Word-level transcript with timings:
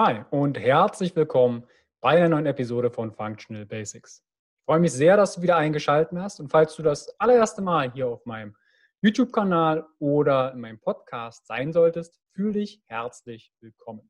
Hi 0.00 0.22
und 0.30 0.56
herzlich 0.60 1.16
willkommen 1.16 1.64
bei 2.00 2.10
einer 2.10 2.28
neuen 2.28 2.46
Episode 2.46 2.88
von 2.88 3.10
Functional 3.10 3.66
Basics. 3.66 4.22
Ich 4.60 4.64
freue 4.64 4.78
mich 4.78 4.92
sehr, 4.92 5.16
dass 5.16 5.34
du 5.34 5.42
wieder 5.42 5.56
eingeschaltet 5.56 6.16
hast 6.16 6.38
und 6.38 6.50
falls 6.50 6.76
du 6.76 6.84
das 6.84 7.08
allererste 7.18 7.62
Mal 7.62 7.90
hier 7.90 8.06
auf 8.06 8.24
meinem 8.24 8.54
YouTube-Kanal 9.02 9.84
oder 9.98 10.52
in 10.52 10.60
meinem 10.60 10.78
Podcast 10.78 11.48
sein 11.48 11.72
solltest, 11.72 12.20
fühle 12.32 12.52
dich 12.52 12.80
herzlich 12.86 13.52
willkommen. 13.58 14.08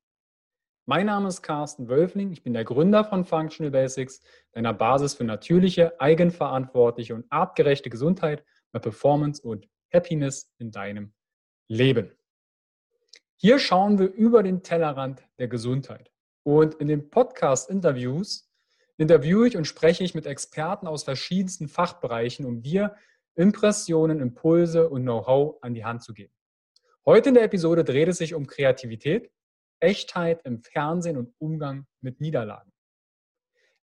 Mein 0.85 1.07
Name 1.07 1.29
ist 1.29 1.41
Carsten 1.41 1.89
Wölfling, 1.89 2.33
ich 2.33 2.43
bin 2.43 2.53
der 2.53 2.65
Gründer 2.65 3.03
von 3.07 3.25
Functional 3.25 3.71
Basics, 3.71 4.21
deiner 4.53 4.75
Basis 4.75 5.15
für 5.15 5.25
natürliche, 5.25 5.99
eigenverantwortliche 5.99 7.15
und 7.15 7.25
artgerechte 7.33 7.89
Gesundheit, 7.89 8.45
mehr 8.75 8.83
Performance 8.83 9.41
und 9.41 9.67
Happiness 9.91 10.53
in 10.59 10.71
deinem 10.71 11.15
Leben. 11.67 12.18
Hier 13.41 13.61
schauen 13.61 14.01
wir 14.01 14.13
über 14.13 14.43
den 14.43 14.65
Tellerrand 14.65 15.23
der 15.39 15.47
Gesundheit. 15.47 16.11
Und 16.43 16.75
in 16.75 16.89
den 16.89 17.09
Podcast-Interviews 17.09 18.51
interviewe 18.97 19.47
ich 19.47 19.57
und 19.57 19.65
spreche 19.65 20.03
ich 20.03 20.13
mit 20.13 20.27
Experten 20.27 20.89
aus 20.89 21.05
verschiedensten 21.05 21.69
Fachbereichen, 21.69 22.45
um 22.45 22.63
dir 22.63 22.97
Impressionen, 23.37 24.19
Impulse 24.19 24.91
und 24.91 25.03
Know-how 25.03 25.63
an 25.63 25.73
die 25.73 25.85
Hand 25.85 26.03
zu 26.03 26.15
geben. 26.15 26.33
Heute 27.07 27.29
in 27.29 27.37
der 27.37 27.45
Episode 27.45 27.85
dreht 27.85 28.09
es 28.09 28.19
sich 28.19 28.35
um 28.35 28.49
Kreativität, 28.49 29.31
Echtheit 29.79 30.45
im 30.45 30.61
Fernsehen 30.61 31.17
und 31.17 31.33
Umgang 31.39 31.87
mit 32.01 32.21
Niederlagen. 32.21 32.73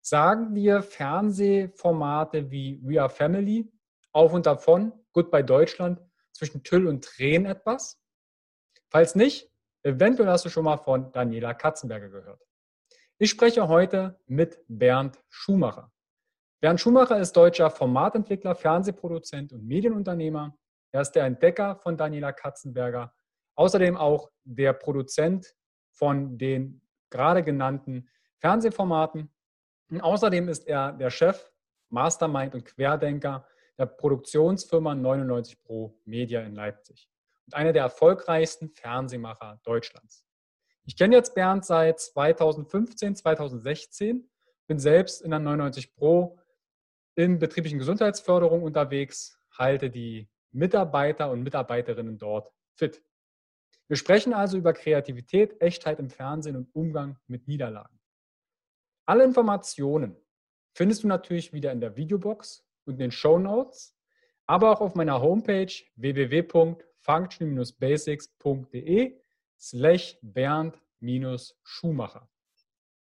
Sagen 0.01 0.53
wir 0.53 0.83
Fernsehformate 0.83 2.51
wie 2.51 2.81
We 2.83 2.99
Are 2.99 3.09
Family, 3.09 3.71
Auf 4.11 4.33
und 4.33 4.47
Davon, 4.47 4.91
Goodbye 5.13 5.45
Deutschland, 5.45 6.01
zwischen 6.33 6.61
Tüll 6.61 6.87
und 6.87 7.05
Tränen 7.05 7.45
etwas? 7.45 8.01
Falls 8.89 9.15
nicht, 9.15 9.51
eventuell 9.83 10.29
hast 10.29 10.45
du 10.45 10.49
schon 10.49 10.65
mal 10.65 10.77
von 10.77 11.11
Daniela 11.11 11.53
Katzenberger 11.53 12.09
gehört. 12.09 12.41
Ich 13.17 13.29
spreche 13.29 13.67
heute 13.67 14.19
mit 14.27 14.59
Bernd 14.67 15.19
Schumacher. 15.29 15.91
Bernd 16.61 16.79
Schumacher 16.79 17.19
ist 17.19 17.33
deutscher 17.33 17.69
Formatentwickler, 17.69 18.55
Fernsehproduzent 18.55 19.53
und 19.53 19.65
Medienunternehmer. 19.65 20.57
Er 20.91 21.01
ist 21.01 21.11
der 21.11 21.25
Entdecker 21.25 21.75
von 21.77 21.97
Daniela 21.97 22.31
Katzenberger, 22.31 23.13
außerdem 23.55 23.97
auch 23.97 24.31
der 24.43 24.73
Produzent 24.73 25.55
von 25.91 26.37
den 26.37 26.81
gerade 27.09 27.43
genannten 27.43 28.09
Fernsehformaten. 28.39 29.33
Und 29.89 30.01
außerdem 30.01 30.49
ist 30.49 30.67
er 30.67 30.91
der 30.93 31.09
Chef, 31.09 31.51
Mastermind 31.89 32.55
und 32.55 32.65
Querdenker 32.65 33.47
der 33.77 33.85
Produktionsfirma 33.85 34.95
99 34.95 35.61
Pro 35.63 35.97
Media 36.05 36.41
in 36.41 36.55
Leipzig 36.55 37.09
und 37.45 37.53
einer 37.53 37.73
der 37.73 37.83
erfolgreichsten 37.83 38.69
Fernsehmacher 38.69 39.59
Deutschlands. 39.63 40.25
Ich 40.85 40.97
kenne 40.97 41.15
jetzt 41.15 41.35
Bernd 41.35 41.65
seit 41.65 41.99
2015, 41.99 43.15
2016, 43.15 44.29
bin 44.67 44.79
selbst 44.79 45.21
in 45.21 45.31
der 45.31 45.39
99 45.39 45.95
Pro 45.95 46.39
in 47.15 47.39
betrieblichen 47.39 47.79
Gesundheitsförderung 47.79 48.61
unterwegs, 48.61 49.39
halte 49.51 49.89
die 49.89 50.29
Mitarbeiter 50.51 51.31
und 51.31 51.43
Mitarbeiterinnen 51.43 52.17
dort 52.17 52.51
fit. 52.75 53.01
Wir 53.87 53.97
sprechen 53.97 54.33
also 54.33 54.57
über 54.57 54.73
Kreativität, 54.73 55.61
Echtheit 55.61 55.99
im 55.99 56.09
Fernsehen 56.09 56.55
und 56.55 56.73
Umgang 56.73 57.17
mit 57.27 57.47
Niederlagen. 57.47 57.99
Alle 59.05 59.23
Informationen 59.23 60.17
findest 60.73 61.03
du 61.03 61.07
natürlich 61.07 61.53
wieder 61.53 61.71
in 61.71 61.79
der 61.79 61.95
Videobox 61.95 62.65
und 62.85 62.93
in 62.93 62.99
den 62.99 63.11
Show 63.11 63.37
Notes, 63.37 63.95
aber 64.47 64.71
auch 64.71 64.81
auf 64.81 64.95
meiner 64.95 65.21
Homepage 65.21 65.71
www 65.95 66.75
function-basics.de 67.05 69.21
slash 69.57 70.17
Bernd-Schumacher. 70.21 72.29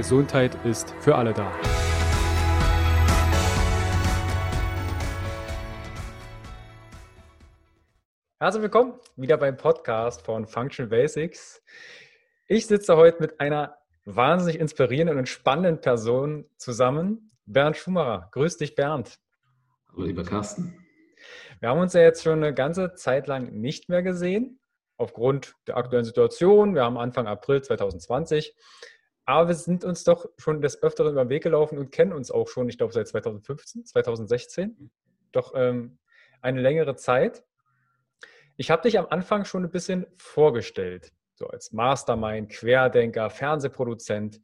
Gesundheit 0.00 0.56
ist 0.64 0.94
für 1.00 1.14
alle 1.14 1.34
da. 1.34 1.52
Herzlich 8.38 8.62
willkommen 8.62 8.94
wieder 9.16 9.36
beim 9.36 9.58
Podcast 9.58 10.22
von 10.22 10.46
Functional 10.46 10.88
Basics. 10.88 11.62
Ich 12.46 12.66
sitze 12.66 12.96
heute 12.96 13.20
mit 13.20 13.40
einer 13.40 13.76
wahnsinnig 14.06 14.58
inspirierenden 14.58 15.18
und 15.18 15.28
spannenden 15.28 15.82
Person 15.82 16.46
zusammen, 16.56 17.32
Bernd 17.44 17.76
Schumacher. 17.76 18.30
Grüß 18.32 18.56
dich, 18.56 18.74
Bernd. 18.74 19.18
Hallo, 19.92 20.06
lieber 20.06 20.24
Carsten. 20.24 20.82
Wir 21.60 21.68
haben 21.68 21.78
uns 21.78 21.92
ja 21.92 22.00
jetzt 22.00 22.22
schon 22.22 22.42
eine 22.42 22.54
ganze 22.54 22.94
Zeit 22.94 23.26
lang 23.26 23.52
nicht 23.52 23.90
mehr 23.90 24.02
gesehen, 24.02 24.60
aufgrund 24.96 25.56
der 25.66 25.76
aktuellen 25.76 26.06
Situation. 26.06 26.74
Wir 26.74 26.84
haben 26.84 26.96
Anfang 26.96 27.26
April 27.26 27.60
2020. 27.60 28.56
Aber 29.30 29.46
wir 29.46 29.54
sind 29.54 29.84
uns 29.84 30.02
doch 30.02 30.28
schon 30.38 30.60
des 30.60 30.82
Öfteren 30.82 31.12
über 31.12 31.24
den 31.24 31.28
Weg 31.28 31.44
gelaufen 31.44 31.78
und 31.78 31.92
kennen 31.92 32.12
uns 32.12 32.32
auch 32.32 32.48
schon, 32.48 32.68
ich 32.68 32.78
glaube, 32.78 32.92
seit 32.92 33.06
2015, 33.06 33.86
2016. 33.86 34.90
Doch 35.30 35.52
ähm, 35.54 36.00
eine 36.42 36.60
längere 36.60 36.96
Zeit. 36.96 37.44
Ich 38.56 38.72
habe 38.72 38.82
dich 38.82 38.98
am 38.98 39.06
Anfang 39.08 39.44
schon 39.44 39.62
ein 39.62 39.70
bisschen 39.70 40.04
vorgestellt, 40.16 41.12
so 41.36 41.46
als 41.46 41.70
Mastermind, 41.70 42.50
Querdenker, 42.50 43.30
Fernsehproduzent. 43.30 44.40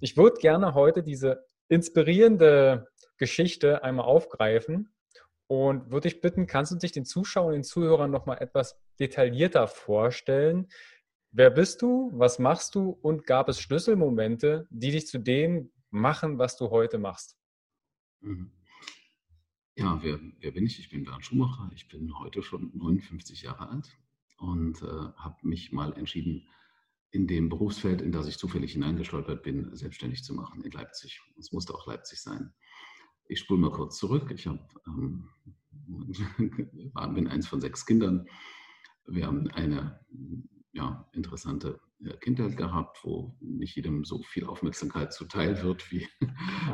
Ich 0.00 0.16
würde 0.16 0.40
gerne 0.40 0.72
heute 0.72 1.02
diese 1.02 1.44
inspirierende 1.68 2.88
Geschichte 3.18 3.84
einmal 3.84 4.06
aufgreifen 4.06 4.94
und 5.48 5.90
würde 5.92 6.08
dich 6.08 6.22
bitten, 6.22 6.46
kannst 6.46 6.72
du 6.72 6.76
dich 6.76 6.92
den 6.92 7.04
Zuschauern 7.04 7.48
und 7.48 7.54
den 7.56 7.64
Zuhörern 7.64 8.10
nochmal 8.10 8.38
etwas 8.40 8.80
detaillierter 8.98 9.68
vorstellen, 9.68 10.68
Wer 11.36 11.50
bist 11.50 11.82
du? 11.82 12.12
Was 12.14 12.38
machst 12.38 12.76
du? 12.76 12.90
Und 13.02 13.26
gab 13.26 13.48
es 13.48 13.60
Schlüsselmomente, 13.60 14.68
die 14.70 14.92
dich 14.92 15.08
zu 15.08 15.18
dem 15.18 15.72
machen, 15.90 16.38
was 16.38 16.56
du 16.56 16.70
heute 16.70 16.96
machst? 16.96 17.36
Mhm. 18.20 18.52
Ja, 19.74 20.00
wer, 20.00 20.20
wer 20.38 20.52
bin 20.52 20.64
ich? 20.64 20.78
Ich 20.78 20.90
bin 20.90 21.02
Bernd 21.02 21.24
Schumacher. 21.24 21.68
Ich 21.74 21.88
bin 21.88 22.16
heute 22.20 22.40
schon 22.44 22.70
59 22.72 23.42
Jahre 23.42 23.68
alt 23.68 23.98
und 24.38 24.80
äh, 24.82 24.86
habe 24.86 25.36
mich 25.42 25.72
mal 25.72 25.92
entschieden, 25.94 26.46
in 27.10 27.26
dem 27.26 27.48
Berufsfeld, 27.48 28.00
in 28.00 28.12
das 28.12 28.28
ich 28.28 28.38
zufällig 28.38 28.74
hineingestolpert 28.74 29.42
bin, 29.42 29.74
selbstständig 29.74 30.22
zu 30.22 30.34
machen 30.34 30.62
in 30.62 30.70
Leipzig. 30.70 31.20
Es 31.36 31.50
musste 31.50 31.74
auch 31.74 31.88
Leipzig 31.88 32.22
sein. 32.22 32.54
Ich 33.26 33.40
spule 33.40 33.58
mal 33.60 33.72
kurz 33.72 33.98
zurück. 33.98 34.30
Ich 34.32 34.46
hab, 34.46 34.72
ähm, 34.86 35.28
bin 37.14 37.26
eins 37.26 37.48
von 37.48 37.60
sechs 37.60 37.84
Kindern. 37.86 38.28
Wir 39.06 39.26
haben 39.26 39.50
eine 39.50 40.00
ja, 40.74 41.08
interessante 41.12 41.80
Kindheit 42.20 42.56
gehabt, 42.56 42.98
wo 43.04 43.36
nicht 43.40 43.76
jedem 43.76 44.04
so 44.04 44.22
viel 44.22 44.44
Aufmerksamkeit 44.44 45.12
zuteil 45.12 45.62
wird, 45.62 45.90
wie, 45.90 46.06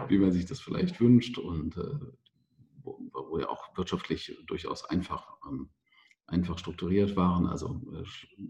wie 0.08 0.18
man 0.18 0.32
sich 0.32 0.46
das 0.46 0.58
vielleicht 0.58 1.00
wünscht 1.00 1.38
und 1.38 1.76
äh, 1.76 1.98
wo, 2.82 2.98
wo 3.12 3.38
wir 3.38 3.50
auch 3.50 3.76
wirtschaftlich 3.76 4.36
durchaus 4.46 4.84
einfach, 4.86 5.36
ähm, 5.46 5.68
einfach 6.26 6.58
strukturiert 6.58 7.14
waren, 7.14 7.46
also 7.46 7.80
äh, 7.92 8.04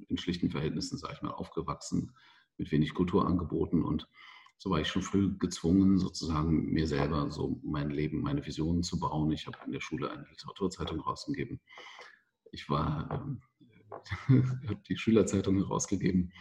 in 0.09 0.17
schlichten 0.17 0.51
Verhältnissen, 0.51 0.97
sage 0.97 1.15
ich 1.15 1.23
mal, 1.23 1.33
aufgewachsen, 1.33 2.13
mit 2.57 2.71
wenig 2.71 2.95
Kulturangeboten 2.95 3.83
und 3.83 4.09
so 4.57 4.69
war 4.69 4.81
ich 4.81 4.89
schon 4.89 5.03
früh 5.03 5.37
gezwungen, 5.39 5.99
sozusagen 5.99 6.67
mir 6.67 6.87
selber 6.87 7.31
so 7.31 7.59
mein 7.65 7.89
Leben, 7.89 8.21
meine 8.21 8.45
Visionen 8.45 8.83
zu 8.83 9.01
bauen. 9.01 9.33
Ich 9.33 9.47
habe 9.47 9.57
in 9.65 9.73
der 9.73 9.81
Schule 9.81 10.11
eine 10.11 10.27
Literaturzeitung 10.29 11.01
rausgegeben. 11.01 11.61
Ich 12.53 12.69
war, 12.69 13.09
ähm, 13.11 13.41
habe 14.29 14.81
die 14.89 14.97
Schülerzeitung 14.97 15.57
herausgegeben. 15.57 16.33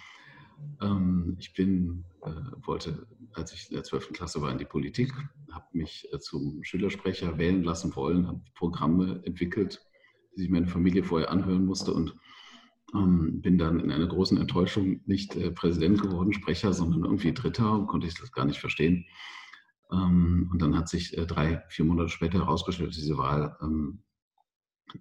Ähm, 0.82 1.38
ich 1.40 1.54
bin, 1.54 2.06
äh, 2.24 2.32
wollte, 2.66 3.08
als 3.34 3.54
ich 3.54 3.70
in 3.70 3.76
der 3.76 3.84
12. 3.84 4.14
Klasse 4.14 4.42
war, 4.42 4.52
in 4.52 4.58
die 4.58 4.66
Politik, 4.66 5.14
habe 5.52 5.66
mich 5.74 6.08
äh, 6.12 6.20
zum 6.20 6.64
Schülersprecher 6.64 7.38
wählen 7.38 7.64
lassen 7.64 7.96
wollen, 7.96 8.28
habe 8.28 8.42
Programme 8.56 9.22
entwickelt, 9.26 9.82
die 10.36 10.42
sich 10.42 10.50
meine 10.50 10.68
Familie 10.68 11.04
vorher 11.04 11.32
anhören 11.32 11.66
musste 11.66 11.94
und 11.94 12.16
ähm, 12.94 13.42
bin 13.42 13.58
dann 13.58 13.80
in 13.80 13.92
einer 13.92 14.08
großen 14.08 14.38
Enttäuschung 14.38 15.02
nicht 15.06 15.36
äh, 15.36 15.52
Präsident 15.52 16.02
geworden, 16.02 16.34
Sprecher, 16.34 16.74
sondern 16.74 17.04
irgendwie 17.04 17.34
Dritter, 17.34 17.86
konnte 17.88 18.08
ich 18.08 18.16
das 18.16 18.32
gar 18.32 18.46
nicht 18.46 18.60
verstehen. 18.60 19.06
Ähm, 19.92 20.50
und 20.52 20.62
dann 20.62 20.78
hat 20.78 20.90
sich 20.90 21.18
äh, 21.18 21.26
drei, 21.26 21.64
vier 21.70 21.86
Monate 21.86 22.10
später 22.10 22.40
herausgestellt, 22.40 22.96
diese 22.96 23.18
Wahl, 23.18 23.58
ähm, 23.62 24.04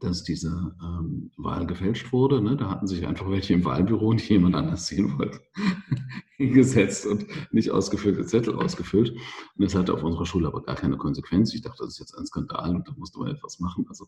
dass 0.01 0.23
diese 0.23 0.75
ähm, 0.83 1.31
Wahl 1.37 1.67
gefälscht 1.67 2.13
wurde. 2.13 2.41
Ne? 2.41 2.57
Da 2.57 2.71
hatten 2.71 2.87
sich 2.87 3.07
einfach 3.07 3.31
welche 3.31 3.55
im 3.55 3.65
Wahlbüro, 3.65 4.13
die 4.15 4.25
jemand 4.25 4.55
anders 4.55 4.87
sehen 4.87 5.19
wollte, 5.19 5.41
hingesetzt 6.37 7.07
und 7.07 7.27
nicht 7.53 7.71
ausgefüllte 7.71 8.27
Zettel 8.27 8.55
ausgefüllt. 8.55 9.11
Und 9.11 9.65
das 9.65 9.75
hatte 9.75 9.95
auf 9.95 10.03
unserer 10.03 10.27
Schule 10.27 10.49
aber 10.49 10.63
gar 10.63 10.77
keine 10.77 10.97
Konsequenz. 10.97 11.55
Ich 11.55 11.63
dachte, 11.63 11.85
das 11.85 11.95
ist 11.95 12.01
jetzt 12.01 12.15
ein 12.19 12.27
Skandal 12.27 12.77
und 12.77 12.89
da 12.89 12.93
musste 12.97 13.19
man 13.19 13.29
etwas 13.29 13.61
machen. 13.61 13.87
Also 13.89 14.07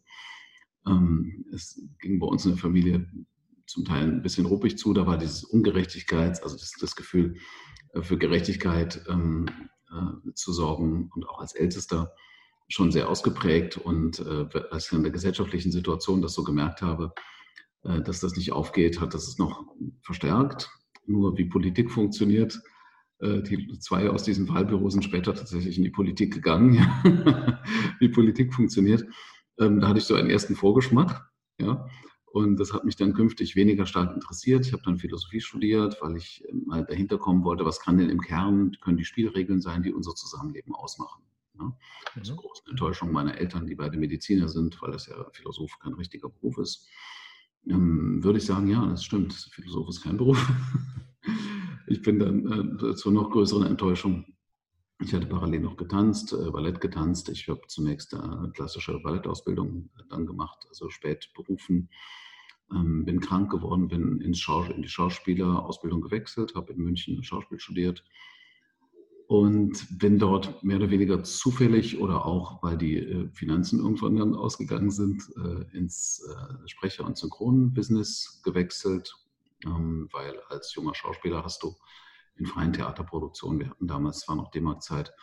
ähm, 0.86 1.44
es 1.52 1.80
ging 2.00 2.18
bei 2.18 2.26
uns 2.26 2.44
in 2.44 2.52
der 2.52 2.60
Familie 2.60 3.06
zum 3.66 3.84
Teil 3.84 4.04
ein 4.04 4.22
bisschen 4.22 4.46
ruppig 4.46 4.78
zu. 4.78 4.92
Da 4.92 5.06
war 5.06 5.18
dieses 5.18 5.44
Ungerechtigkeit, 5.44 6.42
also 6.42 6.56
das, 6.56 6.72
das 6.80 6.96
Gefühl 6.96 7.36
äh, 7.94 8.02
für 8.02 8.18
Gerechtigkeit 8.18 9.04
ähm, 9.08 9.46
äh, 9.90 10.32
zu 10.34 10.52
sorgen 10.52 11.10
und 11.14 11.28
auch 11.28 11.40
als 11.40 11.54
Ältester 11.54 12.12
schon 12.70 12.92
sehr 12.92 13.08
ausgeprägt. 13.08 13.76
Und 13.76 14.20
äh, 14.20 14.46
als 14.70 14.86
ich 14.86 14.92
in 14.92 15.02
der 15.02 15.12
gesellschaftlichen 15.12 15.72
Situation 15.72 16.22
das 16.22 16.32
so 16.32 16.42
gemerkt 16.44 16.80
habe, 16.80 17.12
äh, 17.82 18.00
dass 18.00 18.20
das 18.20 18.36
nicht 18.36 18.52
aufgeht, 18.52 19.00
hat 19.00 19.12
das 19.12 19.28
es 19.28 19.38
noch 19.38 19.66
verstärkt. 20.02 20.70
Nur 21.06 21.36
wie 21.36 21.44
Politik 21.44 21.90
funktioniert, 21.90 22.60
äh, 23.18 23.42
die 23.42 23.78
zwei 23.80 24.08
aus 24.08 24.22
diesem 24.22 24.48
Wahlbüro 24.48 24.88
sind 24.88 25.04
später 25.04 25.34
tatsächlich 25.34 25.76
in 25.76 25.84
die 25.84 25.90
Politik 25.90 26.32
gegangen, 26.32 26.78
wie 27.98 28.08
Politik 28.08 28.54
funktioniert. 28.54 29.04
Ähm, 29.58 29.80
da 29.80 29.88
hatte 29.88 29.98
ich 29.98 30.04
so 30.04 30.14
einen 30.14 30.30
ersten 30.30 30.54
Vorgeschmack. 30.54 31.28
Ja. 31.60 31.86
Und 32.32 32.60
das 32.60 32.72
hat 32.72 32.84
mich 32.84 32.94
dann 32.94 33.12
künftig 33.12 33.56
weniger 33.56 33.86
stark 33.86 34.14
interessiert. 34.14 34.64
Ich 34.64 34.72
habe 34.72 34.84
dann 34.84 34.98
Philosophie 34.98 35.40
studiert, 35.40 35.98
weil 36.00 36.16
ich 36.16 36.44
äh, 36.48 36.52
mal 36.52 36.84
dahinter 36.84 37.18
kommen 37.18 37.42
wollte, 37.42 37.64
was 37.64 37.80
kann 37.80 37.98
denn 37.98 38.10
im 38.10 38.20
Kern, 38.20 38.76
können 38.80 38.96
die 38.96 39.04
Spielregeln 39.04 39.60
sein, 39.60 39.82
die 39.82 39.92
unser 39.92 40.14
Zusammenleben 40.14 40.72
ausmachen. 40.72 41.24
Ja? 41.60 41.76
Mhm. 42.14 42.24
Zur 42.24 42.36
großen 42.36 42.68
Enttäuschung 42.68 43.12
meiner 43.12 43.36
Eltern, 43.36 43.66
die 43.66 43.74
beide 43.74 43.98
Mediziner 43.98 44.48
sind, 44.48 44.80
weil 44.82 44.92
das 44.92 45.06
ja 45.06 45.16
Philosoph 45.32 45.78
kein 45.78 45.94
richtiger 45.94 46.28
Beruf 46.28 46.58
ist, 46.58 46.88
ähm, 47.68 48.22
würde 48.24 48.38
ich 48.38 48.46
sagen, 48.46 48.68
ja, 48.68 48.86
das 48.86 49.04
stimmt, 49.04 49.32
Philosoph 49.32 49.88
ist 49.88 50.02
kein 50.02 50.16
Beruf. 50.16 50.50
ich 51.86 52.02
bin 52.02 52.18
dann 52.18 52.78
äh, 52.80 52.94
zur 52.94 53.12
noch 53.12 53.30
größeren 53.30 53.66
Enttäuschung 53.66 54.24
ich 55.02 55.14
hatte 55.14 55.26
parallel 55.26 55.60
noch 55.60 55.76
getanzt, 55.78 56.34
äh, 56.34 56.50
Ballett 56.50 56.80
getanzt. 56.80 57.30
Ich 57.30 57.48
habe 57.48 57.62
zunächst 57.68 58.14
eine 58.14 58.48
äh, 58.48 58.50
klassische 58.50 58.98
Ballettausbildung 59.00 59.88
dann 60.10 60.26
gemacht, 60.26 60.66
also 60.68 60.90
spät 60.90 61.30
berufen. 61.34 61.88
Ähm, 62.70 63.06
bin 63.06 63.20
krank 63.20 63.50
geworden, 63.50 63.88
bin 63.88 64.20
ins 64.20 64.38
Schaus 64.38 64.68
in 64.68 64.82
die 64.82 64.88
Schauspielerausbildung 64.88 66.02
gewechselt, 66.02 66.54
habe 66.54 66.72
in 66.72 66.80
München 66.80 67.22
Schauspiel 67.22 67.58
studiert 67.58 68.04
und 69.30 69.86
bin 69.96 70.18
dort 70.18 70.64
mehr 70.64 70.78
oder 70.78 70.90
weniger 70.90 71.22
zufällig 71.22 72.00
oder 72.00 72.26
auch, 72.26 72.64
weil 72.64 72.76
die 72.76 72.96
äh, 72.96 73.28
Finanzen 73.30 73.78
irgendwann 73.78 74.16
dann 74.16 74.34
ausgegangen 74.34 74.90
sind, 74.90 75.22
äh, 75.36 75.76
ins 75.76 76.26
äh, 76.28 76.68
Sprecher- 76.68 77.04
und 77.06 77.16
Synchronbusiness 77.16 78.42
gewechselt, 78.42 79.14
ähm, 79.64 80.08
weil 80.10 80.40
als 80.48 80.74
junger 80.74 80.96
Schauspieler 80.96 81.44
hast 81.44 81.62
du 81.62 81.76
in 82.38 82.46
freien 82.46 82.72
Theaterproduktionen. 82.72 83.60
Wir 83.60 83.70
hatten 83.70 83.86
damals 83.86 84.18
zwar 84.18 84.34
noch 84.34 84.50
D-Mark-Zeit, 84.50 85.14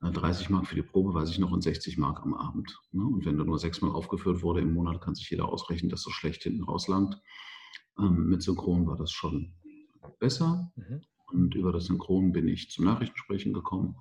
30 0.00 0.48
äh, 0.48 0.52
Mark 0.52 0.66
für 0.66 0.74
die 0.74 0.82
Probe, 0.82 1.14
weiß 1.14 1.30
ich 1.30 1.38
noch, 1.38 1.52
und 1.52 1.62
60 1.62 1.98
Mark 1.98 2.22
am 2.24 2.34
Abend. 2.34 2.76
Ne? 2.90 3.04
Und 3.04 3.26
wenn 3.26 3.38
da 3.38 3.44
nur 3.44 3.60
sechsmal 3.60 3.92
aufgeführt 3.92 4.42
wurde 4.42 4.60
im 4.60 4.74
Monat, 4.74 5.00
kann 5.00 5.14
sich 5.14 5.30
jeder 5.30 5.48
ausrechnen, 5.48 5.88
dass 5.88 6.02
das 6.02 6.14
schlecht 6.14 6.42
hinten 6.42 6.64
rauslangt. 6.64 7.22
Ähm, 7.96 8.26
mit 8.26 8.42
Synchron 8.42 8.88
war 8.88 8.96
das 8.96 9.12
schon 9.12 9.54
besser. 10.18 10.72
Mhm. 10.74 11.02
Und 11.32 11.54
über 11.54 11.72
das 11.72 11.86
Synchron 11.86 12.32
bin 12.32 12.48
ich 12.48 12.70
zum 12.70 12.84
Nachrichtensprechen 12.84 13.52
gekommen. 13.52 13.96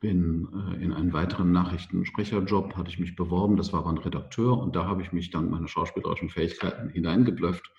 Bin 0.00 0.48
äh, 0.52 0.82
in 0.82 0.92
einen 0.92 1.12
weiteren 1.12 1.52
Nachrichtensprecherjob, 1.52 2.76
hatte 2.76 2.90
ich 2.90 2.98
mich 2.98 3.16
beworben. 3.16 3.56
Das 3.56 3.72
war 3.72 3.80
aber 3.80 3.90
ein 3.90 3.98
Redakteur 3.98 4.58
und 4.58 4.76
da 4.76 4.86
habe 4.86 5.02
ich 5.02 5.12
mich 5.12 5.30
dank 5.30 5.50
meiner 5.50 5.68
schauspielerischen 5.68 6.30
Fähigkeiten 6.30 6.88
hineingeblöfft 6.88 7.70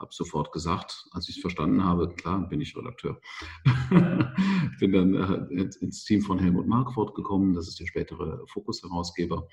habe 0.00 0.12
sofort 0.14 0.50
gesagt, 0.50 1.06
als 1.12 1.28
ich 1.28 1.36
es 1.36 1.40
verstanden 1.40 1.84
habe, 1.84 2.08
klar, 2.14 2.48
bin 2.48 2.60
ich 2.60 2.76
Redakteur. 2.76 3.20
bin 4.80 4.92
dann 4.92 5.14
äh, 5.14 5.68
ins 5.80 6.04
Team 6.04 6.22
von 6.22 6.38
Helmut 6.38 6.66
Marquardt 6.66 7.14
gekommen, 7.14 7.54
das 7.54 7.68
ist 7.68 7.78
der 7.78 7.86
spätere 7.86 8.42
Fokus-Herausgeber 8.46 9.46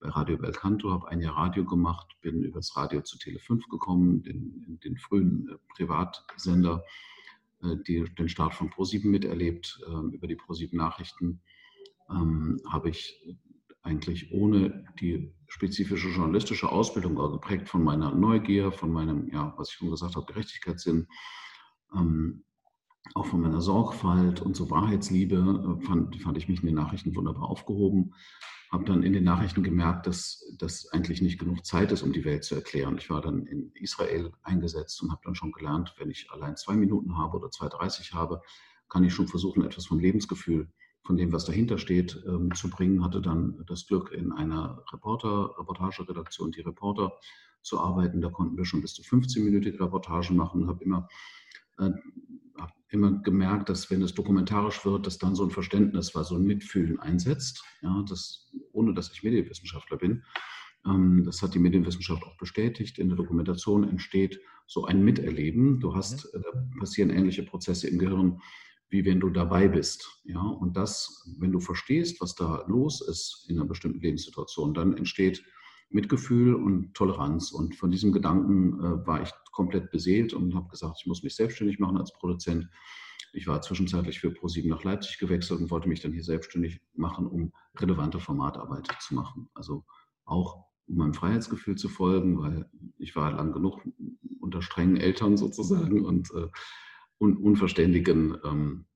bei 0.00 0.10
Radio 0.10 0.36
Belcanto, 0.36 0.90
habe 0.90 1.08
ein 1.08 1.20
Jahr 1.20 1.36
Radio 1.36 1.64
gemacht, 1.64 2.06
bin 2.20 2.42
übers 2.42 2.76
Radio 2.76 3.00
zu 3.00 3.16
Tele5 3.16 3.62
gekommen, 3.70 4.22
den, 4.22 4.78
den 4.84 4.98
frühen 4.98 5.48
äh, 5.48 5.56
Privatsender, 5.74 6.84
die, 7.86 8.04
den 8.18 8.28
Start 8.28 8.54
von 8.54 8.70
Pro7 8.70 9.06
miterlebt, 9.06 9.80
äh, 9.86 10.14
über 10.14 10.26
die 10.26 10.36
Pro7 10.36 10.76
Nachrichten 10.76 11.40
ähm, 12.10 12.60
habe 12.68 12.90
ich 12.90 13.38
eigentlich 13.82 14.32
ohne 14.32 14.84
die 15.00 15.34
spezifische 15.46 16.08
journalistische 16.08 16.70
Ausbildung, 16.70 17.18
also 17.18 17.34
geprägt 17.34 17.68
von 17.68 17.84
meiner 17.84 18.14
Neugier, 18.14 18.72
von 18.72 18.90
meinem, 18.90 19.28
ja, 19.28 19.52
was 19.56 19.68
ich 19.68 19.74
schon 19.74 19.90
gesagt 19.90 20.16
habe, 20.16 20.26
Gerechtigkeitssinn, 20.26 21.06
ähm, 21.94 22.44
auch 23.14 23.26
von 23.26 23.40
meiner 23.40 23.60
Sorgfalt 23.60 24.40
und 24.40 24.56
so 24.56 24.70
Wahrheitsliebe, 24.70 25.36
äh, 25.36 25.84
fand, 25.84 26.16
fand 26.22 26.38
ich 26.38 26.48
mich 26.48 26.60
in 26.60 26.66
den 26.66 26.74
Nachrichten 26.76 27.14
wunderbar 27.14 27.48
aufgehoben. 27.48 28.14
Habe 28.74 28.86
dann 28.86 29.04
in 29.04 29.12
den 29.12 29.22
Nachrichten 29.22 29.62
gemerkt, 29.62 30.08
dass 30.08 30.52
das 30.58 30.88
eigentlich 30.88 31.22
nicht 31.22 31.38
genug 31.38 31.64
Zeit 31.64 31.92
ist, 31.92 32.02
um 32.02 32.12
die 32.12 32.24
Welt 32.24 32.42
zu 32.42 32.56
erklären. 32.56 32.98
Ich 32.98 33.08
war 33.08 33.20
dann 33.20 33.46
in 33.46 33.70
Israel 33.74 34.32
eingesetzt 34.42 35.00
und 35.00 35.12
habe 35.12 35.20
dann 35.24 35.36
schon 35.36 35.52
gelernt, 35.52 35.94
wenn 35.96 36.10
ich 36.10 36.28
allein 36.32 36.56
zwei 36.56 36.74
Minuten 36.74 37.16
habe 37.16 37.36
oder 37.36 37.46
2,30 37.46 38.14
habe, 38.14 38.42
kann 38.88 39.04
ich 39.04 39.14
schon 39.14 39.28
versuchen, 39.28 39.62
etwas 39.64 39.86
vom 39.86 40.00
Lebensgefühl 40.00 40.68
von 41.04 41.16
dem, 41.16 41.32
was 41.32 41.44
dahinter 41.44 41.78
steht, 41.78 42.20
ähm, 42.26 42.52
zu 42.52 42.68
bringen. 42.68 43.04
Hatte 43.04 43.22
dann 43.22 43.62
das 43.68 43.86
Glück, 43.86 44.10
in 44.10 44.32
einer 44.32 44.82
Reporter, 44.92 45.54
Reportageredaktion, 45.56 46.50
die 46.50 46.62
Reporter 46.62 47.12
zu 47.62 47.78
arbeiten. 47.78 48.20
Da 48.20 48.30
konnten 48.30 48.56
wir 48.56 48.64
schon 48.64 48.80
bis 48.80 48.94
zu 48.94 49.02
15-minütige 49.02 49.78
Reportagen 49.78 50.36
machen. 50.36 50.66
Habe 50.66 50.82
immer, 50.82 51.08
äh, 51.78 51.90
hab 52.58 52.72
immer 52.88 53.12
gemerkt, 53.22 53.68
dass 53.68 53.88
wenn 53.88 54.02
es 54.02 54.14
dokumentarisch 54.14 54.84
wird, 54.84 55.06
dass 55.06 55.18
dann 55.18 55.36
so 55.36 55.44
ein 55.44 55.50
Verständnis, 55.50 56.12
weil 56.16 56.24
so 56.24 56.34
ein 56.34 56.44
Mitfühlen 56.44 56.98
einsetzt. 56.98 57.62
Ja, 57.82 58.02
das, 58.08 58.50
ohne 58.74 58.94
dass 58.94 59.10
ich 59.12 59.22
Medienwissenschaftler 59.22 59.96
bin. 59.96 60.24
Ähm, 60.86 61.22
das 61.24 61.42
hat 61.42 61.54
die 61.54 61.58
Medienwissenschaft 61.58 62.22
auch 62.24 62.36
bestätigt. 62.36 62.98
In 62.98 63.08
der 63.08 63.16
Dokumentation 63.16 63.88
entsteht 63.88 64.40
so 64.66 64.84
ein 64.84 65.02
Miterleben. 65.04 65.80
Du 65.80 65.94
hast, 65.94 66.32
mhm. 66.34 66.40
äh, 66.40 66.42
da 66.42 66.78
passieren 66.78 67.10
ähnliche 67.10 67.42
Prozesse 67.42 67.88
im 67.88 67.98
Gehirn 67.98 68.40
wie 68.94 69.04
wenn 69.04 69.18
du 69.18 69.28
dabei 69.28 69.66
bist. 69.66 70.22
Ja, 70.24 70.40
und 70.40 70.76
das, 70.76 71.28
wenn 71.38 71.50
du 71.50 71.58
verstehst, 71.58 72.20
was 72.20 72.36
da 72.36 72.64
los 72.68 73.00
ist 73.00 73.46
in 73.48 73.58
einer 73.58 73.66
bestimmten 73.66 74.00
Lebenssituation, 74.00 74.72
dann 74.72 74.96
entsteht 74.96 75.44
Mitgefühl 75.90 76.54
und 76.54 76.94
Toleranz. 76.94 77.50
Und 77.50 77.74
von 77.74 77.90
diesem 77.90 78.12
Gedanken 78.12 78.78
äh, 78.78 79.04
war 79.04 79.20
ich 79.20 79.30
komplett 79.50 79.90
beseelt 79.90 80.32
und 80.32 80.54
habe 80.54 80.68
gesagt, 80.68 80.98
ich 81.00 81.06
muss 81.06 81.24
mich 81.24 81.34
selbstständig 81.34 81.80
machen 81.80 81.98
als 81.98 82.12
Produzent. 82.12 82.68
Ich 83.34 83.46
war 83.46 83.60
zwischenzeitlich 83.60 84.20
für 84.20 84.30
ProSieben 84.30 84.70
nach 84.70 84.84
Leipzig 84.84 85.18
gewechselt 85.18 85.60
und 85.60 85.70
wollte 85.70 85.88
mich 85.88 86.00
dann 86.00 86.12
hier 86.12 86.22
selbstständig 86.22 86.80
machen, 86.94 87.26
um 87.26 87.52
relevante 87.76 88.20
Formatarbeit 88.20 88.88
zu 89.00 89.14
machen. 89.14 89.48
Also 89.54 89.84
auch 90.24 90.66
um 90.86 90.96
meinem 90.96 91.14
Freiheitsgefühl 91.14 91.76
zu 91.76 91.88
folgen, 91.88 92.40
weil 92.40 92.70
ich 92.98 93.16
war 93.16 93.32
lang 93.32 93.52
genug 93.52 93.82
unter 94.40 94.62
strengen 94.62 94.96
Eltern 94.96 95.36
sozusagen 95.36 96.04
und 96.04 96.30
äh, 96.32 96.48
un 97.18 97.36
unverständigen, 97.36 98.38
ähm, 98.44 98.86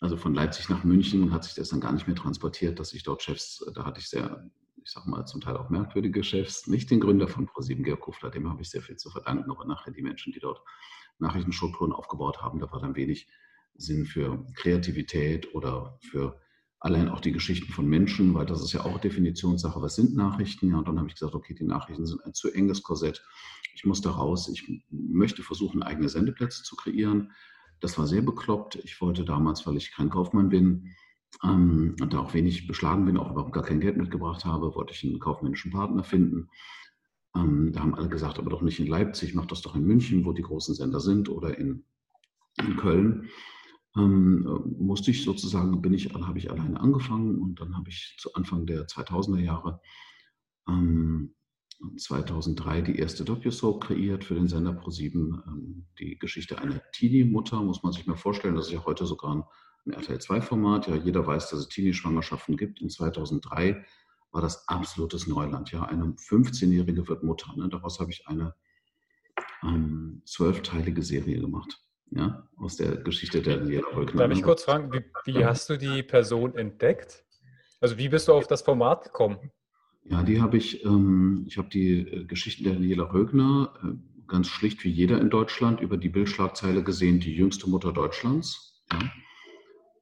also 0.00 0.16
von 0.16 0.34
Leipzig 0.34 0.68
nach 0.68 0.84
München 0.84 1.32
hat 1.32 1.44
sich 1.44 1.54
das 1.54 1.68
dann 1.68 1.80
gar 1.80 1.92
nicht 1.92 2.06
mehr 2.06 2.16
transportiert, 2.16 2.78
dass 2.78 2.92
ich 2.92 3.02
dort 3.02 3.22
Chefs, 3.22 3.64
da 3.74 3.84
hatte 3.84 4.00
ich 4.00 4.08
sehr, 4.08 4.50
ich 4.82 4.90
sage 4.90 5.08
mal, 5.10 5.26
zum 5.26 5.40
Teil 5.40 5.56
auch 5.56 5.70
merkwürdige 5.70 6.24
Chefs, 6.24 6.66
nicht 6.66 6.90
den 6.90 7.00
Gründer 7.00 7.28
von 7.28 7.46
ProSieben, 7.46 7.84
Georg 7.84 8.00
Kufler, 8.00 8.30
dem 8.30 8.48
habe 8.48 8.62
ich 8.62 8.70
sehr 8.70 8.82
viel 8.82 8.96
zu 8.96 9.10
verdanken, 9.10 9.50
aber 9.50 9.64
nachher 9.66 9.92
die 9.92 10.02
Menschen, 10.02 10.32
die 10.32 10.40
dort 10.40 10.62
Nachrichtenstrukturen 11.18 11.92
aufgebaut 11.92 12.40
haben, 12.40 12.58
da 12.60 12.72
war 12.72 12.80
dann 12.80 12.96
wenig 12.96 13.28
Sinn 13.76 14.04
für 14.06 14.44
Kreativität 14.54 15.54
oder 15.54 15.98
für 16.00 16.40
allein 16.80 17.08
auch 17.08 17.20
die 17.20 17.32
Geschichten 17.32 17.72
von 17.72 17.86
Menschen, 17.86 18.34
weil 18.34 18.46
das 18.46 18.62
ist 18.62 18.72
ja 18.72 18.84
auch 18.84 18.98
Definitionssache, 18.98 19.80
was 19.80 19.94
sind 19.94 20.16
Nachrichten? 20.16 20.70
Ja, 20.70 20.78
und 20.78 20.88
dann 20.88 20.98
habe 20.98 21.08
ich 21.08 21.14
gesagt, 21.14 21.34
okay, 21.34 21.54
die 21.54 21.64
Nachrichten 21.64 22.06
sind 22.06 22.24
ein 22.24 22.34
zu 22.34 22.50
enges 22.50 22.82
Korsett. 22.82 23.22
Ich 23.74 23.84
muss 23.84 24.00
da 24.00 24.10
raus. 24.10 24.48
Ich 24.48 24.82
möchte 24.90 25.42
versuchen, 25.42 25.82
eigene 25.82 26.08
Sendeplätze 26.08 26.62
zu 26.62 26.76
kreieren. 26.76 27.32
Das 27.80 27.98
war 27.98 28.06
sehr 28.06 28.22
bekloppt. 28.22 28.76
Ich 28.76 29.00
wollte 29.00 29.24
damals, 29.24 29.66
weil 29.66 29.76
ich 29.76 29.92
kein 29.92 30.10
Kaufmann 30.10 30.48
bin 30.48 30.94
ähm, 31.44 31.96
und 32.00 32.12
da 32.12 32.18
auch 32.20 32.34
wenig 32.34 32.66
beschlagen 32.66 33.04
bin, 33.04 33.16
auch 33.16 33.30
überhaupt 33.30 33.52
gar 33.52 33.62
kein 33.62 33.80
Geld 33.80 33.96
mitgebracht 33.96 34.44
habe, 34.44 34.74
wollte 34.74 34.92
ich 34.92 35.04
einen 35.04 35.18
kaufmännischen 35.18 35.70
Partner 35.70 36.02
finden. 36.02 36.48
Ähm, 37.36 37.72
da 37.72 37.80
haben 37.80 37.94
alle 37.94 38.08
gesagt, 38.08 38.38
aber 38.38 38.50
doch 38.50 38.62
nicht 38.62 38.80
in 38.80 38.86
Leipzig, 38.86 39.34
mach 39.34 39.46
das 39.46 39.62
doch 39.62 39.76
in 39.76 39.84
München, 39.84 40.24
wo 40.24 40.32
die 40.32 40.42
großen 40.42 40.74
Sender 40.74 41.00
sind, 41.00 41.28
oder 41.28 41.56
in, 41.58 41.84
in 42.58 42.76
Köln 42.76 43.28
ähm, 43.96 44.76
musste 44.78 45.10
ich 45.10 45.24
sozusagen, 45.24 45.82
bin 45.82 45.92
ich, 45.92 46.12
habe 46.14 46.38
ich 46.38 46.50
alleine 46.50 46.80
angefangen 46.80 47.38
und 47.40 47.60
dann 47.60 47.76
habe 47.76 47.88
ich 47.88 48.16
zu 48.18 48.32
Anfang 48.34 48.66
der 48.66 48.86
2000er 48.86 49.40
Jahre 49.40 49.80
ähm, 50.68 51.34
2003 51.96 52.82
die 52.82 52.98
erste 52.98 53.24
Docu-Soap 53.24 53.84
kreiert 53.84 54.24
für 54.24 54.34
den 54.34 54.48
Sender 54.48 54.72
Pro7. 54.72 55.42
Ähm, 55.46 55.86
die 55.98 56.18
Geschichte 56.18 56.58
einer 56.58 56.80
Teenie-Mutter, 56.92 57.62
muss 57.62 57.82
man 57.82 57.92
sich 57.92 58.06
mal 58.06 58.16
vorstellen, 58.16 58.54
das 58.54 58.66
ist 58.66 58.72
ja 58.72 58.84
heute 58.84 59.06
sogar 59.06 59.34
ein, 59.34 59.44
ein 59.86 59.94
RTL2-Format. 59.94 60.88
Ja, 60.88 60.96
jeder 60.96 61.26
weiß, 61.26 61.50
dass 61.50 61.60
es 61.60 61.68
Teenie-Schwangerschaften 61.68 62.56
gibt. 62.56 62.80
In 62.80 62.90
2003 62.90 63.84
war 64.30 64.42
das 64.42 64.68
absolutes 64.68 65.26
Neuland. 65.26 65.72
Ja, 65.72 65.82
eine 65.84 66.04
15-Jährige 66.04 67.08
wird 67.08 67.24
Mutter. 67.24 67.52
Ne? 67.56 67.68
Daraus 67.68 67.98
habe 67.98 68.12
ich 68.12 68.28
eine 68.28 68.54
ähm, 69.62 70.22
zwölfteilige 70.26 71.02
Serie 71.02 71.40
gemacht 71.40 71.82
ja, 72.10 72.48
aus 72.56 72.76
der 72.76 72.96
Geschichte 72.96 73.40
der 73.40 73.58
Daniela 73.58 73.86
Wolkner. 73.94 74.28
Darf 74.28 74.36
ich 74.36 74.42
kurz 74.42 74.64
fragen, 74.64 74.92
wie, 74.92 75.04
wie 75.24 75.44
hast 75.44 75.70
du 75.70 75.76
die 75.76 76.02
Person 76.02 76.56
entdeckt? 76.56 77.24
Also 77.80 77.98
wie 77.98 78.08
bist 78.08 78.28
du 78.28 78.32
auf 78.32 78.46
das 78.46 78.62
Format 78.62 79.04
gekommen? 79.04 79.50
Ja, 80.04 80.22
die 80.22 80.40
habe 80.40 80.56
ich, 80.56 80.84
ähm, 80.84 81.44
ich 81.46 81.58
habe 81.58 81.68
die 81.68 82.00
äh, 82.00 82.24
Geschichten 82.24 82.64
der 82.64 82.74
Daniela 82.74 83.12
Rögner 83.12 83.74
äh, 83.82 84.26
ganz 84.26 84.48
schlicht 84.48 84.84
wie 84.84 84.90
jeder 84.90 85.20
in 85.20 85.30
Deutschland 85.30 85.80
über 85.80 85.96
die 85.96 86.08
Bildschlagzeile 86.08 86.82
gesehen, 86.82 87.20
die 87.20 87.34
jüngste 87.34 87.68
Mutter 87.68 87.92
Deutschlands. 87.92 88.82
Ja. 88.92 88.98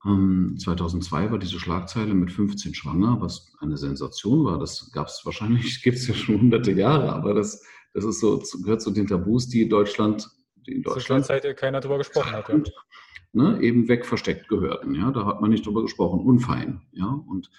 Ähm, 0.07 0.57
2002 0.59 1.31
war 1.31 1.39
diese 1.39 1.59
Schlagzeile 1.59 2.15
mit 2.15 2.31
15 2.31 2.75
schwanger, 2.75 3.21
was 3.21 3.53
eine 3.59 3.77
Sensation 3.77 4.45
war. 4.45 4.59
Das 4.59 4.91
gab 4.93 5.09
es 5.09 5.23
wahrscheinlich, 5.25 5.83
gibt 5.83 5.99
es 5.99 6.07
ja 6.07 6.15
schon 6.15 6.41
hunderte 6.41 6.73
Jahre, 6.73 7.13
aber 7.13 7.35
das, 7.35 7.63
das 7.95 8.05
ist 8.05 8.21
so, 8.21 8.43
gehört 8.63 8.81
zu 8.81 8.91
den 8.91 9.07
Tabus, 9.07 9.49
die 9.49 9.69
Deutschland 9.69 10.29
die 10.69 10.77
in 10.77 10.83
Deutschland. 10.83 11.27
Zur 11.27 11.41
Zeit 11.41 11.57
keiner 11.57 11.81
drüber 11.81 11.99
gesprochen 11.99 12.33
hat. 12.33 12.49
Ja. 12.49 12.63
Ne, 13.33 13.61
eben 13.61 13.89
wegversteckt 13.89 14.49
gehörten. 14.49 14.95
Ja, 14.95 15.11
da 15.11 15.27
hat 15.27 15.41
man 15.41 15.51
nicht 15.51 15.67
drüber 15.67 15.83
gesprochen. 15.83 16.21
Unfein. 16.21 16.83
Ja, 16.93 17.07
und 17.07 17.51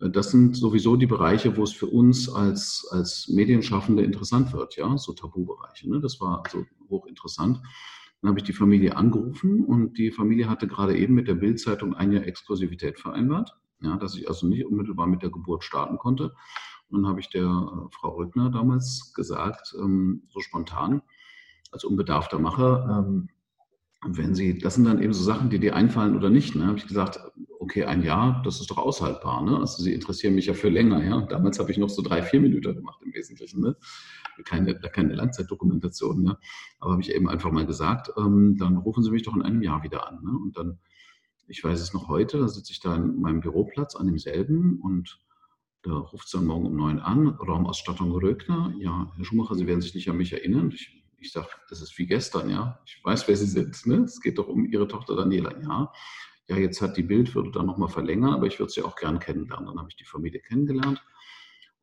äh, 0.00 0.10
das 0.10 0.30
sind 0.30 0.56
sowieso 0.56 0.96
die 0.96 1.06
Bereiche, 1.06 1.56
wo 1.56 1.62
es 1.64 1.72
für 1.72 1.86
uns 1.86 2.28
als, 2.28 2.86
als 2.90 3.28
Medienschaffende 3.28 4.02
interessant 4.02 4.52
wird, 4.52 4.76
ja, 4.76 4.96
so 4.98 5.12
Tabubereiche. 5.12 5.90
Ne? 5.90 6.00
Das 6.00 6.20
war 6.20 6.44
also 6.44 6.64
hochinteressant. 6.88 7.60
Dann 8.20 8.28
habe 8.28 8.38
ich 8.38 8.44
die 8.44 8.52
Familie 8.52 8.96
angerufen 8.96 9.64
und 9.64 9.98
die 9.98 10.12
Familie 10.12 10.48
hatte 10.48 10.68
gerade 10.68 10.96
eben 10.96 11.14
mit 11.14 11.26
der 11.26 11.34
Bildzeitung 11.34 11.94
ein 11.94 12.12
Jahr 12.12 12.24
Exklusivität 12.24 13.00
vereinbart, 13.00 13.56
ja, 13.80 13.96
dass 13.96 14.16
ich 14.16 14.28
also 14.28 14.46
nicht 14.46 14.64
unmittelbar 14.64 15.08
mit 15.08 15.22
der 15.22 15.30
Geburt 15.30 15.64
starten 15.64 15.98
konnte. 15.98 16.32
Und 16.88 17.02
dann 17.02 17.08
habe 17.08 17.18
ich 17.18 17.30
der 17.30 17.42
äh, 17.42 17.88
Frau 17.90 18.10
Rückner 18.10 18.50
damals 18.50 19.12
gesagt, 19.14 19.74
ähm, 19.76 20.22
so 20.30 20.38
spontan, 20.40 21.02
als 21.72 21.84
unbedarfter 21.84 22.38
Macher, 22.38 23.04
ähm, 23.08 23.28
wenn 24.04 24.34
Sie, 24.34 24.58
das 24.58 24.74
sind 24.74 24.84
dann 24.84 25.00
eben 25.00 25.12
so 25.12 25.22
Sachen, 25.22 25.48
die 25.50 25.60
dir 25.60 25.76
einfallen 25.76 26.16
oder 26.16 26.28
nicht. 26.28 26.56
Ne? 26.56 26.66
Habe 26.66 26.78
ich 26.78 26.86
gesagt, 26.86 27.20
okay, 27.60 27.84
ein 27.84 28.02
Jahr, 28.02 28.42
das 28.44 28.60
ist 28.60 28.70
doch 28.70 28.78
aushaltbar. 28.78 29.42
Ne? 29.42 29.56
Also 29.56 29.82
Sie 29.82 29.94
interessieren 29.94 30.34
mich 30.34 30.46
ja 30.46 30.54
für 30.54 30.68
länger. 30.68 31.04
Ja? 31.04 31.20
Damals 31.22 31.60
habe 31.60 31.70
ich 31.70 31.78
noch 31.78 31.88
so 31.88 32.02
drei, 32.02 32.22
vier 32.22 32.40
Minuten 32.40 32.74
gemacht 32.74 33.00
im 33.04 33.14
Wesentlichen. 33.14 33.60
Ne? 33.60 33.76
Keine, 34.44 34.74
keine 34.74 35.14
Langzeitdokumentation. 35.14 36.22
Ne? 36.22 36.38
Aber 36.80 36.92
habe 36.92 37.02
ich 37.02 37.14
eben 37.14 37.28
einfach 37.28 37.52
mal 37.52 37.64
gesagt, 37.64 38.10
ähm, 38.16 38.56
dann 38.58 38.76
rufen 38.76 39.04
Sie 39.04 39.12
mich 39.12 39.22
doch 39.22 39.36
in 39.36 39.42
einem 39.42 39.62
Jahr 39.62 39.84
wieder 39.84 40.08
an. 40.08 40.20
Ne? 40.24 40.32
Und 40.32 40.56
dann, 40.56 40.80
ich 41.46 41.62
weiß 41.62 41.80
es 41.80 41.94
noch 41.94 42.08
heute, 42.08 42.38
da 42.38 42.48
sitze 42.48 42.72
ich 42.72 42.80
da 42.80 42.96
in 42.96 43.20
meinem 43.20 43.40
Büroplatz 43.40 43.94
an 43.94 44.06
demselben 44.06 44.80
und 44.80 45.20
da 45.82 45.92
ruft 45.92 46.26
es 46.26 46.32
dann 46.32 46.46
morgen 46.46 46.66
um 46.66 46.76
neun 46.76 47.00
an, 47.00 47.28
Raumausstattung 47.28 48.10
Rögner. 48.12 48.72
Ja, 48.78 49.12
Herr 49.16 49.24
Schumacher, 49.24 49.54
Sie 49.54 49.66
werden 49.66 49.80
sich 49.80 49.94
nicht 49.94 50.08
an 50.08 50.16
mich 50.16 50.32
erinnern. 50.32 50.70
Ich 50.72 51.01
ich 51.22 51.32
sage, 51.32 51.48
es 51.70 51.80
ist 51.80 51.96
wie 51.98 52.06
gestern, 52.06 52.50
ja. 52.50 52.80
Ich 52.84 53.00
weiß, 53.02 53.26
wer 53.28 53.36
Sie 53.36 53.46
sind. 53.46 53.86
Ne? 53.86 54.02
Es 54.04 54.20
geht 54.20 54.38
doch 54.38 54.48
um 54.48 54.66
Ihre 54.66 54.88
Tochter 54.88 55.16
Daniela, 55.16 55.58
ja. 55.62 55.92
Ja, 56.48 56.56
jetzt 56.56 56.82
hat 56.82 56.96
die 56.96 57.02
Bild, 57.02 57.34
würde 57.34 57.52
dann 57.52 57.66
nochmal 57.66 57.88
verlängern, 57.88 58.34
aber 58.34 58.46
ich 58.46 58.58
würde 58.58 58.72
sie 58.72 58.82
auch 58.82 58.96
gern 58.96 59.20
kennenlernen. 59.20 59.66
Dann 59.66 59.78
habe 59.78 59.88
ich 59.88 59.96
die 59.96 60.04
Familie 60.04 60.40
kennengelernt 60.40 61.02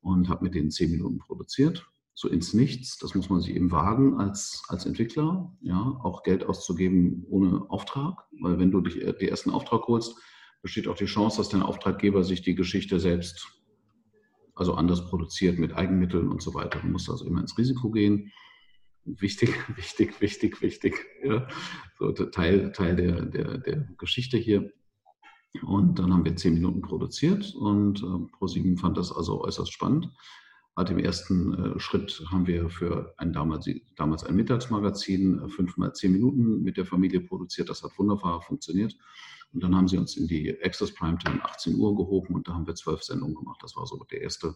und 0.02 0.30
habe 0.30 0.44
mit 0.44 0.54
denen 0.54 0.70
zehn 0.70 0.92
Minuten 0.92 1.18
produziert. 1.18 1.88
So 2.14 2.28
ins 2.28 2.54
Nichts, 2.54 2.98
das 2.98 3.16
muss 3.16 3.30
man 3.30 3.40
sich 3.40 3.56
eben 3.56 3.72
wagen 3.72 4.20
als, 4.20 4.64
als 4.68 4.86
Entwickler, 4.86 5.56
ja, 5.62 5.80
auch 5.80 6.24
Geld 6.24 6.44
auszugeben 6.46 7.26
ohne 7.30 7.70
Auftrag, 7.70 8.26
weil 8.42 8.60
wenn 8.60 8.72
du 8.72 8.82
dich 8.82 8.96
den 9.00 9.30
ersten 9.30 9.52
Auftrag 9.52 9.88
holst, 9.88 10.18
besteht 10.62 10.90
auch 10.90 10.98
die 10.98 11.06
Chance, 11.06 11.38
dass 11.38 11.48
dein 11.48 11.64
Auftraggeber 11.64 12.26
sich 12.26 12.42
die 12.42 12.56
Geschichte 12.56 13.00
selbst, 13.00 13.48
also 14.54 14.74
anders 14.74 15.08
produziert 15.10 15.58
mit 15.58 15.74
Eigenmitteln 15.74 16.28
und 16.28 16.42
so 16.42 16.54
weiter. 16.54 16.82
Du 16.82 16.88
musst 16.88 17.10
also 17.10 17.26
immer 17.26 17.40
ins 17.40 17.58
Risiko 17.58 17.90
gehen 17.90 18.34
wichtig, 19.06 19.54
wichtig, 19.78 20.22
wichtig, 20.22 20.62
wichtig. 20.62 21.06
Ja. 21.24 21.48
So 21.98 22.12
Teil, 22.12 22.72
Teil 22.72 22.96
der, 22.96 23.26
der, 23.26 23.58
der 23.58 23.88
Geschichte 23.98 24.38
hier. 24.38 24.72
Und 25.64 25.98
dann 25.98 26.14
haben 26.14 26.26
wir 26.26 26.36
zehn 26.36 26.54
Minuten 26.54 26.82
produziert 26.82 27.56
und 27.56 28.04
äh, 28.04 28.32
ProSieben 28.38 28.78
fand 28.78 28.98
das 28.98 29.12
also 29.12 29.44
äußerst 29.44 29.72
spannend. 29.74 30.10
Hat 30.76 30.92
im 30.92 31.00
ersten 31.00 31.54
äh, 31.54 31.80
Schritt 31.80 32.24
haben 32.32 32.46
wir 32.46 32.70
für 32.70 33.14
ein 33.18 33.34
damals, 33.34 33.68
damals 33.96 34.24
ein 34.24 34.36
Mittagsmagazin 34.36 35.40
äh, 35.40 35.50
fünfmal 35.50 35.94
zehn 35.94 36.12
Minuten 36.12 36.62
mit 36.62 36.78
der 36.78 36.86
Familie 36.86 37.22
produziert. 37.22 37.70
Das 37.70 37.84
hat 37.84 37.98
wunderbar 37.98 38.42
funktioniert. 38.42 38.96
Und 39.54 39.64
dann 39.64 39.76
haben 39.76 39.88
sie 39.88 39.98
uns 39.98 40.16
in 40.16 40.28
die 40.28 40.56
Access 40.64 40.94
Primetime 40.94 41.44
18 41.44 41.76
Uhr 41.76 41.96
gehoben 41.96 42.36
und 42.36 42.48
da 42.48 42.54
haben 42.54 42.68
wir 42.68 42.76
zwölf 42.76 43.04
Sendungen 43.04 43.36
gemacht. 43.36 43.60
Das 43.64 43.76
war 43.76 43.86
so 43.88 44.04
der 44.12 44.22
erste 44.22 44.56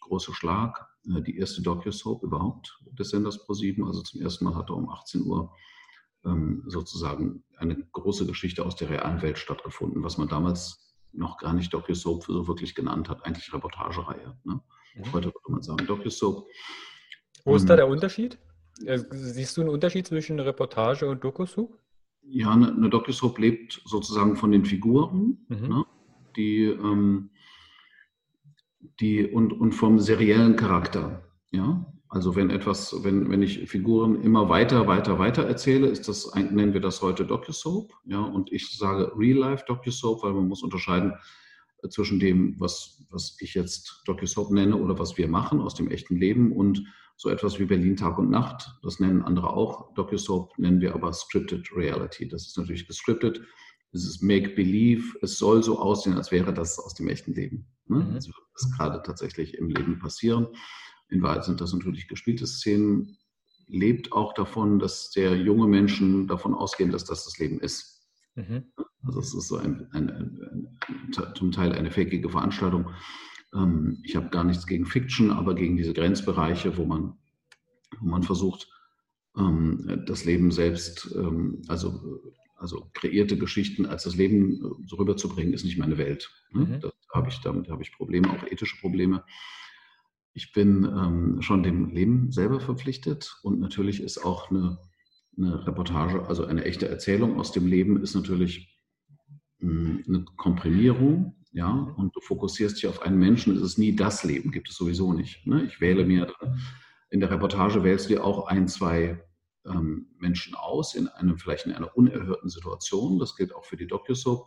große 0.00 0.34
Schlag, 0.34 0.88
äh, 1.06 1.22
die 1.22 1.38
erste 1.38 1.62
Docu-Soap 1.62 2.22
überhaupt 2.22 2.78
des 2.92 3.10
Senders 3.10 3.46
Pro7. 3.46 3.86
Also 3.86 4.02
zum 4.02 4.20
ersten 4.20 4.44
Mal 4.44 4.54
hat 4.54 4.70
er 4.70 4.76
um 4.76 4.88
18 4.88 5.22
Uhr 5.22 5.54
ähm, 6.24 6.64
sozusagen 6.66 7.44
eine 7.56 7.76
große 7.76 8.26
Geschichte 8.26 8.64
aus 8.64 8.76
der 8.76 8.90
realen 8.90 9.22
Welt 9.22 9.38
stattgefunden, 9.38 10.02
was 10.02 10.18
man 10.18 10.28
damals 10.28 10.96
noch 11.12 11.38
gar 11.38 11.52
nicht 11.52 11.72
Docu-Soap 11.72 12.24
so 12.24 12.48
wirklich 12.48 12.74
genannt 12.74 13.08
hat, 13.08 13.24
eigentlich 13.24 13.52
Reportagereihe. 13.52 14.36
Ne? 14.44 14.60
Mhm. 14.94 15.12
Heute 15.12 15.26
würde 15.26 15.52
man 15.52 15.62
sagen 15.62 15.86
Docu-Soap. 15.86 16.46
Wo 17.44 17.56
ist 17.56 17.68
da 17.68 17.76
der 17.76 17.88
Unterschied? 17.88 18.38
Äh, 18.84 18.98
siehst 19.10 19.56
du 19.56 19.62
einen 19.62 19.70
Unterschied 19.70 20.06
zwischen 20.06 20.40
Reportage 20.40 21.08
und 21.08 21.22
Doku-Soap? 21.22 21.78
Ja, 22.22 22.50
eine, 22.52 22.72
eine 22.72 22.88
Docu-Soap 22.88 23.38
lebt 23.38 23.82
sozusagen 23.84 24.36
von 24.36 24.52
den 24.52 24.64
Figuren, 24.64 25.38
mhm. 25.48 25.68
ne? 25.68 25.84
die 26.36 26.64
ähm, 26.64 27.30
die 29.00 29.26
und, 29.26 29.52
und 29.52 29.72
vom 29.72 29.98
seriellen 29.98 30.56
Charakter. 30.56 31.22
Ja? 31.50 31.86
Also 32.08 32.36
wenn 32.36 32.50
etwas, 32.50 33.02
wenn, 33.04 33.30
wenn 33.30 33.42
ich 33.42 33.68
Figuren 33.70 34.20
immer 34.22 34.48
weiter, 34.48 34.86
weiter, 34.86 35.18
weiter 35.18 35.44
erzähle, 35.44 35.88
ist 35.88 36.08
das, 36.08 36.34
nennen 36.34 36.74
wir 36.74 36.80
das 36.80 37.00
heute 37.00 37.24
Docu-Soap. 37.24 37.92
Ja? 38.04 38.20
Und 38.20 38.52
ich 38.52 38.76
sage 38.76 39.12
Real-Life 39.16 39.64
Docu-Soap, 39.66 40.22
weil 40.22 40.34
man 40.34 40.48
muss 40.48 40.62
unterscheiden 40.62 41.14
äh, 41.82 41.88
zwischen 41.88 42.20
dem, 42.20 42.56
was, 42.58 43.04
was 43.10 43.36
ich 43.40 43.54
jetzt 43.54 44.02
Docu-Soap 44.06 44.50
nenne 44.50 44.76
oder 44.76 44.98
was 44.98 45.16
wir 45.16 45.28
machen 45.28 45.60
aus 45.60 45.74
dem 45.74 45.90
echten 45.90 46.16
Leben 46.16 46.52
und 46.52 46.84
so 47.22 47.30
etwas 47.30 47.58
wie 47.58 47.64
Berlin 47.64 47.96
Tag 47.96 48.18
und 48.18 48.30
Nacht. 48.30 48.78
Das 48.82 49.00
nennen 49.00 49.22
andere 49.22 49.52
auch. 49.52 49.94
Docu-Soap 49.94 50.58
nennen 50.58 50.80
wir 50.80 50.94
aber 50.94 51.12
Scripted 51.12 51.68
Reality. 51.74 52.28
Das 52.28 52.46
ist 52.46 52.58
natürlich 52.58 52.86
gescriptet 52.86 53.40
es 53.92 54.06
ist 54.06 54.22
Make-Believe, 54.22 55.18
es 55.20 55.38
soll 55.38 55.62
so 55.62 55.78
aussehen, 55.78 56.14
als 56.14 56.32
wäre 56.32 56.52
das 56.52 56.78
aus 56.78 56.94
dem 56.94 57.08
echten 57.08 57.34
Leben. 57.34 57.66
Ne? 57.86 57.98
Mhm. 57.98 58.14
Also 58.14 58.32
das 58.54 58.70
gerade 58.72 59.02
tatsächlich 59.02 59.54
im 59.54 59.68
Leben 59.68 59.98
passieren. 59.98 60.48
In 61.08 61.22
Wahrheit 61.22 61.44
sind 61.44 61.60
das 61.60 61.72
natürlich 61.74 62.08
gespielte 62.08 62.46
Szenen, 62.46 63.18
lebt 63.68 64.12
auch 64.12 64.32
davon, 64.32 64.78
dass 64.78 65.10
der 65.10 65.36
junge 65.36 65.66
Menschen 65.66 66.26
davon 66.26 66.54
ausgehen, 66.54 66.90
dass 66.90 67.04
das 67.04 67.24
das 67.24 67.38
Leben 67.38 67.60
ist. 67.60 68.08
Mhm. 68.34 68.72
Also 69.04 69.20
es 69.20 69.34
ist 69.34 69.48
so 69.48 69.56
ein, 69.56 69.88
ein, 69.92 70.08
ein, 70.10 70.78
zum 71.34 71.52
Teil 71.52 71.72
eine 71.72 71.90
fakige 71.90 72.30
Veranstaltung. 72.30 72.90
Ähm, 73.54 73.98
ich 74.02 74.16
habe 74.16 74.30
gar 74.30 74.44
nichts 74.44 74.66
gegen 74.66 74.86
Fiction, 74.86 75.30
aber 75.30 75.54
gegen 75.54 75.76
diese 75.76 75.92
Grenzbereiche, 75.92 76.76
wo 76.76 76.84
man, 76.84 77.14
wo 78.00 78.06
man 78.06 78.22
versucht, 78.22 78.68
ähm, 79.36 80.02
das 80.06 80.24
Leben 80.24 80.50
selbst, 80.50 81.14
ähm, 81.16 81.62
also 81.68 82.20
also 82.62 82.88
kreierte 82.94 83.36
Geschichten 83.36 83.86
als 83.86 84.04
das 84.04 84.14
Leben 84.14 84.54
äh, 84.54 84.86
so 84.86 84.96
rüberzubringen, 84.96 85.52
ist 85.52 85.64
nicht 85.64 85.78
meine 85.78 85.98
Welt. 85.98 86.30
Ne? 86.52 86.64
Mhm. 86.64 86.80
Das 86.80 86.92
habe 87.12 87.28
ich, 87.28 87.40
damit 87.40 87.68
habe 87.68 87.82
ich 87.82 87.92
Probleme, 87.92 88.30
auch 88.30 88.44
ethische 88.44 88.78
Probleme. 88.80 89.24
Ich 90.32 90.52
bin 90.52 90.84
ähm, 90.84 91.42
schon 91.42 91.62
dem 91.62 91.90
Leben 91.90 92.30
selber 92.30 92.60
verpflichtet 92.60 93.36
und 93.42 93.60
natürlich 93.60 94.00
ist 94.00 94.24
auch 94.24 94.50
eine, 94.50 94.78
eine 95.36 95.66
Reportage, 95.66 96.26
also 96.26 96.46
eine 96.46 96.64
echte 96.64 96.88
Erzählung 96.88 97.38
aus 97.38 97.52
dem 97.52 97.66
Leben, 97.66 98.00
ist 98.00 98.14
natürlich 98.14 98.78
hm, 99.58 100.04
eine 100.06 100.24
Komprimierung, 100.36 101.41
ja, 101.52 101.70
und 101.70 102.16
du 102.16 102.20
fokussierst 102.20 102.76
dich 102.76 102.86
auf 102.86 103.02
einen 103.02 103.18
Menschen, 103.18 103.54
ist 103.56 103.62
es 103.62 103.78
nie 103.78 103.94
das 103.94 104.24
Leben, 104.24 104.50
gibt 104.50 104.70
es 104.70 104.76
sowieso 104.76 105.12
nicht. 105.12 105.46
Ne? 105.46 105.64
Ich 105.64 105.80
wähle 105.80 106.04
mir, 106.04 106.32
in 107.10 107.20
der 107.20 107.30
Reportage 107.30 107.84
wählst 107.84 108.06
du 108.06 108.14
dir 108.14 108.24
auch 108.24 108.46
ein, 108.46 108.68
zwei 108.68 109.22
ähm, 109.66 110.06
Menschen 110.18 110.54
aus, 110.54 110.94
in 110.94 111.08
einem, 111.08 111.38
vielleicht 111.38 111.66
in 111.66 111.72
einer 111.72 111.94
unerhörten 111.96 112.48
Situation. 112.48 113.18
Das 113.18 113.36
gilt 113.36 113.54
auch 113.54 113.64
für 113.66 113.76
die 113.76 113.86
DocuSoap. 113.86 114.46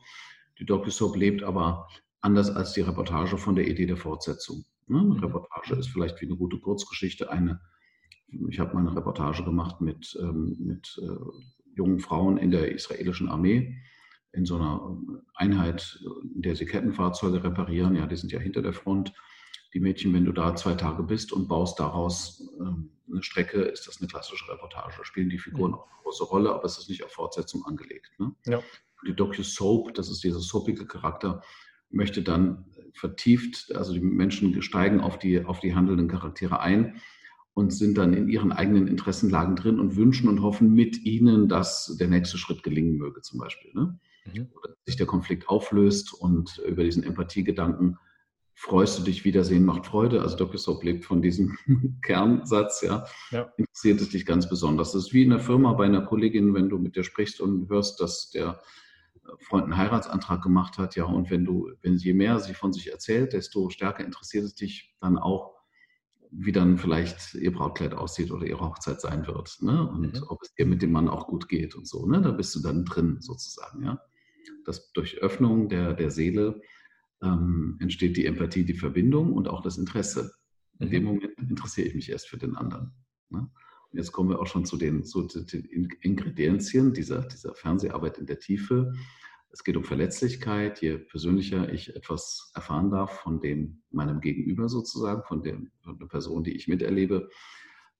Die 0.60 0.66
DocuSoap 0.66 1.16
lebt 1.16 1.44
aber 1.44 1.88
anders 2.22 2.50
als 2.50 2.74
die 2.74 2.82
Reportage 2.82 3.38
von 3.38 3.56
der 3.56 3.68
Idee 3.68 3.86
der 3.86 3.98
Fortsetzung. 3.98 4.66
Ne? 4.88 5.00
Eine 5.00 5.10
mhm. 5.10 5.20
Reportage 5.20 5.76
ist 5.76 5.90
vielleicht 5.90 6.20
wie 6.22 6.26
eine 6.26 6.38
gute 6.38 6.60
Kurzgeschichte 6.60 7.30
eine. 7.30 7.62
Ich 8.50 8.60
habe 8.60 8.74
mal 8.74 8.80
eine 8.80 8.96
Reportage 8.96 9.44
gemacht 9.44 9.80
mit, 9.80 10.18
ähm, 10.20 10.58
mit 10.60 11.00
äh, 11.04 11.76
jungen 11.76 12.00
Frauen 12.00 12.38
in 12.38 12.50
der 12.50 12.72
israelischen 12.72 13.30
Armee 13.30 13.78
in 14.36 14.46
so 14.46 14.56
einer 14.56 14.98
Einheit, 15.34 16.00
in 16.34 16.42
der 16.42 16.56
sie 16.56 16.65
Kettenfahrzeuge 16.65 17.44
reparieren. 17.44 17.96
Ja, 17.96 18.06
die 18.08 18.15
sind 18.15 18.32
ja 18.32 18.39
hinter 18.39 18.62
der 18.62 18.74
Front. 18.74 19.13
Die 19.74 19.80
Mädchen, 19.80 20.13
wenn 20.13 20.25
du 20.25 20.32
da 20.32 20.56
zwei 20.56 20.74
Tage 20.74 21.04
bist 21.04 21.34
und 21.34 21.48
baust 21.48 21.80
daraus 21.80 22.50
ähm, 22.60 22.92
eine 23.12 23.24
Strecke, 23.24 23.62
ist 23.62 23.88
das 23.88 24.00
eine 24.00 24.08
klassische 24.08 24.50
Reportage. 24.51 25.04
Spielen 25.04 25.30
die 25.30 25.38
Figuren 25.38 25.72
mhm. 25.72 25.77
auch 25.77 25.88
eine 25.88 26.01
große 26.04 26.24
Rolle, 26.24 26.54
aber 26.54 26.65
es 26.65 26.77
ist 26.77 26.89
nicht 26.89 27.04
auf 27.04 27.12
Fortsetzung 27.12 27.65
angelegt. 27.65 28.12
Ne? 28.18 28.34
Ja. 28.46 28.62
Die 29.06 29.15
Docu-Soap, 29.15 29.94
das 29.94 30.10
ist 30.10 30.24
dieser 30.24 30.39
soapige 30.39 30.86
Charakter, 30.86 31.42
möchte 31.89 32.24
dann 32.24 32.65
vertieft, 32.94 33.75
also 33.75 33.94
die 33.94 34.00
Menschen 34.00 34.62
steigen 34.62 35.01
auf 35.01 35.20
die, 35.20 35.44
auf 35.44 35.60
die 35.60 35.75
handelnden 35.75 36.08
Charaktere 36.08 36.60
ein 36.60 37.01
und 37.54 37.72
sind 37.72 37.98
dann 37.98 38.13
in 38.13 38.30
ihren 38.30 38.51
eigenen 38.51 38.88
Interessenlagen 38.88 39.56
drin 39.56 39.80
und 39.80 39.96
wünschen 39.96 40.27
und 40.27 40.42
hoffen 40.42 40.74
mit 40.74 41.06
ihnen, 41.06 41.48
dass 41.48 41.96
der 42.00 42.08
nächste 42.08 42.38
Schritt 42.38 42.63
gelingen 42.63 42.98
möge, 42.98 43.22
zum 43.22 43.39
Beispiel. 43.39 43.72
Ne? 43.74 44.00
Mhm. 44.34 44.50
Oder 44.55 44.75
sich 44.86 44.96
der 44.96 45.08
Konflikt 45.08 45.50
auflöst 45.50 46.13
und 46.13 46.58
über 46.65 46.84
diesen 46.84 47.03
Empathiegedanken 47.03 47.98
freust 48.55 48.98
du 48.98 49.03
dich, 49.03 49.25
Wiedersehen 49.25 49.65
macht 49.65 49.86
Freude. 49.86 50.22
Also 50.22 50.38
Dr. 50.38 50.58
Soap 50.58 50.84
lebt 50.84 51.05
von 51.05 51.22
diesem 51.22 51.58
Kernsatz, 52.01 52.82
ja. 52.82 53.05
ja. 53.32 53.51
Interessiert 53.58 54.01
es 54.01 54.10
dich 54.10 54.25
ganz 54.25 54.50
besonders. 54.50 54.94
Das 54.94 55.05
ist 55.05 55.13
wie 55.13 55.24
in 55.24 55.29
der 55.29 55.39
Firma 55.39 55.74
bei 55.74 55.86
einer 55.86 56.01
Kollegin, 56.01 56.53
wenn 56.53 56.70
du 56.70 56.77
mit 56.77 56.96
der 56.96 57.03
sprichst 57.03 57.41
und 57.41 57.70
hörst, 57.70 58.00
dass 58.00 58.29
der 58.29 58.62
Freund 59.39 59.65
einen 59.65 59.77
Heiratsantrag 59.77 60.41
gemacht 60.41 60.77
hat, 60.77 60.96
ja, 60.96 61.05
und 61.05 61.29
wenn 61.29 61.46
du, 61.46 61.72
wenn 61.82 61.98
je 61.98 62.13
mehr 62.13 62.39
sie 62.39 62.53
von 62.53 62.74
sich 62.74 62.91
erzählt, 62.91 63.34
desto 63.34 63.70
stärker 63.70 64.05
interessiert 64.05 64.46
es 64.46 64.55
dich 64.55 64.96
dann 65.01 65.17
auch, 65.17 65.55
wie 66.32 66.51
dann 66.51 66.77
vielleicht 66.77 67.34
ihr 67.34 67.51
Brautkleid 67.51 67.94
aussieht 67.94 68.32
oder 68.32 68.46
ihre 68.46 68.62
Hochzeit 68.62 69.01
sein 69.01 69.25
wird, 69.25 69.58
ne? 69.62 69.88
Und 69.88 70.15
mhm. 70.15 70.25
ob 70.27 70.44
es 70.44 70.53
ihr 70.58 70.65
mit 70.65 70.82
dem 70.82 70.91
Mann 70.91 71.08
auch 71.08 71.27
gut 71.27 71.48
geht 71.48 71.75
und 71.75 71.88
so, 71.88 72.05
ne? 72.05 72.22
Da 72.22 72.32
bist 72.32 72.53
du 72.55 72.60
dann 72.60 72.86
drin 72.86 73.17
sozusagen, 73.20 73.84
ja. 73.84 74.00
Das 74.66 74.92
durch 74.94 75.20
Öffnung 75.20 75.70
der, 75.70 75.94
der 75.94 76.12
Seele 76.12 76.62
ähm, 77.24 77.78
entsteht 77.80 78.18
die 78.18 78.26
Empathie, 78.26 78.66
die 78.66 78.74
Verbindung 78.74 79.34
und 79.34 79.48
auch 79.48 79.62
das 79.62 79.78
Interesse. 79.78 80.34
In 80.80 80.90
dem 80.90 81.04
mhm. 81.04 81.10
Moment 81.10 81.40
interessiere 81.50 81.88
ich 81.88 81.96
mich 81.96 82.10
erst 82.10 82.28
für 82.28 82.38
den 82.38 82.56
anderen. 82.56 82.92
Ne? 83.30 83.50
Und 83.92 83.98
jetzt 83.98 84.12
kommen 84.12 84.30
wir 84.30 84.40
auch 84.40 84.48
schon 84.48 84.66
zu 84.66 84.78
den, 84.78 85.06
zu 85.06 85.24
den 85.24 85.90
Ingredienzien 86.02 86.94
dieser, 86.94 87.22
dieser 87.22 87.56
Fernseharbeit 87.56 88.18
in 88.18 88.26
der 88.26 88.40
Tiefe. 88.40 88.94
Es 89.52 89.64
geht 89.64 89.78
um 89.78 89.86
Verletzlichkeit. 89.86 90.82
Je 90.82 90.98
persönlicher 90.98 91.72
ich 91.72 91.96
etwas 91.96 92.52
erfahren 92.56 92.92
darf 92.92 93.22
von 93.22 93.40
dem, 93.40 93.84
meinem 93.92 94.20
Gegenüber 94.20 94.68
sozusagen, 94.68 95.24
von, 95.24 95.44
dem, 95.44 95.72
von 95.82 95.98
der 95.98 96.08
Person, 96.08 96.44
die 96.44 96.52
ich 96.52 96.68
miterlebe, 96.68 97.30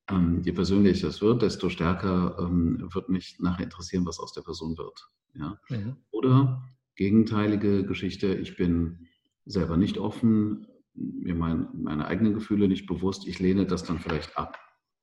ähm, 0.10 0.42
je 0.44 0.52
persönlicher 0.52 1.08
es 1.08 1.22
wird, 1.22 1.42
desto 1.42 1.70
stärker 1.70 2.38
ähm, 2.40 2.88
wird 2.94 3.10
mich 3.10 3.38
nachher 3.40 3.64
interessieren, 3.64 4.06
was 4.06 4.20
aus 4.20 4.34
der 4.34 4.42
Person 4.42 4.78
wird. 4.78 5.10
Ja? 5.34 5.60
Mhm. 5.70 5.98
Oder 6.12 6.64
gegenteilige 6.96 7.86
Geschichte, 7.86 8.34
ich 8.36 8.56
bin 8.56 9.08
selber 9.46 9.78
nicht 9.78 9.98
offen, 9.98 10.68
mir 10.94 11.36
mein, 11.36 11.68
meine 11.74 12.08
eigenen 12.08 12.34
Gefühle 12.34 12.68
nicht 12.68 12.88
bewusst, 12.88 13.28
ich 13.28 13.40
lehne 13.40 13.66
das 13.66 13.84
dann 13.84 14.00
vielleicht 14.00 14.38
ab. 14.38 14.58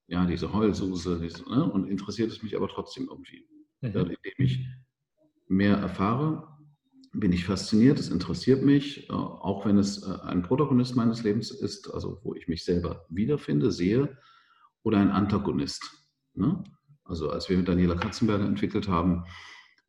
Ja, 0.09 0.25
diese 0.27 0.53
Heulsuse, 0.53 1.21
diese, 1.21 1.49
ne? 1.49 1.71
und 1.71 1.89
interessiert 1.89 2.31
es 2.31 2.43
mich 2.43 2.57
aber 2.57 2.69
trotzdem 2.69 3.09
irgendwie. 3.09 3.47
Mhm. 3.81 3.91
Indem 3.97 4.17
ich 4.39 4.67
mehr 5.49 5.77
erfahre, 5.77 6.49
bin 7.13 7.33
ich 7.33 7.45
fasziniert, 7.45 7.99
es 7.99 8.09
interessiert 8.09 8.63
mich, 8.63 9.09
äh, 9.11 9.13
auch 9.13 9.67
wenn 9.67 9.79
es 9.79 10.03
äh, 10.03 10.19
ein 10.23 10.43
Protagonist 10.43 10.97
meines 10.97 11.23
Lebens 11.23 11.51
ist, 11.51 11.93
also 11.93 12.21
wo 12.23 12.35
ich 12.35 12.49
mich 12.49 12.65
selber 12.65 13.05
wiederfinde, 13.11 13.71
sehe, 13.71 14.17
oder 14.83 14.99
ein 14.99 15.11
Antagonist. 15.11 16.07
Ne? 16.35 16.63
Also 17.05 17.31
als 17.31 17.49
wir 17.49 17.57
mit 17.57 17.69
Daniela 17.69 17.95
Katzenberger 17.95 18.45
entwickelt 18.45 18.89
haben, 18.89 19.25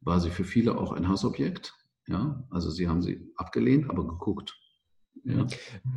war 0.01 0.19
sie 0.19 0.29
für 0.29 0.43
viele 0.43 0.77
auch 0.77 0.91
ein 0.91 1.07
Hassobjekt. 1.07 1.73
Ja, 2.07 2.43
also 2.49 2.69
sie 2.69 2.89
haben 2.89 3.01
sie 3.01 3.31
abgelehnt, 3.37 3.89
aber 3.89 4.05
geguckt. 4.05 4.59
Ja. 5.23 5.47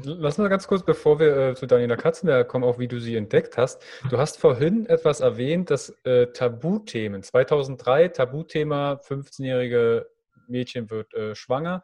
Lass 0.04 0.38
mal 0.38 0.48
ganz 0.48 0.68
kurz, 0.68 0.84
bevor 0.84 1.18
wir 1.18 1.36
äh, 1.36 1.54
zu 1.56 1.66
Daniela 1.66 1.96
Katzenberger 1.96 2.44
kommen, 2.44 2.64
auch 2.64 2.78
wie 2.78 2.86
du 2.86 3.00
sie 3.00 3.16
entdeckt 3.16 3.56
hast. 3.56 3.82
Du 4.08 4.18
hast 4.18 4.38
vorhin 4.38 4.86
etwas 4.86 5.20
erwähnt, 5.20 5.70
dass 5.70 5.90
äh, 6.04 6.28
Tabuthemen, 6.28 7.22
2003 7.22 8.08
Tabuthema, 8.08 9.00
15-jährige 9.04 10.06
Mädchen 10.46 10.90
wird 10.90 11.12
äh, 11.14 11.34
schwanger. 11.34 11.82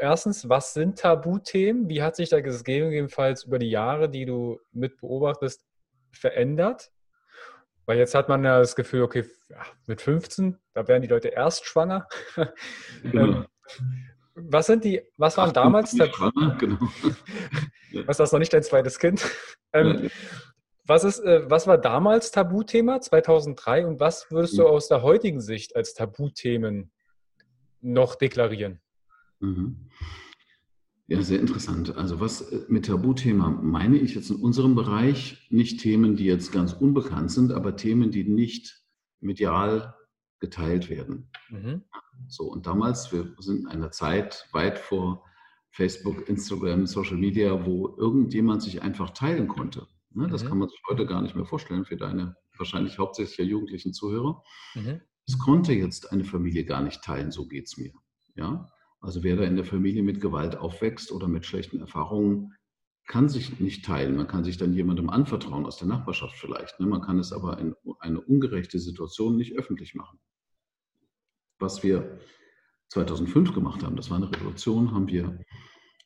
Erstens, 0.00 0.48
was 0.48 0.74
sind 0.74 0.98
Tabuthemen? 0.98 1.88
Wie 1.88 2.02
hat 2.02 2.16
sich 2.16 2.30
das 2.30 2.64
gegebenenfalls 2.64 3.44
über 3.44 3.58
die 3.60 3.70
Jahre, 3.70 4.08
die 4.08 4.24
du 4.24 4.58
mit 4.72 4.96
beobachtest, 4.96 5.64
verändert? 6.12 6.90
Weil 7.86 7.98
jetzt 7.98 8.14
hat 8.14 8.28
man 8.28 8.44
ja 8.44 8.58
das 8.58 8.76
Gefühl, 8.76 9.02
okay, 9.02 9.24
mit 9.86 10.00
15, 10.00 10.58
da 10.74 10.86
werden 10.86 11.02
die 11.02 11.08
Leute 11.08 11.28
erst 11.28 11.66
schwanger. 11.66 12.06
Genau. 13.02 13.44
was 14.34 14.66
sind 14.66 14.84
die, 14.84 15.02
was 15.16 15.36
waren 15.36 15.50
Ach, 15.50 15.54
damals 15.54 15.90
schwanger, 15.90 16.56
genau. 16.58 16.78
Was 18.06 18.18
das 18.18 18.30
noch 18.30 18.38
nicht 18.38 18.52
dein 18.52 18.62
zweites 18.62 19.00
Kind? 19.00 19.28
Ähm, 19.72 20.10
was, 20.84 21.02
ist, 21.02 21.18
äh, 21.20 21.50
was 21.50 21.66
war 21.66 21.76
damals 21.76 22.30
Tabuthema 22.30 23.00
2003 23.00 23.84
und 23.86 23.98
was 23.98 24.30
würdest 24.30 24.56
du 24.58 24.62
mhm. 24.62 24.68
aus 24.68 24.86
der 24.86 25.02
heutigen 25.02 25.40
Sicht 25.40 25.74
als 25.74 25.94
Tabuthemen 25.94 26.92
noch 27.80 28.14
deklarieren? 28.14 28.80
Mhm. 29.40 29.90
Ja, 31.10 31.22
sehr 31.22 31.40
interessant. 31.40 31.96
Also 31.96 32.20
was 32.20 32.40
äh, 32.52 32.64
mit 32.68 32.86
Tabuthema 32.86 33.50
meine 33.50 33.98
ich 33.98 34.14
jetzt 34.14 34.30
in 34.30 34.36
unserem 34.36 34.76
Bereich 34.76 35.44
nicht 35.50 35.80
Themen, 35.80 36.14
die 36.14 36.24
jetzt 36.24 36.52
ganz 36.52 36.72
unbekannt 36.72 37.32
sind, 37.32 37.50
aber 37.50 37.74
Themen, 37.74 38.12
die 38.12 38.22
nicht 38.22 38.80
medial 39.18 39.96
geteilt 40.38 40.88
werden. 40.88 41.28
Mhm. 41.48 41.82
So, 42.28 42.44
und 42.44 42.66
damals, 42.66 43.12
wir 43.12 43.34
sind 43.40 43.62
in 43.62 43.66
einer 43.66 43.90
Zeit 43.90 44.48
weit 44.52 44.78
vor 44.78 45.24
Facebook, 45.72 46.28
Instagram, 46.28 46.86
Social 46.86 47.16
Media, 47.16 47.66
wo 47.66 47.96
irgendjemand 47.98 48.62
sich 48.62 48.80
einfach 48.80 49.10
teilen 49.10 49.48
konnte. 49.48 49.88
Ne, 50.10 50.28
das 50.28 50.44
mhm. 50.44 50.48
kann 50.48 50.58
man 50.58 50.68
sich 50.68 50.80
heute 50.88 51.06
gar 51.06 51.22
nicht 51.22 51.34
mehr 51.34 51.44
vorstellen 51.44 51.84
für 51.84 51.96
deine 51.96 52.36
wahrscheinlich 52.56 52.98
hauptsächlich 53.00 53.38
ja 53.38 53.44
jugendlichen 53.44 53.92
Zuhörer. 53.92 54.44
Mhm. 54.76 55.00
Es 55.26 55.38
konnte 55.38 55.72
jetzt 55.72 56.12
eine 56.12 56.24
Familie 56.24 56.64
gar 56.64 56.82
nicht 56.82 57.02
teilen, 57.02 57.32
so 57.32 57.48
geht 57.48 57.66
es 57.66 57.76
mir. 57.76 57.92
Ja? 58.36 58.70
Also 59.00 59.22
wer 59.22 59.36
da 59.36 59.44
in 59.44 59.56
der 59.56 59.64
Familie 59.64 60.02
mit 60.02 60.20
Gewalt 60.20 60.56
aufwächst 60.56 61.10
oder 61.12 61.26
mit 61.26 61.46
schlechten 61.46 61.80
Erfahrungen, 61.80 62.54
kann 63.06 63.28
sich 63.28 63.58
nicht 63.58 63.84
teilen. 63.84 64.16
Man 64.16 64.28
kann 64.28 64.44
sich 64.44 64.56
dann 64.56 64.72
jemandem 64.72 65.10
anvertrauen 65.10 65.66
aus 65.66 65.78
der 65.78 65.88
Nachbarschaft 65.88 66.36
vielleicht. 66.36 66.78
Ne? 66.78 66.86
Man 66.86 67.00
kann 67.00 67.18
es 67.18 67.32
aber 67.32 67.58
in 67.58 67.74
eine 67.98 68.20
ungerechte 68.20 68.78
Situation 68.78 69.36
nicht 69.36 69.56
öffentlich 69.56 69.94
machen. 69.94 70.20
Was 71.58 71.82
wir 71.82 72.20
2005 72.90 73.52
gemacht 73.52 73.82
haben, 73.82 73.96
das 73.96 74.10
war 74.10 74.16
eine 74.16 74.30
Revolution, 74.30 74.92
haben 74.92 75.08
wir, 75.08 75.40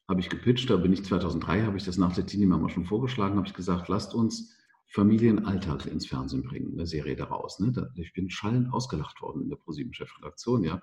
habe 0.09 0.21
ich 0.21 0.31
gepitcht, 0.31 0.71
da 0.71 0.77
bin 0.77 0.93
ich 0.93 1.05
2003, 1.05 1.65
habe 1.65 1.77
ich 1.77 1.85
das 1.85 1.99
nach 1.99 2.15
der 2.15 2.27
Teenie-Mama 2.27 2.69
schon 2.71 2.87
vorgeschlagen, 2.87 3.37
habe 3.37 3.47
ich 3.47 3.55
gesagt, 3.55 3.89
lasst 3.89 4.15
uns 4.15 4.57
Familienalltag 4.87 5.87
ins 5.87 6.07
Fernsehen 6.07 6.43
bringen, 6.43 6.73
eine 6.73 6.87
Serie 6.87 7.17
daraus. 7.17 7.59
Ne? 7.59 7.91
Ich 7.97 8.13
bin 8.13 8.31
schallend 8.31 8.73
ausgelacht 8.73 9.21
worden 9.21 9.43
in 9.43 9.49
der 9.49 9.57
ProSieben-Chefredaktion, 9.57 10.65
ja. 10.65 10.83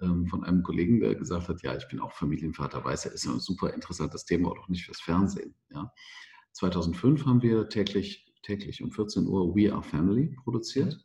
Ähm, 0.00 0.26
von 0.26 0.44
einem 0.44 0.62
Kollegen, 0.62 1.00
der 1.00 1.14
gesagt 1.14 1.48
hat, 1.48 1.62
ja, 1.62 1.76
ich 1.76 1.86
bin 1.88 2.00
auch 2.00 2.12
Familienvater, 2.12 2.84
weiß 2.84 3.06
er, 3.06 3.12
ist 3.12 3.26
ein 3.26 3.38
super 3.38 3.74
interessantes 3.74 4.24
Thema, 4.24 4.50
auch 4.50 4.68
nicht 4.68 4.84
fürs 4.84 5.00
Fernsehen. 5.00 5.54
Ja. 5.70 5.92
2005 6.52 7.26
haben 7.26 7.42
wir 7.42 7.68
täglich, 7.68 8.32
täglich 8.42 8.82
um 8.82 8.90
14 8.90 9.26
Uhr 9.26 9.54
We 9.54 9.72
Are 9.72 9.82
Family 9.82 10.34
produziert 10.42 10.98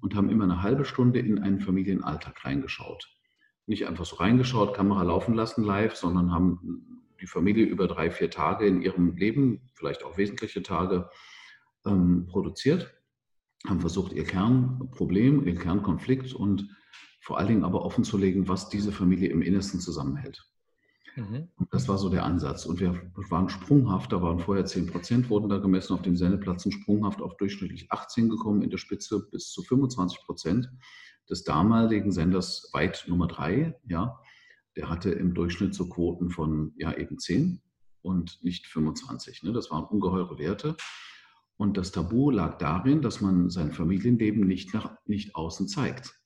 und 0.00 0.14
haben 0.14 0.30
immer 0.30 0.44
eine 0.44 0.62
halbe 0.62 0.84
Stunde 0.84 1.20
in 1.20 1.38
einen 1.38 1.60
Familienalltag 1.60 2.44
reingeschaut. 2.44 3.08
Nicht 3.66 3.86
einfach 3.86 4.04
so 4.04 4.16
reingeschaut, 4.16 4.74
Kamera 4.74 5.02
laufen 5.02 5.34
lassen 5.34 5.64
live, 5.64 5.96
sondern 5.96 6.30
haben 6.30 7.02
die 7.20 7.26
Familie 7.26 7.64
über 7.64 7.88
drei, 7.88 8.10
vier 8.10 8.30
Tage 8.30 8.66
in 8.66 8.82
ihrem 8.82 9.16
Leben, 9.16 9.70
vielleicht 9.74 10.04
auch 10.04 10.18
wesentliche 10.18 10.62
Tage, 10.62 11.08
ähm, 11.86 12.26
produziert, 12.26 12.94
haben 13.66 13.80
versucht, 13.80 14.12
ihr 14.12 14.24
Kernproblem, 14.24 15.46
ihr 15.46 15.54
Kernkonflikt 15.54 16.34
und 16.34 16.68
vor 17.24 17.38
allen 17.38 17.48
Dingen 17.48 17.64
aber 17.64 17.84
offen 17.86 18.04
zu 18.04 18.18
legen, 18.18 18.48
was 18.48 18.68
diese 18.68 18.92
Familie 18.92 19.30
im 19.30 19.40
Innersten 19.40 19.80
zusammenhält. 19.80 20.46
Mhm. 21.16 21.48
Das 21.70 21.88
war 21.88 21.96
so 21.96 22.10
der 22.10 22.24
Ansatz. 22.24 22.66
Und 22.66 22.80
wir 22.80 23.00
waren 23.30 23.48
sprunghaft, 23.48 24.12
da 24.12 24.20
waren 24.20 24.40
vorher 24.40 24.66
10 24.66 24.88
Prozent, 24.88 25.30
wurden 25.30 25.48
da 25.48 25.56
gemessen 25.56 25.94
auf 25.94 26.02
dem 26.02 26.16
Sendeplatz 26.16 26.66
und 26.66 26.72
sprunghaft 26.72 27.22
auf 27.22 27.38
durchschnittlich 27.38 27.90
18 27.90 28.28
gekommen, 28.28 28.60
in 28.60 28.68
der 28.68 28.76
Spitze 28.76 29.26
bis 29.30 29.50
zu 29.50 29.62
25 29.62 30.20
Prozent 30.26 30.70
des 31.30 31.44
damaligen 31.44 32.12
Senders 32.12 32.68
weit 32.74 33.06
Nummer 33.08 33.26
3. 33.26 33.74
Ja, 33.88 34.20
der 34.76 34.90
hatte 34.90 35.10
im 35.10 35.32
Durchschnitt 35.32 35.74
so 35.74 35.88
Quoten 35.88 36.28
von 36.28 36.74
ja 36.76 36.92
eben 36.92 37.18
10 37.18 37.62
und 38.02 38.38
nicht 38.42 38.66
25. 38.66 39.44
Ne? 39.44 39.54
Das 39.54 39.70
waren 39.70 39.84
ungeheure 39.84 40.38
Werte. 40.38 40.76
Und 41.56 41.78
das 41.78 41.90
Tabu 41.90 42.30
lag 42.30 42.58
darin, 42.58 43.00
dass 43.00 43.22
man 43.22 43.48
sein 43.48 43.72
Familienleben 43.72 44.46
nicht 44.46 44.74
nach 44.74 44.94
nicht 45.06 45.34
außen 45.36 45.68
zeigt. 45.68 46.20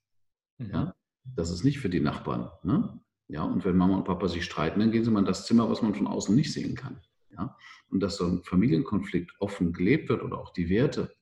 Mhm. 0.59 0.71
Ja? 0.71 0.95
Das 1.37 1.51
ist 1.51 1.65
nicht 1.65 1.79
für 1.79 1.89
die 1.89 2.01
Nachbarn. 2.01 2.51
Ne? 2.63 3.01
Ja, 3.29 3.43
und 3.43 3.65
wenn 3.65 3.77
Mama 3.77 3.97
und 3.97 4.05
Papa 4.05 4.29
sich 4.29 4.45
streiten, 4.45 4.81
dann 4.81 4.91
gehen 4.91 5.05
sie 5.05 5.11
mal 5.11 5.21
in 5.21 5.27
das 5.27 5.47
Zimmer, 5.47 5.69
was 5.69 5.83
man 5.83 5.95
von 5.95 6.07
außen 6.07 6.35
nicht 6.35 6.53
sehen 6.53 6.75
kann. 6.75 7.01
Ja, 7.31 7.57
und 7.91 8.01
dass 8.01 8.17
so 8.17 8.27
ein 8.27 8.43
Familienkonflikt 8.43 9.33
offen 9.39 9.73
gelebt 9.73 10.09
wird 10.09 10.23
oder 10.23 10.39
auch 10.39 10.53
die 10.53 10.71
Werte 10.71 11.15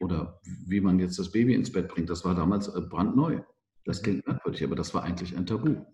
oder 0.00 0.40
wie 0.66 0.80
man 0.80 0.98
jetzt 0.98 1.18
das 1.18 1.32
Baby 1.32 1.54
ins 1.54 1.70
Bett 1.70 1.88
bringt, 1.88 2.08
das 2.08 2.24
war 2.24 2.34
damals 2.34 2.68
äh, 2.68 2.80
brandneu. 2.80 3.40
Das 3.84 4.02
klingt 4.02 4.26
merkwürdig, 4.26 4.64
aber 4.64 4.76
das 4.76 4.94
war 4.94 5.02
eigentlich 5.02 5.36
ein 5.36 5.46
Tabu. 5.46 5.84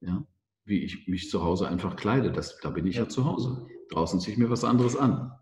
Ja, 0.00 0.26
wie 0.64 0.82
ich 0.82 1.08
mich 1.08 1.30
zu 1.30 1.42
Hause 1.42 1.68
einfach 1.68 1.96
kleide, 1.96 2.32
das, 2.32 2.58
da 2.60 2.70
bin 2.70 2.86
ich 2.86 2.96
ja 2.96 3.08
zu 3.08 3.24
Hause. 3.24 3.66
Draußen 3.90 4.20
ziehe 4.20 4.32
ich 4.32 4.38
mir 4.38 4.50
was 4.50 4.64
anderes 4.64 4.96
an. 4.96 5.32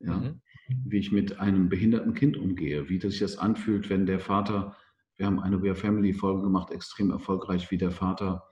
Ja, 0.00 0.16
mhm. 0.16 0.40
wie 0.84 0.98
ich 0.98 1.12
mit 1.12 1.40
einem 1.40 1.68
behinderten 1.68 2.14
Kind 2.14 2.36
umgehe, 2.36 2.88
wie 2.88 3.00
sich 3.00 3.20
das 3.20 3.38
anfühlt, 3.38 3.88
wenn 3.88 4.06
der 4.06 4.20
Vater, 4.20 4.76
wir 5.16 5.26
haben 5.26 5.40
eine 5.40 5.62
We 5.62 5.68
Are 5.68 5.76
Family 5.76 6.12
Folge 6.12 6.42
gemacht, 6.42 6.70
extrem 6.70 7.10
erfolgreich, 7.10 7.70
wie 7.70 7.78
der 7.78 7.90
Vater 7.90 8.44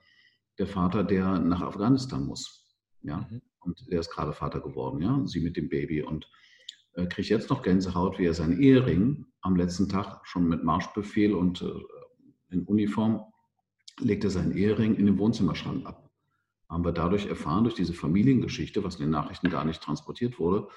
der 0.59 0.67
Vater, 0.67 1.03
der 1.03 1.39
nach 1.39 1.61
Afghanistan 1.61 2.25
muss. 2.25 2.65
Ja, 3.01 3.27
mhm. 3.29 3.41
und 3.59 3.85
der 3.91 3.99
ist 3.99 4.11
gerade 4.11 4.33
Vater 4.33 4.61
geworden, 4.61 5.01
ja, 5.01 5.21
sie 5.25 5.41
mit 5.41 5.57
dem 5.57 5.69
Baby 5.69 6.03
und 6.03 6.29
äh, 6.93 7.05
kriegt 7.07 7.29
jetzt 7.29 7.49
noch 7.49 7.63
Gänsehaut, 7.63 8.17
wie 8.17 8.25
er 8.25 8.33
seinen 8.33 8.61
Ehering 8.61 9.25
am 9.41 9.55
letzten 9.55 9.89
Tag 9.89 10.21
schon 10.25 10.47
mit 10.47 10.63
Marschbefehl 10.63 11.33
und 11.33 11.61
äh, 11.61 11.71
in 12.51 12.63
Uniform 12.63 13.25
legt 13.99 14.23
er 14.23 14.29
seinen 14.29 14.55
Ehering 14.55 14.95
in 14.95 15.05
den 15.05 15.17
Wohnzimmerschrank 15.17 15.85
ab. 15.85 16.09
Haben 16.69 16.85
wir 16.85 16.93
dadurch 16.93 17.25
erfahren, 17.25 17.65
durch 17.65 17.75
diese 17.75 17.93
Familiengeschichte, 17.93 18.83
was 18.83 18.95
in 18.95 19.01
den 19.01 19.11
Nachrichten 19.11 19.49
gar 19.49 19.65
nicht 19.65 19.81
transportiert 19.81 20.39
wurde, 20.39 20.67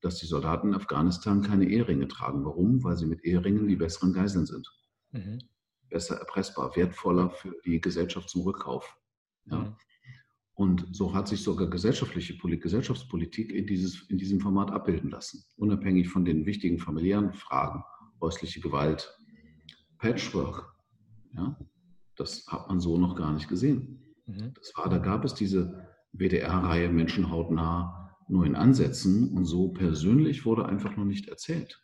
dass 0.00 0.18
die 0.18 0.26
Soldaten 0.26 0.68
in 0.68 0.74
Afghanistan 0.74 1.42
keine 1.42 1.68
Eheringe 1.68 2.06
tragen. 2.06 2.44
Warum? 2.44 2.84
Weil 2.84 2.96
sie 2.96 3.06
mit 3.06 3.24
Eheringen 3.24 3.66
die 3.66 3.76
besseren 3.76 4.12
Geiseln 4.12 4.46
sind. 4.46 4.68
Mhm. 5.12 5.38
Besser 5.88 6.16
erpressbar, 6.16 6.74
wertvoller 6.76 7.30
für 7.30 7.54
die 7.64 7.80
Gesellschaft 7.80 8.28
zum 8.28 8.42
Rückkauf. 8.42 8.96
Ja. 9.46 9.58
Mhm. 9.58 9.76
Und 10.54 10.94
so 10.94 11.14
hat 11.14 11.28
sich 11.28 11.42
sogar 11.42 11.68
gesellschaftliche 11.68 12.36
Gesellschaftspolitik 12.36 13.52
in, 13.52 13.66
dieses, 13.66 14.08
in 14.10 14.18
diesem 14.18 14.40
Format 14.40 14.70
abbilden 14.70 15.10
lassen, 15.10 15.44
unabhängig 15.56 16.08
von 16.08 16.24
den 16.24 16.44
wichtigen 16.44 16.78
familiären 16.78 17.32
Fragen, 17.32 17.82
häusliche 18.20 18.60
Gewalt, 18.60 19.16
Patchwork. 19.98 20.74
Ja, 21.34 21.58
das 22.16 22.46
hat 22.48 22.68
man 22.68 22.80
so 22.80 22.98
noch 22.98 23.16
gar 23.16 23.32
nicht 23.32 23.48
gesehen. 23.48 24.14
Mhm. 24.26 24.52
Das 24.54 24.72
war, 24.76 24.90
da 24.90 24.98
gab 24.98 25.24
es 25.24 25.34
diese 25.34 25.88
WDR-Reihe 26.12 26.90
Menschen 26.90 27.30
hautnah 27.30 28.02
nur 28.28 28.46
in 28.46 28.54
Ansätzen 28.54 29.36
und 29.36 29.44
so 29.44 29.70
persönlich 29.70 30.44
wurde 30.44 30.66
einfach 30.66 30.96
noch 30.96 31.04
nicht 31.04 31.28
erzählt. 31.28 31.82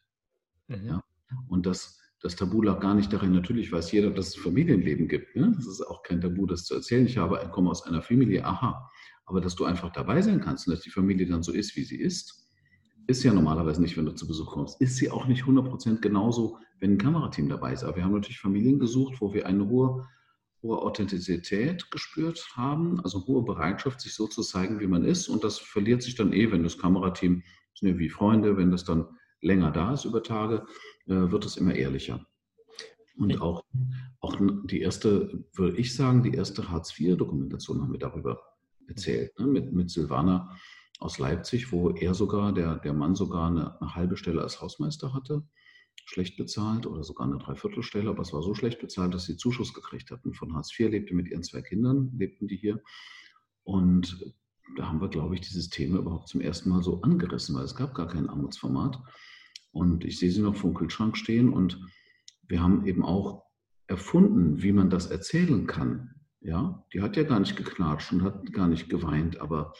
Mhm. 0.68 0.86
Ja, 0.86 1.04
und 1.48 1.66
das 1.66 1.97
das 2.20 2.34
Tabu 2.36 2.62
lag 2.62 2.80
gar 2.80 2.94
nicht 2.94 3.12
darin. 3.12 3.32
Natürlich 3.32 3.70
weiß 3.70 3.92
jeder, 3.92 4.10
dass 4.10 4.28
es 4.28 4.36
Familienleben 4.36 5.06
gibt. 5.06 5.36
Ne? 5.36 5.52
Das 5.56 5.66
ist 5.66 5.80
auch 5.82 6.02
kein 6.02 6.20
Tabu, 6.20 6.46
das 6.46 6.64
zu 6.64 6.74
erzählen. 6.74 7.06
Ich 7.06 7.16
habe, 7.16 7.40
ich 7.44 7.50
komme 7.50 7.70
aus 7.70 7.84
einer 7.84 8.02
Familie, 8.02 8.44
aha. 8.44 8.90
Aber 9.26 9.40
dass 9.40 9.54
du 9.54 9.64
einfach 9.64 9.92
dabei 9.92 10.20
sein 10.22 10.40
kannst 10.40 10.66
und 10.66 10.74
dass 10.74 10.82
die 10.82 10.90
Familie 10.90 11.26
dann 11.26 11.42
so 11.42 11.52
ist, 11.52 11.76
wie 11.76 11.84
sie 11.84 12.00
ist, 12.00 12.48
ist 13.06 13.22
ja 13.22 13.32
normalerweise 13.32 13.80
nicht, 13.80 13.96
wenn 13.96 14.06
du 14.06 14.12
zu 14.12 14.26
Besuch 14.26 14.52
kommst. 14.52 14.80
Ist 14.80 14.96
sie 14.96 15.10
auch 15.10 15.26
nicht 15.26 15.44
100% 15.44 16.00
genauso, 16.00 16.58
wenn 16.80 16.92
ein 16.92 16.98
Kamerateam 16.98 17.48
dabei 17.48 17.72
ist. 17.72 17.84
Aber 17.84 17.96
wir 17.96 18.04
haben 18.04 18.12
natürlich 18.12 18.40
Familien 18.40 18.78
gesucht, 18.78 19.20
wo 19.20 19.32
wir 19.32 19.46
eine 19.46 19.68
hohe, 19.68 20.06
hohe 20.62 20.78
Authentizität 20.78 21.90
gespürt 21.90 22.48
haben, 22.54 23.00
also 23.00 23.26
hohe 23.26 23.44
Bereitschaft, 23.44 24.00
sich 24.00 24.14
so 24.14 24.26
zu 24.26 24.42
zeigen, 24.42 24.80
wie 24.80 24.86
man 24.86 25.04
ist. 25.04 25.28
Und 25.28 25.44
das 25.44 25.58
verliert 25.58 26.02
sich 26.02 26.16
dann 26.16 26.32
eh, 26.32 26.50
wenn 26.50 26.64
das 26.64 26.78
Kamerateam, 26.78 27.42
sind 27.74 27.88
ja 27.88 27.98
wie 27.98 28.10
Freunde, 28.10 28.56
wenn 28.56 28.70
das 28.70 28.84
dann 28.84 29.06
länger 29.40 29.70
da 29.70 29.94
ist 29.94 30.04
über 30.04 30.22
Tage, 30.22 30.66
wird 31.08 31.44
es 31.44 31.56
immer 31.56 31.74
ehrlicher. 31.74 32.26
Und 33.16 33.40
auch, 33.40 33.64
auch 34.20 34.36
die 34.64 34.80
erste, 34.80 35.44
würde 35.54 35.76
ich 35.76 35.94
sagen, 35.94 36.22
die 36.22 36.34
erste 36.34 36.70
Hartz-IV-Dokumentation 36.70 37.82
haben 37.82 37.92
wir 37.92 37.98
darüber 37.98 38.40
erzählt, 38.86 39.38
ne? 39.38 39.46
mit, 39.46 39.72
mit 39.72 39.90
Silvana 39.90 40.56
aus 41.00 41.18
Leipzig, 41.18 41.72
wo 41.72 41.90
er 41.90 42.14
sogar, 42.14 42.52
der, 42.52 42.76
der 42.76 42.92
Mann 42.92 43.14
sogar 43.14 43.48
eine, 43.48 43.80
eine 43.80 43.94
halbe 43.94 44.16
Stelle 44.16 44.42
als 44.42 44.60
Hausmeister 44.60 45.14
hatte, 45.14 45.42
schlecht 46.04 46.36
bezahlt 46.36 46.86
oder 46.86 47.04
sogar 47.04 47.26
eine 47.26 47.38
Dreiviertelstelle, 47.38 48.08
aber 48.08 48.22
es 48.22 48.32
war 48.32 48.42
so 48.42 48.54
schlecht 48.54 48.80
bezahlt, 48.80 49.14
dass 49.14 49.24
sie 49.24 49.36
Zuschuss 49.36 49.74
gekriegt 49.74 50.10
hatten. 50.10 50.32
Von 50.32 50.54
Hartz 50.54 50.72
IV 50.78 50.90
lebte 50.90 51.14
mit 51.14 51.28
ihren 51.28 51.42
zwei 51.42 51.60
Kindern, 51.60 52.10
lebten 52.16 52.48
die 52.48 52.56
hier. 52.56 52.80
Und 53.64 54.34
da 54.76 54.88
haben 54.88 55.00
wir, 55.00 55.08
glaube 55.08 55.34
ich, 55.34 55.40
dieses 55.40 55.68
Thema 55.68 55.98
überhaupt 55.98 56.28
zum 56.28 56.40
ersten 56.40 56.70
Mal 56.70 56.82
so 56.82 57.02
angerissen, 57.02 57.54
weil 57.56 57.64
es 57.64 57.74
gab 57.74 57.94
gar 57.94 58.08
kein 58.08 58.28
Armutsformat. 58.28 59.00
Und 59.72 60.04
ich 60.04 60.18
sehe 60.18 60.30
sie 60.30 60.42
noch 60.42 60.56
vor 60.56 60.70
dem 60.70 60.76
Kühlschrank 60.76 61.16
stehen 61.16 61.52
und 61.52 61.80
wir 62.46 62.62
haben 62.62 62.86
eben 62.86 63.04
auch 63.04 63.44
erfunden, 63.86 64.62
wie 64.62 64.72
man 64.72 64.90
das 64.90 65.06
erzählen 65.06 65.66
kann. 65.66 66.14
Ja, 66.40 66.84
die 66.92 67.02
hat 67.02 67.16
ja 67.16 67.24
gar 67.24 67.40
nicht 67.40 67.56
geknatscht 67.56 68.12
und 68.12 68.22
hat 68.22 68.52
gar 68.52 68.68
nicht 68.68 68.88
geweint, 68.88 69.40
aber 69.40 69.72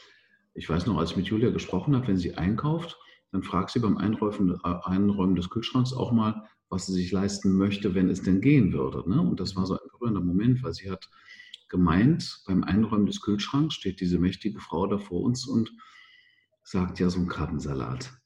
ich 0.53 0.69
weiß 0.69 0.87
noch, 0.87 0.97
als 0.97 1.11
ich 1.11 1.17
mit 1.17 1.27
Julia 1.27 1.51
gesprochen 1.51 1.95
habe, 1.95 2.07
wenn 2.07 2.17
sie 2.17 2.35
einkauft, 2.35 2.97
dann 3.31 3.43
fragt 3.43 3.71
sie 3.71 3.79
beim 3.79 3.97
Einräumen, 3.97 4.59
äh, 4.63 4.75
Einräumen 4.83 5.35
des 5.35 5.49
Kühlschranks 5.49 5.93
auch 5.93 6.11
mal, 6.11 6.47
was 6.69 6.87
sie 6.87 6.93
sich 6.93 7.11
leisten 7.11 7.55
möchte, 7.55 7.95
wenn 7.95 8.09
es 8.09 8.21
denn 8.21 8.41
gehen 8.41 8.73
würde. 8.73 9.09
Ne? 9.09 9.21
Und 9.21 9.39
das 9.39 9.55
war 9.55 9.65
so 9.65 9.73
ein 9.73 9.89
berührender 9.91 10.21
Moment, 10.21 10.61
weil 10.63 10.73
sie 10.73 10.91
hat 10.91 11.09
gemeint, 11.69 12.43
beim 12.47 12.63
Einräumen 12.63 13.05
des 13.05 13.21
Kühlschranks 13.21 13.75
steht 13.75 14.01
diese 14.01 14.19
mächtige 14.19 14.59
Frau 14.59 14.87
da 14.87 14.97
vor 14.97 15.21
uns 15.21 15.47
und 15.47 15.71
sagt, 16.63 16.99
ja, 16.99 17.09
so 17.09 17.19
ein 17.19 17.27
Krabbensalat. 17.27 18.18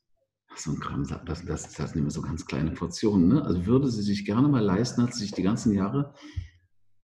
So 0.55 0.71
ein 0.71 0.79
Kram, 0.79 1.07
das, 1.25 1.45
das, 1.45 1.73
das 1.73 1.91
sind 1.91 2.01
immer 2.01 2.11
so 2.11 2.21
ganz 2.21 2.45
kleine 2.45 2.71
Portionen. 2.71 3.27
Ne? 3.27 3.43
Also 3.43 3.65
würde 3.65 3.89
sie 3.89 4.03
sich 4.03 4.25
gerne 4.25 4.47
mal 4.47 4.63
leisten, 4.63 5.01
hat 5.01 5.13
sie 5.13 5.21
sich 5.21 5.31
die 5.31 5.43
ganzen 5.43 5.73
Jahre 5.73 6.13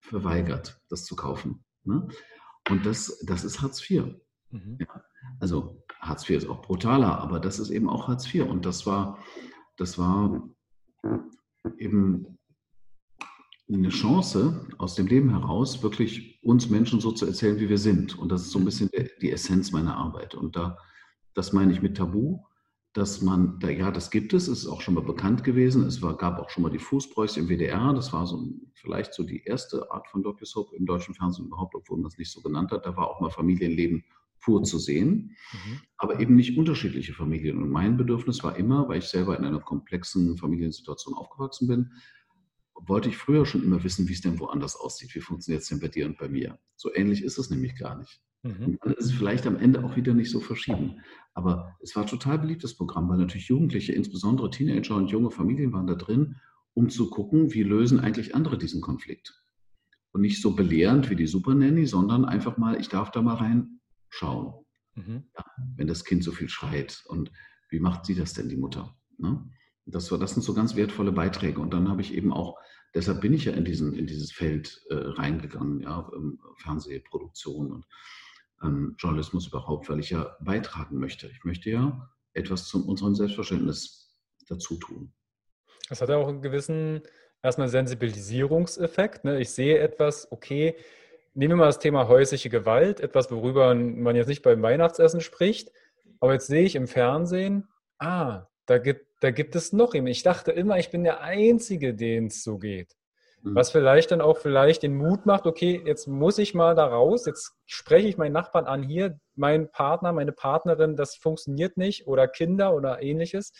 verweigert, 0.01 0.79
das 0.89 1.05
zu 1.05 1.15
kaufen. 1.15 1.63
Ne? 1.83 2.07
Und 2.69 2.85
das, 2.85 3.19
das 3.25 3.43
ist 3.43 3.61
Hartz 3.61 3.89
IV. 3.89 4.05
Mhm. 4.51 4.77
Ja. 4.79 5.03
Also 5.39 5.83
Hartz 5.99 6.29
IV 6.29 6.37
ist 6.37 6.49
auch 6.49 6.61
brutaler, 6.61 7.19
aber 7.19 7.39
das 7.39 7.59
ist 7.59 7.69
eben 7.69 7.89
auch 7.89 8.07
Hartz 8.07 8.33
IV. 8.33 8.45
Und 8.45 8.65
das 8.65 8.85
war, 8.85 9.17
das 9.77 9.97
war 9.97 10.47
eben 11.77 12.37
eine 13.71 13.89
Chance 13.89 14.67
aus 14.77 14.95
dem 14.95 15.07
Leben 15.07 15.29
heraus, 15.29 15.83
wirklich 15.83 16.39
uns 16.41 16.69
Menschen 16.69 16.99
so 16.99 17.11
zu 17.11 17.25
erzählen, 17.25 17.59
wie 17.59 17.69
wir 17.69 17.77
sind. 17.77 18.17
Und 18.17 18.31
das 18.31 18.41
ist 18.41 18.51
so 18.51 18.59
ein 18.59 18.65
bisschen 18.65 18.89
die 19.21 19.31
Essenz 19.31 19.71
meiner 19.71 19.95
Arbeit. 19.95 20.33
Und 20.35 20.55
da, 20.55 20.77
das 21.33 21.53
meine 21.53 21.71
ich 21.71 21.81
mit 21.81 21.97
Tabu 21.97 22.39
dass 22.93 23.21
man, 23.21 23.59
ja, 23.61 23.91
das 23.91 24.09
gibt 24.09 24.33
es, 24.33 24.47
es 24.47 24.63
ist 24.63 24.67
auch 24.67 24.81
schon 24.81 24.95
mal 24.95 25.03
bekannt 25.03 25.43
gewesen. 25.43 25.85
Es 25.85 26.01
war, 26.01 26.17
gab 26.17 26.39
auch 26.39 26.49
schon 26.49 26.63
mal 26.63 26.71
die 26.71 26.79
Fußbräuchs 26.79 27.37
im 27.37 27.47
WDR. 27.47 27.93
Das 27.93 28.11
war 28.13 28.25
so 28.25 28.43
vielleicht 28.73 29.13
so 29.13 29.23
die 29.23 29.43
erste 29.43 29.91
Art 29.91 30.07
von 30.07 30.23
Docusoap 30.23 30.73
im 30.73 30.85
deutschen 30.85 31.13
Fernsehen 31.13 31.45
überhaupt, 31.45 31.75
obwohl 31.75 31.97
man 31.97 32.07
es 32.07 32.17
nicht 32.17 32.31
so 32.31 32.41
genannt 32.41 32.71
hat. 32.71 32.85
Da 32.85 32.97
war 32.97 33.09
auch 33.09 33.21
mal 33.21 33.29
Familienleben 33.29 34.03
pur 34.41 34.63
zu 34.63 34.79
sehen, 34.79 35.35
mhm. 35.51 35.81
aber 35.97 36.19
eben 36.19 36.35
nicht 36.35 36.57
unterschiedliche 36.57 37.13
Familien. 37.13 37.61
Und 37.61 37.69
mein 37.69 37.97
Bedürfnis 37.97 38.43
war 38.43 38.55
immer, 38.55 38.87
weil 38.87 38.99
ich 38.99 39.05
selber 39.05 39.37
in 39.37 39.45
einer 39.45 39.59
komplexen 39.59 40.37
Familiensituation 40.37 41.13
aufgewachsen 41.13 41.67
bin, 41.67 41.91
wollte 42.73 43.09
ich 43.09 43.17
früher 43.17 43.45
schon 43.45 43.63
immer 43.63 43.83
wissen, 43.83 44.07
wie 44.07 44.13
es 44.13 44.21
denn 44.21 44.39
woanders 44.39 44.75
aussieht. 44.75 45.13
Wie 45.13 45.19
funktioniert 45.19 45.63
es 45.63 45.69
denn 45.69 45.79
bei 45.79 45.89
dir 45.89 46.05
und 46.05 46.17
bei 46.17 46.29
mir? 46.29 46.57
So 46.75 46.93
ähnlich 46.93 47.23
ist 47.23 47.37
es 47.37 47.49
nämlich 47.49 47.75
gar 47.75 47.97
nicht. 47.97 48.21
Mhm. 48.43 48.65
Und 48.65 48.77
dann 48.81 48.93
ist 48.93 49.05
es 49.05 49.11
vielleicht 49.11 49.45
am 49.47 49.57
Ende 49.57 49.83
auch 49.83 49.95
wieder 49.95 50.13
nicht 50.13 50.31
so 50.31 50.39
verschieden. 50.39 51.01
Aber 51.33 51.75
es 51.81 51.95
war 51.95 52.05
total 52.05 52.39
beliebtes 52.39 52.75
Programm, 52.75 53.09
weil 53.09 53.17
natürlich 53.17 53.47
Jugendliche, 53.47 53.93
insbesondere 53.93 54.49
Teenager 54.49 54.95
und 54.95 55.11
junge 55.11 55.31
Familien 55.31 55.73
waren 55.73 55.87
da 55.87 55.95
drin, 55.95 56.37
um 56.73 56.89
zu 56.89 57.09
gucken, 57.09 57.53
wie 57.53 57.63
lösen 57.63 57.99
eigentlich 57.99 58.35
andere 58.35 58.57
diesen 58.57 58.81
Konflikt. 58.81 59.43
Und 60.11 60.21
nicht 60.21 60.41
so 60.41 60.55
belehrend 60.55 61.09
wie 61.09 61.15
die 61.15 61.27
Super 61.27 61.53
Nanny, 61.53 61.85
sondern 61.85 62.25
einfach 62.25 62.57
mal, 62.57 62.79
ich 62.79 62.89
darf 62.89 63.11
da 63.11 63.21
mal 63.21 63.35
reinschauen. 63.35 64.65
Mhm. 64.95 65.25
Ja, 65.37 65.45
wenn 65.75 65.87
das 65.87 66.05
Kind 66.05 66.23
so 66.23 66.31
viel 66.31 66.49
schreit 66.49 67.03
und 67.07 67.31
wie 67.69 67.79
macht 67.79 68.05
sie 68.05 68.15
das 68.15 68.33
denn, 68.33 68.49
die 68.49 68.57
Mutter? 68.57 68.97
Ne? 69.17 69.45
Das, 69.85 70.11
war, 70.11 70.17
das 70.17 70.33
sind 70.33 70.43
so 70.43 70.53
ganz 70.53 70.75
wertvolle 70.75 71.11
Beiträge. 71.11 71.59
Und 71.59 71.73
dann 71.73 71.89
habe 71.89 72.01
ich 72.01 72.13
eben 72.13 72.31
auch, 72.31 72.57
deshalb 72.95 73.21
bin 73.21 73.33
ich 73.33 73.45
ja 73.45 73.53
in, 73.53 73.65
diesen, 73.65 73.93
in 73.93 74.07
dieses 74.07 74.31
Feld 74.31 74.81
äh, 74.89 74.95
reingegangen, 74.95 75.81
ja, 75.81 76.09
Fernsehproduktion 76.57 77.71
und 77.71 77.85
ähm, 78.63 78.95
Journalismus 78.97 79.47
überhaupt, 79.47 79.89
weil 79.89 79.99
ich 79.99 80.09
ja 80.09 80.35
beitragen 80.39 80.97
möchte. 80.97 81.27
Ich 81.27 81.43
möchte 81.43 81.69
ja 81.69 82.09
etwas 82.33 82.67
zu 82.67 82.87
unserem 82.87 83.15
Selbstverständnis 83.15 84.17
dazu 84.47 84.77
tun. 84.77 85.13
Das 85.89 86.01
hat 86.01 86.09
ja 86.09 86.17
auch 86.17 86.27
einen 86.27 86.41
gewissen 86.41 87.01
erstmal 87.41 87.69
Sensibilisierungseffekt. 87.69 89.25
Ne? 89.25 89.39
Ich 89.39 89.51
sehe 89.51 89.79
etwas, 89.79 90.31
okay, 90.31 90.75
nehmen 91.33 91.53
wir 91.53 91.57
mal 91.57 91.65
das 91.67 91.79
Thema 91.79 92.07
häusliche 92.07 92.49
Gewalt, 92.49 92.99
etwas, 92.99 93.31
worüber 93.31 93.73
man 93.73 94.15
jetzt 94.15 94.27
nicht 94.27 94.43
beim 94.43 94.61
Weihnachtsessen 94.61 95.21
spricht, 95.21 95.71
aber 96.19 96.33
jetzt 96.33 96.47
sehe 96.47 96.63
ich 96.63 96.75
im 96.75 96.87
Fernsehen, 96.87 97.67
ah, 97.97 98.47
da 98.65 98.77
gibt, 98.77 99.07
da 99.21 99.31
gibt 99.31 99.55
es 99.55 99.73
noch 99.73 99.93
jemanden. 99.93 100.11
Ich 100.11 100.23
dachte 100.23 100.51
immer, 100.51 100.77
ich 100.77 100.91
bin 100.91 101.03
der 101.03 101.21
Einzige, 101.21 101.93
den 101.93 102.27
es 102.27 102.43
so 102.43 102.57
geht. 102.57 102.95
Mhm. 103.41 103.55
Was 103.55 103.71
vielleicht 103.71 104.11
dann 104.11 104.21
auch 104.21 104.37
vielleicht 104.37 104.83
den 104.83 104.95
Mut 104.95 105.25
macht, 105.25 105.45
okay, 105.45 105.81
jetzt 105.85 106.07
muss 106.07 106.37
ich 106.37 106.53
mal 106.53 106.75
da 106.75 106.85
raus, 106.85 107.25
jetzt 107.25 107.53
spreche 107.65 108.07
ich 108.07 108.17
meinen 108.17 108.33
Nachbarn 108.33 108.65
an, 108.65 108.83
hier, 108.83 109.19
mein 109.35 109.71
Partner, 109.71 110.11
meine 110.11 110.31
Partnerin, 110.31 110.95
das 110.95 111.15
funktioniert 111.15 111.77
nicht 111.77 112.07
oder 112.07 112.27
Kinder 112.27 112.73
oder 112.73 113.01
ähnliches. 113.01 113.53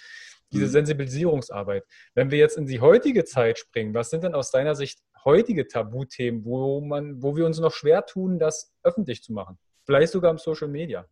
Diese 0.51 0.65
mhm. 0.65 0.71
Sensibilisierungsarbeit. 0.71 1.85
Wenn 2.15 2.31
wir 2.31 2.39
jetzt 2.39 2.57
in 2.57 2.65
die 2.65 2.81
heutige 2.81 3.23
Zeit 3.23 3.59
springen, 3.59 3.93
was 3.93 4.09
sind 4.09 4.23
denn 4.23 4.33
aus 4.33 4.49
deiner 4.49 4.73
Sicht 4.73 4.99
heutige 5.23 5.67
Tabuthemen, 5.67 6.43
wo, 6.43 6.81
man, 6.81 7.21
wo 7.21 7.35
wir 7.35 7.45
uns 7.45 7.59
noch 7.59 7.71
schwer 7.71 8.05
tun, 8.05 8.39
das 8.39 8.73
öffentlich 8.81 9.21
zu 9.21 9.31
machen? 9.31 9.59
Vielleicht 9.85 10.11
sogar 10.11 10.31
im 10.31 10.39
Social 10.39 10.67
Media. 10.67 11.05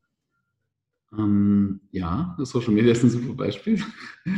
Ähm, 1.14 1.82
ja, 1.92 2.36
Social 2.40 2.74
Media 2.74 2.92
ist 2.92 3.04
ein 3.04 3.10
super 3.10 3.34
Beispiel. 3.34 3.82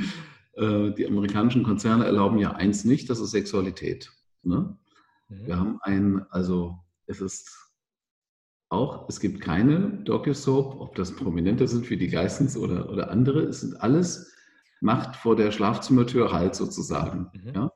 Äh, 0.56 0.92
die 0.92 1.08
amerikanischen 1.08 1.64
Konzerne 1.64 2.06
erlauben 2.06 2.38
ja 2.38 2.52
eins 2.52 2.84
nicht, 2.84 3.10
das 3.10 3.22
ist 3.22 3.32
Sexualität. 3.32 4.12
Ne? 4.44 4.78
Mhm. 5.30 5.46
Wir 5.46 5.60
haben 5.60 5.80
ein, 5.82 6.26
also 6.30 6.78
es 7.06 7.22
ist 7.22 7.70
auch, 8.70 9.10
es 9.10 9.20
gibt 9.20 9.42
keine 9.42 10.04
Docu-Soap, 10.04 10.80
ob 10.80 10.96
das 10.96 11.16
Prominente 11.16 11.68
sind 11.68 11.90
wie 11.90 11.98
die 11.98 12.10
Geissens 12.10 12.56
oder, 12.56 12.90
oder 12.90 13.10
andere. 13.10 13.42
Es 13.42 13.62
sind 13.62 13.82
alles 13.82 14.32
Macht 14.82 15.16
vor 15.16 15.36
der 15.36 15.52
Schlafzimmertür 15.52 16.32
halt 16.32 16.56
sozusagen. 16.56 17.30
Mhm. 17.34 17.54
Ja? 17.54 17.72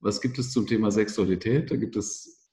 Was 0.00 0.20
gibt 0.20 0.38
es 0.38 0.52
zum 0.52 0.66
Thema 0.66 0.90
Sexualität? 0.90 1.70
Da 1.70 1.76
gibt 1.76 1.96
es 1.96 2.50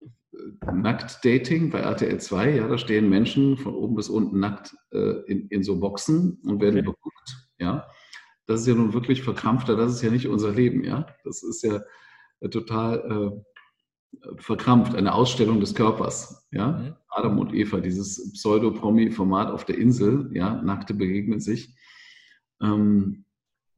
äh, 0.00 0.72
Nackt-Dating 0.72 1.70
bei 1.70 1.80
RTL 1.80 2.20
2. 2.20 2.56
Ja, 2.56 2.68
da 2.68 2.78
stehen 2.78 3.08
Menschen 3.08 3.56
von 3.56 3.74
oben 3.74 3.96
bis 3.96 4.08
unten 4.08 4.38
nackt 4.38 4.76
äh, 4.92 5.22
in, 5.26 5.48
in 5.48 5.64
so 5.64 5.80
Boxen 5.80 6.38
und 6.44 6.60
werden 6.60 6.80
okay. 6.80 6.86
beguckt. 6.86 7.48
Ja, 7.58 7.88
das 8.46 8.60
ist 8.60 8.66
ja 8.66 8.74
nun 8.74 8.92
wirklich 8.92 9.22
verkrampfter. 9.22 9.76
Das 9.76 9.92
ist 9.92 10.02
ja 10.02 10.10
nicht 10.10 10.28
unser 10.28 10.52
Leben. 10.52 10.84
Ja, 10.84 11.06
das 11.24 11.42
ist 11.42 11.62
ja 11.64 11.80
total 12.50 13.42
äh, 14.12 14.34
verkrampft, 14.38 14.94
eine 14.94 15.14
Ausstellung 15.14 15.60
des 15.60 15.74
Körpers. 15.74 16.46
Ja, 16.50 16.72
mhm. 16.72 16.94
Adam 17.08 17.38
und 17.38 17.54
Eva, 17.54 17.80
dieses 17.80 18.32
Pseudo-Promi-Format 18.32 19.50
auf 19.50 19.64
der 19.64 19.78
Insel. 19.78 20.30
Ja, 20.32 20.62
Nackte 20.62 20.94
begegnen 20.94 21.40
sich. 21.40 21.74
Ähm, 22.62 23.24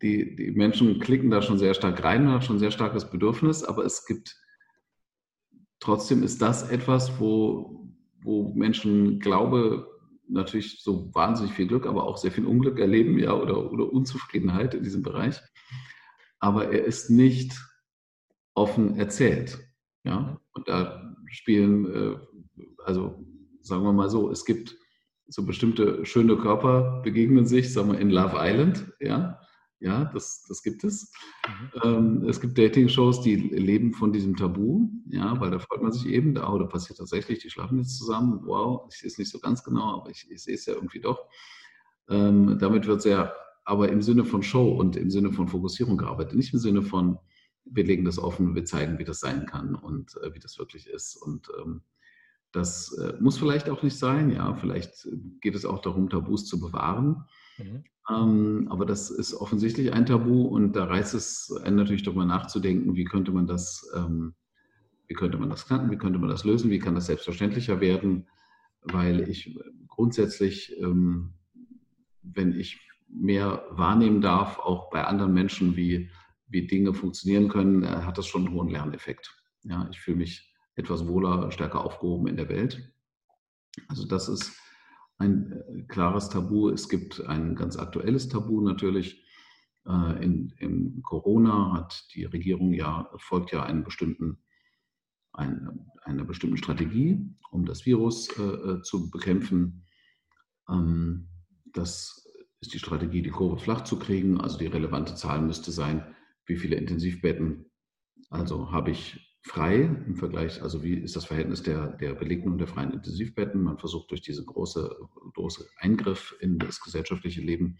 die, 0.02 0.36
die 0.36 0.50
Menschen 0.50 1.00
klicken 1.00 1.30
da 1.30 1.40
schon 1.40 1.58
sehr 1.58 1.74
stark 1.74 2.02
rein, 2.04 2.30
hat 2.30 2.44
schon 2.44 2.56
ein 2.56 2.60
sehr 2.60 2.70
starkes 2.70 3.10
Bedürfnis, 3.10 3.64
aber 3.64 3.84
es 3.84 4.04
gibt 4.04 4.36
trotzdem 5.80 6.22
ist 6.22 6.42
das 6.42 6.68
etwas, 6.68 7.18
wo, 7.18 7.88
wo 8.22 8.52
Menschen 8.54 9.20
Glaube 9.20 9.88
natürlich 10.28 10.82
so 10.82 11.14
wahnsinnig 11.14 11.52
viel 11.52 11.66
Glück, 11.66 11.86
aber 11.86 12.04
auch 12.04 12.16
sehr 12.16 12.32
viel 12.32 12.46
Unglück 12.46 12.78
erleben, 12.78 13.18
ja, 13.18 13.32
oder, 13.32 13.70
oder 13.70 13.92
Unzufriedenheit 13.92 14.74
in 14.74 14.82
diesem 14.82 15.02
Bereich. 15.02 15.40
Aber 16.40 16.72
er 16.72 16.84
ist 16.84 17.10
nicht 17.10 17.56
offen 18.56 18.98
erzählt. 18.98 19.58
Ja, 20.04 20.40
und 20.52 20.68
da 20.68 21.14
spielen, 21.30 21.86
äh, 21.86 22.16
also 22.84 23.24
sagen 23.60 23.82
wir 23.82 23.92
mal 23.92 24.10
so, 24.10 24.30
es 24.30 24.44
gibt 24.44 24.76
so 25.28 25.44
bestimmte 25.44 26.04
schöne 26.06 26.36
Körper 26.36 27.00
begegnen 27.02 27.46
sich, 27.46 27.72
sagen 27.72 27.92
wir 27.92 27.98
in 27.98 28.10
Love 28.10 28.36
Island, 28.38 28.92
ja, 29.00 29.40
ja, 29.78 30.06
das, 30.14 30.44
das 30.48 30.62
gibt 30.62 30.84
es. 30.84 31.12
Mhm. 31.46 31.80
Ähm, 31.82 32.28
es 32.28 32.40
gibt 32.40 32.56
Dating-Shows, 32.56 33.20
die 33.20 33.36
leben 33.36 33.92
von 33.92 34.12
diesem 34.12 34.36
Tabu, 34.36 34.88
ja, 35.08 35.38
weil 35.40 35.50
da 35.50 35.58
freut 35.58 35.82
man 35.82 35.92
sich 35.92 36.06
eben, 36.06 36.34
da, 36.34 36.50
oh, 36.50 36.58
da 36.58 36.66
passiert 36.66 36.98
tatsächlich, 36.98 37.40
die 37.40 37.50
schlafen 37.50 37.78
jetzt 37.78 37.98
zusammen, 37.98 38.40
wow, 38.44 38.86
ich 38.90 38.98
sehe 38.98 39.08
es 39.08 39.18
nicht 39.18 39.30
so 39.30 39.38
ganz 39.38 39.62
genau, 39.64 40.00
aber 40.00 40.10
ich, 40.10 40.26
ich 40.30 40.42
sehe 40.42 40.54
es 40.54 40.64
ja 40.66 40.74
irgendwie 40.74 41.00
doch. 41.00 41.26
Ähm, 42.08 42.56
damit 42.58 42.86
wird 42.86 43.02
sehr, 43.02 43.34
aber 43.64 43.90
im 43.90 44.00
Sinne 44.00 44.24
von 44.24 44.42
Show 44.42 44.70
und 44.70 44.96
im 44.96 45.10
Sinne 45.10 45.32
von 45.32 45.48
Fokussierung 45.48 45.98
gearbeitet, 45.98 46.36
nicht 46.36 46.54
im 46.54 46.60
Sinne 46.60 46.82
von, 46.82 47.18
wir 47.70 47.84
legen 47.84 48.04
das 48.04 48.18
offen, 48.18 48.54
wir 48.54 48.64
zeigen, 48.64 48.98
wie 48.98 49.04
das 49.04 49.20
sein 49.20 49.46
kann 49.46 49.74
und 49.74 50.16
äh, 50.22 50.34
wie 50.34 50.38
das 50.38 50.58
wirklich 50.58 50.88
ist. 50.88 51.16
Und 51.16 51.48
ähm, 51.60 51.82
das 52.52 52.92
äh, 52.92 53.14
muss 53.20 53.38
vielleicht 53.38 53.68
auch 53.68 53.82
nicht 53.82 53.98
sein, 53.98 54.30
ja, 54.30 54.54
vielleicht 54.54 55.08
geht 55.40 55.54
es 55.54 55.66
auch 55.66 55.80
darum, 55.80 56.08
Tabus 56.08 56.46
zu 56.46 56.60
bewahren. 56.60 57.24
Mhm. 57.58 57.84
Ähm, 58.08 58.68
aber 58.70 58.86
das 58.86 59.10
ist 59.10 59.34
offensichtlich 59.34 59.92
ein 59.92 60.06
Tabu 60.06 60.42
und 60.46 60.74
da 60.74 60.84
reizt 60.84 61.14
es 61.14 61.52
einen 61.64 61.76
natürlich 61.76 62.04
darüber 62.04 62.24
nachzudenken, 62.24 62.94
wie 62.94 63.04
könnte 63.04 63.32
man 63.32 63.46
das, 63.46 63.90
ähm, 63.96 64.34
wie 65.08 65.14
könnte 65.14 65.38
man 65.38 65.50
das 65.50 65.66
knacken, 65.66 65.90
wie 65.90 65.98
könnte 65.98 66.18
man 66.18 66.28
das 66.28 66.44
lösen, 66.44 66.70
wie 66.70 66.78
kann 66.78 66.94
das 66.94 67.06
selbstverständlicher 67.06 67.80
werden, 67.80 68.28
weil 68.82 69.28
ich 69.28 69.58
grundsätzlich, 69.88 70.76
ähm, 70.80 71.34
wenn 72.22 72.58
ich 72.58 72.80
mehr 73.08 73.64
wahrnehmen 73.70 74.20
darf, 74.20 74.58
auch 74.58 74.90
bei 74.90 75.04
anderen 75.04 75.34
Menschen, 75.34 75.76
wie, 75.76 76.10
wie 76.48 76.66
Dinge 76.66 76.94
funktionieren 76.94 77.48
können, 77.48 77.82
äh, 77.82 77.88
hat 77.88 78.18
das 78.18 78.26
schon 78.26 78.46
einen 78.46 78.54
hohen 78.54 78.68
Lerneffekt. 78.68 79.34
Ja, 79.64 79.88
ich 79.90 80.00
fühle 80.00 80.18
mich 80.18 80.54
etwas 80.74 81.06
wohler, 81.06 81.50
stärker 81.50 81.84
aufgehoben 81.84 82.28
in 82.28 82.36
der 82.36 82.48
Welt. 82.48 82.92
Also 83.88 84.06
das 84.06 84.28
ist 84.28 84.58
ein 85.18 85.52
äh, 85.52 85.82
klares 85.82 86.28
Tabu. 86.28 86.68
Es 86.70 86.88
gibt 86.88 87.24
ein 87.26 87.54
ganz 87.56 87.76
aktuelles 87.76 88.28
Tabu 88.28 88.60
natürlich. 88.60 89.24
Äh, 89.86 90.24
in, 90.24 90.54
in 90.58 91.02
Corona 91.02 91.72
hat 91.72 92.06
die 92.14 92.24
Regierung 92.24 92.72
ja, 92.72 93.10
folgt 93.16 93.52
ja 93.52 93.62
einen 93.62 93.84
bestimmten, 93.84 94.38
ein, 95.32 95.90
einer 96.02 96.24
bestimmten 96.24 96.56
Strategie, 96.56 97.34
um 97.50 97.64
das 97.64 97.86
Virus 97.86 98.28
äh, 98.38 98.82
zu 98.82 99.10
bekämpfen. 99.10 99.84
Ähm, 100.68 101.28
das 101.72 102.26
ist 102.60 102.74
die 102.74 102.78
Strategie, 102.78 103.22
die 103.22 103.30
Kurve 103.30 103.58
flach 103.58 103.82
zu 103.84 103.98
kriegen. 103.98 104.40
Also 104.40 104.58
die 104.58 104.66
relevante 104.66 105.14
Zahl 105.14 105.40
müsste 105.40 105.72
sein, 105.72 106.15
wie 106.46 106.56
viele 106.56 106.76
Intensivbetten 106.76 107.66
also 108.30 108.72
habe 108.72 108.90
ich 108.90 109.38
frei 109.42 109.82
im 109.82 110.16
Vergleich, 110.16 110.62
also 110.62 110.82
wie 110.82 110.94
ist 110.94 111.14
das 111.14 111.26
Verhältnis 111.26 111.62
der, 111.62 111.88
der 111.96 112.14
belegten 112.14 112.50
und 112.50 112.58
der 112.58 112.66
freien 112.66 112.92
Intensivbetten? 112.92 113.62
Man 113.62 113.78
versucht 113.78 114.10
durch 114.10 114.22
diesen 114.22 114.46
große, 114.46 114.96
große 115.34 115.68
Eingriff 115.78 116.34
in 116.40 116.58
das 116.58 116.80
gesellschaftliche 116.80 117.40
Leben, 117.40 117.78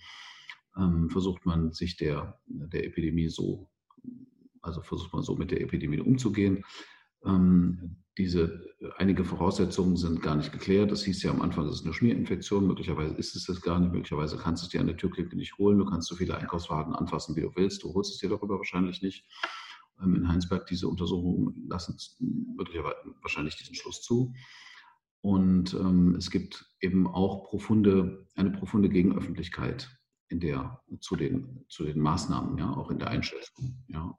ähm, 0.76 1.10
versucht 1.10 1.44
man 1.44 1.72
sich 1.72 1.96
der, 1.96 2.40
der 2.46 2.84
Epidemie 2.84 3.28
so, 3.28 3.68
also 4.62 4.82
versucht 4.82 5.12
man 5.12 5.22
so 5.22 5.34
mit 5.34 5.50
der 5.50 5.60
Epidemie 5.60 6.00
umzugehen. 6.00 6.64
Ähm, 7.24 7.96
diese 8.18 8.64
einige 8.96 9.24
Voraussetzungen 9.24 9.96
sind 9.96 10.22
gar 10.22 10.36
nicht 10.36 10.52
geklärt. 10.52 10.90
Das 10.90 11.04
hieß 11.04 11.22
ja 11.22 11.30
am 11.30 11.42
Anfang, 11.42 11.66
es 11.66 11.80
ist 11.80 11.84
eine 11.84 11.92
Schmierinfektion. 11.92 12.66
Möglicherweise 12.66 13.14
ist 13.14 13.36
es 13.36 13.44
das 13.44 13.60
gar 13.60 13.78
nicht. 13.78 13.92
Möglicherweise 13.92 14.38
kannst 14.38 14.62
du 14.62 14.66
es 14.66 14.70
dir 14.70 14.80
an 14.80 14.86
der 14.86 14.96
Türklinke 14.96 15.36
nicht 15.36 15.58
holen. 15.58 15.78
Du 15.78 15.84
kannst 15.84 16.08
so 16.08 16.16
viele 16.16 16.36
Einkaufswagen 16.36 16.94
anfassen, 16.94 17.36
wie 17.36 17.42
du 17.42 17.54
willst. 17.54 17.82
Du 17.82 17.92
holst 17.92 18.14
es 18.14 18.18
dir 18.18 18.30
darüber 18.30 18.56
wahrscheinlich 18.56 19.02
nicht. 19.02 19.26
Ähm, 20.02 20.16
in 20.16 20.28
Heinsberg. 20.28 20.66
Diese 20.66 20.88
Untersuchungen 20.88 21.66
lassen 21.68 21.96
möglicherweise 22.56 22.96
wahrscheinlich 23.20 23.56
diesen 23.56 23.74
Schluss 23.74 24.02
zu. 24.02 24.32
Und 25.20 25.74
ähm, 25.74 26.14
es 26.16 26.30
gibt 26.30 26.64
eben 26.80 27.06
auch 27.06 27.44
profunde, 27.44 28.26
eine 28.34 28.50
profunde 28.50 28.88
Gegenöffentlichkeit 28.88 29.90
in 30.28 30.40
der, 30.40 30.80
zu, 31.00 31.16
den, 31.16 31.64
zu 31.68 31.84
den 31.84 32.00
Maßnahmen, 32.00 32.58
ja, 32.58 32.72
auch 32.72 32.90
in 32.90 32.98
der 32.98 33.08
Einschätzung, 33.08 33.84
ja, 33.88 34.16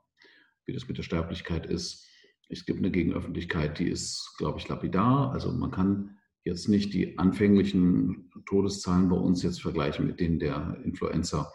wie 0.65 0.73
das 0.73 0.87
mit 0.87 0.97
der 0.97 1.03
Sterblichkeit 1.03 1.65
ist. 1.65 2.05
Es 2.49 2.65
gibt 2.65 2.79
eine 2.79 2.91
Gegenöffentlichkeit, 2.91 3.79
die 3.79 3.89
ist, 3.89 4.35
glaube 4.37 4.59
ich, 4.59 4.67
lapidar. 4.67 5.31
Also 5.31 5.51
man 5.51 5.71
kann 5.71 6.17
jetzt 6.43 6.69
nicht 6.69 6.93
die 6.93 7.17
anfänglichen 7.17 8.31
Todeszahlen 8.45 9.09
bei 9.09 9.17
uns 9.17 9.43
jetzt 9.43 9.61
vergleichen 9.61 10.05
mit 10.05 10.19
denen 10.19 10.39
der 10.39 10.79
Influenza 10.83 11.51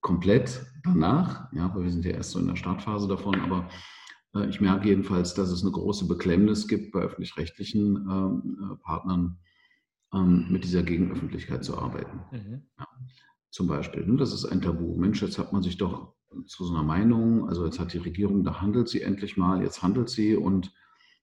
komplett 0.00 0.66
danach, 0.84 1.50
ja, 1.52 1.74
weil 1.74 1.84
wir 1.84 1.90
sind 1.90 2.04
ja 2.04 2.12
erst 2.12 2.32
so 2.32 2.38
in 2.38 2.48
der 2.48 2.56
Startphase 2.56 3.08
davon, 3.08 3.40
aber 3.40 3.68
äh, 4.34 4.48
ich 4.48 4.60
merke 4.60 4.88
jedenfalls, 4.88 5.34
dass 5.34 5.50
es 5.50 5.62
eine 5.62 5.72
große 5.72 6.06
Beklemmnis 6.06 6.68
gibt 6.68 6.92
bei 6.92 7.00
öffentlich-rechtlichen 7.00 7.96
ähm, 7.96 8.72
äh, 8.72 8.76
Partnern, 8.84 9.38
ähm, 10.12 10.46
mit 10.50 10.64
dieser 10.64 10.82
Gegenöffentlichkeit 10.82 11.64
zu 11.64 11.78
arbeiten. 11.78 12.20
Mhm. 12.32 12.62
Ja, 12.78 12.86
zum 13.50 13.66
Beispiel, 13.66 14.06
ne, 14.06 14.16
das 14.16 14.32
ist 14.32 14.44
ein 14.44 14.60
Tabu. 14.60 14.96
Mensch, 14.96 15.22
jetzt 15.22 15.38
hat 15.38 15.52
man 15.52 15.62
sich 15.62 15.78
doch 15.78 16.14
zu 16.46 16.64
so 16.64 16.74
einer 16.74 16.82
Meinung, 16.82 17.48
also 17.48 17.64
jetzt 17.64 17.78
hat 17.78 17.92
die 17.92 17.98
Regierung, 17.98 18.44
da 18.44 18.60
handelt 18.60 18.88
sie 18.88 19.02
endlich 19.02 19.36
mal, 19.36 19.62
jetzt 19.62 19.82
handelt 19.82 20.10
sie 20.10 20.36
und 20.36 20.72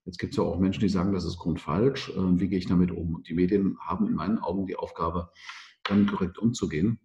jetzt 0.06 0.20
gibt 0.20 0.34
es 0.34 0.38
ja 0.38 0.44
auch 0.44 0.60
Menschen, 0.60 0.82
die 0.82 0.89
sagen, 0.89 1.13
das 1.13 1.26
ist 1.26 1.38
grundfalsch. 1.38 2.10
Äh, 2.10 2.39
wie 2.39 2.48
gehe 2.48 2.60
ich 2.60 2.68
damit 2.68 2.91
um? 2.91 3.15
Und 3.15 3.30
die 3.30 3.34
Medien 3.34 3.78
haben 3.80 4.08
in 4.08 4.15
meinen 4.15 4.39
Augen 4.39 4.65
die 4.65 4.76
Aufgabe, 4.76 5.32
damit 5.84 6.12
korrekt 6.12 6.38
umzugehen. 6.38 7.00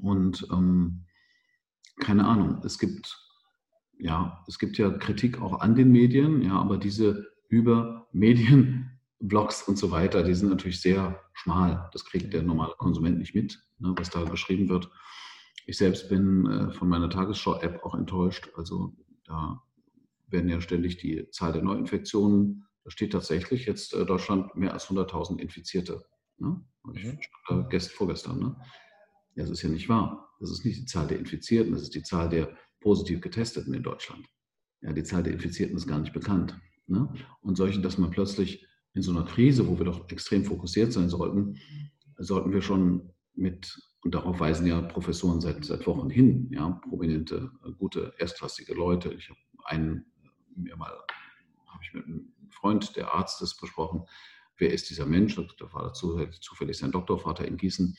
Und 0.00 0.46
ähm, 0.50 1.04
keine 2.00 2.26
Ahnung, 2.26 2.62
es 2.64 2.78
gibt 2.78 3.20
ja, 3.98 4.44
es 4.48 4.58
gibt 4.58 4.78
ja 4.78 4.90
Kritik 4.90 5.40
auch 5.40 5.60
an 5.60 5.74
den 5.74 5.92
Medien, 5.92 6.42
ja, 6.42 6.54
aber 6.54 6.78
diese 6.78 7.26
über 7.48 8.08
Medien, 8.12 8.90
Blogs 9.20 9.62
und 9.62 9.78
so 9.78 9.90
weiter, 9.90 10.22
die 10.22 10.34
sind 10.34 10.50
natürlich 10.50 10.80
sehr 10.80 11.20
schmal. 11.32 11.88
Das 11.92 12.04
kriegt 12.04 12.32
der 12.32 12.42
normale 12.42 12.74
Konsument 12.76 13.18
nicht 13.18 13.34
mit, 13.34 13.58
ne, 13.78 13.94
was 13.96 14.10
da 14.10 14.24
geschrieben 14.24 14.68
wird. 14.68 14.90
Ich 15.66 15.78
selbst 15.78 16.08
bin 16.08 16.46
äh, 16.46 16.72
von 16.72 16.88
meiner 16.88 17.10
Tagesschau-App 17.10 17.84
auch 17.84 17.94
enttäuscht. 17.94 18.50
Also 18.56 18.94
da 19.24 19.62
werden 20.28 20.48
ja 20.48 20.60
ständig 20.60 20.98
die 20.98 21.28
Zahl 21.30 21.52
der 21.52 21.62
Neuinfektionen, 21.62 22.66
da 22.84 22.90
steht 22.90 23.12
tatsächlich 23.12 23.66
jetzt 23.66 23.94
äh, 23.94 24.04
Deutschland 24.04 24.54
mehr 24.54 24.72
als 24.72 24.88
100.000 24.88 25.38
Infizierte. 25.38 26.04
Ne? 26.38 26.62
Mhm. 26.84 27.68
Gest, 27.70 27.92
vorgestern. 27.92 28.38
Ne? 28.38 28.56
Ja, 29.36 29.44
das 29.44 29.50
ist 29.50 29.62
ja 29.62 29.70
nicht 29.70 29.88
wahr. 29.88 30.30
Das 30.40 30.50
ist 30.50 30.64
nicht 30.64 30.80
die 30.80 30.84
Zahl 30.84 31.06
der 31.06 31.18
Infizierten, 31.18 31.72
das 31.72 31.82
ist 31.82 31.94
die 31.94 32.02
Zahl 32.02 32.28
der 32.28 32.54
positiv 32.80 33.20
Getesteten 33.22 33.72
in 33.72 33.82
Deutschland. 33.82 34.26
Ja, 34.82 34.92
die 34.92 35.02
Zahl 35.02 35.22
der 35.22 35.32
Infizierten 35.32 35.76
ist 35.76 35.86
gar 35.86 35.98
nicht 35.98 36.12
bekannt. 36.12 36.60
Ne? 36.86 37.08
Und 37.40 37.56
solchen, 37.56 37.82
dass 37.82 37.96
man 37.96 38.10
plötzlich 38.10 38.66
in 38.92 39.02
so 39.02 39.10
einer 39.10 39.24
Krise, 39.24 39.66
wo 39.66 39.78
wir 39.78 39.86
doch 39.86 40.08
extrem 40.10 40.44
fokussiert 40.44 40.92
sein 40.92 41.08
sollten, 41.08 41.58
sollten 42.18 42.52
wir 42.52 42.60
schon 42.60 43.10
mit, 43.34 43.74
und 44.04 44.14
darauf 44.14 44.38
weisen 44.38 44.66
ja 44.66 44.80
Professoren 44.82 45.40
seit, 45.40 45.64
seit 45.64 45.86
Wochen 45.86 46.10
hin, 46.10 46.48
ja, 46.52 46.80
prominente, 46.88 47.50
gute, 47.78 48.14
erstklassige 48.18 48.74
Leute. 48.74 49.12
Ich 49.14 49.30
habe 49.30 49.40
einen, 49.64 50.04
mir 50.54 50.76
mal, 50.76 50.92
habe 51.66 51.82
ich 51.82 51.94
mit 51.94 52.04
einem 52.04 52.32
Freund, 52.50 52.96
der 52.96 53.12
Arzt 53.14 53.40
ist, 53.42 53.58
besprochen, 53.60 54.04
wer 54.58 54.72
ist 54.72 54.90
dieser 54.90 55.06
Mensch? 55.06 55.34
Da 55.36 55.72
war 55.72 55.92
zufällig 55.94 56.76
sein 56.76 56.92
Doktorvater 56.92 57.48
in 57.48 57.56
Gießen. 57.56 57.96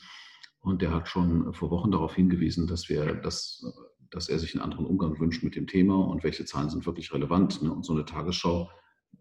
Und 0.60 0.80
der 0.80 0.92
hat 0.92 1.08
schon 1.08 1.52
vor 1.52 1.70
Wochen 1.70 1.90
darauf 1.90 2.14
hingewiesen, 2.14 2.66
dass 2.66 2.88
wir 2.88 3.14
das 3.14 3.64
dass 4.10 4.28
er 4.28 4.38
sich 4.38 4.54
einen 4.54 4.62
anderen 4.62 4.86
Umgang 4.86 5.18
wünscht 5.18 5.42
mit 5.42 5.56
dem 5.56 5.66
Thema 5.66 5.96
und 5.96 6.22
welche 6.22 6.44
Zahlen 6.44 6.70
sind 6.70 6.86
wirklich 6.86 7.12
relevant. 7.12 7.60
Ne? 7.62 7.72
Und 7.72 7.84
so 7.84 7.92
eine 7.92 8.04
Tagesschau 8.04 8.70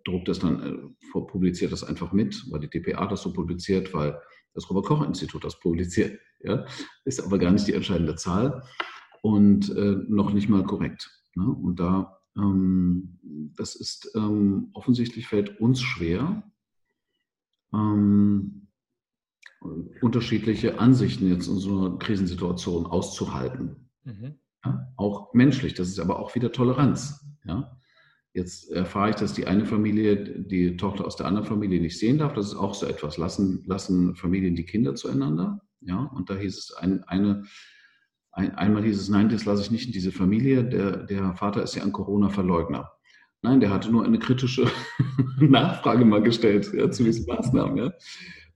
druckt 0.06 0.28
das 0.28 0.39
dann, 0.39 0.62
äh, 0.62 1.19
publiziert 1.19 1.71
das 1.71 1.84
einfach 1.84 2.12
mit, 2.12 2.45
weil 2.52 2.60
die 2.60 2.69
DPA 2.69 3.08
das 3.08 3.21
so 3.21 3.34
publiziert, 3.34 3.93
weil 3.93 4.19
das 4.54 4.69
Robert-Koch-Institut 4.69 5.43
das 5.43 5.60
publiziert. 5.60 6.19
Ja? 6.41 6.65
Ist 7.04 7.21
aber 7.21 7.38
gar 7.38 7.52
nicht 7.52 7.67
die 7.67 7.74
entscheidende 7.74 8.15
Zahl 8.15 8.63
und 9.21 9.69
äh, 9.76 9.98
noch 10.08 10.32
nicht 10.34 10.50
mal 10.50 10.63
korrekt. 10.63 11.10
Ne? 11.36 11.48
Und 11.48 11.80
da, 11.80 12.19
ähm, 12.38 13.19
das 13.56 13.76
ist 13.76 14.12
ähm, 14.15 14.69
offensichtlich 14.74 15.28
fällt 15.28 15.60
uns 15.60 15.82
schwer, 15.82 16.43
ähm, 17.74 18.67
unterschiedliche 20.02 20.80
Ansichten 20.80 21.28
jetzt 21.28 21.48
in 21.48 21.58
so 21.58 21.80
einer 21.80 21.98
Krisensituation 21.98 22.86
auszuhalten. 22.86 23.89
Mhm. 24.04 24.36
Ja? 24.63 24.93
Auch 24.95 25.34
menschlich, 25.34 25.74
das 25.74 25.89
ist 25.89 26.00
aber 26.00 26.19
auch 26.19 26.36
wieder 26.36 26.52
Toleranz. 26.52 27.26
Ja? 27.45 27.78
Jetzt 28.36 28.69
erfahre 28.69 29.12
ich, 29.12 29.15
dass 29.15 29.32
die 29.32 29.48
eine 29.48 29.65
Familie 29.65 30.17
die 30.17 30.76
Tochter 30.76 31.06
aus 31.06 31.15
der 31.15 31.26
anderen 31.26 31.48
Familie 31.48 31.80
nicht 31.80 31.98
sehen 31.98 32.17
darf. 32.17 32.34
Das 32.34 32.48
ist 32.48 32.56
auch 32.56 32.74
so 32.74 32.86
etwas. 32.86 33.15
Lassen, 33.15 33.63
lassen 33.65 34.13
Familien 34.13 34.56
die 34.56 34.65
Kinder 34.65 34.93
zueinander? 34.93 35.62
Ja, 35.80 36.12
und 36.13 36.30
da 36.30 36.36
hieß 36.36 36.58
es 36.58 36.74
ein, 36.74 37.06
eine, 37.06 37.45
ein, 38.34 38.54
einmal 38.56 38.84
hieß 38.84 39.00
es, 39.00 39.08
nein, 39.08 39.30
das 39.30 39.45
lasse 39.45 39.62
ich 39.62 39.71
nicht 39.71 39.86
in 39.86 39.93
diese 39.93 40.12
Familie. 40.12 40.65
Der, 40.65 41.04
der 41.04 41.34
Vater 41.36 41.63
ist 41.63 41.76
ja 41.76 41.84
ein 41.84 41.93
Corona-Verleugner. 41.93 42.91
Nein, 43.41 43.62
der 43.62 43.69
hatte 43.69 43.89
nur 43.89 44.04
eine 44.04 44.19
kritische 44.19 44.69
Nachfrage 45.39 46.04
mal 46.04 46.21
gestellt 46.21 46.69
ja, 46.74 46.91
zu 46.91 47.06
diesen 47.06 47.26
Maßnahmen. 47.28 47.78
Ja. 47.78 47.93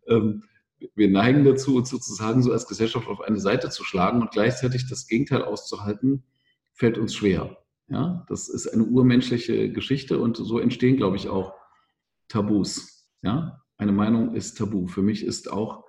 Ähm, 0.10 0.44
wir 0.94 1.10
neigen 1.10 1.46
dazu, 1.46 1.78
uns 1.78 1.90
sozusagen 1.90 2.44
so 2.44 2.52
als 2.52 2.68
Gesellschaft 2.68 3.08
auf 3.08 3.22
eine 3.22 3.40
Seite 3.40 3.70
zu 3.70 3.86
schlagen 3.86 4.20
und 4.20 4.32
gleichzeitig 4.32 4.90
das 4.90 5.08
Gegenteil 5.08 5.42
auszuhalten, 5.42 6.26
fällt 6.74 6.98
uns 6.98 7.16
schwer. 7.16 7.56
Ja, 7.90 8.24
das 8.30 8.50
ist 8.50 8.68
eine 8.68 8.84
urmenschliche 8.84 9.72
Geschichte 9.72 10.20
und 10.20 10.38
so 10.38 10.60
entstehen, 10.60 10.98
glaube 10.98 11.16
ich, 11.16 11.28
auch 11.28 11.54
Tabus. 12.28 13.10
Ja, 13.22 13.64
eine 13.78 13.92
Meinung 13.92 14.36
ist 14.36 14.58
Tabu. 14.58 14.88
Für 14.88 15.02
mich 15.02 15.24
ist 15.24 15.52
auch 15.52 15.86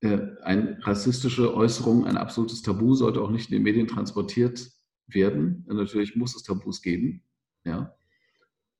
äh, 0.00 0.18
eine 0.42 0.78
rassistische 0.82 1.54
Äußerung 1.54 2.06
ein 2.06 2.16
absolutes 2.16 2.62
Tabu, 2.62 2.94
sollte 2.94 3.22
auch 3.22 3.30
nicht 3.30 3.50
in 3.50 3.54
den 3.56 3.62
Medien 3.62 3.86
transportiert 3.86 4.70
werden. 5.06 5.64
Natürlich 5.68 6.16
muss 6.16 6.36
es 6.36 6.42
Tabus 6.42 6.82
geben. 6.82 7.24
Ja, 7.64 7.94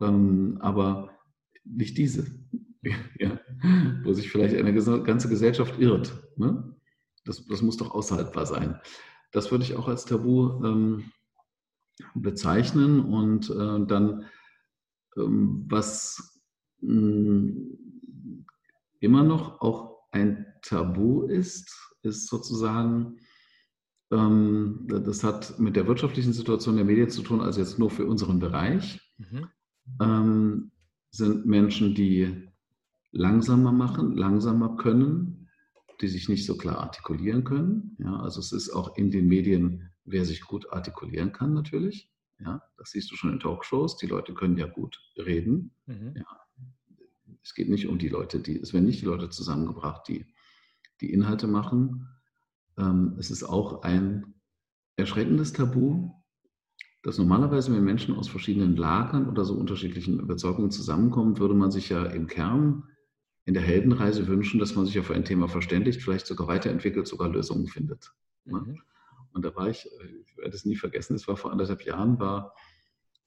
ähm, 0.01 0.59
aber 0.61 1.11
nicht 1.65 1.97
diese. 1.97 2.27
ja, 3.19 3.41
wo 4.03 4.13
sich 4.13 4.31
vielleicht 4.31 4.57
eine 4.57 4.75
ganze 4.75 5.29
Gesellschaft 5.29 5.79
irrt. 5.79 6.13
Ne? 6.37 6.75
Das, 7.25 7.47
das 7.47 7.63
muss 7.63 7.77
doch 7.77 7.93
aushaltbar 7.93 8.45
sein. 8.45 8.81
Das 9.31 9.51
würde 9.51 9.65
ich 9.65 9.77
auch 9.77 9.89
als 9.89 10.05
Tabu 10.05 10.65
ähm, 10.65 11.13
bezeichnen 12.15 13.01
und 13.01 13.51
äh, 13.51 13.87
dann, 13.87 14.27
ähm, 15.17 15.67
was 15.69 16.41
mh, 16.81 16.91
hm, 16.91 17.79
immer 19.01 19.23
noch 19.23 19.61
auch 19.61 19.99
ein 20.11 20.47
Tabu 20.63 21.23
ist, 21.23 21.95
ist 22.03 22.29
sozusagen, 22.29 23.19
ähm, 24.11 24.87
das 24.87 25.25
hat 25.25 25.59
mit 25.59 25.77
der 25.77 25.87
wirtschaftlichen 25.87 26.33
Situation 26.33 26.77
der 26.77 26.85
Medien 26.85 27.11
zu 27.11 27.23
tun, 27.23 27.41
also 27.41 27.61
jetzt 27.61 27.79
nur 27.79 27.91
für 27.91 28.07
unseren 28.07 28.39
Bereich, 28.39 29.01
mhm. 29.19 29.49
ähm, 30.01 30.73
sind 31.11 31.47
Menschen, 31.47 31.95
die 31.95 32.49
langsamer 33.11 33.73
machen, 33.73 34.17
langsamer 34.17 34.77
können, 34.77 35.49
die 36.01 36.09
sich 36.09 36.29
nicht 36.29 36.47
so 36.47 36.57
klar 36.57 36.79
artikulieren 36.79 37.45
können. 37.45 37.97
Ja, 37.99 38.17
also 38.21 38.41
es 38.41 38.53
ist 38.53 38.71
auch 38.71 38.97
in 38.97 39.11
den 39.11 39.29
Medien, 39.29 39.92
wer 40.05 40.25
sich 40.25 40.43
gut 40.43 40.73
artikulieren 40.73 41.33
kann 41.33 41.55
natürlich. 41.55 42.11
Ja, 42.39 42.63
das 42.77 42.91
siehst 42.91 43.11
du 43.11 43.17
schon 43.17 43.33
in 43.33 43.41
Talkshows. 43.41 43.97
Die 43.97 44.07
Leute 44.07 44.35
können 44.35 44.57
ja 44.57 44.67
gut 44.67 45.01
reden. 45.17 45.73
Mhm. 45.87 46.15
Ja, 46.17 46.27
es 47.43 47.55
geht 47.55 47.69
nicht 47.69 47.87
um 47.87 47.99
die 47.99 48.09
Leute, 48.09 48.41
die, 48.41 48.59
es 48.59 48.73
werden 48.73 48.87
nicht 48.87 49.03
die 49.03 49.07
Leute 49.07 49.31
zusammengebracht, 49.31 50.09
die 50.09 50.27
die 51.01 51.13
Inhalte 51.13 51.47
machen. 51.47 52.09
Ähm, 52.79 53.17
es 53.19 53.31
ist 53.31 53.45
auch 53.45 53.83
ein 53.83 54.35
erschreckendes 54.97 55.53
Tabu, 55.53 56.11
dass 57.03 57.19
normalerweise, 57.19 57.75
wenn 57.75 57.85
Menschen 57.85 58.15
aus 58.15 58.29
verschiedenen 58.29 58.77
Lagern 58.77 59.29
oder 59.29 59.45
so 59.45 59.55
unterschiedlichen 59.55 60.21
Überzeugungen 60.21 60.71
zusammenkommen, 60.71 61.39
würde 61.39 61.55
man 61.55 61.73
sich 61.73 61.89
ja 61.89 62.05
im 62.07 62.29
Kern 62.29 62.85
in 63.45 63.55
der 63.55 63.63
Heldenreise 63.63 64.29
wünschen, 64.29 64.61
dass 64.61 64.77
man 64.77 64.87
sich 64.87 64.99
auf 65.01 65.11
ein 65.11 65.25
Thema 65.25 65.49
verständigt, 65.49 66.01
vielleicht 66.01 66.27
sogar 66.27 66.47
weiterentwickelt, 66.47 67.09
sogar 67.09 67.29
Lösungen 67.29 67.67
findet. 67.67 68.13
Ne? 68.45 68.61
Mhm. 68.61 68.83
Und 69.33 69.45
da 69.45 69.55
war 69.55 69.69
ich, 69.69 69.89
ich 70.27 70.37
werde 70.37 70.57
es 70.57 70.65
nie 70.65 70.77
vergessen, 70.77 71.17
es 71.17 71.29
war 71.29 71.37
vor 71.37 71.53
anderthalb 71.53 71.85
Jahren, 71.85 72.19
war, 72.19 72.55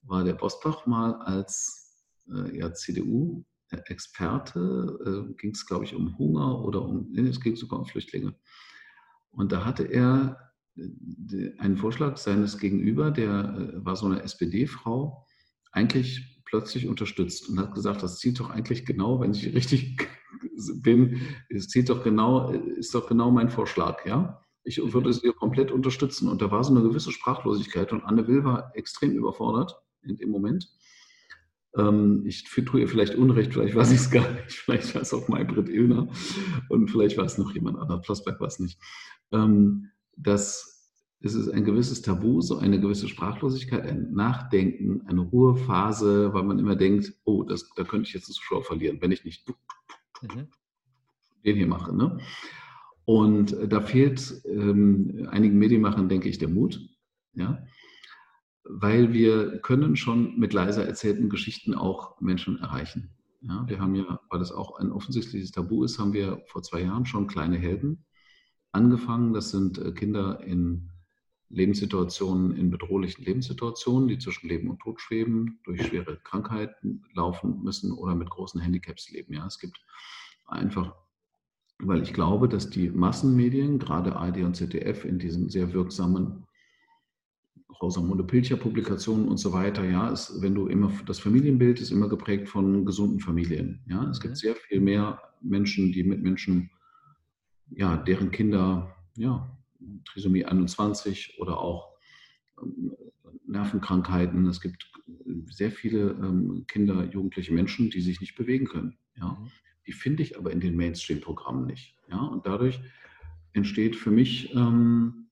war 0.03 0.23
der 0.23 0.33
Bosbach 0.33 0.85
mal 0.85 1.15
als 1.15 1.85
äh, 2.29 2.57
ja, 2.57 2.73
CDU-Experte, 2.73 4.99
äh, 5.05 5.33
ging 5.33 5.51
es, 5.51 5.65
glaube 5.65 5.85
ich, 5.85 5.95
um 5.95 6.17
Hunger 6.17 6.63
oder 6.63 6.81
um, 6.81 7.07
nee, 7.11 7.27
es 7.27 7.41
ging 7.41 7.55
sogar 7.55 7.79
um 7.79 7.85
Flüchtlinge. 7.85 8.35
Und 9.31 9.51
da 9.51 9.65
hatte 9.65 9.83
er 9.83 10.53
äh, 10.77 11.51
einen 11.57 11.77
Vorschlag 11.77 12.17
seines 12.17 12.57
Gegenüber, 12.57 13.11
der 13.11 13.55
äh, 13.55 13.85
war 13.85 13.95
so 13.95 14.05
eine 14.05 14.23
SPD-Frau, 14.23 15.25
eigentlich 15.71 16.41
plötzlich 16.45 16.87
unterstützt 16.87 17.49
und 17.49 17.59
hat 17.59 17.73
gesagt, 17.73 18.03
das 18.03 18.19
zieht 18.19 18.39
doch 18.39 18.49
eigentlich 18.49 18.85
genau, 18.85 19.19
wenn 19.19 19.31
ich 19.31 19.53
richtig 19.53 20.07
bin, 20.81 21.21
es 21.49 21.67
zieht 21.67 21.89
doch 21.89 22.03
genau, 22.03 22.51
ist 22.51 22.95
doch 22.95 23.07
genau 23.07 23.31
mein 23.31 23.49
Vorschlag, 23.49 24.05
ja. 24.05 24.41
Ich 24.65 24.78
würde 24.93 25.10
es 25.10 25.23
ihr 25.23 25.34
komplett 25.34 25.71
unterstützen. 25.71 26.28
Und 26.28 26.41
da 26.41 26.51
war 26.51 26.63
so 26.63 26.73
eine 26.73 26.84
gewisse 26.84 27.12
Sprachlosigkeit 27.12 27.93
und 27.93 28.04
Anne 28.04 28.28
Will 28.28 28.43
war 28.43 28.71
extrem 28.75 29.12
überfordert 29.12 29.80
in 30.04 30.17
dem 30.17 30.30
Moment. 30.30 30.69
Ähm, 31.78 32.23
ich 32.25 32.43
tue 32.43 32.82
ihr 32.82 32.88
vielleicht 32.88 33.15
Unrecht, 33.15 33.54
vielleicht 33.54 33.75
weiß 33.75 33.91
ich 33.91 33.99
es 33.99 34.12
gar 34.12 34.30
nicht, 34.32 34.54
vielleicht 34.54 34.95
war 34.95 35.01
es 35.01 35.13
auch 35.13 35.28
Maybrit 35.28 35.69
Illner 35.69 36.10
und 36.69 36.89
vielleicht 36.89 37.17
war 37.17 37.25
es 37.25 37.38
noch 37.38 37.54
jemand 37.54 37.78
anderer, 37.78 38.01
Plossberg 38.01 38.39
war 38.39 38.47
es 38.47 38.60
nicht. 38.60 38.80
Ähm, 39.32 39.89
dass 40.17 40.75
es 41.21 41.34
ist 41.34 41.49
ein 41.49 41.63
gewisses 41.63 42.01
Tabu, 42.01 42.41
so 42.41 42.58
eine 42.58 42.80
gewisse 42.80 43.08
Sprachlosigkeit, 43.08 43.84
ein 43.86 44.13
Nachdenken, 44.13 45.01
eine 45.08 45.21
Ruhephase, 45.21 46.34
weil 46.34 46.43
man 46.43 46.60
immer 46.60 46.75
denkt, 46.75 47.13
oh, 47.23 47.43
das, 47.43 47.69
da 47.75 47.84
könnte 47.84 48.08
ich 48.08 48.13
jetzt 48.13 48.28
einen 48.28 48.36
Zuschauer 48.36 48.63
verlieren, 48.63 49.01
wenn 49.01 49.12
ich 49.12 49.25
nicht 49.25 49.47
mhm. 50.21 50.47
den 51.43 51.56
hier 51.56 51.67
mache. 51.67 51.95
Ne? 51.95 52.19
Und 53.05 53.53
äh, 53.53 53.67
da 53.67 53.81
fehlt 53.81 54.41
ähm, 54.45 55.27
einigen 55.29 55.57
Medienmachern, 55.57 56.09
denke 56.09 56.27
ich, 56.27 56.37
der 56.37 56.49
Mut, 56.49 56.81
ja? 57.33 57.63
weil 58.63 59.13
wir 59.13 59.59
können 59.59 59.95
schon 59.95 60.39
mit 60.39 60.53
leiser 60.53 60.85
erzählten 60.85 61.29
Geschichten 61.29 61.75
auch 61.75 62.19
Menschen 62.19 62.59
erreichen. 62.59 63.11
Ja? 63.41 63.63
Wir 63.67 63.79
haben 63.79 63.95
ja, 63.95 64.19
weil 64.29 64.39
das 64.39 64.51
auch 64.51 64.79
ein 64.79 64.91
offensichtliches 64.91 65.51
Tabu 65.51 65.83
ist, 65.83 65.99
haben 65.99 66.13
wir 66.13 66.41
vor 66.47 66.63
zwei 66.63 66.81
Jahren 66.81 67.05
schon 67.05 67.27
kleine 67.27 67.57
Helden 67.57 68.05
angefangen. 68.71 69.33
Das 69.33 69.51
sind 69.51 69.77
äh, 69.77 69.91
Kinder 69.91 70.41
in 70.41 70.89
Lebenssituationen 71.49 72.55
in 72.57 72.71
bedrohlichen 72.71 73.23
Lebenssituationen, 73.23 74.07
die 74.07 74.17
zwischen 74.17 74.49
Leben 74.49 74.69
und 74.69 74.79
Tod 74.79 74.99
schweben, 74.99 75.60
durch 75.63 75.85
schwere 75.85 76.17
Krankheiten 76.23 77.03
laufen 77.13 77.62
müssen 77.63 77.91
oder 77.91 78.15
mit 78.15 78.29
großen 78.29 78.60
Handicaps 78.60 79.12
leben. 79.12 79.33
Ja, 79.33 79.45
es 79.45 79.60
gibt 79.60 79.79
einfach, 80.47 80.95
weil 81.80 82.02
ich 82.04 82.13
glaube, 82.13 82.48
dass 82.48 82.69
die 82.69 82.90
Massenmedien, 82.90 83.80
gerade 83.80 84.15
ARD 84.15 84.38
und 84.44 84.56
ZDF, 84.56 85.06
in 85.06 85.19
diesen 85.19 85.50
sehr 85.50 85.73
wirksamen 85.73 86.46
Rosamunde 87.82 88.23
Pilcher 88.23 88.56
Publikationen 88.56 89.28
und 89.28 89.38
so 89.38 89.52
weiter, 89.52 89.84
ja, 89.84 90.10
ist, 90.10 90.42
wenn 90.42 90.56
du 90.56 90.67
immer, 90.67 90.92
das 91.06 91.19
Familienbild 91.19 91.82
ist 91.82 91.92
immer 91.92 92.08
geprägt 92.08 92.48
von 92.48 92.86
gesunden 92.86 93.19
Familien. 93.19 93.82
Ja, 93.88 94.10
es 94.10 94.19
gibt 94.21 94.36
mhm. 94.36 94.38
sehr 94.38 94.56
viel 94.56 94.80
mehr 94.80 95.21
Menschen, 95.42 95.92
die 95.92 96.04
mit 96.04 96.21
Menschen, 96.21 96.69
ja, 97.71 97.98
deren 97.98 98.32
Kinder, 98.32 98.96
ja, 99.17 99.50
Trisomie 100.06 100.46
21 100.46 101.38
oder 101.40 101.60
auch 101.60 101.90
ähm, 102.62 102.94
Nervenkrankheiten, 103.48 104.48
es 104.48 104.62
gibt 104.62 104.92
sehr 105.50 105.71
viele 105.71 106.12
ähm, 106.12 106.65
Kinder, 106.67 107.06
jugendliche 107.06 107.54
Menschen, 107.54 107.90
die 107.90 108.02
sich 108.02 108.21
nicht 108.21 108.36
bewegen 108.36 108.65
können. 108.65 108.98
Ja? 109.17 109.38
Die 109.88 109.94
finde 109.94 110.23
ich 110.23 110.38
aber 110.38 110.52
in 110.52 110.60
den 110.60 110.75
Mainstream-Programmen 110.75 111.65
nicht. 111.65 111.96
Ja? 112.10 112.19
Und 112.19 112.46
dadurch 112.46 112.79
entsteht 113.54 113.96
für 113.96 114.12
mich 114.12 114.54
ähm, 114.56 115.29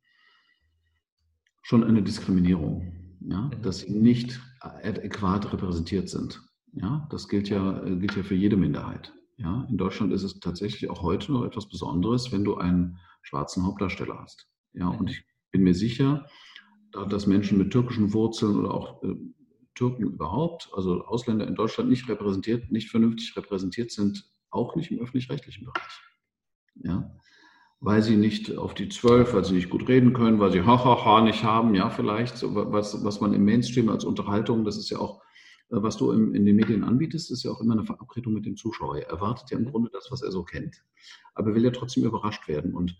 schon 1.62 1.84
eine 1.84 2.04
Diskriminierung, 2.04 3.18
ja? 3.22 3.42
Mhm. 3.42 3.62
dass 3.62 3.80
sie 3.80 3.92
nicht 3.92 4.40
adäquat 4.60 5.52
repräsentiert 5.52 6.10
sind. 6.10 6.42
Ja? 6.74 7.08
Das 7.10 7.28
gilt 7.28 7.50
ja, 7.50 7.80
gilt 7.84 8.16
ja 8.16 8.24
für 8.24 8.36
jede 8.36 8.58
Minderheit. 8.58 9.14
Ja? 9.38 9.66
In 9.70 9.78
Deutschland 9.78 10.14
ist 10.14 10.24
es 10.24 10.40
tatsächlich 10.40 10.90
auch 10.90 11.02
heute 11.02 11.32
noch 11.32 11.46
etwas 11.46 11.68
Besonderes, 11.68 12.32
wenn 12.32 12.44
du 12.44 12.56
einen 12.56 12.98
schwarzen 13.22 13.66
Hauptdarsteller 13.66 14.20
hast. 14.20 14.48
Ja? 14.74 14.88
Und 14.88 15.04
mhm. 15.04 15.08
ich 15.08 15.26
bin 15.52 15.64
mir 15.64 15.76
sicher, 15.76 16.28
dass 17.10 17.28
Menschen 17.28 17.58
mit 17.58 17.72
türkischen 17.72 18.14
Wurzeln 18.14 18.58
oder 18.58 18.74
auch 18.74 19.02
äh, 19.04 19.16
Türken 19.76 20.04
überhaupt, 20.04 20.70
also 20.74 21.04
Ausländer 21.06 21.48
in 21.48 21.56
Deutschland 21.56 21.90
nicht 21.90 22.08
repräsentiert, 22.08 22.72
nicht 22.72 22.90
vernünftig 22.92 23.36
repräsentiert 23.36 23.92
sind, 23.92 24.32
auch 24.54 24.76
nicht 24.76 24.92
im 24.92 25.00
öffentlich-rechtlichen 25.00 25.66
Bereich. 25.66 26.02
Ja? 26.76 27.12
Weil 27.80 28.02
sie 28.02 28.16
nicht 28.16 28.56
auf 28.56 28.74
die 28.74 28.90
zwölf, 28.90 29.34
weil 29.34 29.44
sie 29.44 29.56
nicht 29.56 29.70
gut 29.70 29.88
reden 29.88 30.14
können, 30.14 30.40
weil 30.40 30.52
sie 30.52 30.64
hahaha 30.64 31.22
nicht 31.22 31.44
haben, 31.44 31.76
ja, 31.76 31.90
vielleicht, 31.90 32.44
was, 32.44 33.04
was 33.04 33.20
man 33.20 33.34
im 33.34 33.44
Mainstream 33.44 33.90
als 33.90 34.06
Unterhaltung, 34.06 34.64
das 34.64 34.78
ist 34.78 34.90
ja 34.90 35.00
auch, 35.00 35.22
äh, 35.70 35.82
was 35.82 35.98
du 35.98 36.12
in, 36.12 36.34
in 36.34 36.46
den 36.46 36.56
Medien 36.56 36.84
anbietest, 36.84 37.32
ist 37.32 37.44
ja 37.44 37.52
auch 37.52 37.62
immer 37.62 37.74
eine 37.74 37.86
Verabredung 37.86 38.34
mit 38.34 38.46
dem 38.46 38.56
Zuschauer. 38.56 38.98
Er 39.00 39.10
erwartet 39.10 39.52
ja 39.52 39.58
im 39.58 39.66
Grunde 39.66 39.90
das, 39.92 40.08
was 40.12 40.22
er 40.22 40.32
so 40.32 40.44
kennt. 40.44 40.84
Aber 41.36 41.50
er 41.50 41.56
will 41.56 41.66
ja 41.66 41.72
trotzdem 41.72 42.06
überrascht 42.06 42.48
werden. 42.48 42.74
Und 42.74 42.98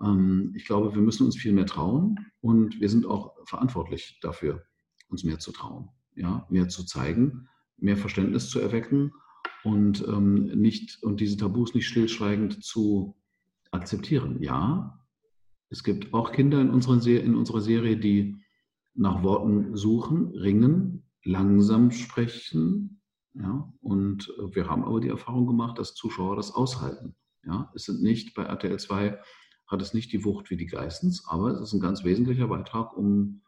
ähm, 0.00 0.52
ich 0.56 0.64
glaube, 0.64 0.94
wir 0.94 1.02
müssen 1.02 1.26
uns 1.26 1.36
viel 1.36 1.52
mehr 1.52 1.66
trauen 1.66 2.18
und 2.40 2.80
wir 2.80 2.88
sind 2.88 3.06
auch 3.06 3.34
verantwortlich 3.44 4.18
dafür, 4.22 4.64
uns 5.08 5.24
mehr 5.24 5.38
zu 5.38 5.52
trauen, 5.52 5.90
ja, 6.14 6.46
mehr 6.48 6.68
zu 6.68 6.84
zeigen, 6.84 7.48
mehr 7.76 7.96
Verständnis 7.96 8.48
zu 8.48 8.60
erwecken 8.60 9.12
und 9.66 10.06
ähm, 10.06 10.44
nicht 10.44 11.02
und 11.02 11.18
diese 11.20 11.36
Tabus 11.36 11.74
nicht 11.74 11.88
stillschweigend 11.88 12.62
zu 12.62 13.16
akzeptieren. 13.72 14.40
Ja, 14.40 15.04
es 15.70 15.82
gibt 15.82 16.14
auch 16.14 16.30
Kinder 16.30 16.60
in, 16.60 16.70
unseren, 16.70 17.00
in 17.04 17.34
unserer 17.34 17.60
Serie, 17.60 17.96
die 17.96 18.36
nach 18.94 19.24
Worten 19.24 19.76
suchen, 19.76 20.28
ringen, 20.28 21.02
langsam 21.24 21.90
sprechen. 21.90 23.00
Ja, 23.34 23.70
und 23.80 24.32
wir 24.52 24.68
haben 24.68 24.84
aber 24.84 25.00
die 25.00 25.08
Erfahrung 25.08 25.48
gemacht, 25.48 25.80
dass 25.80 25.94
Zuschauer 25.94 26.36
das 26.36 26.52
aushalten. 26.52 27.16
Ja, 27.44 27.70
es 27.74 27.86
sind 27.86 28.02
nicht 28.02 28.34
bei 28.34 28.44
RTL 28.44 28.78
2 28.78 29.18
hat 29.66 29.82
es 29.82 29.94
nicht 29.94 30.12
die 30.12 30.24
Wucht 30.24 30.48
wie 30.50 30.56
die 30.56 30.66
Geistens, 30.66 31.26
aber 31.26 31.50
es 31.50 31.60
ist 31.60 31.72
ein 31.72 31.80
ganz 31.80 32.04
wesentlicher 32.04 32.46
Beitrag, 32.46 32.96
um 32.96 33.42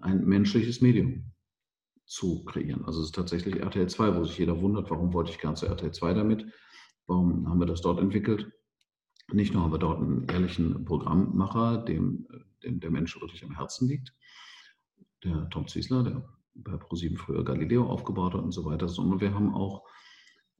ein 0.00 0.24
menschliches 0.24 0.80
Medium 0.80 1.30
zu 2.06 2.44
kreieren. 2.44 2.84
Also 2.84 3.00
es 3.00 3.06
ist 3.06 3.14
tatsächlich 3.14 3.56
RTL 3.56 3.88
2, 3.88 4.16
wo 4.16 4.24
sich 4.24 4.38
jeder 4.38 4.60
wundert, 4.60 4.90
warum 4.90 5.12
wollte 5.12 5.32
ich 5.32 5.38
gern 5.38 5.56
zu 5.56 5.66
RTL 5.66 5.92
2 5.92 6.14
damit? 6.14 6.46
Warum 7.06 7.48
haben 7.48 7.58
wir 7.58 7.66
das 7.66 7.82
dort 7.82 8.00
entwickelt? 8.00 8.50
Nicht 9.32 9.52
nur 9.52 9.64
haben 9.64 9.72
wir 9.72 9.78
dort 9.78 10.00
einen 10.00 10.28
ehrlichen 10.28 10.84
Programmmacher, 10.84 11.78
dem, 11.78 12.26
dem 12.62 12.78
der 12.78 12.90
Mensch 12.90 13.20
wirklich 13.20 13.44
am 13.44 13.56
Herzen 13.56 13.88
liegt, 13.88 14.14
der 15.24 15.48
Tom 15.50 15.66
Ziesler, 15.66 16.04
der 16.04 16.28
bei 16.54 16.76
ProSieben 16.76 17.16
früher 17.16 17.44
Galileo 17.44 17.86
aufgebaut 17.86 18.34
hat 18.34 18.42
und 18.42 18.52
so 18.52 18.64
weiter, 18.64 18.88
sondern 18.88 19.20
wir 19.20 19.34
haben 19.34 19.52
auch, 19.54 19.84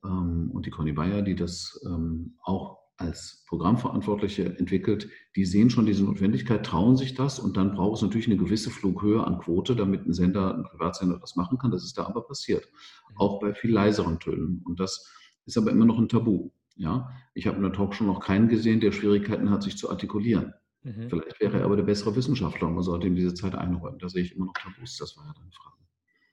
ähm, 0.04 0.50
und 0.52 0.66
die 0.66 0.70
Conny 0.70 0.92
Bayer, 0.92 1.22
die 1.22 1.36
das 1.36 1.80
ähm, 1.86 2.36
auch 2.42 2.85
als 2.98 3.44
Programmverantwortliche 3.46 4.56
entwickelt, 4.58 5.08
die 5.34 5.44
sehen 5.44 5.68
schon 5.68 5.86
diese 5.86 6.04
Notwendigkeit, 6.04 6.64
trauen 6.64 6.96
sich 6.96 7.14
das 7.14 7.38
und 7.38 7.56
dann 7.56 7.74
braucht 7.74 7.96
es 7.96 8.02
natürlich 8.02 8.26
eine 8.26 8.38
gewisse 8.38 8.70
Flughöhe 8.70 9.22
an 9.22 9.38
Quote, 9.38 9.76
damit 9.76 10.06
ein 10.06 10.14
Sender, 10.14 10.54
ein 10.54 10.64
Privatsender 10.64 11.18
das 11.18 11.36
machen 11.36 11.58
kann. 11.58 11.70
Das 11.70 11.84
ist 11.84 11.98
da 11.98 12.06
aber 12.06 12.26
passiert. 12.26 12.68
Mhm. 13.10 13.16
Auch 13.18 13.40
bei 13.40 13.54
viel 13.54 13.72
leiseren 13.72 14.18
Tönen. 14.18 14.62
Und 14.64 14.80
das 14.80 15.10
ist 15.44 15.58
aber 15.58 15.70
immer 15.70 15.84
noch 15.84 15.98
ein 15.98 16.08
Tabu. 16.08 16.50
Ja, 16.76 17.10
ich 17.34 17.46
habe 17.46 17.56
in 17.56 17.62
der 17.62 17.72
Talkshow 17.72 18.04
noch 18.04 18.20
keinen 18.20 18.48
gesehen, 18.48 18.80
der 18.80 18.92
Schwierigkeiten 18.92 19.50
hat, 19.50 19.62
sich 19.62 19.78
zu 19.78 19.90
artikulieren. 19.90 20.52
Mhm. 20.82 21.08
Vielleicht 21.08 21.40
wäre 21.40 21.58
er 21.58 21.64
aber 21.64 21.76
der 21.76 21.84
bessere 21.84 22.14
Wissenschaftler 22.16 22.68
und 22.68 22.74
man 22.74 22.82
sollte 22.82 23.06
ihm 23.06 23.16
diese 23.16 23.34
Zeit 23.34 23.54
einräumen. 23.54 23.98
Da 23.98 24.08
sehe 24.08 24.22
ich 24.22 24.34
immer 24.34 24.46
noch 24.46 24.54
Tabus. 24.54 24.96
Das 24.98 25.16
war 25.16 25.26
ja 25.26 25.32
deine 25.34 25.50
Frage. 25.52 25.76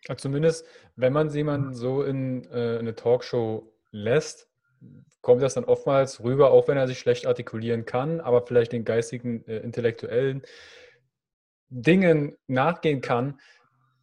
Ja, 0.08 0.18
zumindest, 0.18 0.66
wenn 0.96 1.14
man 1.14 1.30
jemanden 1.30 1.74
so 1.74 2.04
in 2.04 2.44
äh, 2.52 2.78
eine 2.78 2.94
Talkshow 2.94 3.74
lässt, 3.92 4.50
kommt 5.24 5.42
das 5.42 5.56
dann 5.56 5.64
oftmals 5.64 6.22
rüber, 6.22 6.52
auch 6.52 6.68
wenn 6.68 6.78
er 6.78 6.88
sich 6.88 7.00
schlecht 7.00 7.26
artikulieren 7.26 7.86
kann, 7.86 8.20
aber 8.20 8.46
vielleicht 8.46 8.74
den 8.74 8.84
geistigen, 8.84 9.44
äh, 9.48 9.58
intellektuellen 9.60 10.44
Dingen 11.70 12.36
nachgehen 12.46 13.02
kann, 13.02 13.40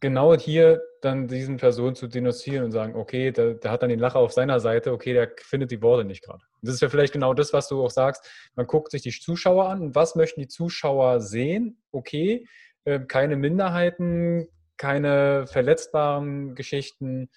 genau 0.01 0.35
hier 0.35 0.81
dann 1.01 1.27
diesen 1.27 1.57
Personen 1.57 1.95
zu 1.95 2.07
denunzieren 2.07 2.65
und 2.65 2.71
sagen, 2.71 2.95
okay, 2.95 3.31
der, 3.31 3.53
der, 3.53 3.71
hat 3.71 3.83
dann 3.83 3.89
den 3.89 3.99
Lacher 3.99 4.19
auf 4.19 4.33
seiner 4.33 4.59
Seite, 4.59 4.91
okay, 4.91 5.13
der 5.13 5.31
findet 5.41 5.71
die 5.71 5.81
Worte 5.81 6.05
nicht 6.05 6.23
gerade. 6.23 6.43
Das 6.63 6.73
ist 6.73 6.81
ja 6.81 6.89
vielleicht 6.89 7.13
genau 7.13 7.35
das, 7.35 7.53
was 7.53 7.67
du 7.67 7.83
auch 7.83 7.91
sagst. 7.91 8.27
Man 8.55 8.65
guckt 8.65 8.91
sich 8.91 9.03
die 9.03 9.11
Zuschauer 9.11 9.69
an 9.69 9.81
und 9.81 9.95
was 9.95 10.15
möchten 10.15 10.41
die 10.41 10.47
Zuschauer 10.47 11.21
sehen? 11.21 11.81
Okay, 11.91 12.47
äh, 12.83 12.99
keine 12.99 13.35
Minderheiten, 13.35 14.47
keine 14.77 15.45
verletzbaren 15.45 16.55
Geschichten, 16.55 17.29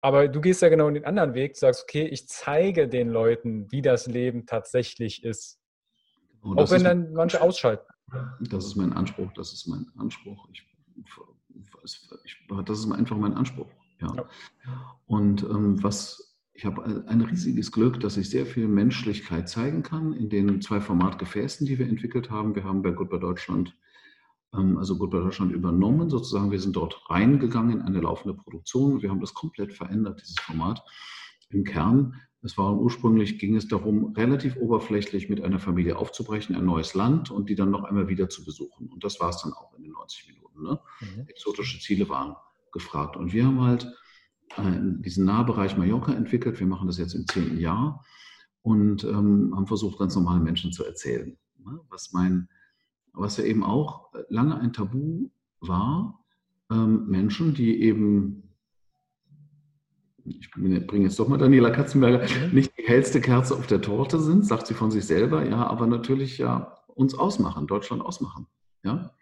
aber 0.00 0.28
du 0.28 0.40
gehst 0.40 0.62
ja 0.62 0.68
genau 0.68 0.88
in 0.88 0.94
den 0.94 1.04
anderen 1.04 1.34
Weg, 1.34 1.54
du 1.54 1.60
sagst, 1.60 1.82
okay, 1.82 2.06
ich 2.06 2.28
zeige 2.28 2.88
den 2.88 3.08
Leuten, 3.10 3.70
wie 3.70 3.82
das 3.82 4.06
Leben 4.06 4.46
tatsächlich 4.46 5.24
ist. 5.24 5.60
Und 6.40 6.58
Auch 6.58 6.70
wenn 6.70 6.84
dann 6.84 7.12
manche 7.12 7.40
ausschalten. 7.40 7.86
Das 8.40 8.64
ist 8.64 8.76
mein 8.76 8.92
Anspruch, 8.92 9.30
das 9.34 9.52
ist 9.52 9.66
mein 9.66 9.86
Anspruch. 9.98 10.48
Ich, 10.52 10.66
ich, 12.24 12.46
das 12.64 12.78
ist 12.78 12.90
einfach 12.90 13.16
mein 13.16 13.34
Anspruch. 13.34 13.68
Ja. 14.00 14.14
ja. 14.16 14.28
Und 15.06 15.42
ähm, 15.42 15.82
was 15.82 16.30
ich 16.60 16.66
habe 16.66 17.04
ein 17.06 17.22
riesiges 17.22 17.72
Glück, 17.72 18.00
dass 18.00 18.18
ich 18.18 18.28
sehr 18.28 18.44
viel 18.44 18.68
Menschlichkeit 18.68 19.48
zeigen 19.48 19.82
kann 19.82 20.12
in 20.12 20.28
den 20.28 20.60
zwei 20.60 20.78
Formatgefäßen, 20.78 21.66
die 21.66 21.78
wir 21.78 21.88
entwickelt 21.88 22.28
haben. 22.28 22.54
Wir 22.54 22.64
haben 22.64 22.82
bei 22.82 22.90
Goodbye 22.90 23.18
Deutschland 23.18 23.74
also 24.52 24.98
Good 24.98 25.12
Deutschland 25.12 25.52
übernommen, 25.52 26.10
sozusagen. 26.10 26.50
Wir 26.50 26.60
sind 26.60 26.76
dort 26.76 27.08
reingegangen 27.08 27.80
in 27.80 27.82
eine 27.82 28.00
laufende 28.00 28.34
Produktion. 28.34 29.00
Wir 29.00 29.10
haben 29.10 29.20
das 29.20 29.34
komplett 29.34 29.72
verändert, 29.72 30.20
dieses 30.20 30.40
Format. 30.40 30.82
Im 31.50 31.64
Kern, 31.64 32.14
es 32.42 32.56
war 32.58 32.76
ursprünglich, 32.76 33.38
ging 33.38 33.54
es 33.54 33.68
darum, 33.68 34.14
relativ 34.14 34.56
oberflächlich 34.56 35.28
mit 35.28 35.42
einer 35.42 35.60
Familie 35.60 35.98
aufzubrechen, 35.98 36.56
ein 36.56 36.64
neues 36.64 36.94
Land 36.94 37.30
und 37.30 37.50
die 37.50 37.54
dann 37.54 37.70
noch 37.70 37.84
einmal 37.84 38.08
wieder 38.08 38.28
zu 38.28 38.44
besuchen. 38.44 38.88
Und 38.88 39.04
das 39.04 39.20
war 39.20 39.30
es 39.30 39.42
dann 39.42 39.52
auch 39.52 39.76
in 39.76 39.82
den 39.82 39.92
90 39.92 40.28
Minuten. 40.28 40.62
Ne? 40.62 40.80
Mhm. 41.00 41.26
Exotische 41.28 41.78
Ziele 41.80 42.08
waren 42.08 42.34
gefragt. 42.72 43.16
Und 43.16 43.32
wir 43.32 43.46
haben 43.46 43.60
halt 43.60 43.92
äh, 44.56 44.78
diesen 45.00 45.26
Nahbereich 45.26 45.76
Mallorca 45.76 46.12
entwickelt. 46.12 46.58
Wir 46.58 46.66
machen 46.66 46.86
das 46.86 46.98
jetzt 46.98 47.14
im 47.14 47.26
zehnten 47.26 47.58
Jahr 47.58 48.04
und 48.62 49.04
ähm, 49.04 49.52
haben 49.54 49.66
versucht, 49.66 49.98
ganz 49.98 50.14
normale 50.14 50.40
Menschen 50.40 50.72
zu 50.72 50.84
erzählen. 50.84 51.36
Ne? 51.58 51.80
Was 51.88 52.12
mein 52.12 52.48
was 53.12 53.36
ja 53.36 53.44
eben 53.44 53.64
auch 53.64 54.10
lange 54.28 54.58
ein 54.58 54.72
Tabu 54.72 55.30
war, 55.60 56.24
ähm, 56.70 57.06
Menschen, 57.06 57.54
die 57.54 57.82
eben, 57.82 58.54
ich 60.24 60.50
bringe 60.50 61.04
jetzt 61.04 61.18
doch 61.18 61.28
mal 61.28 61.38
Daniela 61.38 61.70
Katzenberger, 61.70 62.24
mhm. 62.24 62.54
nicht 62.54 62.72
die 62.78 62.86
hellste 62.86 63.20
Kerze 63.20 63.54
auf 63.54 63.66
der 63.66 63.82
Torte 63.82 64.20
sind, 64.20 64.46
sagt 64.46 64.66
sie 64.66 64.74
von 64.74 64.90
sich 64.90 65.04
selber, 65.04 65.46
ja, 65.46 65.66
aber 65.66 65.86
natürlich 65.86 66.38
ja 66.38 66.76
uns 66.86 67.14
ausmachen, 67.14 67.66
Deutschland 67.66 68.02
ausmachen. 68.02 68.46
Ja? 68.82 69.12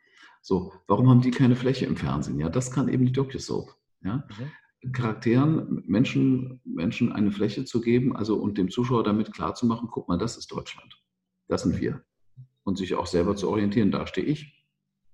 So, 0.43 0.73
warum 0.87 1.09
haben 1.09 1.21
die 1.21 1.31
keine 1.31 1.57
Fläche 1.57 1.87
im 1.87 1.97
Fernsehen? 1.97 2.39
Ja, 2.39 2.49
das 2.49 2.71
kann 2.71 2.89
eben 2.89 3.07
die 3.07 3.13
DocuSoap. 3.13 3.75
Ja? 4.03 4.25
Mhm. 4.29 4.93
Charakteren, 4.93 5.83
Menschen, 5.87 6.61
Menschen 6.65 7.13
eine 7.13 7.33
Fläche 7.33 7.65
zu 7.65 7.81
geben, 7.81 8.15
also 8.15 8.37
und 8.37 8.59
dem 8.59 8.71
Zuschauer 8.71 9.03
damit 9.03 9.33
klarzumachen, 9.33 9.89
guck 9.91 10.09
mal, 10.09 10.19
das 10.19 10.37
ist 10.37 10.53
Deutschland. 10.53 11.03
Das 11.49 11.63
sind 11.63 11.81
wir 11.81 12.05
und 12.69 12.77
sich 12.77 12.95
auch 12.95 13.07
selber 13.07 13.35
zu 13.35 13.49
orientieren. 13.49 13.91
Da 13.91 14.07
stehe 14.07 14.27
ich. 14.27 14.65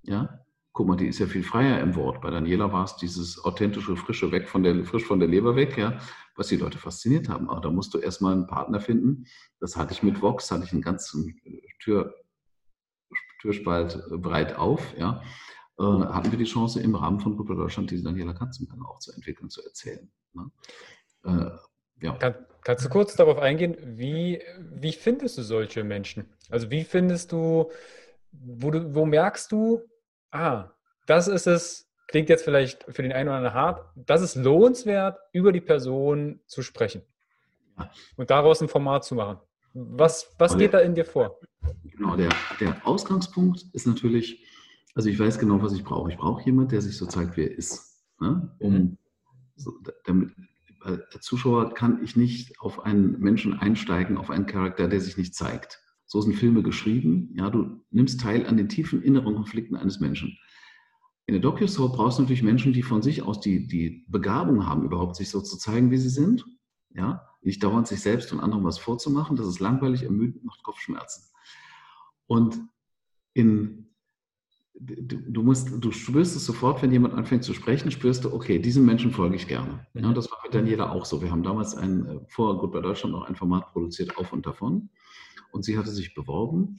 Ja, 0.03 0.45
guck 0.73 0.89
mal, 0.89 0.97
die 0.97 1.07
ist 1.07 1.21
ja 1.21 1.27
viel 1.27 1.45
freier 1.45 1.81
im 1.81 1.95
Wort. 1.95 2.21
Bei 2.21 2.31
Daniela 2.31 2.73
war 2.73 2.85
es 2.85 2.97
dieses 2.97 3.43
authentische, 3.45 3.97
frische 3.97 4.33
weg 4.33 4.49
von 4.49 4.63
der, 4.65 4.85
frisch 4.85 5.05
von 5.05 5.21
der 5.21 5.29
Leber 5.29 5.55
weg, 5.57 5.79
ja, 5.79 5.99
was 6.35 6.49
die 6.49 6.57
Leute 6.57 6.79
fasziniert 6.79 7.29
haben. 7.29 7.49
Aber 7.49 7.61
da 7.61 7.71
musst 7.71 7.95
du 7.95 7.99
erstmal 7.99 8.33
einen 8.33 8.49
Partner 8.49 8.81
finden. 8.81 9.25
Das 9.61 9.77
hatte 9.77 9.95
ich 9.95 10.03
mit 10.03 10.21
Vox, 10.21 10.51
hatte 10.51 10.65
ich 10.65 10.73
einen 10.73 10.83
ganzen 10.83 11.41
Tür, 11.79 12.13
Türspalt 13.41 14.03
breit 14.11 14.57
auf, 14.57 14.95
ja. 14.99 15.23
Äh, 15.79 15.83
hatten 15.83 16.31
wir 16.31 16.39
die 16.39 16.45
Chance, 16.45 16.81
im 16.81 16.95
Rahmen 16.95 17.21
von 17.21 17.37
Gruppe 17.37 17.55
Deutschland 17.55 17.91
diese 17.91 18.05
Daniela 18.05 18.33
Katzenberger 18.33 18.89
auch 18.89 18.99
zu 18.99 19.13
entwickeln, 19.13 19.51
zu 19.51 19.63
erzählen. 19.63 20.11
Ne? 20.33 20.51
Äh, 21.25 22.05
ja. 22.05 22.19
Kannst 22.65 22.85
du 22.85 22.89
kurz 22.89 23.15
darauf 23.15 23.39
eingehen, 23.39 23.77
wie, 23.81 24.43
wie 24.73 24.93
findest 24.93 25.39
du 25.39 25.43
solche 25.43 25.85
Menschen? 25.85 26.27
Also 26.51 26.71
wie 26.71 26.85
findest 26.85 27.33
du, 27.33 27.71
wo, 28.33 28.71
du, 28.71 28.95
wo 28.95 29.07
merkst 29.07 29.53
du, 29.53 29.83
ah, 30.31 30.71
das 31.07 31.29
ist 31.29 31.47
es, 31.47 31.89
klingt 32.09 32.29
jetzt 32.29 32.45
vielleicht 32.45 32.85
für 32.89 33.03
den 33.03 33.13
einen 33.13 33.29
oder 33.29 33.37
anderen 33.37 33.55
hart, 33.55 33.87
das 33.95 34.23
ist 34.23 34.35
lohnenswert, 34.35 35.19
über 35.33 35.53
die 35.53 35.61
Person 35.61 36.41
zu 36.47 36.63
sprechen 36.63 37.03
und 38.17 38.31
daraus 38.31 38.61
ein 38.61 38.69
Format 38.69 39.05
zu 39.05 39.15
machen. 39.15 39.39
Was, 39.75 40.33
was 40.39 40.57
geht 40.57 40.73
da 40.73 40.79
in 40.79 40.95
dir 40.95 41.05
vor? 41.05 41.41
Genau, 41.83 42.17
der, 42.17 42.29
der 42.61 42.87
Ausgangspunkt 42.87 43.65
ist 43.73 43.87
natürlich, 43.87 44.47
Also 44.95 45.09
ich 45.09 45.19
weiß 45.19 45.39
genau, 45.39 45.61
was 45.61 45.73
ich 45.73 45.83
brauche. 45.83 46.11
Ich 46.11 46.17
brauche 46.17 46.45
jemanden, 46.45 46.71
der 46.71 46.81
sich 46.81 46.97
so 46.97 47.07
zeigt, 47.07 47.37
wie 47.37 47.43
er 47.43 47.59
ist. 47.59 48.05
Ne? 48.21 48.55
Um, 48.61 48.73
mhm. 48.73 48.99
so, 49.57 49.73
damit, 50.05 50.31
Zuschauer 51.21 51.75
kann 51.75 52.03
ich 52.03 52.17
nicht 52.17 52.61
auf 52.61 52.85
einen 52.85 53.19
Menschen 53.21 53.55
einsteigen, 53.55 54.19
auf 54.19 54.31
einen 54.31 54.47
Charakter, 54.47 54.89
der 54.89 55.01
sich 55.01 55.17
nicht 55.17 55.35
zeigt. 55.35 55.81
So 56.07 56.21
sind 56.21 56.35
Filme 56.35 56.63
geschrieben. 56.63 57.31
Ja, 57.35 57.51
du 57.51 57.85
nimmst 57.91 58.21
teil 58.21 58.47
an 58.47 58.57
den 58.57 58.69
tiefen 58.69 59.03
inneren 59.03 59.35
Konflikten 59.35 59.77
eines 59.77 60.01
Menschen. 60.01 60.39
In 61.27 61.33
der 61.33 61.41
Docu-Soap 61.41 61.97
brauchst 61.97 62.19
du 62.19 62.23
natürlich 62.23 62.43
Menschen, 62.43 62.75
die 62.75 62.83
von 62.83 63.01
sich 63.01 63.23
aus 63.23 63.41
die, 63.41 63.67
die 63.67 64.05
Begabung 64.09 64.67
haben, 64.67 64.85
überhaupt 64.85 65.17
sich 65.17 65.31
so 65.31 65.41
zu 65.41 65.57
zeigen, 65.57 65.91
wie 65.91 65.97
sie 65.97 66.11
sind. 66.11 66.45
Ja, 66.91 67.27
nicht 67.43 67.63
dauernd 67.63 67.89
sich 67.89 68.01
selbst 68.01 68.33
und 68.33 68.41
anderen 68.41 68.65
was 68.65 68.79
vorzumachen. 68.79 69.37
Das 69.37 69.47
ist 69.47 69.59
langweilig, 69.59 70.03
ermüdend, 70.03 70.45
macht 70.45 70.63
Kopfschmerzen. 70.63 71.25
Und 72.27 72.61
in, 73.33 73.94
du, 74.75 75.43
musst, 75.43 75.71
du 75.79 75.91
spürst 75.93 76.37
es 76.37 76.45
sofort, 76.45 76.83
wenn 76.83 76.93
jemand 76.93 77.15
anfängt 77.15 77.45
zu 77.45 77.55
sprechen, 77.55 77.91
spürst 77.91 78.25
du, 78.25 78.33
okay, 78.33 78.59
diesem 78.59 78.85
Menschen 78.85 79.13
folge 79.13 79.37
ich 79.37 79.47
gerne. 79.47 79.87
Ja, 79.95 80.09
mhm. 80.09 80.15
das 80.15 80.31
war 80.31 80.39
mit 80.43 80.55
Daniela 80.55 80.91
auch 80.91 81.05
so. 81.05 81.23
Wir 81.23 81.31
haben 81.31 81.43
damals 81.43 81.77
ein, 81.77 82.07
äh, 82.07 82.21
vor 82.29 82.59
Gut 82.59 82.73
bei 82.73 82.81
Deutschland 82.81 83.15
noch 83.15 83.25
ein 83.25 83.37
Format 83.37 83.73
produziert, 83.73 84.17
auf 84.19 84.33
und 84.33 84.47
davon. 84.47 84.91
Und 85.53 85.65
sie 85.65 85.79
hatte 85.79 85.91
sich 85.91 86.15
beworben 86.15 86.79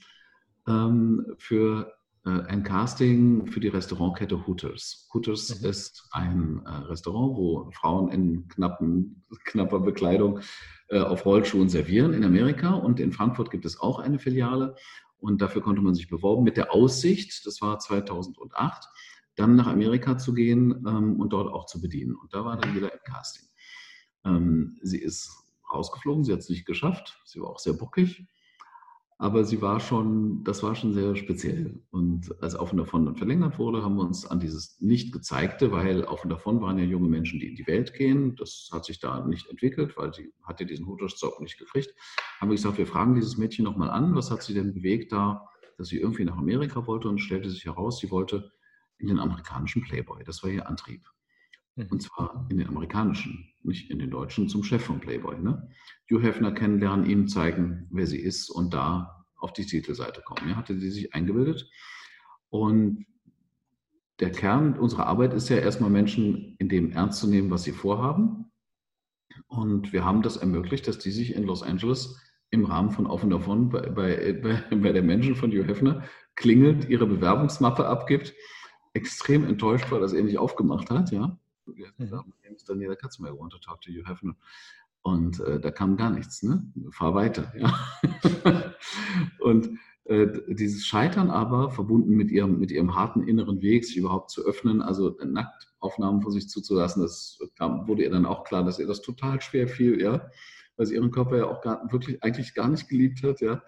ähm, 0.68 1.26
für 1.38 1.93
äh, 2.26 2.30
ein 2.30 2.64
Casting 2.64 3.48
für 3.48 3.60
die 3.60 3.70
Restaurantkette 3.70 4.46
Hooters. 4.46 5.08
Hooters 5.14 5.62
mhm. 5.62 5.70
ist 5.70 6.10
ein 6.12 6.62
äh, 6.66 6.70
Restaurant, 6.70 7.38
wo 7.38 7.72
Frauen 7.72 8.10
in 8.10 8.48
knappen, 8.50 9.24
knapper 9.46 9.80
Bekleidung 9.80 10.41
äh, 10.89 11.00
auf 11.00 11.26
Rollschuhen 11.26 11.70
servieren 11.70 12.14
in 12.14 12.26
Amerika. 12.26 12.74
Und 12.74 13.00
in 13.00 13.14
Frankfurt 13.14 13.52
gibt 13.52 13.66
es 13.66 13.80
auch 13.80 14.00
eine 14.00 14.20
Filiale. 14.20 14.76
Und 15.18 15.41
dafür 15.41 15.61
konnte 15.61 15.82
man 15.82 15.95
sich 15.95 16.09
beworben 16.09 16.43
mit 16.43 16.57
der 16.57 16.74
Aussicht, 16.74 17.45
das 17.45 17.61
war 17.61 17.80
2008, 17.80 18.88
dann 19.36 19.55
nach 19.55 19.68
Amerika 19.68 20.18
zu 20.18 20.34
gehen 20.34 20.86
ähm, 20.88 21.20
und 21.20 21.34
dort 21.34 21.51
auch 21.51 21.66
zu 21.66 21.82
bedienen. 21.82 22.16
Und 22.16 22.34
da 22.34 22.45
war 22.45 22.57
dann 22.57 22.76
wieder 22.76 22.93
im 22.93 22.99
Casting. 23.03 23.47
Ähm, 24.24 24.78
sie 24.82 24.99
ist 24.99 25.30
rausgeflogen, 25.72 26.24
sie 26.24 26.34
hat 26.34 26.39
es 26.39 26.49
nicht 26.49 26.66
geschafft. 26.66 27.20
Sie 27.26 27.39
war 27.41 27.49
auch 27.49 27.59
sehr 27.59 27.74
bockig. 27.74 28.26
Aber 29.18 29.45
sie 29.45 29.61
war 29.61 29.80
schon, 29.80 30.43
das 30.43 30.61
war 30.61 30.76
schon 30.76 30.93
sehr 30.93 31.16
speziell. 31.16 31.82
Und 31.89 32.36
als 32.41 32.53
Auf 32.53 32.74
und 32.74 32.80
Davon 32.80 33.05
dann 33.05 33.16
verlängert 33.16 33.57
wurde, 33.57 33.82
haben 33.82 33.95
wir 33.95 34.03
uns 34.03 34.26
an 34.26 34.41
dieses 34.41 34.82
nicht 34.82 35.13
gezeigte, 35.13 35.72
weil 35.72 36.03
Auf 36.03 36.26
und 36.26 36.30
Davon 36.32 36.61
waren 36.61 36.78
ja 36.78 36.84
junge 36.84 37.07
Menschen, 37.07 37.39
die 37.39 37.47
in 37.47 37.55
die 37.55 37.66
Welt 37.66 37.93
gehen. 37.93 38.36
Das 38.36 38.70
hat 38.74 38.84
sich 38.84 38.99
da 38.99 39.26
nicht 39.26 39.49
entwickelt, 39.49 39.95
weil 39.95 40.13
sie 40.13 40.34
hatte 40.43 40.66
diesen 40.66 40.86
Hooters-Job 40.86 41.39
nicht 41.39 41.57
gekriegt. 41.57 41.95
Haben 42.41 42.49
wir 42.49 42.55
gesagt, 42.55 42.78
wir 42.78 42.88
fragen 42.88 43.16
dieses 43.16 43.38
Mädchen 43.38 43.63
nochmal 43.63 43.89
an, 43.89 44.16
was 44.16 44.32
hat 44.32 44.43
sie 44.43 44.53
denn 44.53 44.74
bewegt 44.74 45.13
da, 45.13 45.47
dass 45.78 45.88
sie 45.88 45.97
irgendwie 45.97 46.26
nach 46.26 46.38
Amerika 46.38 46.86
wollte 46.86 47.07
und 47.07 47.20
stellte 47.20 47.49
sich 47.49 47.66
heraus, 47.66 47.99
sie 47.99 48.11
wollte 48.11 48.51
in 48.97 49.07
den 49.07 49.20
amerikanischen 49.20 49.82
Playboy. 49.82 50.24
Das 50.26 50.43
war 50.43 50.49
ihr 50.49 50.68
Antrieb. 50.68 51.09
Mhm. 51.76 51.88
Und 51.90 52.02
zwar 52.02 52.48
in 52.50 52.58
den 52.58 52.68
amerikanischen, 52.68 53.54
nicht 53.64 53.90
in 53.92 54.00
den 54.00 54.12
deutschen, 54.12 54.50
zum 54.50 54.64
Chef 54.64 54.84
von 54.84 55.00
Playboy. 55.00 55.40
Ne? 55.40 55.70
Hugh 56.10 56.22
Hefner 56.22 56.52
kennenlernen, 56.52 57.06
ihm 57.06 57.28
zeigen, 57.28 57.88
wer 57.92 58.08
sie 58.08 58.20
ist 58.20 58.50
und 58.50 58.74
da 58.74 59.26
auf 59.38 59.54
die 59.54 59.66
Titelseite 59.66 60.22
kommen. 60.22 60.50
Ja, 60.50 60.56
hatte 60.56 60.78
sie 60.78 60.90
sich 60.90 61.14
eingebildet. 61.14 61.70
Und 62.50 63.06
der 64.20 64.32
Kern 64.32 64.80
unserer 64.80 65.08
Arbeit 65.08 65.34
ist 65.34 65.50
ja 65.50 65.58
erstmal 65.58 65.90
Menschen 65.90 66.56
in 66.58 66.70
dem 66.70 66.92
ernst 66.92 67.20
zu 67.20 67.28
nehmen, 67.28 67.52
was 67.52 67.64
sie 67.64 67.74
vorhaben. 67.74 68.46
Und 69.48 69.92
wir 69.92 70.06
haben 70.06 70.22
das 70.22 70.38
ermöglicht, 70.38 70.88
dass 70.88 71.00
die 71.00 71.12
sich 71.12 71.36
in 71.36 71.44
Los 71.44 71.64
Angeles 71.64 72.22
im 72.50 72.66
Rahmen 72.66 72.92
von 72.92 73.08
Auf 73.08 73.24
und 73.24 73.32
Davon 73.32 73.70
bei, 73.70 73.90
bei, 73.90 74.34
bei, 74.34 74.76
bei 74.76 74.94
der 74.94 75.04
Menschen 75.04 75.36
von 75.36 75.52
Hugh 75.52 75.68
Hefner 75.68 76.04
klingelt, 76.36 76.90
ihre 76.90 77.06
Bewerbungsmappe 77.06 77.86
abgibt, 77.86 78.34
extrem 78.94 79.46
enttäuscht 79.46 79.92
war, 79.92 80.00
dass 80.00 80.14
er 80.14 80.24
nicht 80.24 80.38
aufgemacht 80.38 80.90
hat, 80.90 81.12
ja. 81.12 81.38
Gesagt, 81.66 82.28
my 82.28 82.36
name 82.43 82.55
is 82.55 82.63
Daniela 82.63 82.95
Katzenberg, 82.95 83.34
I 83.34 83.39
want 83.39 83.51
to 83.51 83.59
talk 83.59 83.82
to 83.82 83.91
you, 83.91 84.03
Hefner. 84.05 84.36
Und 85.01 85.39
äh, 85.39 85.59
da 85.59 85.72
kam 85.72 85.97
gar 85.97 86.09
nichts, 86.09 86.43
ne? 86.43 86.72
Fahr 86.91 87.13
weiter, 87.16 87.53
ja. 87.57 88.74
und 89.39 89.70
äh, 90.05 90.28
dieses 90.53 90.86
Scheitern 90.86 91.32
aber, 91.32 91.72
verbunden 91.72 92.11
mit 92.11 92.32
ihrem, 92.32 92.59
mit 92.59 92.72
ihrem 92.72 92.95
harten 92.95 93.28
inneren 93.28 93.61
Weg, 93.61 93.86
sich 93.86 93.97
überhaupt 93.97 94.30
zu 94.30 94.45
öffnen, 94.45 94.82
also 94.82 95.18
Nacktaufnahmen 95.24 96.22
von 96.22 96.32
sich 96.32 96.49
zuzulassen, 96.49 97.01
das 97.01 97.39
kam, 97.57 97.88
wurde 97.88 98.03
ihr 98.03 98.11
dann 98.11 98.26
auch 98.26 98.43
klar, 98.43 98.63
dass 98.63 98.80
ihr 98.80 98.88
das 98.88 99.01
total 99.01 99.41
schwer 99.41 99.68
fiel, 99.68 99.99
ja, 100.01 100.30
weil 100.78 100.86
sie 100.86 100.95
ihren 100.95 101.11
Körper 101.11 101.38
ja 101.38 101.45
auch 101.45 101.61
gar, 101.61 101.91
wirklich 101.91 102.24
eigentlich 102.24 102.53
gar 102.53 102.70
nicht 102.70 102.88
geliebt 102.88 103.24
hat, 103.24 103.41
ja. 103.41 103.63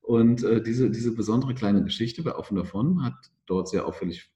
Und 0.00 0.42
äh, 0.42 0.62
diese, 0.62 0.90
diese 0.90 1.14
besondere 1.14 1.54
kleine 1.54 1.82
Geschichte 1.82 2.22
bei 2.22 2.34
und 2.34 2.56
Davon 2.56 3.04
hat 3.04 3.14
dort 3.46 3.68
sehr 3.68 3.86
auffällig 3.86 4.32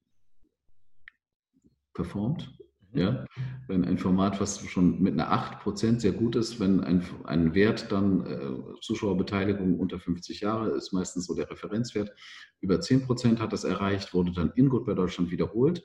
performt 1.92 2.55
ja? 2.96 3.24
Wenn 3.68 3.84
ein 3.84 3.98
Format, 3.98 4.40
was 4.40 4.64
schon 4.66 5.02
mit 5.02 5.14
einer 5.14 5.32
8% 5.32 6.00
sehr 6.00 6.12
gut 6.12 6.36
ist, 6.36 6.60
wenn 6.60 6.80
ein, 6.80 7.04
ein 7.24 7.54
Wert 7.54 7.90
dann 7.90 8.26
äh, 8.26 8.80
Zuschauerbeteiligung 8.80 9.78
unter 9.78 9.98
50 9.98 10.40
Jahre 10.40 10.70
ist 10.70 10.92
meistens 10.92 11.26
so 11.26 11.34
der 11.34 11.50
Referenzwert, 11.50 12.10
über 12.60 12.76
10% 12.76 13.38
hat 13.38 13.52
das 13.52 13.64
erreicht, 13.64 14.14
wurde 14.14 14.32
dann 14.32 14.52
in 14.56 14.68
Gut 14.68 14.86
bei 14.86 14.94
Deutschland 14.94 15.30
wiederholt. 15.30 15.84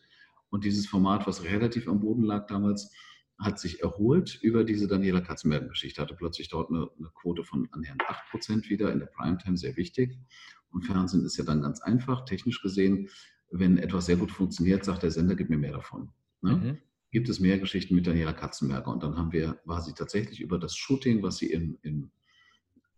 Und 0.49 0.63
dieses 0.65 0.87
Format, 0.87 1.27
was 1.27 1.43
relativ 1.43 1.87
am 1.87 2.01
Boden 2.01 2.23
lag 2.23 2.47
damals, 2.47 2.93
hat 3.39 3.59
sich 3.59 3.81
erholt 3.81 4.37
über 4.41 4.63
diese 4.63 4.87
Daniela 4.87 5.21
Katzenberg-Geschichte, 5.21 6.01
hatte 6.01 6.13
plötzlich 6.13 6.49
dort 6.49 6.69
eine, 6.69 6.89
eine, 6.99 7.09
Quote 7.15 7.43
von 7.43 7.67
annähernd 7.71 8.03
8% 8.33 8.69
wieder 8.69 8.91
in 8.91 8.99
der 8.99 9.07
Primetime, 9.07 9.57
sehr 9.57 9.75
wichtig. 9.77 10.17
Und 10.69 10.83
Fernsehen 10.83 11.25
ist 11.25 11.37
ja 11.37 11.43
dann 11.43 11.61
ganz 11.61 11.81
einfach, 11.81 12.25
technisch 12.25 12.61
gesehen, 12.61 13.09
wenn 13.49 13.77
etwas 13.77 14.05
sehr 14.05 14.17
gut 14.17 14.31
funktioniert, 14.31 14.85
sagt 14.85 15.03
der 15.03 15.11
Sender, 15.11 15.35
gib 15.35 15.49
mir 15.49 15.57
mehr 15.57 15.73
davon. 15.73 16.11
Ne? 16.41 16.55
Mhm 16.55 16.77
gibt 17.11 17.29
es 17.29 17.39
mehr 17.39 17.59
Geschichten 17.59 17.93
mit 17.95 18.07
Daniela 18.07 18.33
Katzenberger. 18.33 18.91
Und 18.91 19.03
dann 19.03 19.17
haben 19.17 19.31
wir, 19.31 19.59
war 19.65 19.81
sie 19.81 19.93
tatsächlich 19.93 20.39
über 20.41 20.57
das 20.57 20.75
Shooting, 20.75 21.21
was 21.21 21.37
sie 21.37 21.51
in, 21.51 21.77
in, 21.81 22.11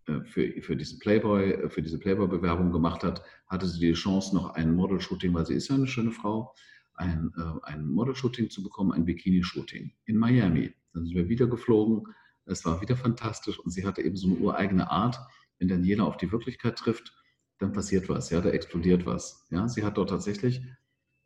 äh, 0.07 0.23
für, 0.23 0.61
für 0.61 0.75
diesen 0.75 0.99
Playboy, 0.99 1.51
äh, 1.51 1.69
für 1.69 1.81
diese 1.81 1.97
Playboy-Bewerbung 1.97 2.71
gemacht 2.71 3.03
hat, 3.03 3.23
hatte 3.47 3.67
sie 3.67 3.79
die 3.79 3.93
Chance, 3.93 4.35
noch 4.35 4.53
ein 4.53 4.73
Model-Shooting, 4.75 5.33
weil 5.33 5.45
sie 5.45 5.55
ist 5.55 5.69
ja 5.69 5.75
eine 5.75 5.87
schöne 5.87 6.11
Frau, 6.11 6.53
ein, 6.93 7.31
äh, 7.37 7.65
ein 7.65 7.87
Model-Shooting 7.87 8.49
zu 8.49 8.61
bekommen, 8.61 8.91
ein 8.91 9.05
Bikini-Shooting 9.05 9.91
in 10.05 10.17
Miami. 10.17 10.73
Dann 10.93 11.05
sind 11.05 11.15
wir 11.15 11.27
wieder 11.27 11.47
geflogen. 11.47 12.03
Es 12.45 12.65
war 12.65 12.81
wieder 12.81 12.95
fantastisch 12.95 13.59
und 13.59 13.71
sie 13.71 13.85
hatte 13.85 14.01
eben 14.01 14.15
so 14.15 14.27
eine 14.27 14.37
ureigene 14.37 14.91
Art. 14.91 15.17
Wenn 15.57 15.69
Daniela 15.69 16.03
auf 16.03 16.17
die 16.17 16.31
Wirklichkeit 16.31 16.77
trifft, 16.77 17.15
dann 17.57 17.71
passiert 17.71 18.09
was, 18.09 18.29
ja, 18.29 18.41
da 18.41 18.49
explodiert 18.49 19.05
was. 19.05 19.47
Ja, 19.49 19.67
sie 19.67 19.83
hat 19.83 19.97
dort 19.97 20.09
tatsächlich 20.09 20.61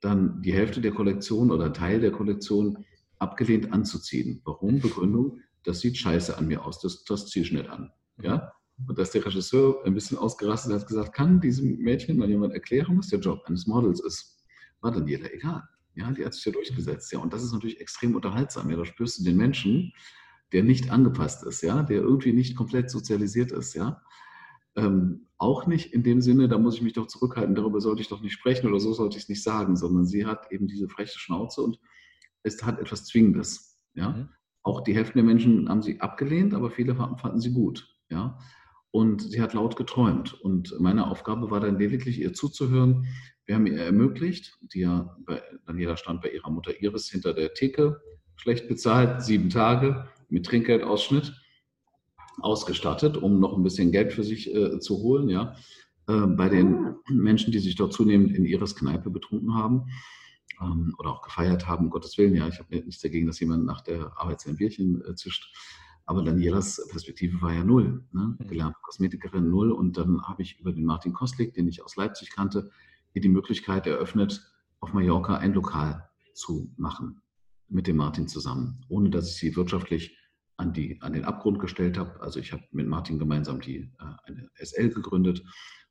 dann 0.02 0.42
die 0.42 0.54
Hälfte 0.54 0.82
der 0.82 0.92
Kollektion 0.92 1.52
oder 1.52 1.74
Teil 1.74 2.00
der 2.00 2.12
Kollektion 2.12 2.86
abgelehnt 3.20 3.74
anzuziehen. 3.74 4.42
Warum? 4.46 4.80
Begründung, 4.80 5.40
das 5.64 5.80
sieht 5.80 5.98
scheiße 5.98 6.38
an 6.38 6.48
mir 6.48 6.64
aus, 6.66 6.80
das, 6.80 7.04
das 7.04 7.28
ziehe 7.28 7.44
ich 7.44 7.52
nicht 7.52 7.70
an. 7.70 7.92
Ja? 8.22 8.52
Und 8.88 8.98
dass 8.98 9.12
der 9.12 9.26
Regisseur 9.26 9.84
ein 9.86 9.94
bisschen 9.94 10.18
ausgerastet 10.18 10.74
hat, 10.74 10.88
gesagt, 10.88 11.14
kann 11.14 11.42
diesem 11.42 11.78
Mädchen 11.78 12.18
mal 12.18 12.30
jemand 12.30 12.54
erklären, 12.54 12.98
was 12.98 13.08
der 13.08 13.20
Job 13.20 13.44
eines 13.48 13.66
Models 13.66 14.00
ist? 14.00 14.46
War 14.82 14.92
dann 14.92 15.08
jeder 15.08 15.34
egal. 15.34 15.64
Ja, 15.96 16.12
die 16.12 16.24
hat 16.24 16.36
sich 16.36 16.46
ja 16.46 16.52
durchgesetzt. 16.52 17.12
Ja, 17.12 17.20
und 17.20 17.34
das 17.34 17.44
ist 17.44 17.54
natürlich 17.54 17.82
extrem 17.82 18.16
unterhaltsam. 18.16 18.70
Ja, 18.70 18.78
da 18.78 18.86
spürst 18.86 19.20
du 19.20 19.24
den 19.24 19.36
Menschen, 19.36 19.94
der 20.54 20.64
nicht 20.64 20.92
angepasst 20.92 21.44
ist, 21.44 21.64
ja, 21.64 21.82
der 21.82 22.02
irgendwie 22.02 22.34
nicht 22.34 22.56
komplett 22.56 22.92
sozialisiert 22.92 23.52
ist, 23.52 23.74
ja. 23.74 24.02
Ähm, 24.78 25.28
auch 25.38 25.68
nicht 25.68 25.94
in 25.94 26.04
dem 26.04 26.22
Sinne, 26.22 26.48
da 26.48 26.58
muss 26.58 26.76
ich 26.76 26.82
mich 26.82 26.94
doch 26.94 27.08
zurückhalten, 27.08 27.56
darüber 27.56 27.80
sollte 27.82 28.02
ich 28.02 28.08
doch 28.08 28.22
nicht 28.22 28.34
sprechen 28.34 28.68
oder 28.68 28.80
so 28.80 28.94
sollte 28.94 29.18
ich 29.18 29.24
es 29.24 29.30
nicht 29.30 29.44
sagen, 29.44 29.76
sondern 29.76 30.06
sie 30.06 30.26
hat 30.26 30.52
eben 30.52 30.68
diese 30.68 30.88
freche 30.88 31.20
Schnauze 31.20 31.62
und 31.62 31.80
es 32.44 32.64
hat 32.64 32.80
etwas 32.80 33.06
Zwingendes. 33.06 33.78
Ja? 33.94 34.10
Mhm. 34.10 34.30
Auch 34.64 34.82
die 34.82 34.96
Hälfte 34.96 35.14
der 35.14 35.24
Menschen 35.24 35.70
haben 35.70 35.82
sie 35.82 36.00
abgelehnt, 36.00 36.54
aber 36.54 36.72
viele 36.72 36.96
fanden 36.96 37.40
sie 37.40 37.52
gut. 37.52 37.88
Ja? 38.10 38.40
Und 38.92 39.22
sie 39.22 39.42
hat 39.42 39.54
laut 39.54 39.76
geträumt. 39.76 40.34
Und 40.42 40.74
meine 40.80 41.08
Aufgabe 41.08 41.52
war 41.52 41.60
dann 41.60 41.78
lediglich, 41.78 42.20
ihr 42.20 42.34
zuzuhören. 42.34 43.06
Wir 43.46 43.56
haben 43.56 43.68
ihr 43.68 43.80
ermöglicht, 43.80 44.58
die 44.74 44.82
ja, 44.82 45.16
bei, 45.26 45.42
Daniela 45.66 45.98
stand 45.98 46.22
bei 46.22 46.30
ihrer 46.30 46.50
Mutter 46.50 46.82
Iris 46.82 47.10
hinter 47.10 47.34
der 47.34 47.54
Theke, 47.54 48.02
schlecht 48.36 48.68
bezahlt, 48.68 49.22
sieben 49.24 49.50
Tage 49.50 50.08
mit 50.30 50.46
Trinkgeldausschnitt 50.46 51.34
ausgestattet, 52.40 53.18
um 53.18 53.40
noch 53.40 53.56
ein 53.56 53.64
bisschen 53.64 53.92
Geld 53.92 54.14
für 54.14 54.24
sich 54.24 54.54
äh, 54.54 54.80
zu 54.80 54.98
holen, 54.98 55.30
ja, 55.30 55.56
äh, 56.08 56.26
bei 56.28 56.50
den 56.50 56.76
ah. 56.76 56.96
Menschen, 57.10 57.52
die 57.52 57.60
sich 57.60 57.76
dort 57.76 57.94
zunehmend 57.94 58.36
in 58.36 58.46
ihres 58.46 58.76
Kneipe 58.76 59.10
betrunken 59.10 59.56
haben 59.56 59.86
ähm, 60.62 60.96
oder 60.98 61.12
auch 61.12 61.22
gefeiert 61.22 61.68
haben, 61.68 61.86
um 61.86 61.90
Gottes 61.90 62.18
Willen, 62.18 62.36
ja, 62.36 62.48
ich 62.48 62.60
habe 62.60 62.76
nichts 62.76 63.02
dagegen, 63.02 63.28
dass 63.28 63.40
jemand 63.40 63.66
nach 63.66 63.82
der 63.82 64.12
Arbeit 64.18 64.42
sein 64.42 64.56
Bierchen 64.56 65.04
äh, 65.06 65.16
zischt. 65.16 65.54
Aber 66.06 66.24
Danielas 66.24 66.82
Perspektive 66.90 67.42
war 67.42 67.54
ja 67.54 67.66
null. 67.66 68.06
Ne? 68.14 68.38
Gelernte 68.48 68.80
Kosmetikerin 68.82 69.50
null. 69.50 69.72
Und 69.72 69.98
dann 69.98 70.22
habe 70.22 70.42
ich 70.42 70.58
über 70.58 70.72
den 70.72 70.86
Martin 70.86 71.12
Kostlik, 71.12 71.54
den 71.54 71.68
ich 71.68 71.84
aus 71.84 71.98
Leipzig 71.98 72.30
kannte, 72.30 72.72
ihr 73.14 73.22
die 73.22 73.28
Möglichkeit 73.28 73.88
eröffnet, 73.88 74.42
auf 74.80 74.94
Mallorca 74.94 75.36
ein 75.36 75.54
Lokal 75.54 76.10
zu 76.34 76.72
machen 76.78 77.22
mit 77.68 77.88
dem 77.88 77.98
Martin 77.98 78.30
zusammen, 78.30 78.86
ohne 78.88 79.10
dass 79.10 79.28
ich 79.28 79.36
sie 79.36 79.56
wirtschaftlich 79.58 80.17
an, 80.58 80.74
die, 80.74 81.00
an 81.02 81.14
den 81.14 81.24
Abgrund 81.24 81.60
gestellt 81.60 81.98
habe. 81.98 82.20
Also 82.20 82.40
ich 82.40 82.52
habe 82.52 82.64
mit 82.72 82.88
Martin 82.88 83.20
gemeinsam 83.20 83.62
die, 83.62 83.92
äh, 84.00 84.16
eine 84.26 84.50
SL 84.56 84.90
gegründet 84.90 85.44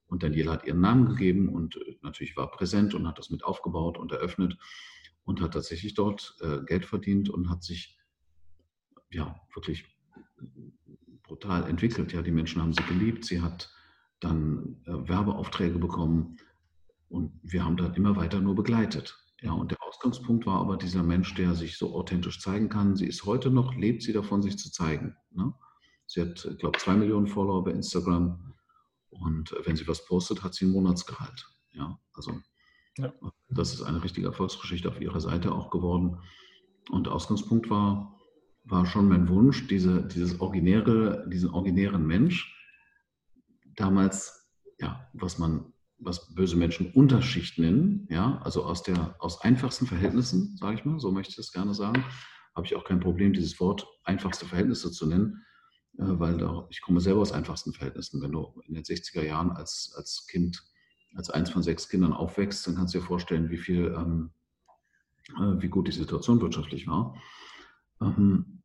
Und 0.07 0.23
Daniela 0.23 0.53
hat 0.53 0.65
ihren 0.65 0.81
Namen 0.81 1.07
gegeben 1.07 1.49
und 1.49 1.77
äh, 1.77 1.97
natürlich 2.03 2.37
war 2.37 2.51
präsent 2.51 2.95
und 2.95 3.07
hat 3.07 3.19
das 3.19 3.31
mit 3.31 3.45
aufgebaut 3.45 3.97
und 3.97 4.13
eröffnet 4.13 4.59
und 5.25 5.41
hat 5.41 5.55
tatsächlich 5.55 5.95
dort 5.95 6.37
äh, 6.41 6.63
Geld 6.65 6.85
verdient 6.85 7.31
und 7.31 7.49
hat 7.49 7.63
sich 7.63 7.97
ja 9.11 9.41
wirklich 9.55 9.85
brutal 11.23 11.69
entwickelt. 11.69 12.13
Ja, 12.13 12.23
die 12.23 12.33
Menschen 12.33 12.61
haben 12.61 12.73
sie 12.73 12.83
geliebt. 12.85 13.25
Sie 13.25 13.41
hat 13.41 13.73
dann 14.21 14.81
Werbeaufträge 14.85 15.79
bekommen 15.79 16.39
und 17.09 17.33
wir 17.43 17.65
haben 17.65 17.77
dann 17.77 17.95
immer 17.95 18.17
weiter 18.17 18.41
nur 18.41 18.55
begleitet. 18.55 19.26
Ja, 19.43 19.53
und 19.53 19.71
der 19.71 19.83
Ausgangspunkt 19.83 20.47
war 20.47 20.61
aber 20.61 20.77
dieser 20.77 21.03
Mensch, 21.03 21.35
der 21.35 21.55
sich 21.55 21.77
so 21.77 21.95
authentisch 21.95 22.41
zeigen 22.41 22.69
kann. 22.69 22.97
Sie 22.97 23.07
ist 23.07 23.25
heute 23.27 23.51
noch, 23.51 23.75
lebt 23.75 24.03
sie 24.03 24.13
davon, 24.13 24.43
sich 24.43 24.59
zu 24.59 24.71
zeigen. 24.71 25.15
Ne? 25.31 25.53
Sie 26.07 26.23
hat, 26.23 26.45
ich 26.45 26.59
glaube, 26.59 26.79
zwei 26.79 26.95
Millionen 26.95 27.27
Follower 27.27 27.65
bei 27.65 27.73
Instagram. 27.73 28.55
Und 29.11 29.53
äh, 29.53 29.67
wenn 29.67 29.77
sie 29.77 29.87
was 29.89 30.07
postet, 30.07 30.43
hat 30.43 30.55
sie 30.55 30.67
ein 30.67 30.73
Monatsgehalt. 30.73 31.47
Ja, 31.73 31.99
also 32.15 32.41
ja. 32.97 33.13
das 33.51 33.75
ist 33.75 33.83
eine 33.83 34.03
richtige 34.03 34.27
Erfolgsgeschichte 34.29 34.89
auf 34.89 35.01
ihrer 35.01 35.21
Seite 35.21 35.53
auch 35.53 35.71
geworden. 35.71 36.19
Und 36.91 37.09
Ausgangspunkt 37.09 37.69
war, 37.69 38.19
war 38.65 38.87
schon 38.87 39.09
mein 39.09 39.29
Wunsch, 39.29 39.67
diese, 39.69 40.07
dieses 40.07 40.41
originäre, 40.41 41.29
diesen 41.29 41.51
originären 41.51 42.07
Mensch, 42.07 42.53
damals, 43.77 44.49
ja, 44.79 45.09
was 45.13 45.39
man, 45.39 45.73
was 45.99 46.35
böse 46.35 46.57
Menschen 46.57 46.93
Unterschicht 46.93 47.59
nennen, 47.59 48.07
ja, 48.11 48.41
also 48.43 48.65
aus 48.65 48.83
der, 48.83 49.17
aus 49.19 49.41
einfachsten 49.41 49.87
Verhältnissen, 49.87 50.57
sage 50.57 50.77
ich 50.77 50.85
mal, 50.85 51.01
so 51.01 51.11
möchte 51.11 51.31
ich 51.31 51.37
das 51.37 51.53
gerne 51.53 51.75
sagen, 51.75 52.05
habe 52.55 52.67
ich 52.67 52.75
auch 52.75 52.85
kein 52.85 53.01
Problem, 53.01 53.33
dieses 53.33 53.59
Wort 53.61 53.87
einfachste 54.05 54.47
Verhältnisse 54.47 54.91
zu 54.91 55.07
nennen, 55.07 55.45
äh, 55.99 56.05
weil 56.05 56.39
da, 56.39 56.67
ich 56.71 56.81
komme 56.81 57.01
selber 57.01 57.21
aus 57.21 57.33
einfachsten 57.33 57.73
Verhältnissen. 57.73 58.23
Wenn 58.23 58.33
du 58.33 58.61
in 58.67 58.75
den 58.75 58.85
60er 58.85 59.23
Jahren 59.23 59.51
als, 59.51 59.93
als 59.97 60.27
Kind, 60.27 60.63
als 61.15 61.31
eins 61.31 61.51
von 61.51 61.63
sechs 61.63 61.89
Kindern 61.89 62.13
aufwächst, 62.13 62.67
dann 62.67 62.77
kannst 62.77 62.95
du 62.95 62.99
dir 62.99 63.05
vorstellen, 63.05 63.51
wie 63.51 63.59
viel, 63.59 63.95
ähm, 63.97 64.31
äh, 65.39 65.63
wie 65.63 65.69
gut 65.69 65.89
die 65.89 65.93
Situation 65.93 66.41
wirtschaftlich 66.41 66.87
war. 66.87 67.21
Ähm, 68.01 68.63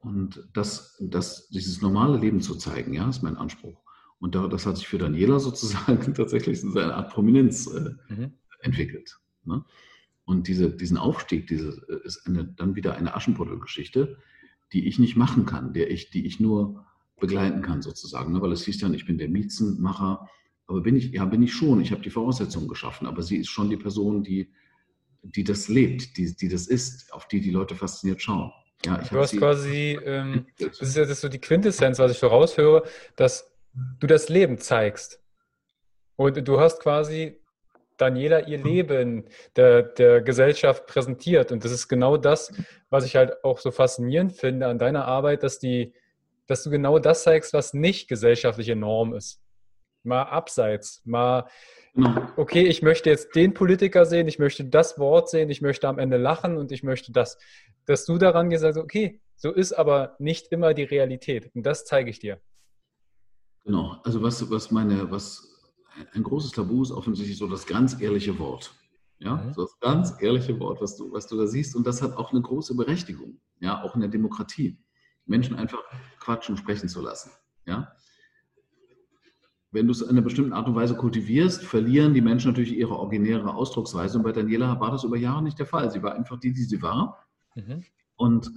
und 0.00 0.48
das, 0.52 0.96
das, 1.00 1.48
dieses 1.48 1.82
normale 1.82 2.18
Leben 2.18 2.40
zu 2.40 2.54
zeigen, 2.54 2.92
ja, 2.92 3.08
ist 3.08 3.22
mein 3.22 3.36
Anspruch. 3.36 3.85
Und 4.18 4.34
da, 4.34 4.48
das 4.48 4.66
hat 4.66 4.76
sich 4.76 4.88
für 4.88 4.98
Daniela 4.98 5.38
sozusagen 5.38 6.14
tatsächlich 6.14 6.62
in 6.62 6.72
seine 6.72 6.94
Art 6.94 7.12
Prominenz 7.12 7.66
äh, 7.66 7.90
mhm. 8.12 8.32
entwickelt. 8.60 9.18
Ne? 9.44 9.64
Und 10.24 10.48
diese, 10.48 10.70
diesen 10.70 10.96
Aufstieg 10.96 11.46
diese, 11.46 11.86
äh, 11.88 12.06
ist 12.06 12.26
eine, 12.26 12.44
dann 12.44 12.74
wieder 12.74 12.96
eine 12.96 13.14
Aschenputtel-Geschichte, 13.14 14.18
die 14.72 14.88
ich 14.88 14.98
nicht 14.98 15.16
machen 15.16 15.46
kann, 15.46 15.72
der 15.72 15.90
ich, 15.90 16.10
die 16.10 16.26
ich 16.26 16.40
nur 16.40 16.84
begleiten 17.18 17.62
kann 17.62 17.82
sozusagen. 17.82 18.32
Ne? 18.32 18.42
Weil 18.42 18.52
es 18.52 18.64
hieß 18.64 18.78
dann, 18.78 18.94
ich 18.94 19.06
bin 19.06 19.18
der 19.18 19.28
Miezenmacher. 19.28 20.28
Aber 20.66 20.80
bin 20.80 20.96
ich, 20.96 21.12
ja, 21.12 21.24
bin 21.24 21.42
ich 21.42 21.54
schon. 21.54 21.80
Ich 21.80 21.92
habe 21.92 22.02
die 22.02 22.10
Voraussetzungen 22.10 22.68
geschaffen. 22.68 23.06
Aber 23.06 23.22
sie 23.22 23.36
ist 23.36 23.48
schon 23.48 23.70
die 23.70 23.76
Person, 23.76 24.24
die, 24.24 24.52
die 25.22 25.44
das 25.44 25.68
lebt, 25.68 26.16
die, 26.16 26.34
die 26.34 26.48
das 26.48 26.66
ist, 26.66 27.12
auf 27.12 27.28
die 27.28 27.40
die 27.40 27.50
Leute 27.50 27.74
fasziniert 27.74 28.20
schauen. 28.20 28.50
Ja, 28.84 28.98
du 28.98 29.18
hast 29.18 29.36
quasi, 29.36 29.98
ähm, 30.04 30.46
das 30.58 30.80
ist 30.80 30.96
ja 30.96 31.06
das 31.06 31.20
so 31.20 31.28
die 31.28 31.38
Quintessenz, 31.38 31.98
was 31.98 32.12
ich 32.12 32.18
so 32.18 32.26
raushöre, 32.26 32.82
dass 33.16 33.55
du 34.00 34.06
das 34.06 34.28
Leben 34.28 34.58
zeigst. 34.58 35.22
Und 36.16 36.48
du 36.48 36.60
hast 36.60 36.80
quasi 36.80 37.40
Daniela 37.96 38.46
ihr 38.46 38.62
Leben 38.62 39.24
der, 39.56 39.82
der 39.82 40.20
Gesellschaft 40.20 40.86
präsentiert. 40.86 41.52
Und 41.52 41.64
das 41.64 41.72
ist 41.72 41.88
genau 41.88 42.16
das, 42.16 42.52
was 42.90 43.04
ich 43.04 43.16
halt 43.16 43.44
auch 43.44 43.58
so 43.58 43.70
faszinierend 43.70 44.32
finde 44.32 44.66
an 44.66 44.78
deiner 44.78 45.06
Arbeit, 45.06 45.42
dass, 45.42 45.58
die, 45.58 45.94
dass 46.46 46.62
du 46.62 46.70
genau 46.70 46.98
das 46.98 47.22
zeigst, 47.22 47.52
was 47.52 47.74
nicht 47.74 48.08
gesellschaftliche 48.08 48.76
Norm 48.76 49.14
ist. 49.14 49.42
Mal 50.02 50.22
abseits, 50.22 51.02
mal, 51.04 51.48
genau. 51.94 52.28
okay, 52.36 52.62
ich 52.62 52.82
möchte 52.82 53.10
jetzt 53.10 53.34
den 53.34 53.54
Politiker 53.54 54.06
sehen, 54.06 54.28
ich 54.28 54.38
möchte 54.38 54.64
das 54.64 54.98
Wort 54.98 55.28
sehen, 55.28 55.50
ich 55.50 55.62
möchte 55.62 55.88
am 55.88 55.98
Ende 55.98 56.16
lachen 56.16 56.56
und 56.56 56.70
ich 56.70 56.82
möchte 56.82 57.12
das. 57.12 57.38
Dass 57.86 58.04
du 58.04 58.18
daran 58.18 58.50
gesagt 58.50 58.76
hast, 58.76 58.82
okay, 58.82 59.20
so 59.36 59.52
ist 59.52 59.72
aber 59.72 60.16
nicht 60.18 60.48
immer 60.52 60.74
die 60.74 60.84
Realität. 60.84 61.50
Und 61.54 61.64
das 61.64 61.84
zeige 61.84 62.10
ich 62.10 62.18
dir. 62.18 62.40
Genau, 63.66 64.00
also 64.04 64.22
was, 64.22 64.48
was 64.48 64.70
meine, 64.70 65.10
was 65.10 65.52
ein 66.14 66.22
großes 66.22 66.52
Tabu 66.52 66.82
ist 66.82 66.92
offensichtlich 66.92 67.36
so 67.36 67.48
das 67.48 67.66
ganz 67.66 68.00
ehrliche 68.00 68.38
Wort. 68.38 68.72
Ja, 69.18 69.36
mhm. 69.36 69.54
so 69.54 69.62
das 69.62 69.78
ganz 69.80 70.14
ehrliche 70.20 70.58
Wort, 70.60 70.80
was 70.80 70.96
du, 70.96 71.10
was 71.10 71.26
du 71.26 71.36
da 71.36 71.46
siehst. 71.46 71.74
Und 71.74 71.84
das 71.84 72.00
hat 72.00 72.16
auch 72.16 72.32
eine 72.32 72.42
große 72.42 72.76
Berechtigung, 72.76 73.40
ja, 73.58 73.82
auch 73.82 73.94
in 73.94 74.02
der 74.02 74.10
Demokratie. 74.10 74.78
Menschen 75.24 75.56
einfach 75.56 75.80
quatschen, 76.20 76.56
sprechen 76.56 76.88
zu 76.88 77.00
lassen. 77.00 77.32
Ja. 77.64 77.92
Wenn 79.72 79.86
du 79.86 79.92
es 79.92 80.00
in 80.00 80.10
einer 80.10 80.22
bestimmten 80.22 80.52
Art 80.52 80.68
und 80.68 80.76
Weise 80.76 80.94
kultivierst, 80.94 81.64
verlieren 81.64 82.14
die 82.14 82.20
Menschen 82.20 82.52
natürlich 82.52 82.72
ihre 82.72 82.96
originäre 82.96 83.52
Ausdrucksweise. 83.52 84.18
Und 84.18 84.22
bei 84.22 84.32
Daniela 84.32 84.78
war 84.78 84.92
das 84.92 85.02
über 85.02 85.16
Jahre 85.16 85.42
nicht 85.42 85.58
der 85.58 85.66
Fall. 85.66 85.90
Sie 85.90 86.02
war 86.02 86.14
einfach 86.14 86.38
die, 86.38 86.52
die 86.52 86.62
sie 86.62 86.80
war. 86.82 87.26
Mhm. 87.56 87.84
Und 88.14 88.52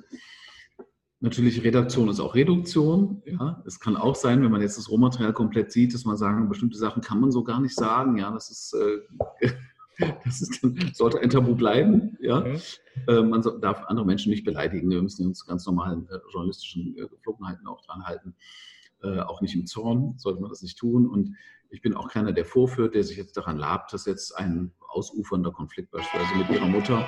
Natürlich, 1.21 1.63
Redaktion 1.63 2.07
ist 2.07 2.21
auch 2.21 2.33
Reduktion. 2.33 3.21
Ja, 3.25 3.61
es 3.65 3.81
kann 3.81 3.97
auch 3.97 4.15
sein, 4.15 4.41
wenn 4.41 4.51
man 4.51 4.61
jetzt 4.61 4.77
das 4.77 4.89
Rohmaterial 4.89 5.33
komplett 5.33 5.71
sieht, 5.71 5.93
dass 5.93 6.05
man 6.05 6.15
sagen, 6.15 6.47
bestimmte 6.47 6.77
Sachen 6.77 7.01
kann 7.01 7.19
man 7.19 7.31
so 7.31 7.43
gar 7.43 7.59
nicht 7.59 7.75
sagen. 7.75 8.17
Ja, 8.17 8.31
das 8.31 8.49
ist, 8.49 8.73
äh, 8.73 9.49
das 10.23 10.41
ist 10.41 10.61
sollte 10.95 11.19
ein 11.19 11.29
Tabu 11.29 11.55
bleiben. 11.55 12.17
Ja, 12.21 12.39
mhm. 12.39 12.61
äh, 13.07 13.21
man 13.21 13.43
so, 13.43 13.57
darf 13.57 13.83
andere 13.87 14.05
Menschen 14.05 14.29
nicht 14.29 14.45
beleidigen. 14.45 14.89
Wir 14.89 15.01
müssen 15.01 15.27
uns 15.27 15.45
ganz 15.45 15.65
normalen 15.65 16.07
äh, 16.07 16.19
journalistischen 16.31 16.97
äh, 16.97 17.07
Geflogenheiten 17.09 17.67
auch 17.67 17.81
dran 17.81 18.05
halten. 18.05 18.33
Äh, 19.03 19.19
auch 19.19 19.41
nicht 19.41 19.55
im 19.55 19.65
Zorn 19.65 20.13
sollte 20.17 20.39
man 20.39 20.49
das 20.49 20.61
nicht 20.61 20.77
tun. 20.77 21.05
Und 21.05 21.35
ich 21.69 21.81
bin 21.81 21.95
auch 21.95 22.07
keiner, 22.07 22.31
der 22.31 22.45
vorführt, 22.45 22.95
der 22.95 23.03
sich 23.03 23.17
jetzt 23.17 23.35
daran 23.35 23.57
labt, 23.57 23.91
dass 23.91 24.05
jetzt 24.05 24.37
ein 24.37 24.71
ausufernder 24.87 25.51
Konflikt 25.51 25.91
beispielsweise 25.91 26.37
mit 26.37 26.49
ihrer 26.49 26.67
Mutter 26.67 27.05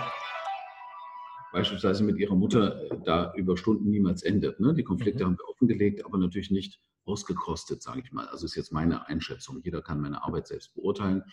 beispielsweise 1.52 2.04
mit 2.04 2.18
ihrer 2.18 2.36
Mutter 2.36 2.84
äh, 2.84 2.97
da 3.04 3.34
über 3.36 3.58
Stunden 3.58 3.89
niemals 3.89 4.24
endet. 4.24 4.60
Ne? 4.60 4.74
Die 4.74 4.84
Konflikte 4.84 5.24
mhm. 5.24 5.30
haben 5.30 5.38
wir 5.38 5.49
offengelegt, 5.49 6.06
aber 6.06 6.18
natürlich 6.18 6.52
nicht 6.52 6.80
ausgekostet, 7.06 7.82
sage 7.82 8.02
ich 8.04 8.12
mal. 8.12 8.28
Also 8.28 8.45
ist 8.45 8.56
jetzt 8.56 8.72
meine 8.72 9.08
Einschätzung. 9.08 9.62
Jeder 9.64 9.82
kann 9.82 10.02
meine 10.02 10.24
Arbeit 10.24 10.47
selbst 10.47 10.74
beurteilen. 10.76 11.24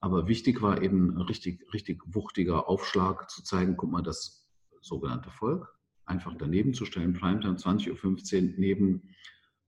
Aber 0.00 0.28
wichtig 0.28 0.62
war 0.62 0.82
eben 0.82 1.16
ein 1.16 1.22
richtig, 1.22 1.66
richtig 1.72 2.02
wuchtiger 2.06 2.68
Aufschlag 2.68 3.30
zu 3.30 3.42
zeigen, 3.42 3.76
guck 3.76 3.90
mal, 3.90 4.02
das 4.02 4.48
sogenannte 4.80 5.30
Volk 5.30 5.74
einfach 6.04 6.34
daneben 6.38 6.72
zu 6.72 6.84
stellen, 6.84 7.12
Primetime 7.12 7.56
20.15 7.56 8.52
Uhr 8.52 8.54
neben, 8.58 9.14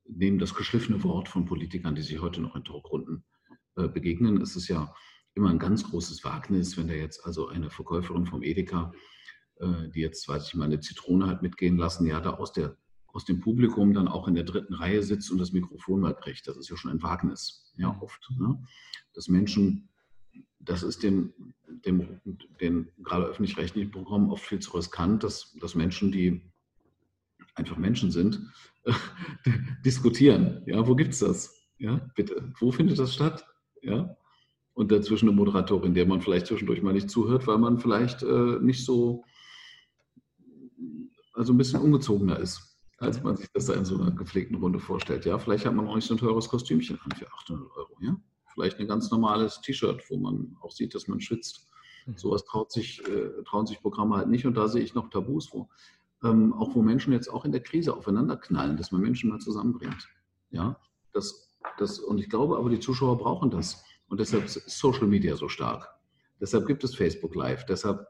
neben 0.05 0.39
das 0.39 0.55
geschliffene 0.55 1.03
Wort 1.05 1.29
von 1.29 1.45
Politikern, 1.45 1.95
die 1.95 2.03
sich 2.03 2.21
heute 2.21 2.41
noch 2.41 2.57
in 2.57 2.65
Talkrunden 2.65 3.25
äh, 3.77 3.89
begegnen. 3.89 4.41
Es 4.41 4.57
ist 4.57 4.69
ja 4.69 4.95
immer 5.35 5.51
ein 5.51 5.59
ganz 5.59 5.85
großes 5.85 6.25
Wagnis, 6.25 6.77
wenn 6.77 6.89
da 6.89 6.95
jetzt 6.95 7.25
also 7.27 7.49
eine 7.49 7.71
Verkäuferin 7.71 8.27
vom 8.27 8.43
Edeka 8.43 8.93
die 9.61 10.01
jetzt, 10.01 10.29
weiß 10.29 10.49
ich 10.49 10.55
mal, 10.55 10.65
eine 10.65 10.81
Zitrone 10.81 11.27
hat 11.27 11.43
mitgehen 11.43 11.77
lassen, 11.77 12.07
ja, 12.07 12.21
da 12.21 12.31
aus, 12.35 12.53
der, 12.53 12.77
aus 13.09 13.25
dem 13.25 13.41
Publikum 13.41 13.93
dann 13.93 14.09
auch 14.09 14.27
in 14.27 14.35
der 14.35 14.45
dritten 14.45 14.75
Reihe 14.75 15.03
sitzt 15.03 15.31
und 15.31 15.39
das 15.39 15.53
Mikrofon 15.53 16.01
mal 16.01 16.15
kriegt. 16.15 16.49
Das 16.49 16.57
ist 16.57 16.71
ja 16.71 16.77
schon 16.77 16.91
ein 16.91 17.03
Wagnis, 17.03 17.73
ja, 17.77 17.97
oft. 18.01 18.31
Ne? 18.39 18.59
Dass 19.13 19.29
Menschen, 19.29 19.89
das 20.61 20.83
ist 20.83 21.03
dem, 21.03 21.35
dem, 21.85 22.21
den 22.61 22.89
gerade 23.03 23.27
öffentlich-rechtlichen 23.27 23.91
Programmen 23.91 24.31
oft 24.31 24.45
viel 24.45 24.61
zu 24.61 24.73
riskant, 24.77 25.25
dass, 25.25 25.55
dass 25.61 25.75
Menschen, 25.75 26.11
die 26.11 26.41
einfach 27.55 27.77
Menschen 27.77 28.11
sind, 28.11 28.41
diskutieren. 29.85 30.63
Ja, 30.67 30.87
wo 30.87 30.95
gibt 30.95 31.13
es 31.13 31.19
das? 31.19 31.55
Ja, 31.79 32.01
bitte. 32.15 32.53
Wo 32.59 32.73
findet 32.73 32.99
das 32.99 33.15
statt? 33.15 33.47
Ja, 33.83 34.17
und 34.73 34.91
dazwischen 34.91 35.29
eine 35.29 35.37
Moderatorin, 35.37 35.93
der 35.93 36.07
man 36.07 36.23
vielleicht 36.23 36.47
zwischendurch 36.47 36.81
mal 36.83 36.95
nicht 36.95 37.11
zuhört, 37.11 37.47
weil 37.47 37.59
man 37.59 37.79
vielleicht 37.79 38.23
äh, 38.23 38.59
nicht 38.61 38.85
so 38.85 39.25
also 41.33 41.53
ein 41.53 41.59
bisschen 41.59 41.81
ungezogener 41.81 42.39
ist, 42.39 42.79
als 42.99 43.23
man 43.23 43.37
sich 43.37 43.49
das 43.53 43.67
da 43.67 43.75
in 43.75 43.85
so 43.85 44.01
einer 44.01 44.11
gepflegten 44.11 44.57
Runde 44.57 44.79
vorstellt. 44.79 45.25
Ja, 45.25 45.39
vielleicht 45.39 45.67
hat 45.67 45.75
man 45.75 45.89
auch 45.89 45.95
nicht 45.95 46.07
so 46.07 46.15
ein 46.15 46.19
teures 46.19 46.49
Kostümchen 46.49 46.99
an 47.05 47.13
für 47.13 47.27
800 47.33 47.71
Euro. 47.77 47.97
Ja? 48.01 48.17
Vielleicht 48.55 48.79
ein 48.79 48.89
ganz 48.89 49.11
normales 49.11 49.61
T-Shirt, 49.61 50.03
wo 50.09 50.19
man 50.19 50.57
auch 50.61 50.73
sieht, 50.73 50.95
dass 50.95 51.09
man 51.09 51.21
schwitzt. 51.21 51.69
Mhm. 52.07 52.17
Sowas 52.17 52.45
traut 52.45 52.73
sich, 52.73 53.07
äh, 53.09 53.43
trauen 53.45 53.67
sich 53.67 53.81
Programme 53.81 54.17
halt 54.17 54.29
nicht 54.29 54.47
und 54.47 54.55
da 54.55 54.69
sehe 54.69 54.83
ich 54.83 54.95
noch 54.95 55.11
Tabus 55.11 55.49
vor. 55.49 55.69
Ähm, 56.23 56.53
auch 56.53 56.75
wo 56.75 56.83
Menschen 56.83 57.13
jetzt 57.13 57.29
auch 57.29 57.45
in 57.45 57.53
der 57.53 57.63
Krise 57.63 57.97
aufeinander 57.97 58.37
knallen, 58.37 58.77
dass 58.77 58.93
man 58.93 59.01
Menschen 59.01 59.31
mal 59.31 59.39
zusammenbringt. 59.39 60.09
Ja, 60.51 60.79
das, 61.13 61.57
das, 61.79 61.99
und 61.99 62.19
ich 62.19 62.29
glaube 62.29 62.59
aber, 62.59 62.69
die 62.69 62.81
Zuschauer 62.81 63.17
brauchen 63.17 63.51
das. 63.51 63.83
Und 64.09 64.21
deshalb 64.21 64.45
ist 64.45 64.69
Social 64.69 65.07
Media 65.07 65.37
so 65.37 65.49
stark. 65.49 65.89
Deshalb 66.41 66.67
gibt 66.67 66.85
es 66.85 66.95
Facebook 66.95 67.35
Live. 67.35 67.65
Deshalb 67.67 68.07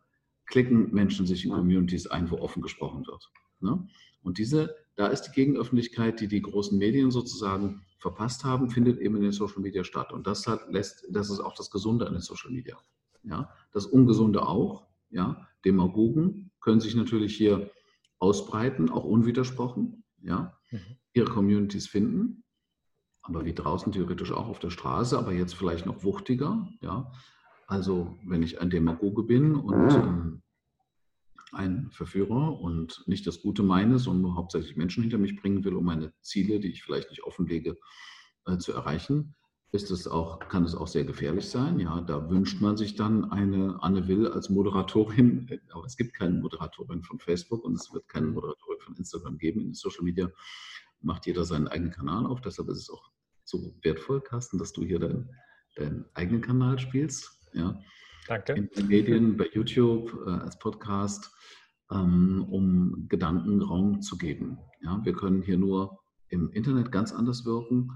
klicken 0.51 0.93
Menschen 0.93 1.27
sich 1.27 1.45
in 1.45 1.53
Communities 1.53 2.07
ein, 2.07 2.31
wo 2.31 2.39
offen 2.39 2.61
gesprochen 2.61 3.07
wird. 3.07 3.31
Ne? 3.61 3.89
Und 4.23 4.39
diese, 4.39 4.77
da 4.97 5.07
ist 5.07 5.23
die 5.23 5.33
Gegenöffentlichkeit, 5.33 6.21
die 6.21 6.29
die 6.29 6.43
großen 6.43 6.77
Medien 6.77 7.11
sozusagen 7.11 7.83
verpasst 7.99 8.45
haben, 8.45 8.69
findet 8.69 8.99
eben 8.99 9.17
in 9.17 9.23
den 9.23 9.33
Social 9.33 9.61
Media 9.61 9.85
statt. 9.85 10.13
Und 10.13 10.27
das 10.27 10.47
hat, 10.47 10.71
lässt, 10.71 11.07
das 11.11 11.31
ist 11.31 11.41
auch 11.41 11.55
das 11.55 11.71
Gesunde 11.71 12.07
an 12.07 12.13
den 12.13 12.23
Social 12.23 12.51
Media. 12.51 12.77
Ja? 13.23 13.51
Das 13.73 13.87
Ungesunde 13.87 14.47
auch. 14.47 14.87
Ja? 15.11 15.49
Demagogen 15.65 16.51
können 16.61 16.81
sich 16.81 16.95
natürlich 16.95 17.37
hier 17.37 17.71
ausbreiten, 18.19 18.91
auch 18.91 19.05
unwidersprochen, 19.05 20.05
ja? 20.23 20.59
Mhm. 20.71 20.97
ihre 21.15 21.31
Communities 21.31 21.87
finden. 21.87 22.45
aber 23.23 23.45
wie 23.45 23.55
draußen 23.55 23.93
theoretisch 23.93 24.33
auch 24.33 24.49
auf 24.49 24.59
der 24.59 24.71
Straße, 24.71 25.19
aber 25.19 25.33
jetzt 25.33 25.55
vielleicht 25.55 25.87
noch 25.87 26.03
wuchtiger. 26.05 26.69
Ja? 26.83 27.13
Also 27.71 28.19
wenn 28.25 28.43
ich 28.43 28.61
ein 28.61 28.69
Demagoge 28.69 29.23
bin 29.23 29.55
und 29.55 29.93
ähm, 29.93 30.43
ein 31.53 31.89
Verführer 31.93 32.61
und 32.61 33.05
nicht 33.07 33.29
das 33.29 33.43
Gute 33.43 33.63
meine, 33.63 34.01
sondern 34.01 34.23
nur 34.23 34.35
hauptsächlich 34.35 34.77
Menschen 34.77 35.05
hinter 35.05 35.19
mich 35.19 35.37
bringen 35.37 35.63
will, 35.65 35.75
um 35.75 35.85
meine 35.85 36.13
Ziele, 36.21 36.59
die 36.59 36.73
ich 36.73 36.83
vielleicht 36.83 37.11
nicht 37.11 37.23
offenlege, 37.23 37.79
äh, 38.47 38.59
zu 38.59 38.73
erreichen, 38.73 39.37
ist 39.71 39.93
es 39.93 40.09
auch, 40.09 40.41
kann 40.41 40.65
es 40.65 40.75
auch 40.75 40.89
sehr 40.89 41.05
gefährlich 41.05 41.49
sein. 41.49 41.79
Ja, 41.79 42.01
da 42.01 42.29
wünscht 42.29 42.61
man 42.61 42.77
sich 42.77 42.97
dann 42.97 43.31
eine 43.31 43.81
Anne 43.81 44.09
Will 44.09 44.27
als 44.27 44.51
Moderatorin, 44.51 45.61
aber 45.71 45.85
es 45.85 45.97
gibt 45.97 46.15
keine 46.15 46.41
Moderatorin 46.41 47.05
von 47.05 47.21
Facebook 47.21 47.63
und 47.63 47.75
es 47.75 47.93
wird 47.93 48.09
keine 48.09 48.27
Moderatorin 48.27 48.81
von 48.81 48.97
Instagram 48.97 49.39
geben. 49.39 49.61
In 49.61 49.75
Social 49.75 50.03
Media 50.03 50.29
macht 51.03 51.25
jeder 51.25 51.45
seinen 51.45 51.69
eigenen 51.69 51.93
Kanal 51.93 52.27
auf. 52.27 52.41
Deshalb 52.41 52.69
ist 52.69 52.79
es 52.79 52.91
auch 52.91 53.13
so 53.45 53.77
wertvoll, 53.83 54.21
Carsten, 54.23 54.59
dass 54.59 54.73
du 54.73 54.83
hier 54.83 54.99
deinen, 54.99 55.31
deinen 55.77 56.05
eigenen 56.15 56.41
Kanal 56.41 56.81
spielst. 56.81 57.40
Ja. 57.53 57.81
Danke. 58.27 58.53
In 58.53 58.69
den 58.69 58.87
Medien, 58.87 59.37
bei 59.37 59.49
YouTube, 59.53 60.13
äh, 60.27 60.31
als 60.31 60.59
Podcast, 60.59 61.31
ähm, 61.91 62.47
um 62.49 63.07
Gedanken 63.09 63.63
Raum 63.63 64.01
zu 64.03 64.17
geben. 64.17 64.59
Ja, 64.83 65.01
wir 65.05 65.13
können 65.13 65.43
hier 65.43 65.59
nur 65.59 65.99
im 66.29 66.51
Internet 66.53 66.93
ganz 66.93 67.13
anders 67.13 67.45
wirken 67.45 67.91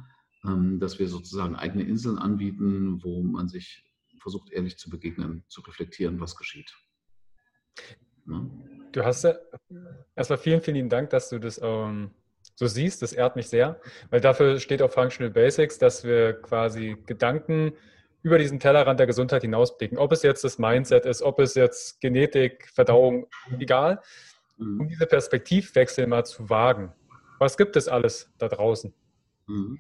ähm, 0.47 0.79
dass 0.79 0.99
wir 0.99 1.09
sozusagen 1.09 1.57
eigene 1.57 1.85
Inseln 1.85 2.19
anbieten, 2.19 3.03
wo 3.03 3.23
man 3.23 3.49
sich 3.49 3.85
versucht, 4.21 4.53
ehrlich 4.53 4.79
zu 4.79 4.91
begegnen, 4.91 5.45
zu 5.49 5.61
reflektieren, 5.63 6.21
was 6.21 6.37
geschieht. 6.37 6.73
Ja. 8.29 8.47
Du 8.93 9.05
hast 9.05 9.25
ja 9.25 9.35
erstmal 10.15 10.39
vielen, 10.39 10.61
vielen 10.61 10.89
Dank, 10.89 11.11
dass 11.11 11.29
du 11.29 11.39
das 11.39 11.61
ähm, 11.63 12.11
so 12.55 12.67
siehst. 12.67 13.03
Das 13.03 13.13
ehrt 13.13 13.37
mich 13.37 13.49
sehr, 13.49 13.81
weil 14.11 14.21
dafür 14.21 14.61
steht 14.61 14.83
auch 14.83 14.91
Functional 14.91 15.33
Basics, 15.33 15.79
dass 15.79 16.05
wir 16.05 16.35
quasi 16.35 16.97
Gedanken 17.07 17.73
über 18.25 18.39
diesen 18.39 18.59
Tellerrand 18.59 18.99
der 18.99 19.07
Gesundheit 19.07 19.43
hinausblicken. 19.43 19.99
Ob 19.99 20.11
es 20.11 20.23
jetzt 20.23 20.43
das 20.45 20.59
Mindset 20.59 21.05
ist, 21.05 21.23
ob 21.23 21.39
es 21.39 21.55
jetzt 21.55 22.01
Genetik, 22.01 22.69
Verdauung, 22.75 23.27
egal. 23.59 24.01
Mhm. 24.57 24.81
Um 24.81 24.89
diese 24.89 25.07
Perspektivwechsel 25.07 26.07
mal 26.07 26.25
zu 26.25 26.49
wagen. 26.49 26.93
Was 27.39 27.57
gibt 27.59 27.77
es 27.77 27.87
alles 27.87 28.33
da 28.39 28.49
draußen? 28.49 28.95
Mhm. 29.47 29.79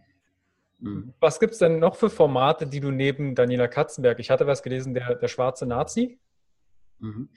Mhm. 0.78 1.14
Was 1.20 1.40
gibt 1.40 1.54
es 1.54 1.58
denn 1.58 1.78
noch 1.78 1.96
für 1.96 2.10
Formate, 2.10 2.66
die 2.66 2.80
du 2.80 2.90
neben 2.90 3.34
Daniela 3.34 3.66
Katzenberg, 3.66 4.18
ich 4.20 4.30
hatte 4.30 4.46
was 4.46 4.62
gelesen, 4.62 4.92
der, 4.92 5.14
der 5.14 5.28
schwarze 5.28 5.64
Nazi? 5.64 6.18
Mhm. 6.98 7.30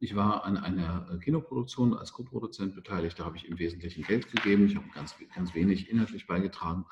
Ich 0.00 0.14
war 0.16 0.44
an 0.44 0.58
einer 0.58 1.18
Kinoproduktion 1.22 1.96
als 1.96 2.12
Co-Produzent 2.12 2.74
beteiligt, 2.74 3.18
da 3.18 3.24
habe 3.24 3.36
ich 3.36 3.48
im 3.48 3.58
Wesentlichen 3.58 4.02
Geld 4.02 4.30
gegeben, 4.30 4.66
ich 4.66 4.76
habe 4.76 4.84
ganz, 4.92 5.14
ganz 5.34 5.54
wenig 5.54 5.88
inhaltlich 5.88 6.26
beigetragen. 6.26 6.84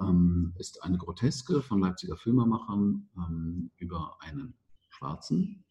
Ähm, 0.00 0.54
ist 0.58 0.82
eine 0.82 0.98
Groteske 0.98 1.62
von 1.62 1.80
Leipziger 1.80 2.16
Filmemachern 2.16 3.08
ähm, 3.16 3.70
über 3.76 4.16
einen 4.20 4.54
Schwarzen, 4.88 5.64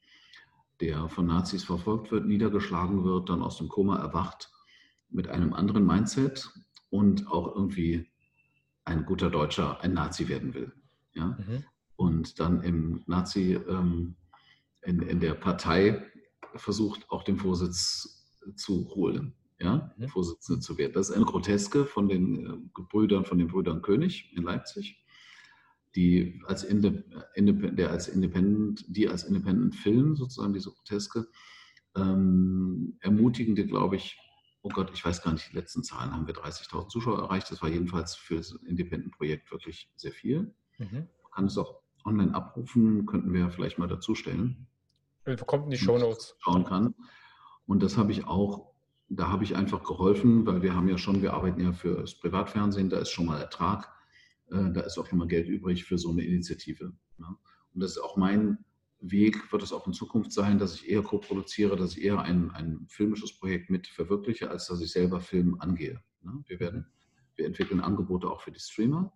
der 0.82 1.10
von 1.10 1.28
Nazis 1.28 1.64
verfolgt 1.64 2.12
wird, 2.12 2.26
niedergeschlagen 2.26 3.04
wird, 3.04 3.30
dann 3.30 3.42
aus 3.42 3.58
dem 3.58 3.68
Koma 3.68 3.98
erwacht 3.98 4.52
mit 5.10 5.28
einem 5.28 5.54
anderen 5.54 5.86
Mindset 5.86 6.50
und 6.90 7.28
auch 7.28 7.56
irgendwie 7.56 8.12
ein 8.86 9.06
guter 9.06 9.30
Deutscher 9.30 9.82
ein 9.82 9.94
Nazi 9.94 10.28
werden 10.28 10.54
will. 10.54 10.72
Ja? 11.14 11.38
Mhm. 11.38 11.64
Und 11.96 12.40
dann 12.40 12.62
im 12.62 13.04
Nazi, 13.08 13.54
ähm, 13.54 14.16
in, 14.84 15.02
in 15.02 15.20
der 15.20 15.34
Partei 15.34 16.06
versucht, 16.56 17.10
auch 17.10 17.24
den 17.24 17.38
Vorsitz 17.38 18.28
zu 18.56 18.90
holen, 18.96 19.34
ja? 19.60 19.94
Mhm. 19.98 20.08
Vorsitzende 20.10 20.62
zu 20.62 20.78
werden. 20.78 20.94
Das 20.94 21.10
ist 21.10 21.16
eine 21.16 21.26
Groteske 21.26 21.86
von 21.86 22.10
den 22.10 22.46
äh, 22.46 22.82
Brüdern, 22.90 23.26
von 23.26 23.38
den 23.38 23.48
Brüdern 23.48 23.82
König 23.82 24.34
in 24.36 24.44
Leipzig, 24.44 25.04
die 25.96 26.42
als, 26.46 26.64
Inde, 26.64 27.04
der 27.36 27.92
als 27.92 28.08
Independent, 28.08 28.86
die 28.88 29.08
als 29.08 29.24
Independent 29.24 29.76
Film 29.76 30.16
sozusagen 30.16 30.54
diese 30.54 30.72
Groteske 30.72 31.28
ähm, 31.96 32.98
ermutigende, 33.02 33.66
glaube 33.66 33.96
ich, 33.96 34.18
oh 34.62 34.70
Gott, 34.70 34.92
ich 34.94 35.04
weiß 35.04 35.24
gar 35.24 35.34
nicht, 35.34 35.52
die 35.52 35.56
letzten 35.56 35.84
Zahlen, 35.84 36.12
haben 36.12 36.28
wir 36.28 36.36
30.000 36.36 36.90
Zuschauer 36.90 37.20
erreicht. 37.20 37.50
Das 37.52 37.62
war 37.62 37.70
jedenfalls 37.70 38.16
für 38.16 38.36
das 38.36 38.52
Independent-Projekt 38.52 39.52
wirklich 39.52 39.90
sehr 39.96 40.12
viel. 40.12 40.54
Mhm. 40.78 41.08
Man 41.24 41.32
kann 41.34 41.46
es 41.46 41.58
auch 41.58 41.82
online 42.06 42.34
abrufen, 42.34 43.06
könnten 43.06 43.34
wir 43.34 43.50
vielleicht 43.50 43.78
mal 43.78 43.88
dazu 43.88 44.16
stellen. 44.16 44.68
Kommt 45.46 45.66
in 45.66 45.72
die 45.72 45.78
Show 45.78 45.98
Notes. 45.98 46.36
Schauen 46.40 46.64
kann. 46.64 46.96
Und 47.66 47.84
das 47.84 47.98
habe 47.98 48.12
ich 48.12 48.26
auch, 48.26 48.74
da 49.10 49.30
habe 49.30 49.44
ich 49.44 49.56
einfach 49.56 49.84
geholfen, 49.84 50.46
weil 50.46 50.62
wir 50.62 50.76
haben 50.76 50.90
ja 50.90 50.98
schon, 50.98 51.22
wir 51.22 51.34
arbeiten 51.34 51.62
ja 51.62 51.72
für 51.72 52.02
das 52.02 52.16
Privatfernsehen, 52.16 52.90
da 52.90 53.00
ist 53.00 53.12
schon 53.12 53.26
mal 53.26 53.40
Ertrag, 53.40 53.90
äh, 54.50 54.72
da 54.72 54.82
ist 54.82 54.98
auch 54.98 55.12
immer 55.12 55.28
Geld 55.28 55.48
übrig 55.48 55.86
für 55.86 55.98
so 55.98 56.10
eine 56.10 56.24
Initiative. 56.24 56.94
Ne? 57.18 57.28
Und 57.74 57.82
das 57.82 57.92
ist 57.92 58.00
auch 58.00 58.18
mein 58.18 58.58
Weg 59.00 59.52
wird 59.52 59.62
es 59.62 59.72
auch 59.72 59.86
in 59.86 59.94
Zukunft 59.94 60.32
sein, 60.32 60.58
dass 60.58 60.74
ich 60.76 60.90
eher 60.90 61.04
co-produziere, 61.04 61.76
dass 61.76 61.96
ich 61.96 62.04
eher 62.04 62.20
ein, 62.20 62.50
ein 62.52 62.88
filmisches 62.90 63.38
Projekt 63.38 63.70
mit 63.70 63.88
verwirkliche, 63.88 64.50
als 64.50 64.68
dass 64.68 64.82
ich 64.82 64.92
selber 64.92 65.22
Film 65.22 65.62
angehe. 65.62 66.02
Ne? 66.22 66.44
Wir, 66.48 66.60
werden, 66.60 66.88
wir 67.36 67.46
entwickeln 67.46 67.80
Angebote 67.80 68.28
auch 68.28 68.42
für 68.42 68.52
die 68.52 68.60
Streamer. 68.60 69.14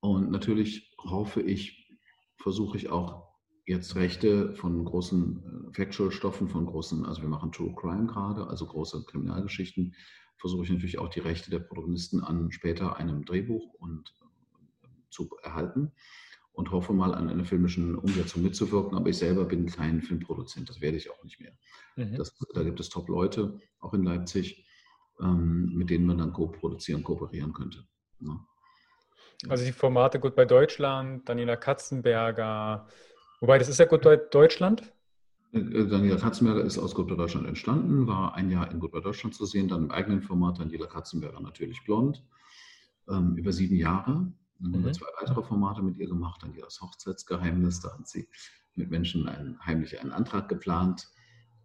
Und 0.00 0.30
natürlich 0.30 0.92
hoffe 0.98 1.40
ich, 1.40 1.96
versuche 2.36 2.76
ich 2.76 2.90
auch 2.90 3.29
jetzt 3.70 3.94
Rechte 3.94 4.52
von 4.54 4.84
großen 4.84 5.70
äh, 5.70 5.72
Factual-Stoffen, 5.72 6.48
von 6.48 6.66
großen, 6.66 7.06
also 7.06 7.22
wir 7.22 7.28
machen 7.28 7.52
True 7.52 7.72
Crime 7.74 8.06
gerade, 8.06 8.48
also 8.48 8.66
große 8.66 9.04
Kriminalgeschichten, 9.04 9.94
versuche 10.36 10.64
ich 10.64 10.70
natürlich 10.70 10.98
auch 10.98 11.08
die 11.08 11.20
Rechte 11.20 11.50
der 11.50 11.60
Protagonisten 11.60 12.20
an 12.20 12.50
später 12.50 12.96
einem 12.96 13.24
Drehbuch 13.24 13.74
und 13.74 14.12
äh, 14.82 14.86
zu 15.10 15.30
erhalten 15.42 15.92
und 16.52 16.72
hoffe 16.72 16.92
mal 16.92 17.14
an 17.14 17.28
einer 17.28 17.44
filmischen 17.44 17.94
Umsetzung 17.94 18.42
mitzuwirken. 18.42 18.96
Aber 18.96 19.08
ich 19.08 19.18
selber 19.18 19.44
bin 19.44 19.66
kein 19.66 20.02
Filmproduzent, 20.02 20.68
das 20.68 20.80
werde 20.80 20.96
ich 20.96 21.10
auch 21.10 21.22
nicht 21.22 21.40
mehr. 21.40 21.52
Mhm. 21.96 22.16
Das, 22.16 22.36
da 22.52 22.64
gibt 22.64 22.80
es 22.80 22.88
Top-Leute, 22.88 23.60
auch 23.78 23.94
in 23.94 24.02
Leipzig, 24.02 24.66
ähm, 25.20 25.70
mit 25.74 25.90
denen 25.90 26.06
man 26.06 26.18
dann 26.18 26.32
co-produzieren, 26.32 27.04
kooperieren 27.04 27.52
könnte. 27.52 27.84
Ja. 28.20 28.44
Also 29.48 29.64
die 29.64 29.72
Formate 29.72 30.20
Gut 30.20 30.34
bei 30.34 30.44
Deutschland, 30.44 31.28
Daniela 31.28 31.56
Katzenberger, 31.56 32.86
wobei 33.40 33.58
das 33.58 33.68
ist 33.68 33.78
ja 33.78 33.86
Gut 33.86 34.04
Deutschland. 34.04 34.92
Äh, 35.52 35.86
Daniela 35.86 36.16
Katzenberger 36.16 36.62
ist 36.62 36.78
aus 36.78 36.94
Gut 36.94 37.08
bei 37.08 37.16
Deutschland 37.16 37.46
entstanden, 37.46 38.06
war 38.06 38.34
ein 38.34 38.50
Jahr 38.50 38.70
in 38.70 38.80
Gut 38.80 38.92
bei 38.92 39.00
Deutschland 39.00 39.34
zu 39.34 39.44
sehen, 39.46 39.68
dann 39.68 39.84
im 39.84 39.90
eigenen 39.90 40.22
Format 40.22 40.58
Daniela 40.58 40.86
Katzenberger 40.86 41.40
natürlich 41.40 41.82
blond, 41.84 42.24
ähm, 43.08 43.36
über 43.36 43.52
sieben 43.52 43.76
Jahre. 43.76 44.32
Dann 44.58 44.74
haben 44.74 44.82
wir 44.82 44.88
mhm. 44.88 44.94
zwei 44.94 45.06
weitere 45.20 45.42
Formate 45.42 45.82
mit 45.82 45.96
ihr 45.96 46.06
gemacht, 46.06 46.42
dann 46.42 46.54
das 46.54 46.80
Hochzeitsgeheimnis. 46.80 47.80
Da 47.80 47.96
hat 47.96 48.06
sie 48.06 48.28
mit 48.74 48.90
Menschen 48.90 49.26
einen, 49.28 49.58
heimlich 49.64 49.98
einen 50.00 50.12
Antrag 50.12 50.48
geplant 50.48 51.08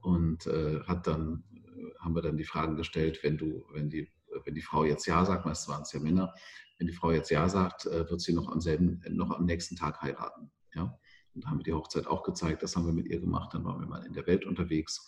und 0.02 0.48
äh, 0.48 0.80
hat 0.82 1.08
dann, 1.08 1.44
äh, 1.54 2.00
haben 2.00 2.16
wir 2.16 2.22
dann 2.22 2.38
die 2.38 2.46
Fragen 2.46 2.76
gestellt, 2.76 3.20
wenn 3.22 3.38
du, 3.38 3.66
wenn 3.74 3.90
die, 3.90 4.10
wenn 4.44 4.56
die 4.56 4.62
Frau 4.62 4.86
jetzt 4.86 5.06
Ja 5.06 5.26
sagt, 5.26 5.46
meist 5.46 5.68
waren 5.68 5.82
es 5.82 5.92
ja 5.92 6.00
Männer, 6.00 6.34
wenn 6.78 6.88
die 6.88 6.94
Frau 6.94 7.12
jetzt 7.12 7.30
Ja 7.30 7.50
sagt, 7.50 7.86
äh, 7.86 8.10
wird 8.10 8.22
sie 8.22 8.34
noch 8.34 8.50
am 8.50 8.62
selben, 8.62 9.02
noch 9.10 9.32
am 9.32 9.46
nächsten 9.46 9.76
Tag 9.76 10.02
heiraten. 10.02 10.52
Ja? 10.74 10.98
Und 11.36 11.46
haben 11.48 11.60
wir 11.60 11.64
die 11.64 11.74
Hochzeit 11.74 12.08
auch 12.08 12.24
gezeigt, 12.24 12.64
das 12.64 12.76
haben 12.76 12.86
wir 12.86 12.94
mit 12.94 13.08
ihr 13.08 13.20
gemacht. 13.20 13.54
Dann 13.54 13.66
waren 13.66 13.80
wir 13.80 13.88
mal 13.88 14.06
in 14.06 14.14
der 14.14 14.26
Welt 14.26 14.46
unterwegs, 14.46 15.06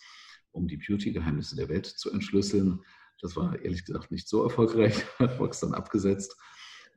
um 0.51 0.67
die 0.67 0.77
Beauty-Geheimnisse 0.77 1.55
der 1.55 1.69
Welt 1.69 1.85
zu 1.85 2.11
entschlüsseln. 2.11 2.81
Das 3.21 3.35
war 3.35 3.57
ehrlich 3.59 3.85
gesagt 3.85 4.11
nicht 4.11 4.27
so 4.27 4.43
erfolgreich, 4.43 5.05
hat 5.19 5.33
Fox 5.33 5.61
dann 5.61 5.73
abgesetzt. 5.73 6.35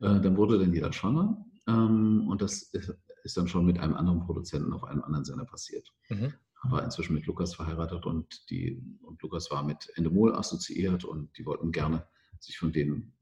Äh, 0.01 0.19
dann 0.19 0.37
wurde 0.37 0.59
dann 0.59 0.73
jeder 0.73 0.91
schwanger 0.91 1.43
ähm, 1.67 2.27
und 2.27 2.41
das 2.41 2.73
ist, 2.73 3.37
dann 3.37 3.47
schon 3.47 3.65
mit 3.65 3.79
einem 3.79 3.95
anderen 3.95 4.19
Produzenten 4.21 4.73
auf 4.73 4.83
einem 4.83 5.03
anderen 5.03 5.25
Sender 5.25 5.45
passiert. 5.45 5.91
Mhm. 6.09 6.33
War 6.63 6.83
inzwischen 6.83 7.13
mit 7.13 7.25
Lukas 7.25 7.55
verheiratet 7.55 8.05
und, 8.05 8.49
die, 8.49 8.83
und 9.01 9.21
Lukas 9.21 9.49
war 9.49 9.63
mit 9.63 9.91
Endemol 9.95 10.35
assoziiert 10.35 11.05
und 11.05 11.35
die 11.37 11.45
wollten 11.45 11.71
gerne 11.71 12.07
sich 12.39 12.57
von 12.57 12.71
denen 12.71 13.13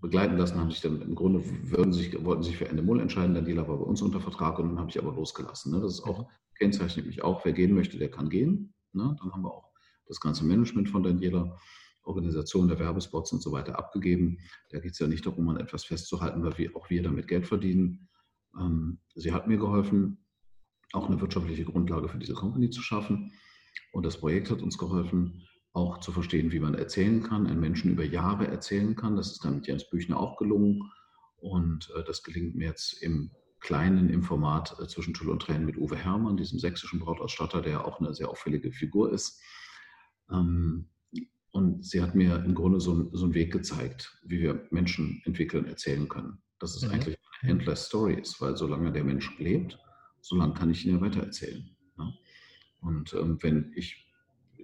begleiten 0.00 0.36
lassen, 0.36 0.58
haben 0.58 0.70
sich 0.70 0.80
dann 0.80 1.02
im 1.02 1.14
Grunde 1.14 1.42
würden 1.70 1.92
sich, 1.92 2.24
wollten 2.24 2.42
sich 2.42 2.56
für 2.56 2.68
Endemol 2.68 3.00
entscheiden. 3.00 3.34
Daniela 3.34 3.66
war 3.66 3.78
bei 3.78 3.84
uns 3.84 4.02
unter 4.02 4.20
Vertrag 4.20 4.58
und 4.58 4.68
dann 4.68 4.78
habe 4.78 4.90
ich 4.90 4.98
aber 4.98 5.12
losgelassen. 5.12 5.72
Ne? 5.72 5.80
Das 5.80 5.94
ist 5.94 6.02
auch, 6.02 6.28
kennzeichnet 6.58 7.06
mich 7.06 7.22
auch, 7.22 7.44
wer 7.44 7.52
gehen 7.52 7.74
möchte, 7.74 7.98
der 7.98 8.10
kann 8.10 8.28
gehen. 8.28 8.74
Ne? 8.92 9.16
Dann 9.20 9.32
haben 9.32 9.42
wir 9.42 9.52
auch 9.52 9.72
das 10.06 10.20
ganze 10.20 10.44
Management 10.44 10.88
von 10.88 11.02
Daniela 11.02 11.56
Organisation 12.08 12.68
der 12.68 12.78
Werbespots 12.78 13.32
und 13.32 13.42
so 13.42 13.52
weiter 13.52 13.78
abgegeben. 13.78 14.38
Da 14.70 14.80
geht 14.80 14.92
es 14.92 14.98
ja 14.98 15.06
nicht 15.06 15.26
darum, 15.26 15.48
an 15.50 15.58
etwas 15.58 15.84
festzuhalten, 15.84 16.42
weil 16.42 16.56
wir, 16.58 16.74
auch 16.74 16.88
wir 16.90 17.02
damit 17.02 17.28
Geld 17.28 17.46
verdienen. 17.46 18.08
Ähm, 18.58 19.00
sie 19.14 19.32
hat 19.32 19.46
mir 19.46 19.58
geholfen, 19.58 20.24
auch 20.92 21.06
eine 21.06 21.20
wirtschaftliche 21.20 21.64
Grundlage 21.64 22.08
für 22.08 22.18
diese 22.18 22.34
Company 22.34 22.70
zu 22.70 22.82
schaffen. 22.82 23.32
Und 23.92 24.06
das 24.06 24.18
Projekt 24.18 24.50
hat 24.50 24.62
uns 24.62 24.78
geholfen, 24.78 25.46
auch 25.72 25.98
zu 26.00 26.12
verstehen, 26.12 26.50
wie 26.52 26.60
man 26.60 26.74
erzählen 26.74 27.22
kann, 27.22 27.46
einen 27.46 27.60
Menschen 27.60 27.90
über 27.92 28.04
Jahre 28.04 28.48
erzählen 28.48 28.96
kann. 28.96 29.16
Das 29.16 29.32
ist 29.32 29.44
dann 29.44 29.56
mit 29.56 29.66
Jens 29.66 29.88
Büchner 29.88 30.18
auch 30.18 30.36
gelungen. 30.36 30.90
Und 31.36 31.92
äh, 31.96 32.04
das 32.04 32.22
gelingt 32.22 32.56
mir 32.56 32.68
jetzt 32.68 33.02
im 33.02 33.30
Kleinen, 33.60 34.10
im 34.10 34.22
Format 34.22 34.76
äh, 34.80 34.86
zwischen 34.88 35.14
Tull 35.14 35.30
und 35.30 35.42
Tränen 35.42 35.66
mit 35.66 35.76
Uwe 35.76 35.96
Herrmann, 35.96 36.36
diesem 36.36 36.58
sächsischen 36.58 37.00
Brautausstatter, 37.00 37.62
der 37.62 37.84
auch 37.84 38.00
eine 38.00 38.14
sehr 38.14 38.28
auffällige 38.28 38.72
Figur 38.72 39.12
ist. 39.12 39.40
Ähm, 40.30 40.88
Und 41.52 41.84
sie 41.84 42.02
hat 42.02 42.14
mir 42.14 42.44
im 42.44 42.54
Grunde 42.54 42.80
so, 42.80 43.10
so 43.12 43.24
einen 43.24 43.34
Weg 43.34 43.52
gezeigt, 43.52 44.20
wie 44.24 44.40
wir 44.40 44.66
Menschen 44.70 45.22
entwickeln, 45.24 45.66
erzählen 45.66 46.08
können. 46.08 46.42
Dass 46.58 46.76
es 46.76 46.82
mhm. 46.82 46.92
eigentlich 46.92 47.18
eine 47.40 47.52
endless 47.52 47.86
Story 47.86 48.14
ist, 48.14 48.40
weil 48.40 48.56
solange 48.56 48.92
der 48.92 49.04
Mensch 49.04 49.38
lebt, 49.38 49.78
solange 50.20 50.54
kann 50.54 50.70
ich 50.70 50.84
ihn 50.84 50.94
ja 50.94 51.00
weitererzählen. 51.00 51.70
Ne? 51.96 52.12
Und 52.80 53.14
ähm, 53.14 53.38
wenn 53.42 53.72
ich 53.76 54.07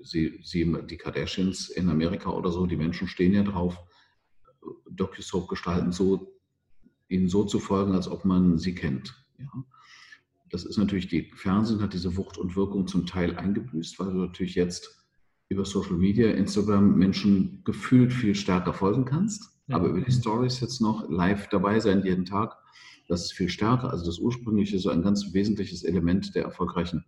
sie, 0.05 0.39
sie, 0.43 0.73
die 0.89 0.97
Kardashians 0.97 1.71
in 1.71 1.89
Amerika 1.89 2.31
oder 2.31 2.53
so, 2.53 2.67
die 2.67 2.77
Menschen 2.77 3.09
stehen 3.09 3.35
ja 3.35 3.43
drauf, 3.43 3.77
DocuSoap 4.91 5.49
gestalten, 5.49 5.93
so, 5.93 6.39
ihnen 7.09 7.29
so 7.29 7.45
zu 7.45 7.59
folgen, 7.59 7.93
als 7.93 8.09
ob 8.09 8.25
man 8.25 8.59
sie 8.59 8.75
kennt. 8.75 9.15
Ja? 9.39 9.51
Das 10.51 10.65
ist 10.65 10.79
natürlich, 10.79 11.09
die 11.09 11.33
Fernsehen 11.35 11.81
hat 11.81 11.95
diese 11.95 12.17
Wucht 12.17 12.39
und 12.39 12.55
Wirkung 12.55 12.87
zum 12.87 13.07
Teil 13.07 13.37
eingebüßt, 13.37 13.99
weil 13.99 14.13
du 14.13 14.19
natürlich 14.19 14.55
jetzt 14.55 15.05
über 15.49 15.65
Social 15.65 15.97
Media, 15.97 16.31
Instagram 16.31 16.97
Menschen 16.97 17.63
gefühlt 17.65 18.13
viel 18.13 18.35
stärker 18.35 18.73
folgen 18.73 19.05
kannst. 19.05 19.51
Ja. 19.67 19.77
Aber 19.77 19.89
über 19.89 20.01
die 20.01 20.13
Stories 20.13 20.61
jetzt 20.61 20.81
noch 20.81 21.09
live 21.09 21.49
dabei 21.49 21.81
sein 21.81 22.05
jeden 22.05 22.25
Tag, 22.25 22.57
das 23.09 23.25
ist 23.25 23.33
viel 23.33 23.49
stärker. 23.49 23.91
Also 23.91 24.07
das 24.07 24.19
ursprüngliche, 24.19 24.79
so 24.79 24.91
ein 24.91 25.03
ganz 25.03 25.33
wesentliches 25.33 25.83
Element 25.83 26.35
der 26.35 26.45
erfolgreichen 26.45 27.05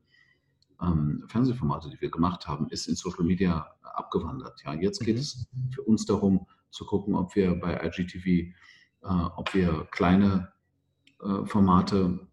ähm, 0.80 1.24
Fernsehformate, 1.28 1.90
die 1.90 2.00
wir 2.00 2.10
gemacht 2.10 2.46
haben, 2.46 2.68
ist 2.68 2.86
in 2.86 2.94
Social 2.94 3.24
Media 3.24 3.66
abgewandert. 3.82 4.60
Ja, 4.64 4.74
jetzt 4.74 5.00
geht 5.00 5.16
mhm. 5.16 5.20
es 5.20 5.48
für 5.70 5.82
uns 5.82 6.06
darum, 6.06 6.46
zu 6.70 6.84
gucken, 6.84 7.14
ob 7.14 7.34
wir 7.34 7.54
bei 7.58 7.82
IGTV, 7.84 8.26
äh, 8.26 8.52
ob 9.02 9.54
wir 9.54 9.88
kleine 9.90 10.52
äh, 11.22 11.44
Formate 11.46 12.28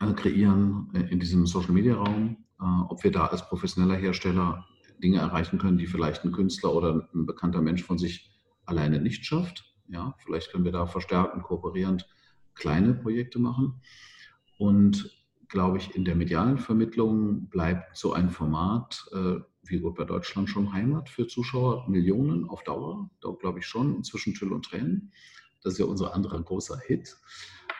äh, 0.00 0.12
kreieren 0.12 0.90
in 1.10 1.18
diesem 1.18 1.46
Social 1.46 1.72
Media 1.72 1.94
Raum, 1.94 2.36
äh, 2.60 2.64
ob 2.88 3.02
wir 3.02 3.10
da 3.10 3.26
als 3.26 3.48
professioneller 3.48 3.96
Hersteller 3.96 4.64
Dinge 5.02 5.18
erreichen 5.18 5.58
können, 5.58 5.78
die 5.78 5.86
vielleicht 5.86 6.24
ein 6.24 6.32
Künstler 6.32 6.72
oder 6.74 7.08
ein 7.12 7.26
bekannter 7.26 7.60
Mensch 7.60 7.82
von 7.82 7.98
sich 7.98 8.30
alleine 8.64 9.00
nicht 9.00 9.24
schafft. 9.24 9.74
Ja, 9.88 10.14
vielleicht 10.18 10.52
können 10.52 10.64
wir 10.64 10.72
da 10.72 10.86
verstärkt 10.86 11.34
und 11.34 11.42
kooperierend 11.42 12.08
kleine 12.54 12.94
Projekte 12.94 13.38
machen. 13.40 13.80
Und 14.58 15.21
glaube 15.52 15.76
ich, 15.76 15.94
in 15.94 16.04
der 16.06 16.14
medialen 16.14 16.56
Vermittlung 16.58 17.46
bleibt 17.48 17.94
so 17.94 18.14
ein 18.14 18.30
Format 18.30 19.04
äh, 19.12 19.36
wie 19.64 19.78
bei 19.78 20.04
Deutschland 20.04 20.48
schon 20.48 20.72
Heimat 20.72 21.10
für 21.10 21.26
Zuschauer, 21.26 21.88
Millionen 21.88 22.48
auf 22.48 22.64
Dauer, 22.64 23.10
da 23.20 23.30
glaube 23.38 23.58
ich 23.58 23.66
schon, 23.66 23.94
inzwischen 23.94 24.32
Tüll 24.32 24.52
und 24.52 24.64
Tränen. 24.64 25.12
Das 25.62 25.74
ist 25.74 25.78
ja 25.78 25.84
unser 25.84 26.14
anderer 26.14 26.42
großer 26.42 26.78
Hit, 26.78 27.16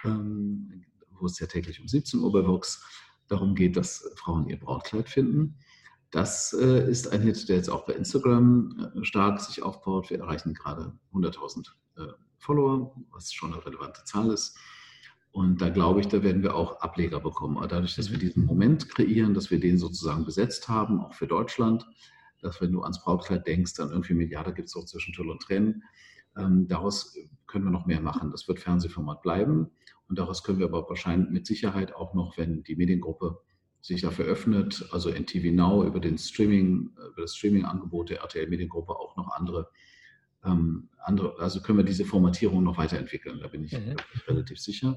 ähm, 0.04 0.84
wo 1.18 1.24
es 1.24 1.38
ja 1.38 1.46
täglich 1.46 1.80
um 1.80 1.88
17 1.88 2.20
Uhr 2.20 2.30
bei 2.30 2.46
Vox 2.46 2.84
darum 3.28 3.54
geht, 3.54 3.76
dass 3.76 4.12
Frauen 4.16 4.48
ihr 4.48 4.60
Brautkleid 4.60 5.08
finden. 5.08 5.56
Das 6.10 6.52
äh, 6.52 6.90
ist 6.90 7.10
ein 7.10 7.22
Hit, 7.22 7.48
der 7.48 7.56
jetzt 7.56 7.70
auch 7.70 7.86
bei 7.86 7.94
Instagram 7.94 8.92
äh, 8.96 9.04
stark 9.04 9.40
sich 9.40 9.62
aufbaut. 9.62 10.10
Wir 10.10 10.18
erreichen 10.20 10.52
gerade 10.52 10.92
100.000 11.14 11.70
äh, 11.96 12.12
Follower, 12.36 12.94
was 13.10 13.32
schon 13.32 13.54
eine 13.54 13.64
relevante 13.64 14.04
Zahl 14.04 14.30
ist. 14.30 14.58
Und 15.32 15.62
da 15.62 15.70
glaube 15.70 16.00
ich, 16.00 16.08
da 16.08 16.22
werden 16.22 16.42
wir 16.42 16.54
auch 16.54 16.80
Ableger 16.80 17.18
bekommen. 17.18 17.56
Aber 17.56 17.66
dadurch, 17.66 17.96
dass 17.96 18.10
wir 18.10 18.18
mhm. 18.18 18.20
diesen 18.20 18.44
Moment 18.44 18.88
kreieren, 18.90 19.32
dass 19.34 19.50
wir 19.50 19.58
den 19.58 19.78
sozusagen 19.78 20.24
besetzt 20.24 20.68
haben, 20.68 21.00
auch 21.00 21.14
für 21.14 21.26
Deutschland, 21.26 21.86
dass 22.42 22.60
wenn 22.60 22.72
du 22.72 22.82
ans 22.82 23.02
Brautkleid 23.02 23.46
denkst, 23.46 23.74
dann 23.74 23.90
irgendwie 23.90 24.28
da 24.28 24.42
gibt 24.50 24.68
es 24.68 24.76
auch 24.76 24.84
zwischen 24.84 25.14
Tüll 25.14 25.30
und 25.30 25.40
Tränen. 25.40 25.84
Ähm, 26.36 26.68
daraus 26.68 27.16
können 27.46 27.64
wir 27.64 27.70
noch 27.70 27.86
mehr 27.86 28.00
machen. 28.00 28.30
Das 28.30 28.46
wird 28.46 28.60
Fernsehformat 28.60 29.22
bleiben. 29.22 29.70
Und 30.08 30.18
daraus 30.18 30.42
können 30.42 30.58
wir 30.58 30.66
aber 30.66 30.86
wahrscheinlich 30.88 31.30
mit 31.30 31.46
Sicherheit 31.46 31.94
auch 31.94 32.12
noch, 32.12 32.36
wenn 32.36 32.62
die 32.64 32.76
Mediengruppe 32.76 33.38
sich 33.80 34.02
dafür 34.02 34.26
öffnet, 34.26 34.86
also 34.92 35.10
NTV 35.10 35.52
Now 35.52 35.84
über 35.84 35.98
den 35.98 36.18
Streaming, 36.18 36.90
über 37.12 37.22
das 37.22 37.36
Streaming-Angebot 37.36 38.10
der 38.10 38.18
RTL 38.18 38.48
Mediengruppe 38.48 38.94
auch 38.94 39.16
noch 39.16 39.30
andere, 39.32 39.70
ähm, 40.44 40.88
andere, 40.98 41.38
also 41.38 41.60
können 41.60 41.78
wir 41.78 41.84
diese 41.84 42.04
Formatierung 42.04 42.62
noch 42.62 42.78
weiterentwickeln, 42.78 43.40
da 43.40 43.48
bin 43.48 43.64
ich 43.64 43.72
mhm. 43.72 43.96
relativ 44.26 44.58
sicher. 44.58 44.96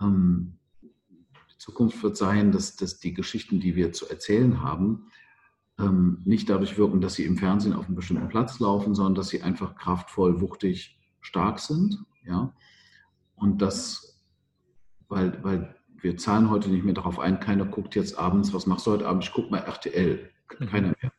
Ähm, 0.00 0.58
die 0.82 1.58
Zukunft 1.58 2.02
wird 2.02 2.16
sein, 2.16 2.52
dass, 2.52 2.76
dass 2.76 2.98
die 2.98 3.14
Geschichten, 3.14 3.60
die 3.60 3.74
wir 3.74 3.92
zu 3.92 4.08
erzählen 4.08 4.62
haben, 4.62 5.10
ähm, 5.78 6.22
nicht 6.24 6.50
dadurch 6.50 6.76
wirken, 6.76 7.00
dass 7.00 7.14
sie 7.14 7.24
im 7.24 7.36
Fernsehen 7.36 7.72
auf 7.72 7.86
einem 7.86 7.96
bestimmten 7.96 8.28
Platz 8.28 8.58
laufen, 8.58 8.94
sondern 8.94 9.14
dass 9.14 9.28
sie 9.28 9.42
einfach 9.42 9.76
kraftvoll, 9.76 10.40
wuchtig, 10.40 10.98
stark 11.20 11.58
sind. 11.60 11.98
Ja? 12.24 12.54
Und 13.36 13.62
das, 13.62 14.20
weil, 15.08 15.42
weil 15.44 15.76
wir 16.00 16.16
zahlen 16.16 16.50
heute 16.50 16.68
nicht 16.70 16.84
mehr 16.84 16.94
darauf 16.94 17.18
ein, 17.18 17.40
keiner 17.40 17.64
guckt 17.64 17.94
jetzt 17.94 18.18
abends, 18.18 18.52
was 18.52 18.66
machst 18.66 18.86
du 18.86 18.92
heute 18.92 19.06
Abend? 19.06 19.24
Ich 19.24 19.32
gucke 19.32 19.50
mal 19.50 19.58
RTL. 19.58 20.30
Mhm. 20.58 20.66
Keiner 20.66 20.94
mehr. 21.00 21.12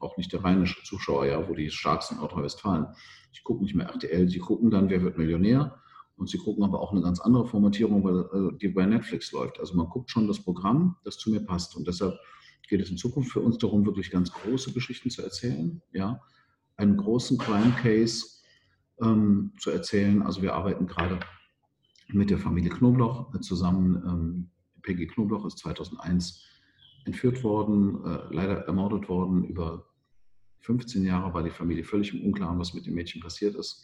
Auch 0.00 0.16
nicht 0.16 0.32
der 0.32 0.42
rheinische 0.42 0.82
Zuschauer, 0.82 1.26
ja, 1.26 1.48
wo 1.48 1.54
die 1.54 1.70
stark 1.70 2.02
sind 2.02 2.16
in 2.16 2.22
Nordrhein-Westfalen. 2.22 2.86
Ich 3.32 3.44
gucke 3.44 3.62
nicht 3.62 3.74
mehr 3.74 3.86
RTL. 3.86 4.28
Sie 4.28 4.38
gucken 4.38 4.70
dann, 4.70 4.90
wer 4.90 5.02
wird 5.02 5.18
Millionär? 5.18 5.80
Und 6.16 6.28
sie 6.28 6.38
gucken 6.38 6.64
aber 6.64 6.80
auch 6.80 6.92
eine 6.92 7.00
ganz 7.00 7.20
andere 7.20 7.46
Formatierung, 7.46 8.04
weil, 8.04 8.50
äh, 8.50 8.58
die 8.58 8.68
bei 8.68 8.84
Netflix 8.84 9.32
läuft. 9.32 9.58
Also 9.58 9.74
man 9.74 9.88
guckt 9.88 10.10
schon 10.10 10.26
das 10.26 10.38
Programm, 10.42 10.96
das 11.04 11.16
zu 11.16 11.30
mir 11.30 11.40
passt. 11.40 11.76
Und 11.76 11.86
deshalb 11.86 12.18
geht 12.68 12.80
es 12.80 12.90
in 12.90 12.96
Zukunft 12.96 13.32
für 13.32 13.40
uns 13.40 13.58
darum, 13.58 13.86
wirklich 13.86 14.10
ganz 14.10 14.30
große 14.30 14.72
Geschichten 14.72 15.10
zu 15.10 15.22
erzählen. 15.22 15.80
Ja, 15.92 16.20
einen 16.76 16.96
großen 16.96 17.38
Crime 17.38 17.72
Case 17.82 18.40
ähm, 19.00 19.52
zu 19.58 19.70
erzählen. 19.70 20.22
Also 20.22 20.42
wir 20.42 20.54
arbeiten 20.54 20.86
gerade 20.86 21.20
mit 22.08 22.30
der 22.30 22.38
Familie 22.38 22.70
Knobloch 22.70 23.38
zusammen. 23.40 24.02
Ähm, 24.06 24.50
Peggy 24.82 25.06
Knobloch 25.06 25.46
ist 25.46 25.58
2001 25.58 26.44
entführt 27.04 27.42
worden, 27.42 28.04
äh, 28.04 28.34
leider 28.34 28.66
ermordet 28.66 29.08
worden. 29.08 29.44
Über 29.44 29.89
15 30.60 31.04
Jahre 31.04 31.32
war 31.32 31.42
die 31.42 31.50
Familie 31.50 31.84
völlig 31.84 32.14
im 32.14 32.24
Unklaren, 32.24 32.58
was 32.58 32.74
mit 32.74 32.86
dem 32.86 32.94
Mädchen 32.94 33.20
passiert 33.20 33.54
ist. 33.54 33.82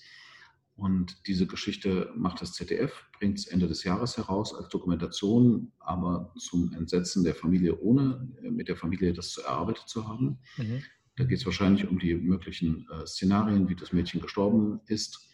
Und 0.77 1.27
diese 1.27 1.47
Geschichte 1.47 2.13
macht 2.15 2.43
das 2.43 2.53
ZDF, 2.53 3.07
bringt 3.19 3.39
es 3.39 3.47
Ende 3.47 3.67
des 3.67 3.83
Jahres 3.83 4.19
heraus 4.19 4.55
als 4.55 4.69
Dokumentation, 4.69 5.73
aber 5.79 6.35
zum 6.39 6.73
Entsetzen 6.75 7.25
der 7.25 7.35
Familie, 7.35 7.79
ohne 7.81 8.29
äh, 8.43 8.51
mit 8.51 8.69
der 8.69 8.77
Familie 8.77 9.15
das 9.15 9.31
zu 9.31 9.43
erarbeitet 9.43 9.89
zu 9.89 10.07
haben. 10.07 10.39
Mhm. 10.59 10.83
Da 11.17 11.25
geht 11.25 11.39
es 11.39 11.47
wahrscheinlich 11.47 11.89
um 11.89 11.99
die 11.99 12.15
möglichen 12.15 12.87
äh, 12.91 13.07
Szenarien, 13.07 13.71
wie 13.71 13.75
das 13.75 13.93
Mädchen 13.93 14.21
gestorben 14.21 14.81
ist 14.87 15.27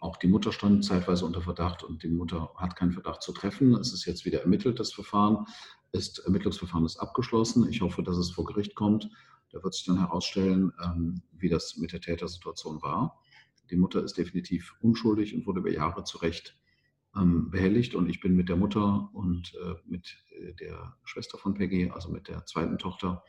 auch 0.00 0.16
die 0.16 0.28
Mutter 0.28 0.52
stand 0.52 0.84
zeitweise 0.84 1.24
unter 1.24 1.42
Verdacht 1.42 1.82
und 1.82 2.02
die 2.02 2.08
Mutter 2.08 2.50
hat 2.56 2.76
keinen 2.76 2.92
Verdacht 2.92 3.22
zu 3.22 3.32
treffen. 3.32 3.74
Es 3.74 3.92
ist 3.92 4.04
jetzt 4.04 4.24
wieder 4.24 4.40
ermittelt, 4.42 4.78
das 4.78 4.92
Verfahren. 4.92 5.46
Das 5.92 6.18
Ermittlungsverfahren 6.18 6.84
ist 6.84 6.98
abgeschlossen. 6.98 7.68
Ich 7.68 7.80
hoffe, 7.80 8.02
dass 8.02 8.16
es 8.16 8.30
vor 8.30 8.44
Gericht 8.44 8.74
kommt. 8.74 9.08
Da 9.50 9.62
wird 9.62 9.74
sich 9.74 9.84
dann 9.84 9.98
herausstellen, 9.98 10.72
ähm, 10.84 11.22
wie 11.32 11.48
das 11.48 11.76
mit 11.76 11.92
der 11.92 12.00
Tätersituation 12.00 12.82
war. 12.82 13.20
Die 13.70 13.76
Mutter 13.76 14.02
ist 14.02 14.16
definitiv 14.16 14.74
unschuldig 14.80 15.34
und 15.34 15.46
wurde 15.46 15.60
über 15.60 15.70
Jahre 15.70 16.04
zu 16.04 16.18
Recht 16.18 16.56
ähm, 17.16 17.50
behelligt. 17.50 17.94
Und 17.94 18.08
ich 18.08 18.20
bin 18.20 18.36
mit 18.36 18.48
der 18.48 18.56
Mutter 18.56 19.10
und 19.12 19.54
äh, 19.62 19.74
mit 19.86 20.16
äh, 20.40 20.54
der 20.54 20.96
Schwester 21.04 21.38
von 21.38 21.54
Peggy, 21.54 21.90
also 21.90 22.10
mit 22.10 22.28
der 22.28 22.44
zweiten 22.46 22.78
Tochter, 22.78 23.22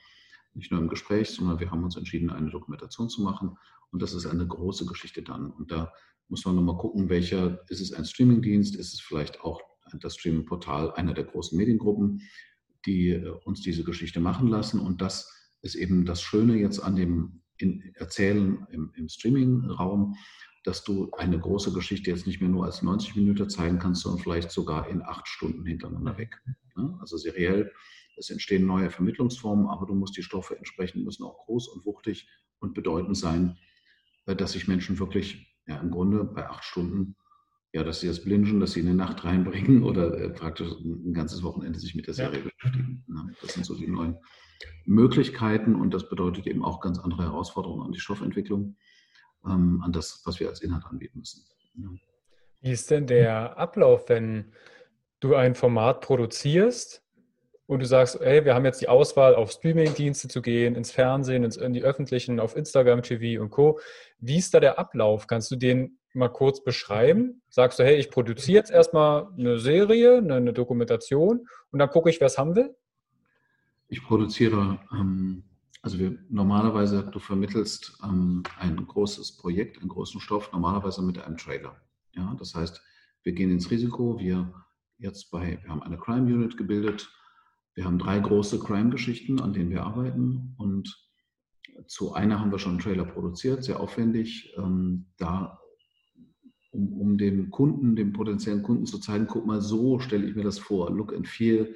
nicht 0.54 0.72
nur 0.72 0.82
im 0.82 0.88
Gespräch, 0.88 1.30
sondern 1.30 1.60
wir 1.60 1.72
haben 1.72 1.84
uns 1.84 1.96
entschieden, 1.96 2.30
eine 2.30 2.50
Dokumentation 2.50 3.10
zu 3.10 3.22
machen. 3.22 3.58
Und 3.92 4.02
das 4.02 4.14
ist 4.14 4.26
eine 4.26 4.48
große 4.48 4.86
Geschichte 4.86 5.22
dann. 5.22 5.52
Und 5.52 5.72
da 5.72 5.94
muss 6.28 6.46
man 6.46 6.56
nochmal 6.56 6.78
gucken, 6.78 7.10
welcher, 7.10 7.60
ist 7.70 7.82
es 7.82 7.94
ein 7.94 8.06
Streamingdienst, 8.06 8.76
ist 8.76 8.94
es 8.94 9.00
vielleicht 9.00 9.42
auch 9.42 9.62
das 10.00 10.16
Streamingportal 10.16 10.92
einer 10.94 11.14
der 11.14 11.24
großen 11.24 11.58
Mediengruppen, 11.58 12.22
die 12.86 13.10
äh, 13.10 13.30
uns 13.46 13.62
diese 13.62 13.84
Geschichte 13.84 14.20
machen 14.20 14.48
lassen. 14.48 14.80
Und 14.80 15.02
das 15.02 15.39
ist 15.62 15.76
eben 15.76 16.06
das 16.06 16.22
Schöne 16.22 16.56
jetzt 16.56 16.80
an 16.80 16.96
dem 16.96 17.42
Erzählen 17.96 18.66
im, 18.72 18.92
im 18.96 19.10
Streaming-Raum, 19.10 20.16
dass 20.64 20.84
du 20.84 21.12
eine 21.12 21.40
große 21.40 21.74
Geschichte 21.74 22.10
jetzt 22.10 22.28
nicht 22.28 22.42
mehr 22.42 22.50
nur 22.50 22.66
als 22.66 22.82
90 22.82 23.16
Minuten 23.16 23.50
zeigen 23.50 23.80
kannst, 23.80 24.04
sondern 24.04 24.22
vielleicht 24.22 24.52
sogar 24.52 24.88
in 24.90 25.02
acht 25.02 25.28
Stunden 25.28 25.66
hintereinander 25.66 26.18
weg. 26.18 26.42
Also 27.00 27.18
seriell, 27.18 27.72
es 28.18 28.30
entstehen 28.30 28.66
neue 28.66 28.90
Vermittlungsformen, 28.90 29.68
aber 29.68 29.86
du 29.86 29.96
musst 29.96 30.16
die 30.18 30.24
Stoffe 30.24 30.58
entsprechend, 30.58 31.06
müssen 31.06 31.24
auch 31.24 31.46
groß 31.46 31.70
und 31.70 31.86
wuchtig 31.86 32.30
und 32.60 32.74
bedeutend 32.74 33.18
sein, 33.18 33.58
äh, 34.26 34.36
dass 34.36 34.54
sich 34.54 34.68
Menschen 34.68 35.00
wirklich 35.00 35.56
ja 35.68 35.78
im 35.80 35.92
Grunde 35.92 36.24
bei 36.24 36.48
acht 36.50 36.64
Stunden, 36.64 37.16
ja, 37.74 37.84
dass 37.84 38.02
sie 38.02 38.08
das 38.08 38.24
Blingen, 38.24 38.60
dass 38.60 38.74
sie 38.74 38.82
eine 38.82 38.94
Nacht 38.94 39.24
reinbringen 39.24 39.84
oder 39.84 40.18
äh, 40.18 40.30
praktisch 40.30 40.70
ein 40.70 41.14
ganzes 41.14 41.44
Wochenende 41.44 41.80
sich 41.80 41.96
mit 41.96 42.08
der 42.08 42.14
Serie 42.14 42.40
ja. 42.40 42.46
beschäftigen. 42.46 43.06
Das 43.42 43.54
sind 43.54 43.66
so 43.66 43.76
die 43.76 43.88
neuen 43.88 44.18
Möglichkeiten 44.86 45.76
und 45.76 45.94
das 45.94 46.10
bedeutet 46.10 46.48
eben 46.48 46.66
auch 46.66 46.82
ganz 46.82 47.00
andere 47.00 47.24
Herausforderungen 47.24 47.86
an 47.86 47.92
die 47.92 48.00
Stoffentwicklung, 48.00 48.76
ähm, 49.46 49.82
an 49.84 49.92
das, 49.92 50.22
was 50.26 50.40
wir 50.40 50.50
als 50.50 50.62
Inhalt 50.62 50.86
anbieten 50.86 51.20
müssen. 51.20 51.46
Ja. 51.76 51.90
Wie 52.62 52.72
ist 52.72 52.92
denn 52.92 53.08
der 53.08 53.58
Ablauf, 53.58 54.10
wenn 54.10 54.52
du 55.20 55.36
ein 55.36 55.56
Format 55.56 56.02
produzierst 56.02 57.04
und 57.68 57.82
du 57.82 57.86
sagst, 57.86 58.20
hey, 58.20 58.44
wir 58.44 58.56
haben 58.56 58.66
jetzt 58.66 58.82
die 58.82 58.90
Auswahl, 58.90 59.36
auf 59.36 59.52
Streaming-Dienste 59.52 60.28
zu 60.28 60.42
gehen, 60.42 60.76
ins 60.76 60.92
Fernsehen, 60.92 61.44
ins, 61.44 61.56
in 61.56 61.74
die 61.74 61.84
öffentlichen, 61.84 62.40
auf 62.40 62.56
Instagram 62.56 63.04
TV 63.04 63.42
und 63.42 63.50
Co. 63.52 63.80
Wie 64.18 64.38
ist 64.38 64.54
da 64.54 64.60
der 64.60 64.80
Ablauf? 64.80 65.28
Kannst 65.28 65.52
du 65.52 65.56
den 65.56 66.00
mal 66.14 66.30
kurz 66.30 66.64
beschreiben? 66.64 67.42
Sagst 67.50 67.80
du, 67.80 67.84
hey, 67.84 67.96
ich 67.96 68.10
produziere 68.10 68.58
jetzt 68.58 68.72
erstmal 68.72 69.28
eine 69.38 69.60
Serie, 69.60 70.18
eine, 70.18 70.36
eine 70.36 70.54
Dokumentation 70.54 71.48
und 71.72 71.80
dann 71.80 71.90
gucke 71.90 72.10
ich, 72.10 72.20
wer 72.20 72.28
es 72.28 72.38
haben 72.38 72.56
will? 72.56 72.76
Ich 73.90 74.04
produziere 74.04 74.80
ähm, 74.92 75.44
Also 75.82 75.98
wir, 75.98 76.18
normalerweise, 76.30 77.10
du 77.12 77.20
vermittelst 77.20 77.98
ähm, 78.04 78.44
ein 78.60 78.76
großes 78.86 79.38
Projekt, 79.38 79.80
einen 79.80 79.88
großen 79.90 80.20
Stoff, 80.20 80.52
normalerweise 80.52 81.02
mit 81.02 81.18
einem 81.18 81.38
Trailer. 81.38 81.76
Ja, 82.14 82.36
das 82.38 82.54
heißt, 82.54 82.82
wir 83.24 83.34
gehen 83.34 83.52
ins 83.52 83.72
Risiko, 83.72 84.20
wir 84.20 84.54
jetzt 84.98 85.32
bei, 85.32 85.60
wir 85.64 85.70
haben 85.70 85.82
eine 85.84 85.98
Crime 85.98 86.34
Unit 86.34 86.58
gebildet, 86.58 87.10
wir 87.76 87.86
haben 87.86 87.98
drei 87.98 88.20
große 88.20 88.60
Crime-Geschichten, 88.60 89.40
an 89.40 89.54
denen 89.54 89.70
wir 89.70 89.84
arbeiten 89.84 90.54
und 90.58 91.10
zu 91.88 92.14
einer 92.14 92.42
haben 92.42 92.52
wir 92.52 92.60
schon 92.60 92.74
einen 92.74 92.82
Trailer 92.82 93.06
produziert, 93.06 93.64
sehr 93.64 93.80
aufwendig. 93.80 94.54
Ähm, 94.58 95.06
da, 95.18 95.60
um, 96.72 96.92
um 97.00 97.18
dem 97.18 97.52
Kunden, 97.52 97.96
dem 97.96 98.12
potenziellen 98.12 98.64
Kunden 98.64 98.86
zu 98.86 99.00
zeigen, 99.00 99.28
guck 99.28 99.46
mal, 99.46 99.62
so 99.62 100.00
stelle 100.00 100.28
ich 100.28 100.36
mir 100.36 100.44
das 100.44 100.60
vor, 100.60 100.92
look 100.92 101.14
and 101.14 101.28
feel, 101.28 101.74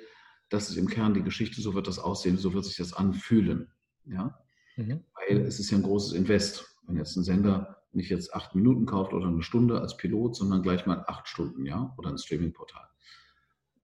das 0.50 0.70
ist 0.70 0.78
im 0.78 0.88
Kern 0.88 1.14
die 1.14 1.24
Geschichte, 1.24 1.62
so 1.62 1.74
wird 1.74 1.88
das 1.88 2.00
aussehen, 2.00 2.38
so 2.38 2.54
wird 2.54 2.66
sich 2.66 2.78
das 2.78 2.94
anfühlen. 2.94 3.72
Ja? 4.06 4.40
Mhm. 4.76 5.04
Weil 5.16 5.42
es 5.42 5.60
ist 5.60 5.72
ja 5.72 5.78
ein 5.78 5.84
großes 5.84 6.14
Invest. 6.14 6.66
Wenn 6.86 6.98
jetzt 6.98 7.16
ein 7.16 7.24
Sender 7.24 7.84
nicht 7.94 8.10
jetzt 8.10 8.34
acht 8.34 8.56
Minuten 8.56 8.86
kauft 8.86 9.14
oder 9.14 9.28
eine 9.28 9.44
Stunde 9.44 9.80
als 9.80 9.98
Pilot, 9.98 10.36
sondern 10.36 10.64
gleich 10.64 10.86
mal 10.86 11.04
acht 11.08 11.28
Stunden, 11.28 11.66
ja, 11.66 11.94
oder 11.98 12.10
ein 12.10 12.18
Streaming-Portal. 12.18 12.84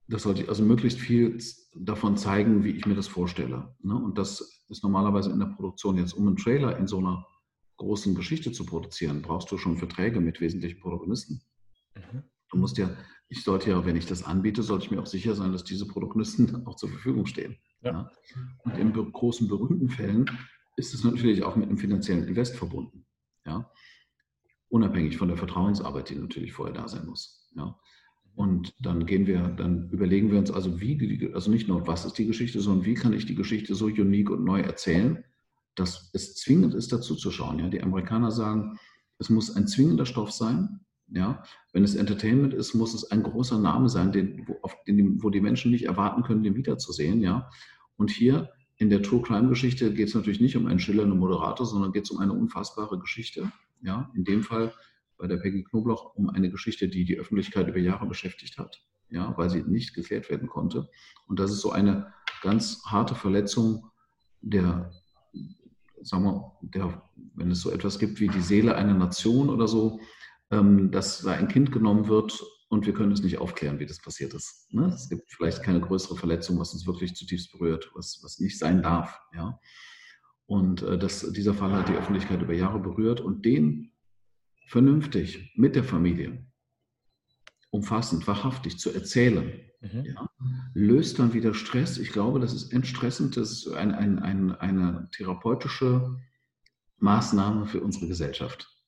Das 0.07 0.23
sollte 0.23 0.41
ich 0.41 0.49
also 0.49 0.63
möglichst 0.63 0.99
viel 0.99 1.37
davon 1.75 2.17
zeigen, 2.17 2.63
wie 2.63 2.71
ich 2.71 2.87
mir 2.87 2.95
das 2.95 3.07
vorstelle. 3.07 3.75
Ne? 3.81 3.95
Und 3.95 4.17
das 4.17 4.65
ist 4.67 4.83
normalerweise 4.83 5.29
in 5.29 5.39
der 5.39 5.45
Produktion 5.47 5.97
jetzt, 5.97 6.13
um 6.13 6.27
einen 6.27 6.37
Trailer 6.37 6.77
in 6.77 6.87
so 6.87 6.97
einer 6.97 7.25
großen 7.77 8.15
Geschichte 8.15 8.51
zu 8.51 8.65
produzieren, 8.65 9.21
brauchst 9.21 9.51
du 9.51 9.57
schon 9.57 9.77
Verträge 9.77 10.19
mit 10.19 10.41
wesentlichen 10.41 10.79
Protagonisten. 10.79 11.41
Mhm. 11.95 12.23
Du 12.51 12.57
musst 12.57 12.77
ja, 12.77 12.89
ich 13.29 13.43
sollte 13.43 13.69
ja, 13.69 13.85
wenn 13.85 13.95
ich 13.95 14.07
das 14.07 14.23
anbiete, 14.23 14.63
sollte 14.63 14.85
ich 14.85 14.91
mir 14.91 14.99
auch 14.99 15.05
sicher 15.05 15.35
sein, 15.35 15.51
dass 15.51 15.63
diese 15.63 15.87
Protagonisten 15.87 16.65
auch 16.65 16.75
zur 16.75 16.89
Verfügung 16.89 17.27
stehen. 17.27 17.57
Ja. 17.81 17.91
Ja? 17.91 18.11
Und 18.63 18.77
in 18.77 18.91
großen, 18.91 19.47
berühmten 19.47 19.89
Fällen 19.89 20.29
ist 20.75 20.93
es 20.93 21.03
natürlich 21.03 21.43
auch 21.43 21.55
mit 21.55 21.69
einem 21.69 21.77
finanziellen 21.77 22.27
Invest 22.27 22.55
verbunden. 22.55 23.05
Ja? 23.45 23.71
Unabhängig 24.69 25.17
von 25.17 25.27
der 25.27 25.37
Vertrauensarbeit, 25.37 26.09
die 26.09 26.15
natürlich 26.15 26.53
vorher 26.53 26.73
da 26.73 26.87
sein 26.87 27.05
muss. 27.05 27.49
Ja? 27.55 27.77
Und 28.35 28.73
dann 28.79 29.05
gehen 29.05 29.27
wir, 29.27 29.49
dann 29.49 29.89
überlegen 29.89 30.31
wir 30.31 30.39
uns 30.39 30.49
also, 30.49 30.79
wie, 30.79 31.29
also 31.33 31.51
nicht 31.51 31.67
nur, 31.67 31.85
was 31.85 32.05
ist 32.05 32.17
die 32.17 32.25
Geschichte, 32.25 32.61
sondern 32.61 32.85
wie 32.85 32.93
kann 32.93 33.13
ich 33.13 33.25
die 33.25 33.35
Geschichte 33.35 33.75
so 33.75 33.85
unique 33.85 34.31
und 34.31 34.43
neu 34.43 34.61
erzählen, 34.61 35.23
dass 35.75 36.09
es 36.13 36.35
zwingend 36.35 36.73
ist, 36.73 36.91
dazu 36.91 37.15
zu 37.15 37.31
schauen. 37.31 37.59
Ja, 37.59 37.69
die 37.69 37.83
Amerikaner 37.83 38.31
sagen, 38.31 38.79
es 39.19 39.29
muss 39.29 39.55
ein 39.55 39.67
zwingender 39.67 40.05
Stoff 40.05 40.31
sein. 40.31 40.79
Ja, 41.11 41.43
wenn 41.73 41.83
es 41.83 41.95
Entertainment 41.95 42.53
ist, 42.53 42.75
muss 42.75 42.93
es 42.93 43.09
ein 43.09 43.23
großer 43.23 43.57
Name 43.57 43.89
sein, 43.89 44.11
den, 44.11 44.47
wo, 44.47 44.59
auf, 44.61 44.75
den, 44.85 45.23
wo 45.23 45.29
die 45.29 45.41
Menschen 45.41 45.71
nicht 45.71 45.85
erwarten 45.85 46.23
können, 46.23 46.43
den 46.43 46.55
wiederzusehen. 46.55 47.21
Ja, 47.21 47.49
und 47.97 48.11
hier 48.11 48.51
in 48.77 48.89
der 48.89 49.01
True 49.01 49.21
Crime 49.21 49.49
Geschichte 49.49 49.93
geht 49.93 50.09
es 50.09 50.15
natürlich 50.15 50.39
nicht 50.39 50.55
um 50.55 50.67
einen 50.67 50.79
schillernden 50.79 51.19
Moderator, 51.19 51.65
sondern 51.65 51.91
geht 51.91 52.03
es 52.03 52.11
um 52.11 52.19
eine 52.19 52.33
unfassbare 52.33 52.99
Geschichte. 52.99 53.51
Ja, 53.81 54.11
in 54.15 54.23
dem 54.23 54.43
Fall 54.43 54.73
bei 55.17 55.27
der 55.27 55.37
Peggy 55.37 55.63
Knobloch 55.63 56.15
um 56.15 56.29
eine 56.29 56.49
Geschichte, 56.49 56.87
die 56.87 57.05
die 57.05 57.19
Öffentlichkeit 57.19 57.67
über 57.67 57.79
Jahre 57.79 58.07
beschäftigt 58.07 58.57
hat, 58.57 58.81
ja, 59.09 59.33
weil 59.37 59.49
sie 59.49 59.63
nicht 59.63 59.93
geklärt 59.93 60.29
werden 60.29 60.47
konnte. 60.47 60.89
Und 61.27 61.39
das 61.39 61.51
ist 61.51 61.61
so 61.61 61.71
eine 61.71 62.13
ganz 62.41 62.83
harte 62.85 63.15
Verletzung 63.15 63.89
der, 64.41 64.91
sagen 66.01 66.23
wir, 66.23 66.57
der, 66.61 67.03
wenn 67.35 67.51
es 67.51 67.61
so 67.61 67.71
etwas 67.71 67.99
gibt 67.99 68.19
wie 68.19 68.29
die 68.29 68.41
Seele 68.41 68.75
einer 68.75 68.93
Nation 68.93 69.49
oder 69.49 69.67
so, 69.67 69.99
dass 70.49 71.21
da 71.21 71.31
ein 71.31 71.47
Kind 71.47 71.71
genommen 71.71 72.07
wird 72.07 72.43
und 72.69 72.85
wir 72.85 72.93
können 72.93 73.11
es 73.11 73.21
nicht 73.21 73.39
aufklären, 73.39 73.79
wie 73.79 73.85
das 73.85 73.99
passiert 73.99 74.33
ist. 74.33 74.67
Ne? 74.71 74.87
Es 74.87 75.09
gibt 75.09 75.31
vielleicht 75.31 75.63
keine 75.63 75.81
größere 75.81 76.15
Verletzung, 76.15 76.59
was 76.59 76.73
uns 76.73 76.87
wirklich 76.87 77.15
zutiefst 77.15 77.51
berührt, 77.51 77.89
was, 77.93 78.19
was 78.23 78.39
nicht 78.39 78.57
sein 78.57 78.81
darf. 78.81 79.19
Ja? 79.35 79.59
Und 80.45 80.81
äh, 80.83 80.97
das, 80.97 81.31
dieser 81.33 81.53
Fall 81.53 81.71
hat 81.73 81.89
die 81.89 81.93
Öffentlichkeit 81.93 82.41
über 82.41 82.53
Jahre 82.53 82.79
berührt 82.79 83.21
und 83.21 83.45
den 83.45 83.91
vernünftig 84.67 85.53
mit 85.55 85.75
der 85.75 85.83
Familie, 85.83 86.45
umfassend, 87.71 88.27
wahrhaftig 88.27 88.77
zu 88.77 88.91
erzählen, 88.91 89.51
mhm. 89.81 90.05
ja, 90.05 90.29
löst 90.73 91.19
dann 91.19 91.33
wieder 91.33 91.53
Stress. 91.53 91.97
Ich 91.97 92.11
glaube, 92.11 92.39
das 92.39 92.53
ist 92.53 92.71
entstressend, 92.71 93.37
das 93.37 93.51
ist 93.51 93.67
ein, 93.67 93.93
ein, 93.93 94.19
ein, 94.19 94.51
eine 94.55 95.09
therapeutische 95.11 96.17
Maßnahme 96.97 97.65
für 97.65 97.81
unsere 97.81 98.07
Gesellschaft. 98.07 98.78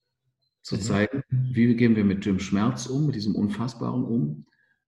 Zu 0.62 0.76
mhm. 0.76 0.82
zeigen, 0.82 1.24
wie 1.30 1.76
gehen 1.76 1.96
wir 1.96 2.06
mit 2.06 2.26
dem 2.26 2.40
Schmerz 2.40 2.86
um, 2.88 3.08
mit 3.08 3.16
diesem 3.16 3.36
Unfassbaren 3.36 4.04
um 4.04 4.46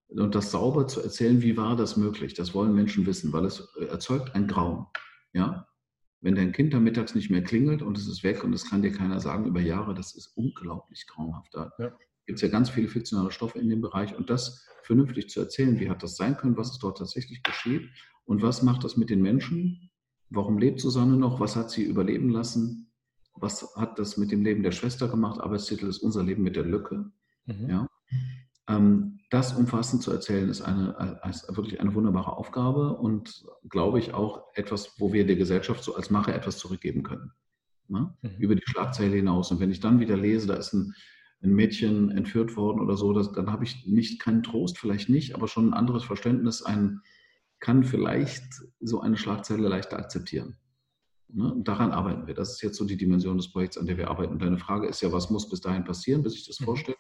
und 0.09 0.36
das 0.36 0.51
sauber 0.51 0.88
zu 0.88 1.01
erzählen, 1.01 1.41
wie 1.41 1.57
war 1.57 1.76
das 1.76 1.97
möglich. 1.97 2.34
Das 2.34 2.53
wollen 2.53 2.76
Menschen 2.76 3.05
wissen, 3.05 3.34
weil 3.34 3.45
es 3.45 3.67
erzeugt 3.89 4.36
ein 4.36 4.47
Grauen. 4.47 4.86
Ja? 5.34 5.67
Wenn 6.21 6.36
dein 6.36 6.51
Kind 6.51 6.74
dann 6.74 6.84
mittags 6.84 7.15
nicht 7.15 7.30
mehr 7.30 7.43
klingelt 7.43 7.82
und 7.82 7.97
es 7.97 8.07
ist 8.07 8.24
weg 8.24 8.43
und 8.43 8.53
es 8.53 8.69
kann 8.69 8.82
dir 8.82 8.91
keiner 8.91 9.19
sagen 9.19 9.45
über 9.45 9.59
Jahre, 9.59 9.93
das 9.93 10.15
ist 10.15 10.38
unglaublich 10.38 11.05
grauenhaft. 11.07 11.53
Da 11.53 11.71
ja. 11.80 11.91
gibt 12.26 12.38
es 12.38 12.41
ja 12.41 12.47
ganz 12.47 12.69
viele 12.69 12.88
fiktionale 12.88 13.32
Stoffe 13.32 13.59
in 13.59 13.69
dem 13.69 13.82
Bereich 13.82 14.15
und 14.15 14.30
das 14.30 14.67
vernünftig 14.84 15.30
zu 15.30 15.39
erzählen, 15.39 15.80
wie 15.80 15.89
hat 15.89 16.03
das 16.03 16.15
sein 16.15 16.38
können, 16.38 16.57
was 16.57 16.71
ist 16.71 16.84
dort 16.84 16.99
tatsächlich 16.99 17.41
geschieht 17.43 17.89
und 18.26 18.41
was 18.41 18.61
macht 18.61 18.84
das 18.84 18.95
mit 18.95 19.09
den 19.09 19.21
Menschen, 19.21 19.89
warum 20.30 20.57
lebt 20.57 20.80
Susanne 20.80 21.17
noch, 21.17 21.39
was 21.39 21.55
hat 21.55 21.71
sie 21.71 21.84
überleben 21.84 22.30
lassen, 22.30 22.82
was 23.36 23.75
hat 23.75 23.99
das 23.99 24.17
mit 24.17 24.31
dem 24.31 24.43
Leben 24.43 24.63
der 24.63 24.71
Schwester 24.71 25.07
gemacht, 25.07 25.39
Arbeitstitel 25.39 25.88
ist 25.88 25.99
unser 25.99 26.23
Leben 26.23 26.43
mit 26.43 26.55
der 26.55 26.65
Lücke. 26.65 27.11
Mhm. 27.45 27.69
Ja. 27.69 27.88
Ähm, 28.67 29.19
das 29.29 29.53
umfassend 29.53 30.03
zu 30.03 30.11
erzählen, 30.11 30.47
ist, 30.47 30.61
eine, 30.61 31.19
ist 31.27 31.47
wirklich 31.55 31.81
eine 31.81 31.95
wunderbare 31.95 32.38
Aufgabe 32.38 32.93
und 32.93 33.43
glaube 33.67 33.99
ich 33.99 34.13
auch 34.13 34.43
etwas, 34.53 34.99
wo 34.99 35.11
wir 35.11 35.25
der 35.25 35.36
Gesellschaft 35.36 35.84
so 35.84 35.95
als 35.95 36.11
Macher 36.11 36.36
etwas 36.36 36.57
zurückgeben 36.59 37.01
können. 37.03 37.31
Ne? 37.88 38.13
Mhm. 38.21 38.38
Über 38.38 38.55
die 38.55 38.63
Schlagzeile 38.65 39.15
hinaus. 39.15 39.51
Und 39.51 39.59
wenn 39.59 39.71
ich 39.71 39.79
dann 39.79 39.99
wieder 39.99 40.15
lese, 40.15 40.47
da 40.47 40.53
ist 40.53 40.73
ein, 40.73 40.93
ein 41.41 41.49
Mädchen 41.49 42.11
entführt 42.11 42.55
worden 42.55 42.79
oder 42.79 42.95
so, 42.95 43.11
das, 43.11 43.31
dann 43.31 43.51
habe 43.51 43.63
ich 43.63 43.86
nicht 43.88 44.21
keinen 44.21 44.43
Trost, 44.43 44.77
vielleicht 44.77 45.09
nicht, 45.09 45.36
aber 45.36 45.47
schon 45.47 45.69
ein 45.69 45.73
anderes 45.73 46.03
Verständnis, 46.03 46.61
ein, 46.61 47.01
kann 47.59 47.84
vielleicht 47.84 48.43
so 48.81 49.01
eine 49.01 49.17
Schlagzeile 49.17 49.67
leichter 49.67 49.97
akzeptieren. 49.97 50.57
Ne? 51.34 51.53
Daran 51.63 51.91
arbeiten 51.91 52.27
wir. 52.27 52.34
Das 52.34 52.51
ist 52.51 52.61
jetzt 52.61 52.77
so 52.77 52.86
die 52.86 52.97
Dimension 52.97 53.38
des 53.38 53.51
Projekts, 53.51 53.77
an 53.77 53.88
der 53.88 53.97
wir 53.97 54.09
arbeiten. 54.09 54.34
Und 54.34 54.41
deine 54.41 54.59
Frage 54.59 54.88
ist 54.88 55.01
ja, 55.01 55.11
was 55.11 55.29
muss 55.29 55.49
bis 55.49 55.61
dahin 55.61 55.84
passieren, 55.84 56.21
bis 56.21 56.36
ich 56.36 56.45
das 56.45 56.59
mhm. 56.59 56.65
vorstelle? 56.65 56.97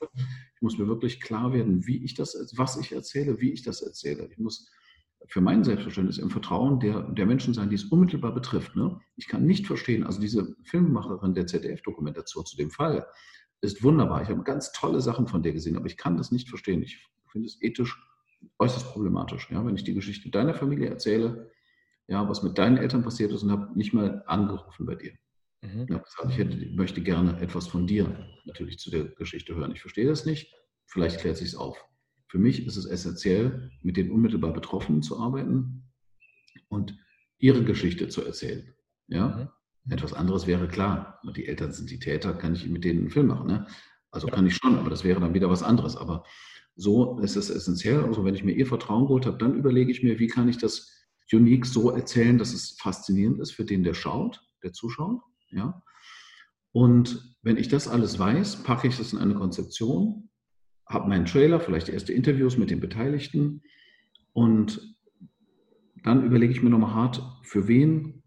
Ich 0.55 0.61
muss 0.61 0.77
mir 0.77 0.87
wirklich 0.87 1.21
klar 1.21 1.53
werden, 1.53 1.85
wie 1.85 2.03
ich 2.03 2.15
das, 2.15 2.35
was 2.55 2.77
ich 2.77 2.91
erzähle, 2.91 3.39
wie 3.39 3.51
ich 3.51 3.63
das 3.63 3.81
erzähle. 3.81 4.27
Ich 4.31 4.39
muss 4.39 4.69
für 5.27 5.41
mein 5.41 5.63
Selbstverständnis 5.63 6.17
im 6.17 6.29
Vertrauen 6.29 6.79
der, 6.79 7.03
der 7.03 7.25
Menschen 7.25 7.53
sein, 7.53 7.69
die 7.69 7.75
es 7.75 7.85
unmittelbar 7.85 8.33
betrifft. 8.33 8.75
Ne? 8.75 8.99
Ich 9.15 9.27
kann 9.27 9.45
nicht 9.45 9.67
verstehen, 9.67 10.03
also 10.03 10.19
diese 10.19 10.55
Filmemacherin 10.63 11.33
der 11.33 11.47
ZDF-Dokumentation 11.47 12.45
zu 12.45 12.57
dem 12.57 12.71
Fall 12.71 13.07
ist 13.61 13.83
wunderbar. 13.83 14.21
Ich 14.21 14.29
habe 14.29 14.43
ganz 14.43 14.71
tolle 14.73 14.99
Sachen 14.99 15.27
von 15.27 15.41
der 15.41 15.53
gesehen, 15.53 15.77
aber 15.77 15.85
ich 15.85 15.95
kann 15.95 16.17
das 16.17 16.31
nicht 16.31 16.49
verstehen. 16.49 16.83
Ich 16.83 17.07
finde 17.31 17.47
es 17.47 17.61
ethisch 17.61 17.97
äußerst 18.59 18.91
problematisch. 18.91 19.49
Ja? 19.49 19.65
Wenn 19.65 19.75
ich 19.75 19.83
die 19.83 19.93
Geschichte 19.93 20.29
deiner 20.29 20.53
Familie 20.53 20.89
erzähle, 20.89 21.51
ja, 22.07 22.27
was 22.27 22.43
mit 22.43 22.57
deinen 22.57 22.77
Eltern 22.77 23.03
passiert 23.03 23.31
ist 23.31 23.43
und 23.43 23.51
habe 23.51 23.77
nicht 23.77 23.93
mal 23.93 24.23
angerufen 24.27 24.85
bei 24.85 24.95
dir. 24.95 25.13
Mhm. 25.61 25.85
Ich 25.87 25.93
habe 25.93 26.03
gesagt, 26.03 26.29
ich 26.29 26.37
hätte, 26.37 26.75
möchte 26.75 27.01
gerne 27.01 27.39
etwas 27.39 27.67
von 27.67 27.87
dir 27.87 28.27
natürlich 28.45 28.79
zu 28.79 28.91
der 28.91 29.05
Geschichte 29.05 29.55
hören. 29.55 29.71
Ich 29.71 29.81
verstehe 29.81 30.07
das 30.07 30.25
nicht, 30.25 30.53
vielleicht 30.85 31.19
klärt 31.19 31.37
sich 31.37 31.49
es 31.49 31.55
auf. 31.55 31.83
Für 32.27 32.39
mich 32.39 32.65
ist 32.65 32.77
es 32.77 32.85
essentiell, 32.85 33.71
mit 33.81 33.95
den 33.95 34.11
unmittelbar 34.11 34.53
Betroffenen 34.53 35.01
zu 35.01 35.19
arbeiten 35.19 35.83
und 36.67 36.97
ihre 37.37 37.63
Geschichte 37.63 38.07
zu 38.09 38.23
erzählen. 38.25 38.73
Ja? 39.07 39.51
Mhm. 39.85 39.93
Etwas 39.93 40.13
anderes 40.13 40.47
wäre 40.47 40.67
klar, 40.67 41.19
die 41.35 41.45
Eltern 41.45 41.71
sind 41.71 41.89
die 41.89 41.99
Täter, 41.99 42.33
kann 42.33 42.55
ich 42.55 42.67
mit 42.67 42.83
denen 42.83 43.01
einen 43.01 43.09
Film 43.09 43.27
machen. 43.27 43.47
Ne? 43.47 43.67
Also 44.11 44.27
ja. 44.27 44.33
kann 44.33 44.47
ich 44.47 44.55
schon, 44.55 44.77
aber 44.77 44.89
das 44.89 45.03
wäre 45.03 45.19
dann 45.19 45.33
wieder 45.33 45.49
was 45.49 45.63
anderes. 45.63 45.97
Aber 45.97 46.23
so 46.75 47.19
ist 47.19 47.35
es 47.35 47.49
essentiell. 47.49 48.03
Also 48.03 48.23
wenn 48.23 48.35
ich 48.35 48.43
mir 48.43 48.53
ihr 48.53 48.65
Vertrauen 48.65 49.03
geholt 49.03 49.25
habe, 49.25 49.37
dann 49.37 49.55
überlege 49.55 49.91
ich 49.91 50.03
mir, 50.03 50.19
wie 50.19 50.27
kann 50.27 50.47
ich 50.47 50.57
das 50.57 51.02
unique 51.33 51.65
so 51.65 51.89
erzählen, 51.91 52.37
dass 52.37 52.53
es 52.53 52.77
faszinierend 52.79 53.39
ist 53.39 53.51
für 53.51 53.65
den, 53.65 53.83
der 53.83 53.93
schaut, 53.93 54.41
der 54.63 54.73
zuschaut. 54.73 55.21
Ja? 55.49 55.81
Und 56.71 57.35
wenn 57.41 57.57
ich 57.57 57.67
das 57.67 57.87
alles 57.87 58.19
weiß, 58.19 58.63
packe 58.63 58.87
ich 58.87 58.97
das 58.97 59.13
in 59.13 59.19
eine 59.19 59.35
Konzeption, 59.35 60.29
habe 60.87 61.07
meinen 61.07 61.25
Trailer, 61.25 61.59
vielleicht 61.59 61.89
erste 61.89 62.13
Interviews 62.13 62.57
mit 62.57 62.69
den 62.69 62.79
Beteiligten 62.79 63.61
und 64.33 64.95
dann 66.03 66.25
überlege 66.25 66.51
ich 66.51 66.61
mir 66.61 66.69
nochmal 66.69 66.93
hart, 66.93 67.21
für 67.43 67.67
wen, 67.67 68.23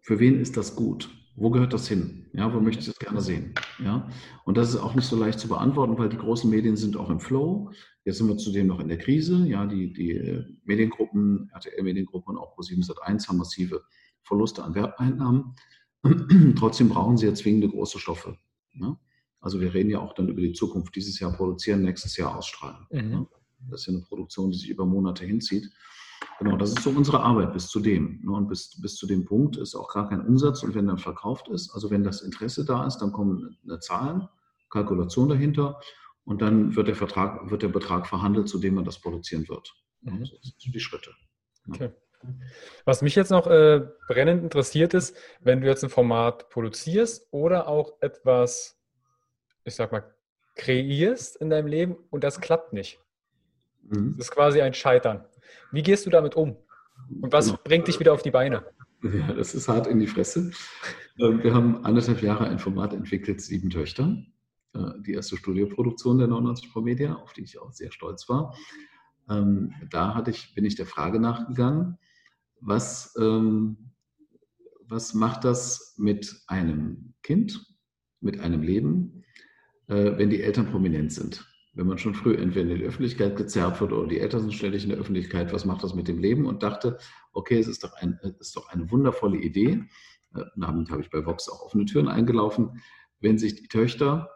für 0.00 0.18
wen 0.18 0.40
ist 0.40 0.56
das 0.56 0.76
gut? 0.76 1.10
Wo 1.40 1.48
gehört 1.48 1.72
das 1.72 1.88
hin? 1.88 2.26
Ja, 2.34 2.52
wo 2.52 2.60
möchte 2.60 2.80
ich 2.80 2.86
das 2.86 2.98
gerne 2.98 3.22
sehen? 3.22 3.54
Ja, 3.82 4.10
und 4.44 4.58
das 4.58 4.68
ist 4.68 4.76
auch 4.76 4.94
nicht 4.94 5.06
so 5.06 5.16
leicht 5.16 5.40
zu 5.40 5.48
beantworten, 5.48 5.96
weil 5.96 6.10
die 6.10 6.18
großen 6.18 6.50
Medien 6.50 6.76
sind 6.76 6.98
auch 6.98 7.08
im 7.08 7.18
Flow. 7.18 7.70
Jetzt 8.04 8.18
sind 8.18 8.28
wir 8.28 8.36
zudem 8.36 8.66
noch 8.66 8.78
in 8.78 8.88
der 8.88 8.98
Krise. 8.98 9.46
Ja, 9.46 9.64
die, 9.64 9.90
die 9.90 10.10
äh, 10.10 10.44
Mediengruppen, 10.64 11.50
RTL-Mediengruppe 11.54 12.30
und 12.30 12.36
auch 12.36 12.54
Pro7 12.58 12.86
Sat1 12.86 13.26
haben 13.26 13.38
massive 13.38 13.82
Verluste 14.22 14.62
an 14.62 14.74
Werbeeinnahmen. 14.74 15.54
Trotzdem 16.58 16.90
brauchen 16.90 17.16
sie 17.16 17.24
ja 17.24 17.32
zwingende 17.32 17.70
große 17.70 17.98
Stoffe. 17.98 18.36
Ne? 18.74 18.98
Also 19.40 19.62
wir 19.62 19.72
reden 19.72 19.88
ja 19.88 20.00
auch 20.00 20.12
dann 20.12 20.28
über 20.28 20.42
die 20.42 20.52
Zukunft. 20.52 20.94
Dieses 20.94 21.18
Jahr 21.20 21.32
produzieren, 21.32 21.80
nächstes 21.80 22.18
Jahr 22.18 22.36
ausstrahlen. 22.36 22.86
Mhm. 22.90 23.10
Ne? 23.10 23.26
Das 23.70 23.80
ist 23.80 23.86
ja 23.86 23.94
eine 23.94 24.02
Produktion, 24.02 24.50
die 24.50 24.58
sich 24.58 24.68
über 24.68 24.84
Monate 24.84 25.24
hinzieht. 25.24 25.70
Genau, 26.40 26.56
das 26.56 26.70
ist 26.70 26.82
so 26.82 26.90
unsere 26.90 27.20
Arbeit 27.20 27.52
bis 27.52 27.68
zu 27.68 27.80
dem. 27.80 28.22
Ne? 28.24 28.32
Und 28.32 28.48
bis, 28.48 28.80
bis 28.80 28.96
zu 28.96 29.06
dem 29.06 29.26
Punkt 29.26 29.58
ist 29.58 29.74
auch 29.74 29.92
gar 29.92 30.08
kein 30.08 30.26
Umsatz. 30.26 30.62
Und 30.62 30.74
wenn 30.74 30.86
dann 30.86 30.96
verkauft 30.96 31.48
ist, 31.48 31.70
also 31.74 31.90
wenn 31.90 32.02
das 32.02 32.22
Interesse 32.22 32.64
da 32.64 32.86
ist, 32.86 32.96
dann 32.98 33.12
kommen 33.12 33.58
eine 33.62 33.78
Zahlen, 33.78 34.26
Kalkulation 34.70 35.28
dahinter 35.28 35.78
und 36.24 36.40
dann 36.40 36.74
wird 36.74 36.88
der 36.88 36.94
Vertrag, 36.94 37.50
wird 37.50 37.62
der 37.62 37.68
Betrag 37.68 38.06
verhandelt, 38.06 38.48
zu 38.48 38.58
dem 38.58 38.74
man 38.74 38.86
das 38.86 38.98
produzieren 38.98 39.46
wird. 39.50 39.70
Mhm. 40.00 40.24
So 40.24 40.36
sind 40.40 40.74
die 40.74 40.80
Schritte. 40.80 41.10
Okay. 41.68 41.92
Was 42.86 43.02
mich 43.02 43.16
jetzt 43.16 43.30
noch 43.30 43.46
äh, 43.46 43.86
brennend 44.08 44.42
interessiert 44.42 44.94
ist, 44.94 45.14
wenn 45.40 45.60
du 45.60 45.66
jetzt 45.66 45.84
ein 45.84 45.90
Format 45.90 46.48
produzierst 46.48 47.28
oder 47.32 47.68
auch 47.68 48.00
etwas, 48.00 48.80
ich 49.64 49.74
sag 49.74 49.92
mal, 49.92 50.14
kreierst 50.54 51.36
in 51.36 51.50
deinem 51.50 51.66
Leben 51.66 51.96
und 52.08 52.24
das 52.24 52.40
klappt 52.40 52.72
nicht. 52.72 52.98
Mhm. 53.82 54.14
Das 54.16 54.28
ist 54.28 54.32
quasi 54.32 54.62
ein 54.62 54.72
Scheitern. 54.72 55.26
Wie 55.72 55.82
gehst 55.82 56.06
du 56.06 56.10
damit 56.10 56.34
um? 56.34 56.56
Und 57.20 57.32
was 57.32 57.46
genau. 57.46 57.58
bringt 57.64 57.88
dich 57.88 57.98
wieder 57.98 58.12
auf 58.12 58.22
die 58.22 58.30
Beine? 58.30 58.64
Ja, 59.02 59.32
das 59.32 59.54
ist 59.54 59.68
hart 59.68 59.86
in 59.86 59.98
die 59.98 60.06
Fresse. 60.06 60.50
Ähm, 61.18 61.42
wir 61.42 61.54
haben 61.54 61.84
anderthalb 61.84 62.22
Jahre 62.22 62.46
ein 62.46 62.58
Format 62.58 62.92
entwickelt, 62.92 63.40
Sieben 63.40 63.70
Töchter. 63.70 64.16
Äh, 64.74 64.90
die 65.06 65.14
erste 65.14 65.36
Studioproduktion 65.36 66.18
der 66.18 66.28
99 66.28 66.72
Pro 66.72 66.80
Media, 66.80 67.14
auf 67.14 67.32
die 67.32 67.42
ich 67.42 67.58
auch 67.58 67.72
sehr 67.72 67.92
stolz 67.92 68.28
war. 68.28 68.54
Ähm, 69.28 69.72
da 69.90 70.14
hatte 70.14 70.30
ich, 70.30 70.54
bin 70.54 70.64
ich 70.64 70.74
der 70.74 70.86
Frage 70.86 71.18
nachgegangen, 71.18 71.98
was, 72.60 73.14
ähm, 73.18 73.92
was 74.86 75.14
macht 75.14 75.44
das 75.44 75.94
mit 75.96 76.42
einem 76.46 77.14
Kind, 77.22 77.64
mit 78.20 78.40
einem 78.40 78.62
Leben, 78.62 79.24
äh, 79.86 80.18
wenn 80.18 80.30
die 80.30 80.42
Eltern 80.42 80.70
prominent 80.70 81.12
sind? 81.12 81.46
Wenn 81.72 81.86
man 81.86 81.98
schon 81.98 82.14
früh 82.14 82.34
entweder 82.34 82.70
in 82.70 82.78
die 82.78 82.84
Öffentlichkeit 82.84 83.36
gezerrt 83.36 83.80
wird 83.80 83.92
oder 83.92 84.08
die 84.08 84.18
Eltern 84.18 84.40
sind 84.40 84.54
ständig 84.54 84.82
in 84.82 84.90
der 84.90 84.98
Öffentlichkeit, 84.98 85.52
was 85.52 85.64
macht 85.64 85.84
das 85.84 85.94
mit 85.94 86.08
dem 86.08 86.18
Leben? 86.18 86.46
Und 86.46 86.62
dachte, 86.62 86.98
okay, 87.32 87.58
es 87.58 87.68
ist 87.68 87.84
doch, 87.84 87.92
ein, 87.94 88.18
ist 88.40 88.56
doch 88.56 88.68
eine 88.68 88.90
wundervolle 88.90 89.38
Idee. 89.38 89.84
Äh, 90.34 90.44
damit 90.56 90.90
habe 90.90 91.02
ich 91.02 91.10
bei 91.10 91.24
Vox 91.24 91.48
auch 91.48 91.62
offene 91.62 91.84
Türen 91.84 92.08
eingelaufen. 92.08 92.80
Wenn 93.20 93.38
sich 93.38 93.54
die 93.54 93.68
Töchter, 93.68 94.30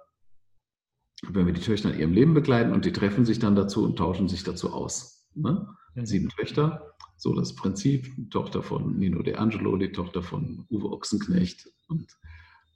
wenn 1.28 1.47
wir 1.47 1.53
die 1.53 1.61
Töchter 1.61 1.93
in 1.93 1.99
ihrem 1.99 2.12
Leben 2.12 2.35
begleiten 2.35 2.72
und 2.72 2.85
die 2.85 2.93
treffen 2.93 3.24
sich 3.24 3.39
dann 3.39 3.57
dazu 3.57 3.85
und 3.85 3.97
tauschen 3.97 4.28
sich 4.28 4.45
dazu 4.45 4.72
aus. 4.72 5.26
Ne? 5.35 5.66
Sieben 5.97 6.28
Töchter, 6.28 6.95
so 7.16 7.35
das 7.35 7.55
Prinzip. 7.55 8.14
Die 8.16 8.28
Tochter 8.28 8.62
von 8.62 8.99
Nino 8.99 9.22
De 9.22 9.35
Angelo, 9.35 9.76
die 9.76 9.93
Tochter 9.93 10.22
von 10.22 10.66
Uwe 10.70 10.91
Ochsenknecht 10.91 11.68
und 11.89 12.16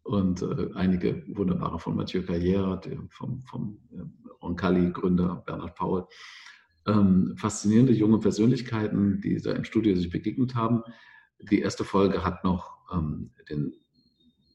und 0.09 0.41
äh, 0.41 0.71
einige 0.75 1.23
wunderbare 1.37 1.79
von 1.79 1.95
Mathieu 1.95 2.23
Carrière, 2.23 2.81
vom, 3.11 3.45
vom 3.45 3.79
äh, 3.93 4.01
Roncalli-Gründer 4.43 5.43
Bernhard 5.45 5.75
Paul. 5.75 6.07
Ähm, 6.87 7.35
faszinierende 7.37 7.93
junge 7.93 8.19
Persönlichkeiten, 8.19 9.21
die 9.21 9.37
da 9.37 9.53
im 9.53 9.65
Studio 9.65 9.95
sich 9.95 10.09
begegnet 10.09 10.55
haben. 10.55 10.83
Die 11.51 11.61
erste 11.61 11.85
Folge 11.85 12.25
hat 12.25 12.43
noch 12.43 12.79
ähm, 12.91 13.33
den, 13.51 13.75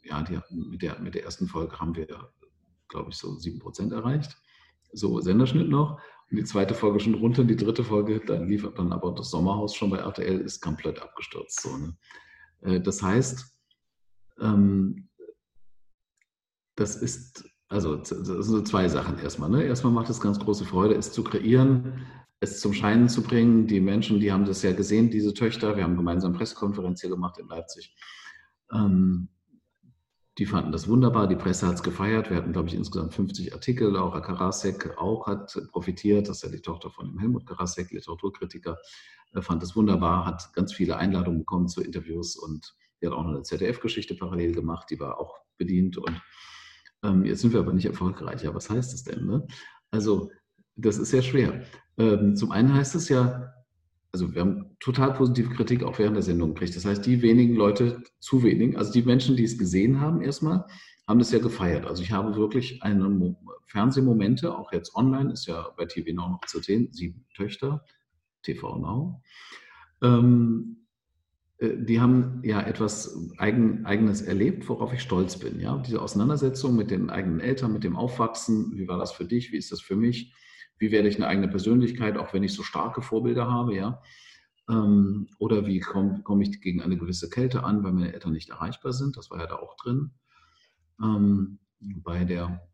ja, 0.04 0.24
die, 0.24 0.40
mit, 0.50 0.82
der, 0.82 1.00
mit 1.00 1.14
der 1.14 1.24
ersten 1.24 1.48
Folge 1.48 1.80
haben 1.80 1.96
wir, 1.96 2.08
glaube 2.88 3.12
ich, 3.12 3.18
so 3.18 3.28
7% 3.30 3.94
erreicht. 3.94 4.36
So 4.92 5.22
Senderschnitt 5.22 5.70
noch. 5.70 6.02
Und 6.32 6.38
die 6.38 6.46
zweite 6.46 6.74
Folge 6.74 7.00
schon 7.00 7.14
runter. 7.14 7.44
Die 7.44 7.56
dritte 7.56 7.84
Folge, 7.84 8.22
dann 8.26 8.48
liefert 8.48 8.80
dann 8.80 8.92
aber 8.92 9.12
das 9.12 9.30
Sommerhaus 9.30 9.76
schon 9.76 9.92
bei 9.92 9.98
RTL, 9.98 10.40
ist 10.40 10.62
komplett 10.62 11.00
abgestürzt. 11.00 11.62
So, 11.62 11.78
ne? 11.78 11.96
äh, 12.62 12.82
das 12.82 13.04
heißt, 13.04 13.46
ähm, 14.42 15.10
das 16.76 16.96
ist, 16.96 17.46
also 17.70 17.96
das 17.96 18.10
sind 18.10 18.44
so 18.44 18.62
zwei 18.62 18.88
Sachen 18.88 19.20
erstmal. 19.20 19.50
Ne? 19.50 19.64
Erstmal 19.64 19.94
macht 19.94 20.10
es 20.10 20.22
ganz 20.22 20.40
große 20.40 20.66
Freude, 20.66 20.96
es 20.96 21.12
zu 21.12 21.24
kreieren, 21.24 22.02
es 22.40 22.60
zum 22.60 22.74
Scheinen 22.74 23.10
zu 23.10 23.24
bringen. 23.24 23.68
Die 23.68 23.80
Menschen, 23.80 24.20
die 24.20 24.32
haben 24.32 24.46
das 24.46 24.64
ja 24.64 24.74
gesehen, 24.74 25.10
diese 25.10 25.34
Töchter. 25.34 25.76
Wir 25.78 25.84
haben 25.84 25.98
gemeinsam 25.98 26.34
Pressekonferenz 26.34 27.02
hier 27.02 27.10
gemacht 27.10 27.38
in 27.38 27.48
Leipzig. 27.48 27.96
Ähm, 28.72 29.30
die 30.40 30.48
fanden 30.48 30.72
das 30.72 30.88
wunderbar, 30.88 31.28
die 31.28 31.36
Presse 31.36 31.68
hat 31.68 31.76
es 31.76 31.84
gefeiert. 31.84 32.32
Wir 32.32 32.38
hatten, 32.38 32.54
glaube 32.54 32.68
ich, 32.68 32.74
insgesamt 32.74 33.14
50 33.14 33.54
Artikel. 33.54 33.92
Laura 33.92 34.20
Karasek 34.20 34.98
auch 34.98 35.28
hat 35.28 35.56
profitiert. 35.72 36.28
Das 36.28 36.38
ist 36.38 36.44
ja 36.44 36.50
die 36.50 36.62
Tochter 36.62 36.90
von 36.90 37.08
dem 37.08 37.20
Helmut 37.20 37.46
Karasek, 37.46 37.92
Literaturkritiker. 37.92 38.78
Er 39.34 39.42
fand 39.44 39.62
es 39.62 39.76
wunderbar, 39.76 40.26
hat 40.26 40.52
ganz 40.54 40.74
viele 40.74 40.98
Einladungen 40.98 41.40
bekommen 41.40 41.68
zu 41.68 41.82
Interviews 41.82 42.36
und 42.36 42.76
die 43.02 43.08
hat 43.08 43.14
auch 43.14 43.24
noch 43.24 43.32
eine 43.32 43.44
ZDF-Geschichte 43.44 44.16
parallel 44.16 44.54
gemacht, 44.54 44.90
die 44.90 45.00
war 45.00 45.20
auch 45.20 45.38
bedient. 45.58 45.98
Und 45.98 46.20
ähm, 47.04 47.26
jetzt 47.26 47.42
sind 47.42 47.54
wir 47.54 47.60
aber 47.60 47.74
nicht 47.74 47.86
erfolgreich. 47.86 48.44
Ja, 48.44 48.54
was 48.56 48.70
heißt 48.70 48.94
das 48.94 49.04
denn? 49.04 49.26
Ne? 49.26 49.46
Also, 49.92 50.32
das 50.76 50.98
ist 50.98 51.10
sehr 51.10 51.22
schwer. 51.22 51.64
Ähm, 51.98 52.36
zum 52.36 52.52
einen 52.52 52.74
heißt 52.74 52.96
es 52.96 53.10
ja, 53.10 53.54
also 54.12 54.34
wir 54.34 54.42
haben 54.42 54.76
total 54.80 55.14
positive 55.14 55.50
Kritik 55.50 55.84
auch 55.84 55.98
während 56.00 56.16
der 56.16 56.24
Sendung 56.24 56.54
gekriegt. 56.54 56.76
Das 56.76 56.86
heißt, 56.86 57.06
die 57.06 57.22
wenigen 57.22 57.56
Leute, 57.56 58.04
zu 58.20 58.44
wenig, 58.44 58.78
also 58.78 58.92
die 58.92 59.02
Menschen, 59.02 59.36
die 59.36 59.44
es 59.44 59.58
gesehen 59.58 60.00
haben 60.00 60.22
erstmal, 60.22 60.66
haben 61.08 61.20
das 61.20 61.32
ja 61.32 61.40
gefeiert. 61.40 61.86
Also 61.86 62.04
ich 62.04 62.12
habe 62.12 62.36
wirklich 62.36 62.82
eine 62.84 63.36
Fernsehmomente, 63.68 64.56
auch 64.56 64.72
jetzt 64.72 64.96
online, 64.96 65.34
ist 65.34 65.48
ja 65.48 65.68
bei 65.76 65.86
TV 65.86 66.14
Now 66.14 66.30
noch 66.30 66.42
zu 66.46 66.60
sehen, 66.60 66.90
sieben 66.92 67.26
Töchter, 67.36 67.84
TV 68.44 68.78
Now. 68.78 69.22
Ähm, 70.02 70.78
äh, 70.78 70.83
die 71.64 72.02
haben 72.02 72.42
ja 72.44 72.62
etwas 72.62 73.18
Eigen, 73.38 73.86
Eigenes 73.86 74.22
erlebt, 74.22 74.68
worauf 74.68 74.94
ich 74.94 75.02
stolz 75.02 75.38
bin. 75.38 75.60
Ja? 75.60 75.78
Diese 75.78 76.02
Auseinandersetzung 76.02 76.76
mit 76.76 76.92
den 76.92 77.10
eigenen 77.10 77.40
Eltern, 77.40 77.72
mit 77.72 77.84
dem 77.84 77.96
Aufwachsen, 77.96 78.78
wie 78.78 78.88
war 78.88 78.98
das 78.98 79.14
für 79.14 79.26
dich, 79.26 79.52
wie 79.52 79.58
ist 79.58 79.72
das 79.72 79.80
für 79.80 79.96
mich, 79.96 80.34
wie 80.78 80.92
werde 80.92 81.08
ich 81.08 81.16
eine 81.16 81.28
eigene 81.28 81.48
Persönlichkeit, 81.48 82.18
auch 82.18 82.34
wenn 82.34 82.44
ich 82.44 82.54
so 82.54 82.64
starke 82.64 83.02
Vorbilder 83.02 83.50
habe, 83.50 83.76
ja. 83.76 84.02
Ähm, 84.70 85.28
oder 85.40 85.66
wie 85.66 85.80
komme 85.80 86.22
komm 86.24 86.42
ich 86.42 86.62
gegen 86.62 86.82
eine 86.82 86.98
gewisse 86.98 87.30
Kälte 87.30 87.64
an, 87.64 87.84
weil 87.84 87.94
meine 87.94 88.14
Eltern 88.14 88.34
nicht 88.34 88.50
erreichbar 88.50 88.94
sind, 88.94 89.16
das 89.16 89.30
war 89.30 89.40
ja 89.40 89.48
da 89.48 89.56
auch 89.56 89.76
drin. 89.78 90.12
Ähm, 91.02 91.60
bei 91.80 92.26
der 92.26 92.68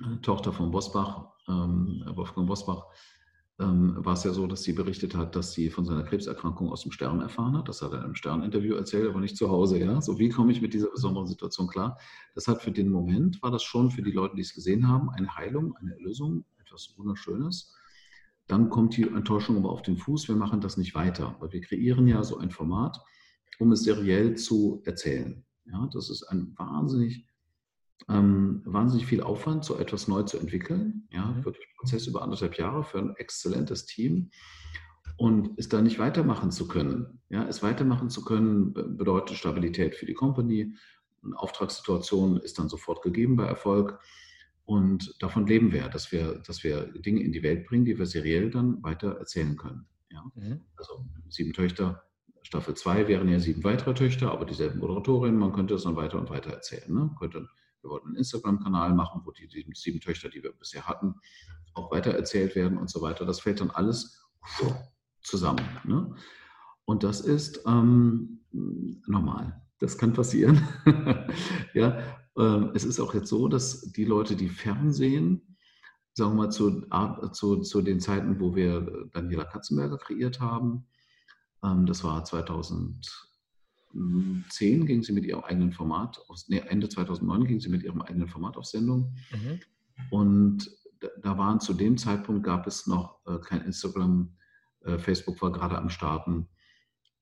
äh, 0.00 0.16
Tochter 0.22 0.52
von 0.52 0.70
Bosbach, 0.70 1.32
ähm, 1.48 2.02
Wolfgang 2.14 2.46
Bosbach, 2.46 2.84
ähm, 3.60 3.94
war 3.98 4.14
es 4.14 4.24
ja 4.24 4.32
so, 4.32 4.46
dass 4.46 4.62
sie 4.62 4.72
berichtet 4.72 5.14
hat, 5.14 5.36
dass 5.36 5.52
sie 5.52 5.70
von 5.70 5.84
seiner 5.84 6.02
Krebserkrankung 6.02 6.70
aus 6.70 6.82
dem 6.82 6.92
Stern 6.92 7.20
erfahren 7.20 7.56
hat. 7.56 7.68
Das 7.68 7.82
hat 7.82 7.92
er 7.92 8.04
im 8.04 8.14
Stern-Interview 8.14 8.74
erzählt, 8.74 9.08
aber 9.08 9.20
nicht 9.20 9.36
zu 9.36 9.50
Hause. 9.50 9.78
Ja? 9.78 10.00
So, 10.00 10.18
wie 10.18 10.30
komme 10.30 10.50
ich 10.50 10.62
mit 10.62 10.72
dieser 10.72 10.90
besonderen 10.90 11.26
Situation 11.26 11.68
klar? 11.68 11.98
Das 12.34 12.48
hat 12.48 12.62
für 12.62 12.72
den 12.72 12.90
Moment, 12.90 13.42
war 13.42 13.50
das 13.50 13.62
schon 13.62 13.90
für 13.90 14.02
die 14.02 14.12
Leute, 14.12 14.34
die 14.36 14.42
es 14.42 14.54
gesehen 14.54 14.88
haben, 14.88 15.10
eine 15.10 15.36
Heilung, 15.36 15.76
eine 15.76 15.92
Erlösung, 15.92 16.44
etwas 16.58 16.94
Wunderschönes. 16.96 17.74
Dann 18.46 18.70
kommt 18.70 18.96
die 18.96 19.02
Enttäuschung 19.02 19.58
aber 19.58 19.70
auf 19.70 19.82
den 19.82 19.98
Fuß, 19.98 20.28
wir 20.28 20.36
machen 20.36 20.60
das 20.60 20.76
nicht 20.76 20.94
weiter, 20.94 21.36
weil 21.38 21.52
wir 21.52 21.60
kreieren 21.60 22.08
ja 22.08 22.24
so 22.24 22.38
ein 22.38 22.50
Format, 22.50 22.98
um 23.58 23.70
es 23.72 23.84
seriell 23.84 24.36
zu 24.36 24.80
erzählen. 24.84 25.44
Ja, 25.66 25.88
das 25.92 26.10
ist 26.10 26.24
ein 26.24 26.54
wahnsinnig 26.56 27.26
ähm, 28.08 28.62
wahnsinnig 28.64 29.06
viel 29.06 29.22
Aufwand, 29.22 29.64
so 29.64 29.76
etwas 29.76 30.08
neu 30.08 30.22
zu 30.22 30.38
entwickeln. 30.38 31.06
Ja, 31.10 31.26
mhm. 31.26 31.44
wirklich 31.44 31.66
Prozess 31.76 32.06
über 32.06 32.22
anderthalb 32.22 32.56
Jahre 32.56 32.84
für 32.84 32.98
ein 32.98 33.14
exzellentes 33.16 33.86
Team. 33.86 34.30
Und 35.16 35.58
es 35.58 35.68
da 35.68 35.82
nicht 35.82 35.98
weitermachen 35.98 36.50
zu 36.50 36.66
können. 36.66 37.20
Ja, 37.28 37.46
es 37.46 37.62
weitermachen 37.62 38.08
zu 38.08 38.24
können 38.24 38.72
bedeutet 38.72 39.36
Stabilität 39.36 39.94
für 39.94 40.06
die 40.06 40.14
Company. 40.14 40.74
Eine 41.22 41.38
Auftragssituation 41.38 42.38
ist 42.38 42.58
dann 42.58 42.70
sofort 42.70 43.02
gegeben 43.02 43.36
bei 43.36 43.44
Erfolg. 43.44 44.00
Und 44.64 45.14
davon 45.20 45.46
leben 45.46 45.72
wir, 45.72 45.88
dass 45.88 46.12
wir, 46.12 46.38
dass 46.46 46.64
wir 46.64 46.86
Dinge 46.86 47.22
in 47.22 47.32
die 47.32 47.42
Welt 47.42 47.66
bringen, 47.66 47.84
die 47.84 47.98
wir 47.98 48.06
seriell 48.06 48.50
dann 48.50 48.82
weiter 48.82 49.16
erzählen 49.18 49.56
können. 49.56 49.86
Ja? 50.10 50.24
Mhm. 50.34 50.60
Also 50.76 51.04
sieben 51.28 51.52
Töchter, 51.52 52.02
Staffel 52.42 52.74
2 52.74 53.08
wären 53.08 53.28
ja 53.28 53.38
sieben 53.38 53.62
weitere 53.64 53.94
Töchter, 53.94 54.30
aber 54.30 54.44
dieselben 54.44 54.78
Moderatorinnen, 54.78 55.38
man 55.38 55.52
könnte 55.52 55.74
es 55.74 55.82
dann 55.82 55.96
weiter 55.96 56.18
und 56.18 56.30
weiter 56.30 56.50
erzählen. 56.50 56.92
Ne? 56.94 57.10
Könnte 57.18 57.48
wir 57.82 57.90
wollten 57.90 58.08
einen 58.08 58.16
Instagram-Kanal 58.16 58.94
machen, 58.94 59.22
wo 59.24 59.30
die, 59.30 59.48
die, 59.48 59.66
sieben 59.74 60.00
Töchter, 60.00 60.28
die 60.28 60.42
wir 60.42 60.52
bisher 60.52 60.86
hatten, 60.86 61.14
auch 61.74 61.90
weitererzählt 61.90 62.54
werden 62.56 62.78
und 62.78 62.90
so 62.90 63.00
weiter. 63.00 63.24
Das 63.24 63.40
fällt 63.40 63.60
dann 63.60 63.70
alles 63.70 64.26
zusammen. 65.22 65.64
Ne? 65.84 66.14
Und 66.84 67.04
das 67.04 67.20
ist 67.20 67.62
ähm, 67.66 68.40
normal. 69.06 69.62
Das 69.78 69.96
kann 69.96 70.12
passieren. 70.12 70.66
ja, 71.74 71.98
ähm, 72.36 72.72
es 72.74 72.84
ist 72.84 73.00
auch 73.00 73.14
jetzt 73.14 73.28
so, 73.28 73.48
dass 73.48 73.92
die 73.92 74.04
Leute, 74.04 74.36
die 74.36 74.48
Fernsehen, 74.48 75.56
sagen 76.12 76.32
wir 76.32 76.46
mal 76.46 76.50
zu, 76.50 76.82
zu, 77.32 77.60
zu 77.60 77.82
den 77.82 78.00
Zeiten, 78.00 78.40
wo 78.40 78.54
wir 78.54 79.08
Daniela 79.12 79.44
Katzenberger 79.44 79.98
kreiert 79.98 80.40
haben, 80.40 80.86
ähm, 81.62 81.86
das 81.86 82.04
war 82.04 82.24
2000 82.24 83.29
2010 83.92 84.86
ging 84.86 85.02
sie 85.02 85.12
mit 85.12 85.24
ihrem 85.24 85.42
eigenen 85.42 85.72
Format, 85.72 86.20
auf, 86.28 86.38
nee, 86.48 86.62
Ende 86.68 86.88
2009 86.88 87.44
ging 87.46 87.60
sie 87.60 87.68
mit 87.68 87.82
ihrem 87.82 88.02
eigenen 88.02 88.28
Format 88.28 88.56
auf 88.56 88.66
Sendung. 88.66 89.14
Mhm. 89.32 89.60
Und 90.10 90.70
da 91.22 91.38
waren 91.38 91.60
zu 91.60 91.74
dem 91.74 91.96
Zeitpunkt 91.96 92.44
gab 92.44 92.66
es 92.66 92.86
noch 92.86 93.20
äh, 93.26 93.38
kein 93.38 93.62
Instagram, 93.62 94.36
äh, 94.84 94.98
Facebook 94.98 95.40
war 95.42 95.52
gerade 95.52 95.78
am 95.78 95.88
Starten, 95.88 96.48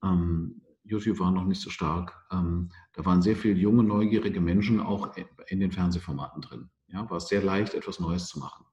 ähm, 0.03 0.61
YouTube 0.83 1.19
war 1.19 1.31
noch 1.31 1.45
nicht 1.45 1.61
so 1.61 1.69
stark. 1.69 2.25
Ähm, 2.31 2.71
da 2.93 3.05
waren 3.05 3.21
sehr 3.21 3.35
viele 3.35 3.59
junge, 3.59 3.83
neugierige 3.83 4.41
Menschen 4.41 4.79
auch 4.79 5.15
in 5.47 5.59
den 5.59 5.71
Fernsehformaten 5.71 6.41
drin. 6.41 6.69
Ja, 6.87 7.09
war 7.09 7.17
es 7.17 7.27
sehr 7.27 7.43
leicht, 7.43 7.75
etwas 7.75 7.99
Neues 7.99 8.27
zu 8.27 8.39
machen. 8.39 8.65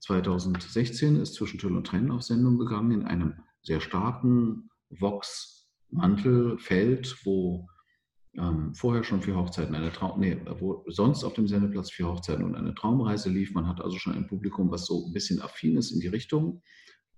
2016 0.00 1.16
ist 1.16 1.34
zwischen 1.34 1.58
Tüll 1.58 1.76
und 1.76 1.86
Trennen 1.86 2.10
auf 2.10 2.22
Sendung 2.22 2.58
gegangen 2.58 2.90
in 2.90 3.04
einem 3.04 3.34
sehr 3.62 3.80
starken 3.80 4.68
Vox-Mantelfeld, 5.94 7.16
wo 7.24 7.68
ähm, 8.36 8.74
vorher 8.74 9.04
schon 9.04 9.22
für 9.22 9.36
Hochzeiten 9.36 9.74
eine 9.74 9.92
Traum, 9.92 10.20
nee, 10.20 10.36
wo 10.58 10.84
sonst 10.88 11.24
auf 11.24 11.34
dem 11.34 11.46
Sendeplatz 11.46 11.90
für 11.90 12.08
Hochzeiten 12.08 12.44
und 12.44 12.56
eine 12.56 12.74
Traumreise 12.74 13.30
lief. 13.30 13.54
Man 13.54 13.68
hat 13.68 13.80
also 13.80 13.98
schon 13.98 14.14
ein 14.14 14.26
Publikum, 14.26 14.70
was 14.70 14.86
so 14.86 15.06
ein 15.06 15.12
bisschen 15.12 15.40
affin 15.40 15.76
ist 15.76 15.92
in 15.92 16.00
die 16.00 16.08
Richtung, 16.08 16.62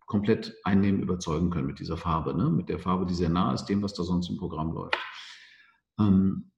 komplett 0.06 0.54
einnehmen, 0.64 1.00
überzeugen 1.02 1.50
können 1.50 1.66
mit 1.66 1.80
dieser 1.80 1.96
Farbe, 1.96 2.36
ne? 2.36 2.50
mit 2.50 2.68
der 2.68 2.78
Farbe, 2.78 3.06
die 3.06 3.14
sehr 3.14 3.30
nah 3.30 3.54
ist 3.54 3.64
dem, 3.66 3.82
was 3.82 3.94
da 3.94 4.04
sonst 4.04 4.28
im 4.28 4.36
Programm 4.36 4.72
läuft. 4.72 4.98
Ähm, 5.98 6.50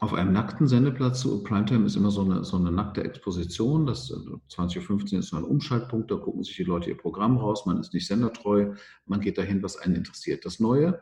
auf 0.00 0.14
einem 0.14 0.32
nackten 0.32 0.66
Sendeplatz, 0.66 1.20
so 1.20 1.42
Primetime 1.44 1.84
ist 1.84 1.94
immer 1.94 2.10
so 2.10 2.22
eine, 2.22 2.42
so 2.42 2.56
eine 2.56 2.72
nackte 2.72 3.04
Exposition. 3.04 3.84
Das 3.84 4.10
20.15 4.10 5.12
Uhr 5.12 5.18
ist 5.18 5.28
so 5.28 5.36
ein 5.36 5.44
Umschaltpunkt, 5.44 6.10
da 6.10 6.16
gucken 6.16 6.42
sich 6.42 6.56
die 6.56 6.64
Leute 6.64 6.88
ihr 6.88 6.96
Programm 6.96 7.36
raus, 7.36 7.66
man 7.66 7.78
ist 7.78 7.92
nicht 7.92 8.06
sendertreu, 8.06 8.72
man 9.04 9.20
geht 9.20 9.36
dahin, 9.36 9.62
was 9.62 9.76
einen 9.76 9.96
interessiert. 9.96 10.46
Das 10.46 10.58
Neue, 10.58 10.88
äh, 10.94 10.98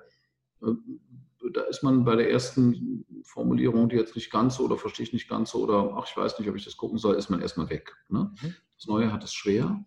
da 1.53 1.63
ist 1.63 1.83
man 1.83 2.05
bei 2.05 2.17
der 2.17 2.31
ersten 2.31 3.05
Formulierung, 3.25 3.89
die 3.89 3.97
jetzt 3.97 4.17
nicht 4.17 4.31
ganz 4.31 4.57
so 4.57 4.65
oder 4.65 4.77
verstehe 4.77 5.05
ich 5.05 5.13
nicht 5.13 5.29
ganz 5.29 5.51
so 5.51 5.63
oder 5.63 5.95
ach, 5.97 6.07
ich 6.09 6.17
weiß 6.17 6.39
nicht, 6.39 6.49
ob 6.49 6.57
ich 6.57 6.65
das 6.65 6.77
gucken 6.77 6.99
soll, 6.99 7.17
ist 7.17 7.31
man 7.31 7.41
erstmal 7.41 7.71
weg. 7.71 7.97
Ne? 8.09 8.33
Mhm. 8.43 8.55
Das 8.77 8.87
Neue 8.87 9.13
hat 9.13 9.25
es 9.25 9.33
schwer 9.33 9.85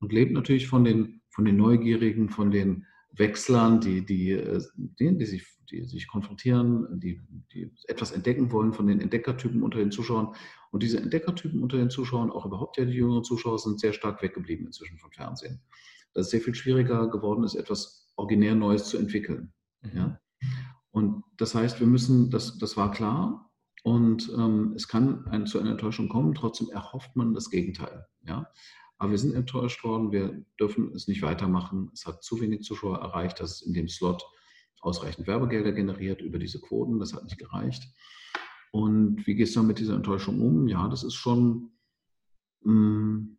und 0.00 0.12
lebt 0.12 0.32
natürlich 0.32 0.66
von 0.68 0.84
den, 0.84 1.22
von 1.30 1.44
den 1.44 1.56
Neugierigen, 1.56 2.28
von 2.28 2.50
den 2.50 2.86
Wechslern, 3.12 3.80
die, 3.80 4.04
die, 4.04 4.32
äh, 4.32 4.62
die, 4.74 5.16
die, 5.16 5.26
sich, 5.26 5.44
die 5.70 5.84
sich 5.84 6.08
konfrontieren, 6.08 7.00
die, 7.00 7.20
die 7.52 7.70
etwas 7.88 8.12
entdecken 8.12 8.52
wollen, 8.52 8.72
von 8.72 8.86
den 8.86 9.00
Entdeckertypen 9.00 9.62
unter 9.62 9.78
den 9.78 9.90
Zuschauern. 9.90 10.34
Und 10.70 10.82
diese 10.82 10.98
Entdeckertypen 10.98 11.62
unter 11.62 11.76
den 11.76 11.90
Zuschauern, 11.90 12.30
auch 12.30 12.46
überhaupt 12.46 12.78
ja 12.78 12.84
die 12.84 12.92
jüngeren 12.92 13.24
Zuschauer, 13.24 13.58
sind 13.58 13.80
sehr 13.80 13.92
stark 13.92 14.22
weggeblieben 14.22 14.66
inzwischen 14.66 14.98
von 14.98 15.10
Fernsehen. 15.10 15.60
Dass 16.14 16.26
es 16.26 16.30
sehr 16.30 16.40
viel 16.40 16.54
schwieriger 16.54 17.08
geworden 17.08 17.44
ist, 17.44 17.54
etwas 17.54 18.12
originär 18.16 18.54
Neues 18.54 18.84
zu 18.84 18.98
entwickeln. 18.98 19.52
Mhm. 19.82 19.96
Ja? 19.96 20.20
Und 20.90 21.24
das 21.36 21.54
heißt, 21.54 21.80
wir 21.80 21.86
müssen, 21.86 22.30
das, 22.30 22.58
das 22.58 22.76
war 22.76 22.90
klar, 22.90 23.50
und 23.82 24.30
ähm, 24.36 24.74
es 24.76 24.88
kann 24.88 25.26
ein, 25.26 25.46
zu 25.46 25.58
einer 25.58 25.70
Enttäuschung 25.70 26.08
kommen, 26.08 26.34
trotzdem 26.34 26.68
erhofft 26.70 27.16
man 27.16 27.32
das 27.32 27.50
Gegenteil. 27.50 28.06
Ja? 28.26 28.46
Aber 28.98 29.12
wir 29.12 29.18
sind 29.18 29.34
enttäuscht 29.34 29.82
worden, 29.82 30.12
wir 30.12 30.44
dürfen 30.58 30.92
es 30.94 31.08
nicht 31.08 31.22
weitermachen. 31.22 31.90
Es 31.94 32.04
hat 32.04 32.22
zu 32.22 32.40
wenig 32.40 32.62
Zuschauer 32.62 32.98
erreicht, 32.98 33.40
dass 33.40 33.52
es 33.52 33.62
in 33.62 33.72
dem 33.72 33.88
Slot 33.88 34.22
ausreichend 34.80 35.26
Werbegelder 35.26 35.72
generiert 35.72 36.20
über 36.20 36.38
diese 36.38 36.60
Quoten. 36.60 36.98
Das 36.98 37.14
hat 37.14 37.24
nicht 37.24 37.38
gereicht. 37.38 37.82
Und 38.72 39.26
wie 39.26 39.34
gehst 39.34 39.56
du 39.56 39.62
mit 39.62 39.78
dieser 39.78 39.96
Enttäuschung 39.96 40.40
um? 40.40 40.68
Ja, 40.68 40.88
das 40.88 41.02
ist 41.02 41.14
schon, 41.14 41.70
mm, 42.62 43.38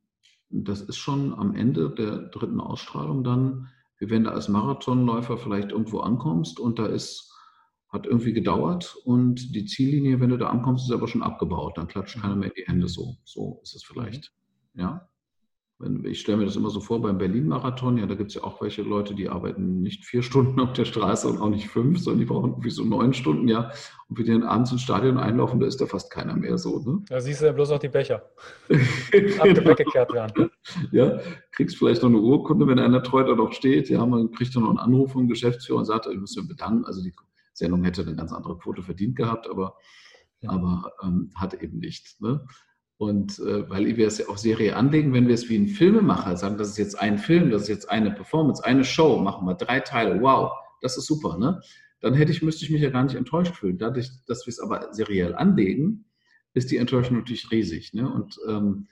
das 0.50 0.82
ist 0.82 0.98
schon 0.98 1.34
am 1.34 1.54
Ende 1.54 1.92
der 1.92 2.30
dritten 2.30 2.60
Ausstrahlung 2.60 3.24
dann, 3.24 3.70
wenn 4.10 4.24
du 4.24 4.32
als 4.32 4.50
Marathonläufer 4.50 5.38
vielleicht 5.38 5.72
irgendwo 5.72 6.00
ankommst 6.00 6.60
und 6.60 6.80
da 6.80 6.88
ist, 6.88 7.32
hat 7.90 8.06
irgendwie 8.06 8.34
gedauert 8.34 8.96
und 9.06 9.54
die 9.54 9.66
Ziellinie, 9.66 10.20
wenn 10.20 10.30
du 10.30 10.38
da 10.38 10.48
ankommst, 10.48 10.86
ist 10.86 10.96
aber 10.96 11.08
schon 11.08 11.24
abgebaut. 11.24 11.78
Dann 11.78 11.88
klatscht 11.88 12.20
keiner 12.22 12.36
mehr 12.36 12.50
in 12.50 12.54
die 12.56 12.68
Hände 12.68 12.88
so. 12.88 13.18
So 13.24 13.60
ist 13.64 13.76
es 13.76 13.84
vielleicht. 13.84 14.34
Ja. 14.74 15.11
Ich 16.04 16.20
stelle 16.22 16.38
mir 16.38 16.46
das 16.46 16.56
immer 16.56 16.70
so 16.70 16.80
vor 16.80 17.02
beim 17.02 17.18
Berlin-Marathon, 17.18 17.98
ja, 17.98 18.06
da 18.06 18.16
gibt 18.16 18.30
es 18.30 18.36
ja 18.36 18.44
auch 18.44 18.62
welche 18.62 18.84
Leute, 18.84 19.16
die 19.16 19.30
arbeiten 19.30 19.82
nicht 19.82 20.06
vier 20.06 20.22
Stunden 20.24 20.60
auf 20.60 20.74
der 20.74 20.86
Straße 20.86 21.28
und 21.28 21.40
auch 21.40 21.50
nicht 21.50 21.68
fünf, 21.68 22.00
sondern 22.00 22.20
die 22.20 22.26
brauchen 22.26 22.52
irgendwie 22.52 22.70
so 22.70 22.84
neun 22.84 23.14
Stunden, 23.14 23.48
ja. 23.48 23.72
Und 24.08 24.18
wenn 24.18 24.26
die 24.26 24.32
dann 24.32 24.44
abends 24.44 24.72
ins 24.72 24.82
Stadion 24.82 25.18
einlaufen, 25.18 25.60
da 25.60 25.66
ist 25.66 25.80
da 25.80 25.86
fast 25.86 26.12
keiner 26.12 26.36
mehr 26.36 26.58
so. 26.58 26.80
Ne? 26.80 27.04
Da 27.08 27.22
siehst 27.22 27.42
du 27.42 27.46
ja 27.46 27.52
bloß 27.52 27.70
noch 27.70 27.80
die 27.80 27.90
Becher. 27.90 28.30
Abgekehrt 28.70 30.14
werden. 30.14 30.50
Ja, 30.92 31.20
kriegst 31.52 31.78
vielleicht 31.78 32.04
noch 32.04 32.10
eine 32.10 32.20
Urkunde, 32.20 32.68
wenn 32.68 32.80
einer 32.80 33.02
treu 33.04 33.24
da 33.24 33.36
noch 33.36 33.54
steht. 33.54 33.90
Ja, 33.90 34.06
man 34.06 34.32
kriegt 34.32 34.56
dann 34.56 34.64
noch 34.64 34.70
einen 34.70 34.80
Anruf 34.80 35.14
vom 35.14 35.28
Geschäftsführer 35.28 35.80
und 35.80 35.86
sagt, 35.86 36.08
ich 36.08 36.20
muss 36.20 36.36
mich 36.36 36.48
bedanken. 36.48 36.86
Also 36.86 37.02
die 37.02 37.14
Sendung 37.54 37.84
hätte 37.84 38.02
eine 38.02 38.16
ganz 38.16 38.32
andere 38.34 38.58
Quote 38.58 38.82
verdient 38.82 39.16
gehabt, 39.16 39.50
aber, 39.50 39.76
ja. 40.42 40.50
aber 40.50 40.92
ähm, 41.04 41.32
hat 41.36 41.54
eben 41.54 41.80
nicht. 41.80 42.22
Ne? 42.22 42.46
Und 43.02 43.40
äh, 43.40 43.68
weil 43.68 43.98
wir 43.98 44.06
es 44.06 44.20
ja 44.20 44.28
auf 44.28 44.38
Serie 44.38 44.76
anlegen, 44.76 45.12
wenn 45.12 45.28
wir 45.28 45.34
es 45.34 45.50
wie 45.50 45.58
ein 45.58 45.68
Filmemacher 45.68 46.38
sagen, 46.38 46.60
das 46.60 46.70
ist 46.70 46.78
jetzt 46.78 47.00
ein 47.00 47.18
Film, 47.18 47.50
das 47.50 47.64
ist 47.64 47.68
jetzt 47.68 47.90
eine 47.90 48.12
Performance, 48.12 48.64
eine 48.64 48.84
Show, 48.84 49.18
machen 49.18 49.48
wir 49.48 49.56
drei 49.56 49.80
Teile, 49.80 50.22
wow, 50.22 50.52
das 50.82 50.98
ist 50.98 51.08
super, 51.08 51.36
ne? 51.40 51.60
Dann 52.02 52.14
hätte 52.14 52.32
ich, 52.32 52.44
müsste 52.44 52.64
ich 52.64 52.70
mich 52.70 52.80
ja 52.80 52.92
gar 52.92 53.04
nicht 53.04 53.16
enttäuscht 53.16 53.56
fühlen. 53.56 53.80
Dadurch, 53.80 54.12
dass 54.28 54.46
wir 54.46 54.52
es 54.52 54.60
aber 54.60 54.94
seriell 54.94 55.34
anlegen, 55.34 56.06
ist 56.54 56.70
die 56.70 56.78
Enttäuschung 56.78 57.18
natürlich 57.18 57.50
riesig. 57.50 57.92
Ne? 57.96 58.08
Und 58.08 58.38
ähm, 58.48 58.88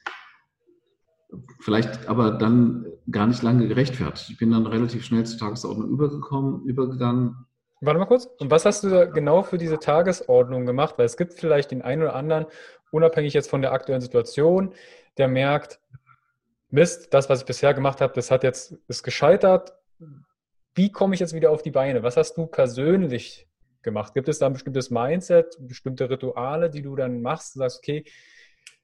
vielleicht 1.59 2.07
aber 2.09 2.31
dann 2.31 2.87
gar 3.11 3.27
nicht 3.27 3.43
lange 3.43 3.67
gerechtfertigt. 3.67 4.31
Ich 4.31 4.37
bin 4.39 4.49
dann 4.49 4.65
relativ 4.65 5.05
schnell 5.05 5.27
zur 5.27 5.37
Tagesordnung 5.37 5.87
übergekommen, 5.87 6.65
übergegangen. 6.65 7.35
Warte 7.81 7.99
mal 7.99 8.05
kurz. 8.05 8.27
Und 8.39 8.49
was 8.51 8.65
hast 8.65 8.83
du 8.83 8.89
da 8.89 9.05
genau 9.05 9.43
für 9.43 9.57
diese 9.57 9.79
Tagesordnung 9.79 10.65
gemacht? 10.65 10.95
Weil 10.97 11.05
es 11.05 11.15
gibt 11.15 11.33
vielleicht 11.33 11.71
den 11.71 11.81
einen 11.81 12.01
oder 12.01 12.15
anderen, 12.15 12.45
unabhängig 12.91 13.33
jetzt 13.33 13.49
von 13.49 13.61
der 13.61 13.71
aktuellen 13.71 14.01
Situation, 14.01 14.73
der 15.17 15.27
merkt, 15.27 15.79
Mist, 16.71 17.13
das, 17.13 17.29
was 17.29 17.39
ich 17.39 17.45
bisher 17.45 17.73
gemacht 17.73 17.99
habe, 17.99 18.13
das 18.13 18.29
hat 18.29 18.43
jetzt, 18.43 18.75
ist 18.87 19.03
gescheitert. 19.03 19.73
Wie 20.75 20.91
komme 20.91 21.15
ich 21.15 21.19
jetzt 21.19 21.33
wieder 21.33 21.49
auf 21.49 21.63
die 21.63 21.71
Beine? 21.71 22.03
Was 22.03 22.15
hast 22.15 22.35
du 22.37 22.45
persönlich 22.45 23.47
gemacht? 23.81 24.13
Gibt 24.13 24.29
es 24.29 24.39
da 24.39 24.45
ein 24.45 24.53
bestimmtes 24.53 24.91
Mindset, 24.91 25.57
bestimmte 25.59 26.09
Rituale, 26.09 26.69
die 26.69 26.83
du 26.83 26.95
dann 26.95 27.21
machst 27.21 27.55
und 27.55 27.61
sagst, 27.61 27.79
okay, 27.79 28.05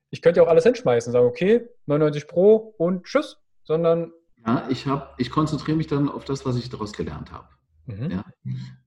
ich 0.10 0.22
könnte 0.22 0.40
ja 0.40 0.46
auch 0.46 0.50
alles 0.50 0.64
hinschmeißen, 0.64 1.12
sagen, 1.12 1.28
okay, 1.28 1.68
99 1.86 2.28
Pro 2.28 2.74
und 2.78 3.06
tschüss, 3.06 3.38
sondern. 3.64 4.12
Ja, 4.46 4.68
ich, 4.70 4.86
ich 5.18 5.30
konzentriere 5.30 5.78
mich 5.78 5.88
dann 5.88 6.10
auf 6.10 6.26
das, 6.26 6.46
was 6.46 6.56
ich 6.56 6.70
daraus 6.70 6.94
gelernt 6.94 7.32
habe. 7.32 7.48
Mhm. 7.86 8.12
Ja, 8.12 8.26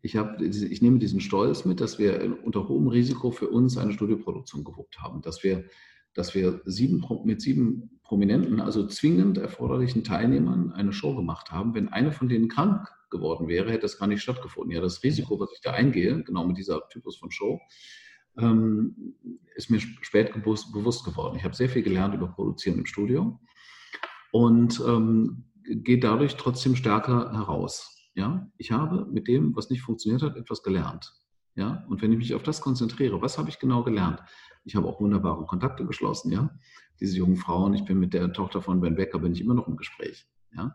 ich, 0.03 0.17
hab, 0.17 0.41
ich 0.41 0.83
nehme 0.83 0.99
diesen 0.99 1.21
Stolz 1.21 1.65
mit, 1.65 1.81
dass 1.81 1.99
wir 1.99 2.39
unter 2.45 2.69
hohem 2.69 2.89
Risiko 2.89 3.31
für 3.31 3.49
uns 3.49 3.77
eine 3.77 3.93
Studioproduktion 3.93 4.65
gewuppt 4.65 5.01
haben, 5.01 5.23
dass 5.23 5.45
wir, 5.45 5.65
dass 6.15 6.35
wir 6.35 6.61
sieben, 6.65 7.05
mit 7.25 7.41
sieben 7.41 8.01
prominenten, 8.03 8.61
also 8.61 8.87
zwingend 8.87 9.39
erforderlichen 9.39 10.03
Teilnehmern 10.03 10.73
eine 10.73 10.93
Show 10.93 11.15
gemacht 11.15 11.53
haben. 11.53 11.75
Wenn 11.75 11.89
eine 11.89 12.11
von 12.11 12.29
denen 12.29 12.49
krank 12.49 12.89
geworden 13.11 13.49
wäre, 13.49 13.71
hätte 13.71 13.83
das 13.83 13.99
gar 13.99 14.07
nicht 14.07 14.23
stattgefunden. 14.23 14.73
Ja, 14.73 14.81
das 14.81 15.03
Risiko, 15.03 15.39
was 15.39 15.53
ich 15.53 15.61
da 15.61 15.73
eingehe, 15.73 16.23
genau 16.25 16.45
mit 16.45 16.59
dieser 16.59 16.89
Typus 16.89 17.17
von 17.19 17.31
Show, 17.31 17.61
ähm, 18.37 19.15
ist 19.55 19.71
mir 19.71 19.81
spät 19.81 20.33
bewusst 20.33 21.05
geworden. 21.05 21.37
Ich 21.37 21.45
habe 21.45 21.55
sehr 21.55 21.69
viel 21.69 21.83
gelernt 21.83 22.15
über 22.15 22.29
Produzieren 22.29 22.79
im 22.79 22.87
Studio 22.87 23.39
und 24.33 24.81
ähm, 24.87 25.45
gehe 25.65 25.99
dadurch 25.99 26.37
trotzdem 26.37 26.77
stärker 26.77 27.33
heraus. 27.33 27.98
Ja, 28.19 28.51
ich 28.57 28.73
habe 28.73 29.07
mit 29.07 29.29
dem, 29.29 29.55
was 29.55 29.71
nicht 29.71 29.83
funktioniert 29.83 30.23
hat, 30.23 30.37
etwas 30.37 30.65
gelernt. 30.65 31.15
Ja, 31.55 31.85
und 31.89 32.03
wenn 32.03 32.11
ich 32.11 32.19
mich 32.19 32.35
auf 32.35 32.43
das 32.43 32.61
konzentriere, 32.61 33.23
was 33.23 33.39
habe 33.39 33.49
ich 33.49 33.61
genau 33.61 33.85
gelernt? 33.85 34.21
Ich 34.65 34.75
habe 34.75 34.89
auch 34.89 35.01
wunderbare 35.01 35.47
Kontakte 35.47 35.87
geschlossen, 35.87 36.33
ja. 36.33 36.51
Diese 36.99 37.17
jungen 37.17 37.37
Frauen, 37.37 37.75
ich 37.75 37.85
bin 37.85 38.01
mit 38.01 38.15
der 38.15 38.33
Tochter 38.33 38.61
von 38.61 38.81
Ben 38.81 38.97
Becker, 38.97 39.21
bin 39.21 39.35
ich 39.35 39.41
immer 39.41 39.55
noch 39.55 39.69
im 39.69 39.77
Gespräch, 39.77 40.27
ja. 40.53 40.75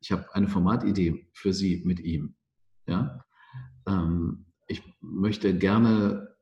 Ich 0.00 0.12
habe 0.12 0.34
eine 0.34 0.48
Formatidee 0.48 1.28
für 1.34 1.52
sie 1.52 1.82
mit 1.84 2.00
ihm, 2.00 2.36
ja. 2.86 3.22
Ähm, 3.86 4.46
ich 4.66 4.82
möchte 5.02 5.58
gerne 5.58 6.36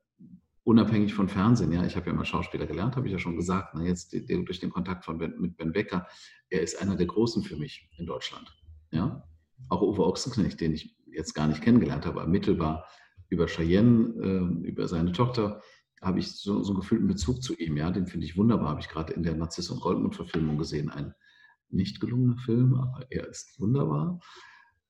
unabhängig 0.63 1.13
von 1.13 1.27
Fernsehen, 1.27 1.73
ja, 1.73 1.85
ich 1.85 1.97
habe 1.97 2.07
ja 2.07 2.13
mal 2.13 2.23
Schauspieler 2.23 2.67
gelernt, 2.67 2.95
habe 2.95 3.07
ich 3.07 3.11
ja 3.11 3.19
schon 3.19 3.35
gesagt, 3.35 3.73
na, 3.75 3.83
jetzt 3.83 4.13
durch 4.13 4.61
den 4.61 4.69
Kontakt 4.69 5.03
von 5.03 5.17
ben, 5.17 5.37
mit 5.41 5.57
Ben 5.57 5.73
Becker, 5.73 6.07
er 6.49 6.61
ist 6.61 6.81
einer 6.81 6.95
der 6.95 7.07
Großen 7.07 7.43
für 7.43 7.57
mich 7.57 7.89
in 7.97 8.05
Deutschland, 8.05 8.49
ja 8.91 9.27
auch 9.69 9.81
Uwe 9.81 10.05
Ochsenknecht, 10.05 10.59
den 10.61 10.73
ich 10.73 10.95
jetzt 11.11 11.33
gar 11.33 11.47
nicht 11.47 11.61
kennengelernt 11.61 12.05
habe, 12.05 12.21
aber 12.21 12.29
mittelbar 12.29 12.85
über 13.29 13.47
Cheyenne, 13.47 14.13
äh, 14.21 14.67
über 14.67 14.87
seine 14.87 15.11
Tochter, 15.11 15.61
habe 16.01 16.19
ich 16.19 16.31
so, 16.31 16.61
so 16.63 16.73
einen 16.73 16.81
gefühlten 16.81 17.07
Bezug 17.07 17.41
zu 17.41 17.55
ihm. 17.55 17.75
Ja, 17.77 17.89
den 17.91 18.07
finde 18.07 18.25
ich 18.25 18.37
wunderbar. 18.37 18.69
Habe 18.69 18.81
ich 18.81 18.89
gerade 18.89 19.13
in 19.13 19.23
der 19.23 19.35
Narziss 19.35 19.69
und 19.69 19.81
Goldmund-Verfilmung 19.81 20.57
gesehen. 20.57 20.89
Ein 20.89 21.13
nicht 21.69 21.99
gelungener 21.99 22.37
Film, 22.37 22.75
aber 22.75 23.05
er 23.09 23.27
ist 23.27 23.59
wunderbar. 23.59 24.19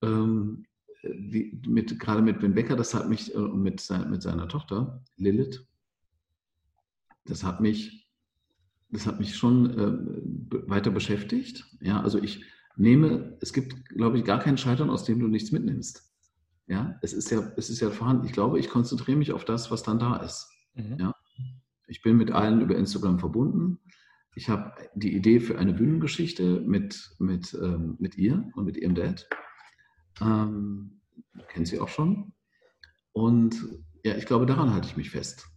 Ähm, 0.02 0.66
die, 1.04 1.60
mit, 1.66 1.98
gerade 2.00 2.22
mit 2.22 2.40
Ben 2.40 2.54
Becker, 2.54 2.76
das 2.76 2.94
hat 2.94 3.10
mich, 3.10 3.34
äh, 3.34 3.40
mit, 3.40 3.88
mit 4.10 4.22
seiner 4.22 4.48
Tochter 4.48 5.04
Lilith, 5.16 5.66
das 7.26 7.44
hat 7.44 7.62
mich, 7.62 8.10
das 8.90 9.06
hat 9.06 9.20
mich 9.20 9.36
schon 9.36 9.70
äh, 9.72 10.70
weiter 10.70 10.92
beschäftigt. 10.92 11.66
Ja, 11.82 12.02
also 12.02 12.22
ich 12.22 12.44
nehme, 12.78 13.38
es 13.42 13.54
gibt, 13.54 13.90
glaube 13.90 14.18
ich, 14.18 14.24
gar 14.24 14.40
keinen 14.40 14.58
Scheitern, 14.58 14.90
aus 14.90 15.04
dem 15.04 15.20
du 15.20 15.28
nichts 15.28 15.52
mitnimmst. 15.52 16.04
Ja, 16.68 16.98
es 17.02 17.14
ist 17.14 17.32
ja, 17.32 17.52
es 17.56 17.70
ist 17.70 17.80
ja 17.80 17.90
vorhanden. 17.90 18.26
Ich 18.26 18.34
glaube, 18.34 18.60
ich 18.60 18.70
konzentriere 18.70 19.18
mich 19.18 19.32
auf 19.32 19.46
das, 19.46 19.72
was 19.72 19.84
dann 19.84 20.00
da 20.00 20.18
ist. 20.18 20.50
Mhm. 20.76 20.98
Ja, 21.00 21.16
ich 21.88 22.02
bin 22.02 22.18
mit 22.18 22.32
allen 22.32 22.62
über 22.62 22.76
Instagram 22.76 23.20
verbunden. 23.20 23.80
Ich 24.36 24.50
habe 24.50 24.74
die 24.94 25.16
Idee 25.16 25.40
für 25.40 25.58
eine 25.58 25.74
Bühnengeschichte 25.74 26.62
mit, 26.62 27.16
mit, 27.18 27.54
ähm, 27.56 27.96
mit 28.00 28.18
ihr 28.18 28.52
und 28.56 28.66
mit 28.66 28.78
ihrem 28.78 28.94
Dad. 28.94 29.28
Ähm, 30.22 31.02
kennt 31.48 31.68
sie 31.68 31.80
auch 31.80 31.88
schon. 31.88 32.34
Und 33.14 33.56
ja, 34.04 34.16
ich 34.16 34.26
glaube, 34.26 34.46
daran 34.46 34.74
halte 34.74 34.88
ich 34.88 34.98
mich 34.98 35.10
fest. 35.10 35.48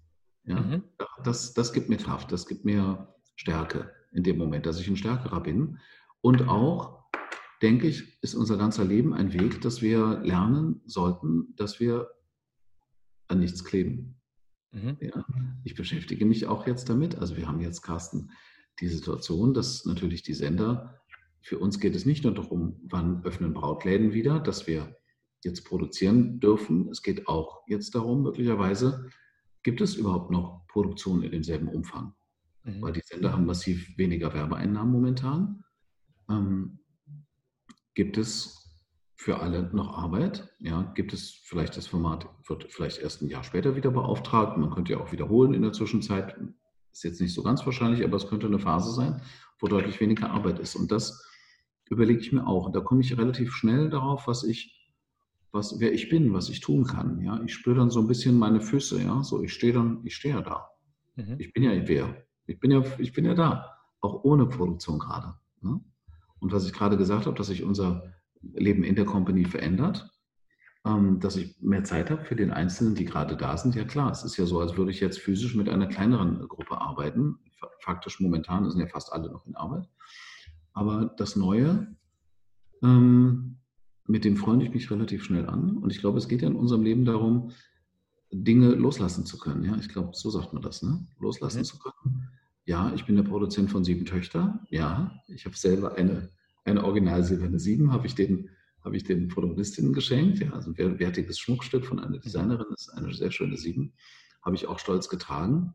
Ja, 0.45 0.61
mhm. 0.61 0.85
das, 1.25 1.53
das 1.53 1.73
gibt 1.73 1.91
mir 1.91 1.99
Kraft, 1.99 2.33
das 2.33 2.47
gibt 2.47 2.65
mir 2.65 3.15
Stärke 3.37 3.93
in 4.13 4.23
dem 4.23 4.39
Moment, 4.39 4.65
dass 4.65 4.81
ich 4.81 4.89
ein 4.89 4.97
Stärkerer 4.97 5.43
bin. 5.43 5.79
Und 6.23 6.49
auch, 6.49 6.99
denke 7.62 7.89
ich, 7.89 8.23
ist 8.23 8.35
unser 8.35 8.57
ganzer 8.57 8.85
Leben 8.85 9.12
ein 9.12 9.32
Weg, 9.32 9.61
dass 9.61 9.82
wir 9.82 10.20
lernen 10.20 10.81
sollten, 10.87 11.55
dass 11.57 11.81
wir 11.81 12.11
an 13.28 13.41
nichts 13.41 13.65
kleben. 13.65 14.20
Mhm. 14.73 14.97
Ja, 15.01 15.24
ich 15.65 15.74
beschäftige 15.74 16.24
mich 16.24 16.47
auch 16.47 16.66
jetzt 16.66 16.89
damit. 16.89 17.16
Also 17.16 17.37
wir 17.37 17.47
haben 17.47 17.61
jetzt, 17.61 17.82
Carsten, 17.82 18.31
die 18.81 18.89
Situation, 18.89 19.53
dass 19.53 19.85
natürlich 19.85 20.23
die 20.23 20.35
Sender, 20.35 21.01
für 21.43 21.59
uns 21.59 21.81
geht 21.81 21.95
es 21.95 22.07
nicht 22.07 22.24
nur 22.24 22.35
darum, 22.35 22.81
wann 22.85 23.24
öffnen 23.24 23.55
Brautläden 23.55 24.12
wieder, 24.12 24.41
dass 24.41 24.66
wir 24.66 24.97
jetzt 25.43 25.65
produzieren 25.65 26.39
dürfen. 26.41 26.89
Es 26.91 27.03
geht 27.03 27.28
auch 27.28 27.62
jetzt 27.66 27.95
darum, 27.95 28.23
möglicherweise, 28.23 29.09
gibt 29.62 29.81
es 29.81 29.97
überhaupt 29.97 30.31
noch 30.31 30.66
Produktion 30.69 31.23
in 31.23 31.31
demselben 31.31 31.69
Umfang? 31.69 32.15
Mhm. 32.65 32.82
Weil 32.82 32.93
die 32.93 33.03
Sender 33.05 33.32
haben 33.32 33.47
massiv 33.47 33.97
weniger 33.97 34.32
Werbeeinnahmen 34.35 34.93
momentan. 34.93 35.65
Ähm, 36.28 36.80
gibt 37.95 38.19
es 38.19 38.61
für 39.17 39.41
alle 39.41 39.71
noch 39.75 39.99
Arbeit? 39.99 40.49
Ja, 40.61 40.93
gibt 40.95 41.12
es 41.12 41.31
vielleicht 41.45 41.77
das 41.77 41.87
Format, 41.87 42.27
wird 42.47 42.73
vielleicht 42.73 42.99
erst 42.99 43.21
ein 43.21 43.29
Jahr 43.29 43.45
später 43.45 43.77
wieder 43.77 43.91
beauftragt. 43.91 44.57
Man 44.57 44.71
könnte 44.71 44.93
ja 44.93 45.01
auch 45.01 45.12
wiederholen 45.12 45.53
in 45.53 45.62
der 45.62 45.73
Zwischenzeit. 45.73 46.37
Ist 46.93 47.05
jetzt 47.05 47.21
nicht 47.21 47.35
so 47.35 47.43
ganz 47.43 47.65
wahrscheinlich, 47.67 48.03
aber 48.03 48.17
es 48.17 48.29
könnte 48.29 48.47
eine 48.47 48.59
Phase 48.59 48.93
sein, 48.93 49.21
wo 49.59 49.69
deutlich 49.69 50.01
weniger 50.01 50.31
Arbeit 50.31 50.59
ist. 50.59 50.75
Und 50.75 50.91
das 50.91 51.25
überlege 51.91 52.21
ich 52.21 52.33
mir 52.33 52.47
auch. 52.47 52.67
Und 52.67 52.75
da 52.75 52.81
komme 52.81 53.03
ich 53.03 53.17
relativ 53.19 53.53
schnell 53.53 53.91
darauf, 53.91 54.27
was 54.27 54.43
ich, 54.43 54.91
was, 55.53 55.79
wer 55.81 55.93
ich 55.93 56.09
bin, 56.09 56.33
was 56.33 56.49
ich 56.49 56.61
tun 56.61 56.85
kann. 56.85 57.21
Ja, 57.21 57.43
ich 57.43 57.53
spüre 57.53 57.77
dann 57.77 57.91
so 57.91 58.01
ein 58.01 58.07
bisschen 58.07 58.39
meine 58.39 58.61
Füße. 58.61 59.03
Ja, 59.03 59.23
so 59.23 59.43
ich 59.43 59.53
stehe 59.53 59.73
dann, 59.73 60.01
ich 60.05 60.17
stehe 60.17 60.35
ja 60.35 60.41
da. 60.41 60.71
Mhm. 61.17 61.37
Ich 61.39 61.53
bin 61.53 61.62
ja 61.62 61.73
wer. 61.87 62.25
Ich 62.47 62.59
bin 62.59 62.71
ja, 62.71 62.83
ich 62.99 63.12
bin 63.12 63.25
ja 63.27 63.35
da. 63.35 63.77
Auch 64.01 64.25
ohne 64.25 64.47
Produktion 64.47 64.99
gerade. 64.99 65.35
Ne? 65.61 65.81
Und 66.41 66.53
was 66.53 66.67
ich 66.67 66.73
gerade 66.73 66.97
gesagt 66.97 67.27
habe, 67.27 67.37
dass 67.37 67.49
sich 67.49 67.62
unser 67.62 68.12
Leben 68.43 68.83
in 68.83 68.97
der 68.97 69.05
Company 69.05 69.45
verändert, 69.45 70.11
ähm, 70.85 71.21
dass 71.21 71.37
ich 71.37 71.61
mehr 71.61 71.85
Zeit 71.85 72.11
habe 72.11 72.25
für 72.25 72.37
den 72.37 72.51
Einzelnen, 72.51 72.95
die 72.95 73.05
gerade 73.05 73.37
da 73.37 73.57
sind. 73.57 73.75
Ja 73.75 73.85
klar, 73.85 74.11
es 74.11 74.25
ist 74.25 74.37
ja 74.37 74.47
so, 74.47 74.61
als 74.61 74.77
würde 74.77 74.91
ich 74.91 75.01
jetzt 75.01 75.19
physisch 75.19 75.55
mit 75.55 75.69
einer 75.69 75.87
kleineren 75.87 76.49
Gruppe 76.49 76.81
arbeiten. 76.81 77.39
Faktisch 77.81 78.21
momentan 78.21 78.69
sind 78.71 78.81
ja 78.81 78.87
fast 78.87 79.12
alle 79.12 79.31
noch 79.31 79.47
in 79.47 79.57
Arbeit. 79.57 79.89
Aber 80.73 81.15
das 81.19 81.37
Neue, 81.37 81.95
ähm, 82.83 83.59
mit 84.07 84.25
dem 84.25 84.37
freue 84.37 84.62
ich 84.62 84.73
mich 84.73 84.91
relativ 84.91 85.25
schnell 85.25 85.47
an. 85.47 85.77
Und 85.77 85.91
ich 85.91 86.01
glaube, 86.01 86.19
es 86.19 86.29
geht 86.29 86.43
ja 86.43 86.49
in 86.49 86.57
unserem 86.57 86.83
Leben 86.83 87.05
darum, 87.05 87.51
Dinge 88.33 88.71
loslassen 88.75 89.27
zu 89.27 89.39
können. 89.39 89.65
Ja, 89.65 89.77
ich 89.77 89.89
glaube, 89.89 90.11
so 90.15 90.31
sagt 90.31 90.53
man 90.53 90.62
das, 90.62 90.83
ne? 90.83 91.07
Loslassen 91.19 91.59
mhm. 91.59 91.65
zu 91.65 91.79
können. 91.79 92.29
Ja, 92.71 92.93
ich 92.95 93.05
bin 93.05 93.17
der 93.17 93.25
Produzent 93.25 93.69
von 93.69 93.83
sieben 93.83 94.05
Töchtern. 94.05 94.61
Ja, 94.71 95.21
ich 95.27 95.45
habe 95.45 95.57
selber 95.57 95.97
eine, 95.97 96.31
eine 96.65 96.85
original 96.85 97.25
silberne 97.25 97.59
sieben, 97.59 97.91
habe 97.91 98.07
ich 98.07 98.15
den 98.15 98.49
habe 98.85 98.97
ich 98.97 99.03
den 99.03 99.27
Protagonistinnen 99.27 99.93
geschenkt. 99.93 100.39
Ja, 100.39 100.53
also 100.53 100.71
ein 100.71 100.99
wertiges 101.01 101.41
Schmuckstück 101.41 101.85
von 101.85 101.99
einer 101.99 102.19
Designerin, 102.19 102.67
das 102.71 102.83
ist 102.83 102.91
eine 102.91 103.13
sehr 103.13 103.33
schöne 103.33 103.57
sieben. 103.57 103.93
Habe 104.43 104.55
ich 104.55 104.69
auch 104.69 104.79
stolz 104.79 105.09
getragen. 105.09 105.75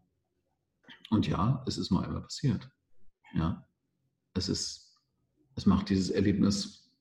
Und 1.09 1.27
ja, 1.27 1.65
es 1.67 1.77
ist 1.77 1.91
nur 1.91 2.01
einmal 2.01 2.21
passiert. 2.21 2.69
Ja, 3.33 3.67
es 4.33 4.47
ist, 4.47 4.97
es 5.55 5.65
macht 5.65 5.89
dieses 5.89 6.11
Erlebnis, 6.11 6.93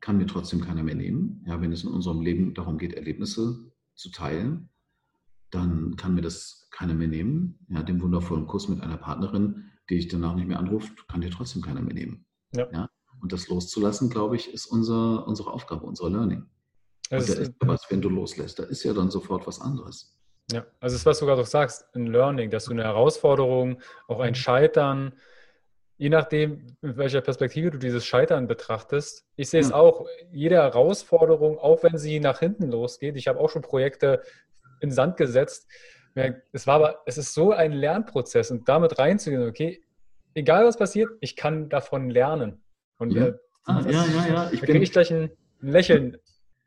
kann 0.00 0.18
mir 0.18 0.26
trotzdem 0.26 0.60
keiner 0.60 0.82
mehr 0.82 0.96
nehmen. 0.96 1.44
Ja, 1.46 1.60
wenn 1.60 1.70
es 1.70 1.84
in 1.84 1.90
unserem 1.90 2.20
Leben 2.20 2.52
darum 2.52 2.78
geht, 2.78 2.94
Erlebnisse 2.94 3.70
zu 3.94 4.10
teilen, 4.10 4.70
dann 5.50 5.96
kann 5.96 6.14
mir 6.14 6.22
das 6.22 6.68
keiner 6.70 6.94
mehr 6.94 7.08
nehmen. 7.08 7.58
Ja, 7.68 7.82
den 7.82 8.00
wundervollen 8.02 8.46
Kuss 8.46 8.68
mit 8.68 8.80
einer 8.82 8.96
Partnerin, 8.96 9.70
die 9.88 9.96
ich 9.96 10.08
danach 10.08 10.34
nicht 10.34 10.48
mehr 10.48 10.58
anrufe, 10.58 10.92
kann 11.08 11.20
dir 11.20 11.30
trotzdem 11.30 11.62
keiner 11.62 11.80
mehr 11.80 11.94
nehmen. 11.94 12.26
Ja. 12.54 12.68
ja. 12.72 12.90
Und 13.20 13.32
das 13.32 13.48
loszulassen, 13.48 14.10
glaube 14.10 14.36
ich, 14.36 14.52
ist 14.52 14.66
unser, 14.66 15.26
unsere 15.26 15.52
Aufgabe, 15.52 15.86
unser 15.86 16.10
Learning. 16.10 16.46
Also 17.10 17.32
und 17.32 17.38
da 17.38 17.42
ist 17.42 17.54
was, 17.60 17.90
wenn 17.90 18.00
du 18.00 18.08
loslässt, 18.08 18.58
da 18.58 18.64
ist 18.64 18.82
ja 18.82 18.92
dann 18.92 19.10
sofort 19.10 19.46
was 19.46 19.60
anderes. 19.60 20.16
Ja, 20.52 20.64
also 20.80 20.94
es 20.94 21.00
ist, 21.00 21.06
was 21.06 21.18
du 21.18 21.26
gerade 21.26 21.42
auch 21.42 21.46
sagst, 21.46 21.86
ein 21.94 22.06
Learning, 22.06 22.50
dass 22.50 22.66
du 22.66 22.72
eine 22.72 22.84
Herausforderung, 22.84 23.80
auch 24.06 24.20
ein 24.20 24.34
Scheitern, 24.34 25.12
je 25.98 26.08
nachdem, 26.08 26.76
in 26.82 26.96
welcher 26.96 27.20
Perspektive 27.20 27.70
du 27.70 27.78
dieses 27.78 28.04
Scheitern 28.04 28.46
betrachtest. 28.46 29.26
Ich 29.36 29.50
sehe 29.50 29.60
ja. 29.60 29.66
es 29.66 29.72
auch, 29.72 30.06
jede 30.30 30.56
Herausforderung, 30.56 31.58
auch 31.58 31.82
wenn 31.82 31.98
sie 31.98 32.20
nach 32.20 32.40
hinten 32.40 32.70
losgeht. 32.70 33.16
Ich 33.16 33.28
habe 33.28 33.40
auch 33.40 33.50
schon 33.50 33.62
Projekte 33.62 34.22
in 34.80 34.90
Sand 34.90 35.16
gesetzt. 35.16 35.68
Es 36.52 36.66
war 36.66 36.76
aber, 36.76 37.02
es 37.04 37.18
ist 37.18 37.34
so 37.34 37.52
ein 37.52 37.72
Lernprozess 37.72 38.50
und 38.50 38.68
damit 38.68 38.98
reinzugehen, 38.98 39.46
okay, 39.48 39.82
egal 40.34 40.64
was 40.64 40.78
passiert, 40.78 41.10
ich 41.20 41.36
kann 41.36 41.68
davon 41.68 42.08
lernen. 42.08 42.62
Und 42.98 43.12
ja, 43.12 43.26
äh, 43.26 43.34
ah, 43.64 43.80
ja, 43.82 44.06
ja, 44.06 44.26
ja. 44.26 44.50
Ich 44.52 44.60
da 44.60 44.66
kriege 44.66 44.82
ich 44.82 44.92
gleich 44.92 45.12
ein 45.12 45.30
Lächeln 45.60 46.16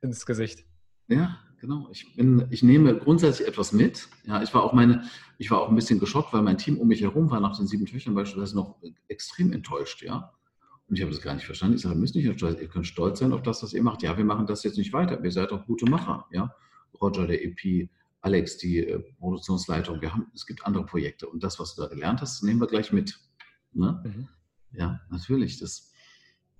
ins 0.01 0.25
Gesicht. 0.25 0.65
Ja, 1.07 1.39
genau. 1.59 1.87
Ich, 1.91 2.15
bin, 2.15 2.45
ich 2.51 2.61
nehme 2.61 2.95
grundsätzlich 2.95 3.47
etwas 3.47 3.71
mit. 3.71 4.07
Ja, 4.25 4.41
ich 4.43 4.53
war 4.53 4.63
auch 4.63 4.73
meine, 4.73 5.03
ich 5.37 5.49
war 5.49 5.61
auch 5.61 5.69
ein 5.69 5.75
bisschen 5.75 5.99
geschockt, 5.99 6.33
weil 6.33 6.43
mein 6.43 6.57
Team 6.57 6.77
um 6.77 6.87
mich 6.87 7.01
herum 7.01 7.31
war 7.31 7.39
nach 7.39 7.57
den 7.57 7.67
sieben 7.67 7.85
Töchtern 7.85 8.13
beispielsweise 8.13 8.55
noch 8.55 8.75
extrem 9.07 9.51
enttäuscht, 9.51 10.03
ja. 10.03 10.33
Und 10.87 10.95
ich 10.95 11.01
habe 11.01 11.11
das 11.11 11.21
gar 11.21 11.35
nicht 11.35 11.45
verstanden. 11.45 11.75
Ich 11.75 11.83
sage, 11.83 11.95
ihr 11.95 11.99
müsst 11.99 12.15
nicht 12.15 12.25
enttäuscht, 12.25 12.59
ihr 12.59 12.67
könnt 12.67 12.87
stolz 12.87 13.19
sein 13.19 13.31
auf 13.31 13.43
das, 13.43 13.61
was 13.61 13.73
ihr 13.73 13.83
macht. 13.83 14.01
Ja, 14.01 14.17
wir 14.17 14.25
machen 14.25 14.47
das 14.47 14.63
jetzt 14.63 14.77
nicht 14.77 14.91
weiter. 14.91 15.23
Ihr 15.23 15.31
seid 15.31 15.51
doch 15.51 15.65
gute 15.65 15.85
Macher, 15.85 16.25
ja. 16.31 16.53
Roger, 16.99 17.27
der 17.27 17.43
EP, 17.43 17.87
Alex, 18.21 18.57
die 18.57 18.79
äh, 18.79 18.99
Produktionsleitung, 19.17 20.01
wir 20.01 20.13
haben, 20.13 20.27
es 20.33 20.45
gibt 20.45 20.65
andere 20.65 20.85
Projekte 20.85 21.27
und 21.27 21.43
das, 21.43 21.59
was 21.59 21.75
du 21.75 21.81
da 21.81 21.87
gelernt 21.87 22.21
hast, 22.21 22.43
nehmen 22.43 22.59
wir 22.59 22.67
gleich 22.67 22.91
mit. 22.91 23.19
Ne? 23.71 24.01
Mhm. 24.05 24.27
Ja, 24.71 25.01
natürlich. 25.09 25.57
Das, 25.59 25.91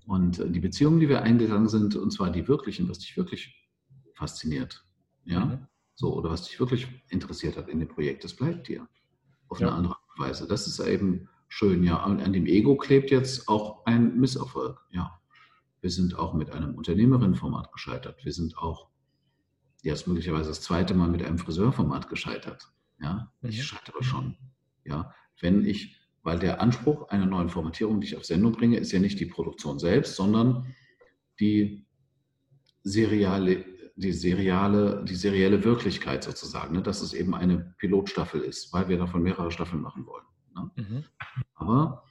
und 0.06 0.38
äh, 0.38 0.50
die 0.50 0.60
Beziehungen, 0.60 1.00
die 1.00 1.08
wir 1.08 1.22
eingegangen 1.22 1.68
sind, 1.68 1.96
und 1.96 2.12
zwar 2.12 2.30
die 2.30 2.48
wirklichen, 2.48 2.88
was 2.88 3.00
dich 3.00 3.16
wirklich 3.16 3.68
fasziniert, 4.14 4.84
ja, 5.24 5.44
mhm. 5.44 5.66
so, 5.94 6.14
oder 6.16 6.30
was 6.30 6.44
dich 6.44 6.58
wirklich 6.58 6.88
interessiert 7.08 7.56
hat 7.56 7.68
in 7.68 7.78
dem 7.78 7.88
Projekt, 7.88 8.24
das 8.24 8.34
bleibt 8.34 8.68
dir 8.68 8.88
auf 9.48 9.60
ja. 9.60 9.68
eine 9.68 9.76
andere 9.76 9.96
Weise. 10.16 10.46
Das 10.46 10.66
ist 10.66 10.80
eben 10.80 11.28
schön, 11.48 11.84
ja. 11.84 12.04
Und 12.04 12.22
an 12.22 12.32
dem 12.32 12.46
Ego 12.46 12.76
klebt 12.76 13.10
jetzt 13.10 13.48
auch 13.48 13.84
ein 13.84 14.18
Misserfolg, 14.18 14.80
ja. 14.90 15.20
Wir 15.82 15.90
sind 15.90 16.18
auch 16.18 16.34
mit 16.34 16.50
einem 16.50 16.74
Unternehmerinnenformat 16.74 17.72
gescheitert. 17.72 18.22
Wir 18.22 18.32
sind 18.32 18.58
auch 18.58 18.90
jetzt 19.82 20.06
möglicherweise 20.06 20.48
das 20.48 20.60
zweite 20.60 20.94
Mal 20.94 21.08
mit 21.08 21.22
einem 21.22 21.38
Friseurformat 21.38 22.08
gescheitert. 22.08 22.70
Ja, 23.00 23.32
ich 23.42 23.58
mhm. 23.58 23.62
scheitere 23.62 24.02
schon. 24.02 24.36
Ja, 24.84 25.14
wenn 25.40 25.64
ich, 25.64 25.96
weil 26.22 26.38
der 26.38 26.60
Anspruch 26.60 27.08
einer 27.08 27.26
neuen 27.26 27.48
Formatierung, 27.48 28.00
die 28.00 28.08
ich 28.08 28.16
auf 28.16 28.24
Sendung 28.24 28.52
bringe, 28.52 28.78
ist 28.78 28.92
ja 28.92 28.98
nicht 28.98 29.18
die 29.20 29.26
Produktion 29.26 29.78
selbst, 29.78 30.16
sondern 30.16 30.74
die 31.38 31.86
seriale, 32.82 33.64
die 33.96 34.12
seriale, 34.12 35.04
die 35.04 35.14
serielle 35.14 35.64
Wirklichkeit 35.64 36.24
sozusagen, 36.24 36.74
ne? 36.74 36.82
dass 36.82 37.00
es 37.00 37.12
eben 37.14 37.34
eine 37.34 37.74
Pilotstaffel 37.78 38.40
ist, 38.40 38.72
weil 38.72 38.88
wir 38.88 38.98
davon 38.98 39.22
mehrere 39.22 39.50
Staffeln 39.50 39.82
machen 39.82 40.06
wollen. 40.06 40.24
Ne? 40.54 40.70
Mhm. 40.76 41.04
Aber 41.54 42.04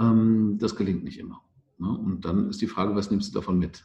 ähm, 0.00 0.58
das 0.58 0.76
gelingt 0.76 1.04
nicht 1.04 1.18
immer. 1.18 1.42
Ne? 1.78 1.88
Und 1.88 2.24
dann 2.24 2.50
ist 2.50 2.60
die 2.60 2.66
Frage, 2.66 2.94
was 2.94 3.10
nimmst 3.10 3.34
du 3.34 3.38
davon 3.38 3.58
mit? 3.58 3.84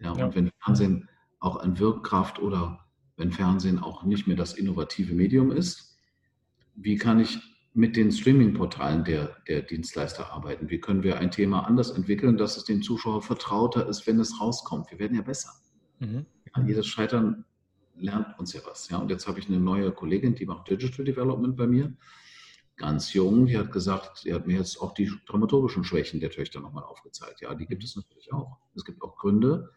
Ja, 0.00 0.14
ja. 0.16 0.26
und 0.26 0.34
wenn 0.34 0.50
Fernsehen 0.58 1.08
auch 1.42 1.56
an 1.56 1.78
Wirkkraft 1.78 2.38
oder 2.38 2.78
wenn 3.16 3.32
Fernsehen 3.32 3.78
auch 3.78 4.04
nicht 4.04 4.26
mehr 4.26 4.36
das 4.36 4.54
innovative 4.54 5.12
Medium 5.14 5.50
ist, 5.50 5.98
wie 6.74 6.96
kann 6.96 7.20
ich 7.20 7.38
mit 7.74 7.96
den 7.96 8.12
Streaming-Portalen 8.12 9.04
der, 9.04 9.36
der 9.48 9.62
Dienstleister 9.62 10.32
arbeiten? 10.32 10.70
Wie 10.70 10.80
können 10.80 11.02
wir 11.02 11.18
ein 11.18 11.30
Thema 11.30 11.66
anders 11.66 11.90
entwickeln, 11.90 12.36
dass 12.36 12.56
es 12.56 12.64
dem 12.64 12.82
Zuschauer 12.82 13.22
vertrauter 13.22 13.88
ist, 13.88 14.06
wenn 14.06 14.20
es 14.20 14.40
rauskommt? 14.40 14.90
Wir 14.90 14.98
werden 14.98 15.16
ja 15.16 15.22
besser. 15.22 15.50
Mhm. 15.98 16.26
Ja, 16.54 16.62
jedes 16.64 16.86
Scheitern 16.86 17.44
lernt 17.96 18.38
uns 18.38 18.52
ja 18.52 18.60
was. 18.64 18.88
Ja? 18.88 18.98
Und 18.98 19.10
jetzt 19.10 19.26
habe 19.26 19.38
ich 19.40 19.48
eine 19.48 19.58
neue 19.58 19.90
Kollegin, 19.90 20.34
die 20.34 20.46
macht 20.46 20.70
Digital 20.70 21.04
Development 21.04 21.56
bei 21.56 21.66
mir, 21.66 21.92
ganz 22.76 23.12
jung, 23.12 23.46
die 23.46 23.58
hat 23.58 23.72
gesagt, 23.72 24.24
die 24.24 24.32
hat 24.32 24.46
mir 24.46 24.58
jetzt 24.58 24.80
auch 24.80 24.94
die 24.94 25.10
dramaturgischen 25.26 25.84
Schwächen 25.84 26.20
der 26.20 26.30
Töchter 26.30 26.60
nochmal 26.60 26.84
aufgezeigt. 26.84 27.40
Ja, 27.40 27.54
die 27.54 27.66
gibt 27.66 27.84
es 27.84 27.96
natürlich 27.96 28.32
auch. 28.32 28.58
Es 28.74 28.84
gibt 28.84 29.02
auch 29.02 29.16
Gründe 29.16 29.70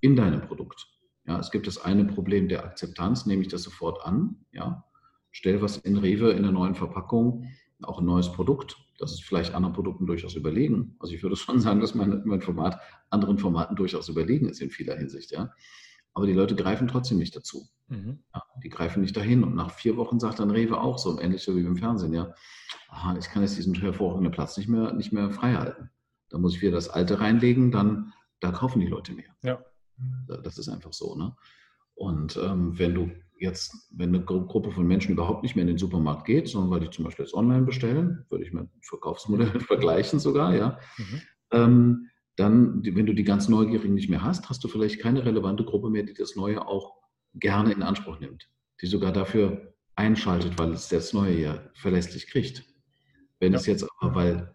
in 0.00 0.16
deinem 0.16 0.40
Produkt. 0.40 0.88
Ja, 1.26 1.38
es 1.38 1.50
gibt 1.50 1.66
das 1.66 1.78
eine 1.78 2.04
Problem 2.04 2.48
der 2.48 2.64
Akzeptanz, 2.64 3.26
nehme 3.26 3.42
ich 3.42 3.48
das 3.48 3.62
sofort 3.62 4.04
an. 4.04 4.44
Ja, 4.52 4.84
stell 5.30 5.62
was 5.62 5.76
in 5.76 5.96
Rewe 5.96 6.32
in 6.32 6.42
der 6.42 6.52
neuen 6.52 6.74
Verpackung, 6.74 7.46
auch 7.82 7.98
ein 7.98 8.06
neues 8.06 8.32
Produkt. 8.32 8.76
Das 8.98 9.12
ist 9.12 9.24
vielleicht 9.24 9.54
anderen 9.54 9.74
Produkten 9.74 10.06
durchaus 10.06 10.34
überlegen. 10.34 10.96
Also 10.98 11.14
ich 11.14 11.22
würde 11.22 11.36
schon 11.36 11.60
sagen, 11.60 11.80
dass 11.80 11.94
mein, 11.94 12.22
mein 12.24 12.40
Format 12.40 12.80
anderen 13.10 13.38
Formaten 13.38 13.76
durchaus 13.76 14.08
überlegen 14.08 14.48
ist 14.48 14.60
in 14.60 14.70
vieler 14.70 14.96
Hinsicht. 14.96 15.30
Ja. 15.30 15.52
Aber 16.12 16.26
die 16.26 16.32
Leute 16.32 16.56
greifen 16.56 16.88
trotzdem 16.88 17.18
nicht 17.18 17.36
dazu. 17.36 17.68
Mhm. 17.88 18.18
Ja, 18.34 18.42
die 18.62 18.68
greifen 18.68 19.00
nicht 19.00 19.16
dahin. 19.16 19.44
Und 19.44 19.54
nach 19.54 19.70
vier 19.70 19.96
Wochen 19.96 20.18
sagt 20.18 20.40
dann 20.40 20.50
Rewe 20.50 20.80
auch 20.80 20.98
so, 20.98 21.18
ähnlich 21.20 21.42
so 21.42 21.56
wie 21.56 21.60
im 21.60 21.76
Fernsehen, 21.76 22.12
ja, 22.12 22.34
aha, 22.88 23.16
ich 23.18 23.28
kann 23.28 23.42
jetzt 23.42 23.56
diesen 23.56 23.74
hervorragenden 23.74 24.32
Platz 24.32 24.56
nicht 24.56 24.68
mehr, 24.68 24.92
nicht 24.92 25.12
mehr 25.12 25.30
frei 25.30 25.54
halten. 25.54 25.90
Da 26.28 26.38
muss 26.38 26.56
ich 26.56 26.62
wieder 26.62 26.72
das 26.72 26.88
Alte 26.88 27.20
reinlegen, 27.20 27.70
dann 27.70 28.12
da 28.40 28.50
kaufen 28.52 28.80
die 28.80 28.86
Leute 28.86 29.12
mehr. 29.12 29.30
Ja. 29.42 29.64
Das 30.42 30.58
ist 30.58 30.68
einfach 30.68 30.92
so. 30.92 31.14
Ne? 31.16 31.34
Und 31.94 32.38
ähm, 32.42 32.78
wenn 32.78 32.94
du 32.94 33.10
jetzt, 33.38 33.88
wenn 33.90 34.14
eine 34.14 34.24
Gruppe 34.24 34.70
von 34.70 34.86
Menschen 34.86 35.12
überhaupt 35.12 35.42
nicht 35.42 35.56
mehr 35.56 35.62
in 35.62 35.68
den 35.68 35.78
Supermarkt 35.78 36.26
geht, 36.26 36.48
sondern 36.48 36.70
weil 36.70 36.80
die 36.80 36.90
zum 36.90 37.04
Beispiel 37.04 37.24
jetzt 37.24 37.34
online 37.34 37.62
bestellen, 37.62 38.24
würde 38.28 38.44
ich 38.44 38.52
mit 38.52 38.68
Verkaufsmodell 38.82 39.60
vergleichen 39.60 40.18
sogar, 40.18 40.54
ja, 40.54 40.78
mhm. 40.98 41.20
ähm, 41.52 42.06
dann, 42.36 42.82
wenn 42.84 43.06
du 43.06 43.14
die 43.14 43.24
ganz 43.24 43.48
Neugierigen 43.48 43.94
nicht 43.94 44.08
mehr 44.08 44.22
hast, 44.22 44.48
hast 44.48 44.64
du 44.64 44.68
vielleicht 44.68 45.00
keine 45.00 45.24
relevante 45.24 45.64
Gruppe 45.64 45.90
mehr, 45.90 46.04
die 46.04 46.14
das 46.14 46.36
Neue 46.36 46.66
auch 46.66 46.94
gerne 47.34 47.72
in 47.72 47.82
Anspruch 47.82 48.18
nimmt, 48.18 48.48
die 48.80 48.86
sogar 48.86 49.12
dafür 49.12 49.74
einschaltet, 49.94 50.58
weil 50.58 50.72
es 50.72 50.88
das 50.88 51.12
Neue 51.12 51.38
ja 51.38 51.60
verlässlich 51.74 52.28
kriegt. 52.28 52.64
Wenn 53.40 53.52
ja. 53.52 53.58
es 53.58 53.66
jetzt 53.66 53.86
aber, 54.00 54.14
weil 54.14 54.54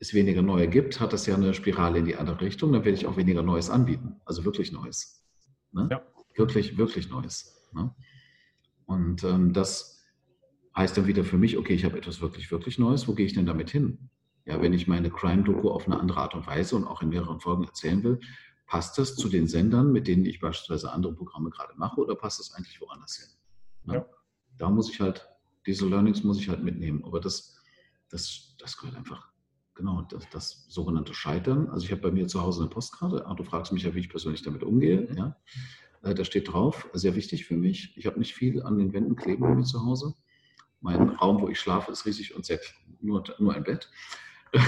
es 0.00 0.14
weniger 0.14 0.42
Neue 0.42 0.66
gibt, 0.66 0.98
hat 0.98 1.12
das 1.12 1.26
ja 1.26 1.34
eine 1.34 1.52
Spirale 1.54 1.98
in 1.98 2.06
die 2.06 2.16
andere 2.16 2.40
Richtung, 2.40 2.72
dann 2.72 2.84
werde 2.84 2.96
ich 2.96 3.06
auch 3.06 3.16
weniger 3.16 3.42
Neues 3.42 3.68
anbieten, 3.68 4.16
also 4.24 4.44
wirklich 4.44 4.72
Neues. 4.72 5.22
Ne? 5.72 5.88
Ja. 5.90 6.02
Wirklich, 6.36 6.78
wirklich 6.78 7.10
Neues. 7.10 7.68
Ne? 7.72 7.94
Und 8.86 9.22
ähm, 9.24 9.52
das 9.52 10.02
heißt 10.74 10.96
dann 10.96 11.06
wieder 11.06 11.22
für 11.22 11.36
mich, 11.36 11.58
okay, 11.58 11.74
ich 11.74 11.84
habe 11.84 11.98
etwas 11.98 12.22
wirklich, 12.22 12.50
wirklich 12.50 12.78
Neues, 12.78 13.08
wo 13.08 13.14
gehe 13.14 13.26
ich 13.26 13.34
denn 13.34 13.44
damit 13.46 13.70
hin? 13.70 14.10
Ja, 14.46 14.60
wenn 14.62 14.72
ich 14.72 14.88
meine 14.88 15.10
Crime-Doku 15.10 15.68
auf 15.68 15.86
eine 15.86 16.00
andere 16.00 16.20
Art 16.20 16.34
und 16.34 16.46
Weise 16.46 16.76
und 16.76 16.86
auch 16.86 17.02
in 17.02 17.10
mehreren 17.10 17.38
Folgen 17.38 17.64
erzählen 17.64 18.02
will, 18.02 18.20
passt 18.66 18.96
das 18.96 19.16
zu 19.16 19.28
den 19.28 19.48
Sendern, 19.48 19.92
mit 19.92 20.08
denen 20.08 20.24
ich 20.24 20.40
beispielsweise 20.40 20.92
andere 20.92 21.14
Programme 21.14 21.50
gerade 21.50 21.74
mache, 21.76 22.00
oder 22.00 22.14
passt 22.14 22.40
das 22.40 22.54
eigentlich 22.54 22.80
woanders 22.80 23.16
hin? 23.16 23.28
Ne? 23.84 23.94
Ja. 23.96 24.06
Da 24.56 24.70
muss 24.70 24.90
ich 24.90 25.00
halt, 25.00 25.28
diese 25.66 25.86
Learnings 25.86 26.24
muss 26.24 26.38
ich 26.38 26.48
halt 26.48 26.62
mitnehmen. 26.62 27.04
Aber 27.04 27.20
das, 27.20 27.60
das, 28.08 28.56
das 28.58 28.78
gehört 28.78 28.96
einfach, 28.96 29.29
genau, 29.74 30.02
das, 30.02 30.28
das 30.30 30.66
sogenannte 30.68 31.14
Scheitern. 31.14 31.68
Also 31.68 31.84
ich 31.84 31.92
habe 31.92 32.02
bei 32.02 32.10
mir 32.10 32.26
zu 32.26 32.40
Hause 32.42 32.62
eine 32.62 32.70
Postkarte. 32.70 33.26
Ah, 33.26 33.34
du 33.34 33.44
fragst 33.44 33.72
mich 33.72 33.82
ja, 33.82 33.94
wie 33.94 34.00
ich 34.00 34.08
persönlich 34.08 34.42
damit 34.42 34.62
umgehe. 34.62 35.08
Mhm. 35.10 35.16
Ja. 35.16 35.36
Äh, 36.02 36.14
da 36.14 36.24
steht 36.24 36.52
drauf, 36.52 36.88
sehr 36.92 37.14
wichtig 37.14 37.44
für 37.46 37.56
mich. 37.56 37.96
Ich 37.96 38.06
habe 38.06 38.18
nicht 38.18 38.34
viel 38.34 38.62
an 38.62 38.78
den 38.78 38.92
Wänden 38.92 39.16
kleben 39.16 39.42
bei 39.42 39.54
mir 39.54 39.64
zu 39.64 39.84
Hause. 39.84 40.14
Mein 40.80 41.10
Raum, 41.10 41.42
wo 41.42 41.48
ich 41.48 41.60
schlafe, 41.60 41.92
ist 41.92 42.06
riesig 42.06 42.34
und 42.34 42.46
sehr, 42.46 42.58
nur, 43.00 43.22
nur 43.38 43.54
ein 43.54 43.64
Bett. 43.64 43.90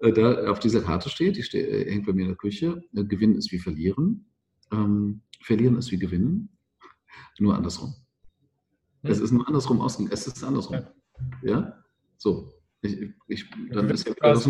Äh, 0.00 0.12
da 0.12 0.50
auf 0.50 0.58
dieser 0.58 0.82
Karte 0.82 1.08
steht, 1.08 1.36
die 1.36 1.42
steht, 1.42 1.68
äh, 1.68 1.90
hängt 1.90 2.04
bei 2.04 2.12
mir 2.12 2.22
in 2.22 2.28
der 2.28 2.36
Küche, 2.36 2.82
Gewinnen 2.92 3.36
ist 3.36 3.52
wie 3.52 3.58
Verlieren, 3.58 4.26
ähm, 4.72 5.22
Verlieren 5.40 5.76
ist 5.76 5.92
wie 5.92 5.98
Gewinnen, 5.98 6.50
nur 7.38 7.54
andersrum. 7.54 7.94
Ja. 9.02 9.10
Es 9.10 9.20
ist 9.20 9.30
nur 9.30 9.46
andersrum 9.46 9.80
ausgegangen, 9.80 10.12
es 10.12 10.26
ist 10.26 10.42
andersrum. 10.42 10.84
Ja, 11.42 11.50
ja? 11.50 11.84
so. 12.16 12.52
Ich, 12.84 13.10
ich, 13.28 13.50
dann 13.70 13.90
ist 13.90 14.06
ja 14.06 14.14
das 14.20 14.48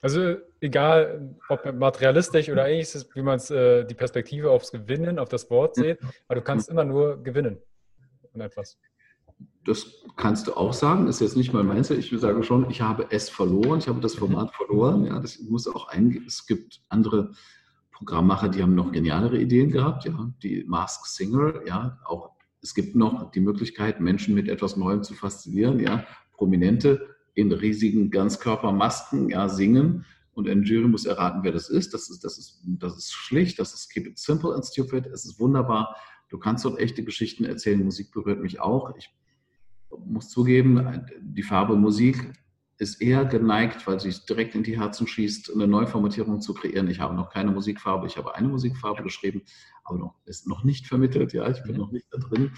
Also 0.00 0.36
egal, 0.60 1.36
ob 1.48 1.72
materialistisch 1.72 2.50
oder 2.50 2.68
ähnliches, 2.68 3.08
wie 3.14 3.22
man 3.22 3.36
es 3.36 3.50
äh, 3.50 3.84
die 3.84 3.94
Perspektive 3.94 4.50
aufs 4.50 4.72
Gewinnen, 4.72 5.18
auf 5.18 5.28
das 5.28 5.48
Wort 5.50 5.76
sieht, 5.76 5.98
aber 6.26 6.40
du 6.40 6.42
kannst 6.42 6.68
immer 6.68 6.84
nur 6.84 7.22
gewinnen 7.22 7.58
in 8.34 8.40
etwas 8.40 8.78
das 9.64 10.02
kannst 10.16 10.48
du 10.48 10.54
auch 10.54 10.72
sagen, 10.72 11.06
ist 11.06 11.20
jetzt 11.20 11.36
nicht 11.36 11.52
mein 11.52 11.66
Mindset. 11.66 11.98
Ich 11.98 12.20
sage 12.20 12.42
schon, 12.42 12.68
ich 12.70 12.80
habe 12.80 13.06
es 13.10 13.28
verloren, 13.28 13.78
ich 13.78 13.88
habe 13.88 14.00
das 14.00 14.14
Format 14.14 14.54
verloren. 14.54 15.04
Ja, 15.04 15.20
das 15.20 15.40
muss 15.40 15.68
auch 15.68 15.88
eingehen. 15.88 16.24
Es 16.26 16.46
gibt 16.46 16.80
andere 16.88 17.32
Programmmacher, 17.92 18.48
die 18.48 18.62
haben 18.62 18.74
noch 18.74 18.92
genialere 18.92 19.38
Ideen 19.38 19.70
gehabt. 19.70 20.04
Ja, 20.04 20.32
die 20.42 20.64
Mask 20.66 21.06
Singer. 21.06 21.66
Ja, 21.66 21.98
auch 22.04 22.32
es 22.60 22.74
gibt 22.74 22.94
noch 22.94 23.30
die 23.32 23.40
Möglichkeit, 23.40 24.00
Menschen 24.00 24.34
mit 24.34 24.48
etwas 24.48 24.76
Neuem 24.76 25.02
zu 25.02 25.14
faszinieren. 25.14 25.80
Ja, 25.80 26.04
Prominente 26.32 27.11
in 27.34 27.52
riesigen 27.52 28.10
Ganzkörpermasken 28.10 29.30
ja, 29.30 29.48
singen 29.48 30.04
und 30.34 30.48
ein 30.48 30.62
Jury 30.62 30.88
muss 30.88 31.04
erraten, 31.04 31.42
wer 31.42 31.52
das 31.52 31.68
ist. 31.68 31.92
Das 31.94 32.08
ist, 32.10 32.24
das 32.24 32.38
ist, 32.38 32.62
das 32.64 32.96
ist 32.96 33.12
schlicht, 33.12 33.58
das 33.58 33.74
ist 33.74 33.90
keep 33.90 34.06
it 34.06 34.18
simple 34.18 34.54
and 34.54 34.64
stupid. 34.64 35.06
Es 35.06 35.24
ist 35.24 35.38
wunderbar. 35.38 35.96
Du 36.28 36.38
kannst 36.38 36.64
dort 36.64 36.78
echte 36.78 37.04
Geschichten 37.04 37.44
erzählen. 37.44 37.84
Musik 37.84 38.10
berührt 38.12 38.40
mich 38.40 38.60
auch. 38.60 38.94
Ich 38.96 39.10
muss 40.06 40.30
zugeben, 40.30 41.06
die 41.20 41.42
Farbe 41.42 41.76
Musik 41.76 42.32
ist 42.78 43.00
eher 43.00 43.24
geneigt, 43.24 43.86
weil 43.86 44.00
sie 44.00 44.12
direkt 44.28 44.54
in 44.54 44.62
die 44.62 44.78
Herzen 44.78 45.06
schießt, 45.06 45.52
eine 45.54 45.66
Neuformatierung 45.66 46.40
zu 46.40 46.54
kreieren. 46.54 46.88
Ich 46.88 47.00
habe 47.00 47.14
noch 47.14 47.30
keine 47.30 47.50
Musikfarbe, 47.50 48.06
ich 48.06 48.16
habe 48.16 48.34
eine 48.34 48.48
Musikfarbe 48.48 49.02
geschrieben, 49.02 49.42
aber 49.84 49.98
noch, 49.98 50.14
ist 50.24 50.48
noch 50.48 50.64
nicht 50.64 50.86
vermittelt, 50.86 51.32
ja, 51.32 51.48
ich 51.48 51.62
bin 51.62 51.72
mhm. 51.72 51.78
noch 51.78 51.92
nicht 51.92 52.06
da 52.10 52.18
drin. 52.18 52.52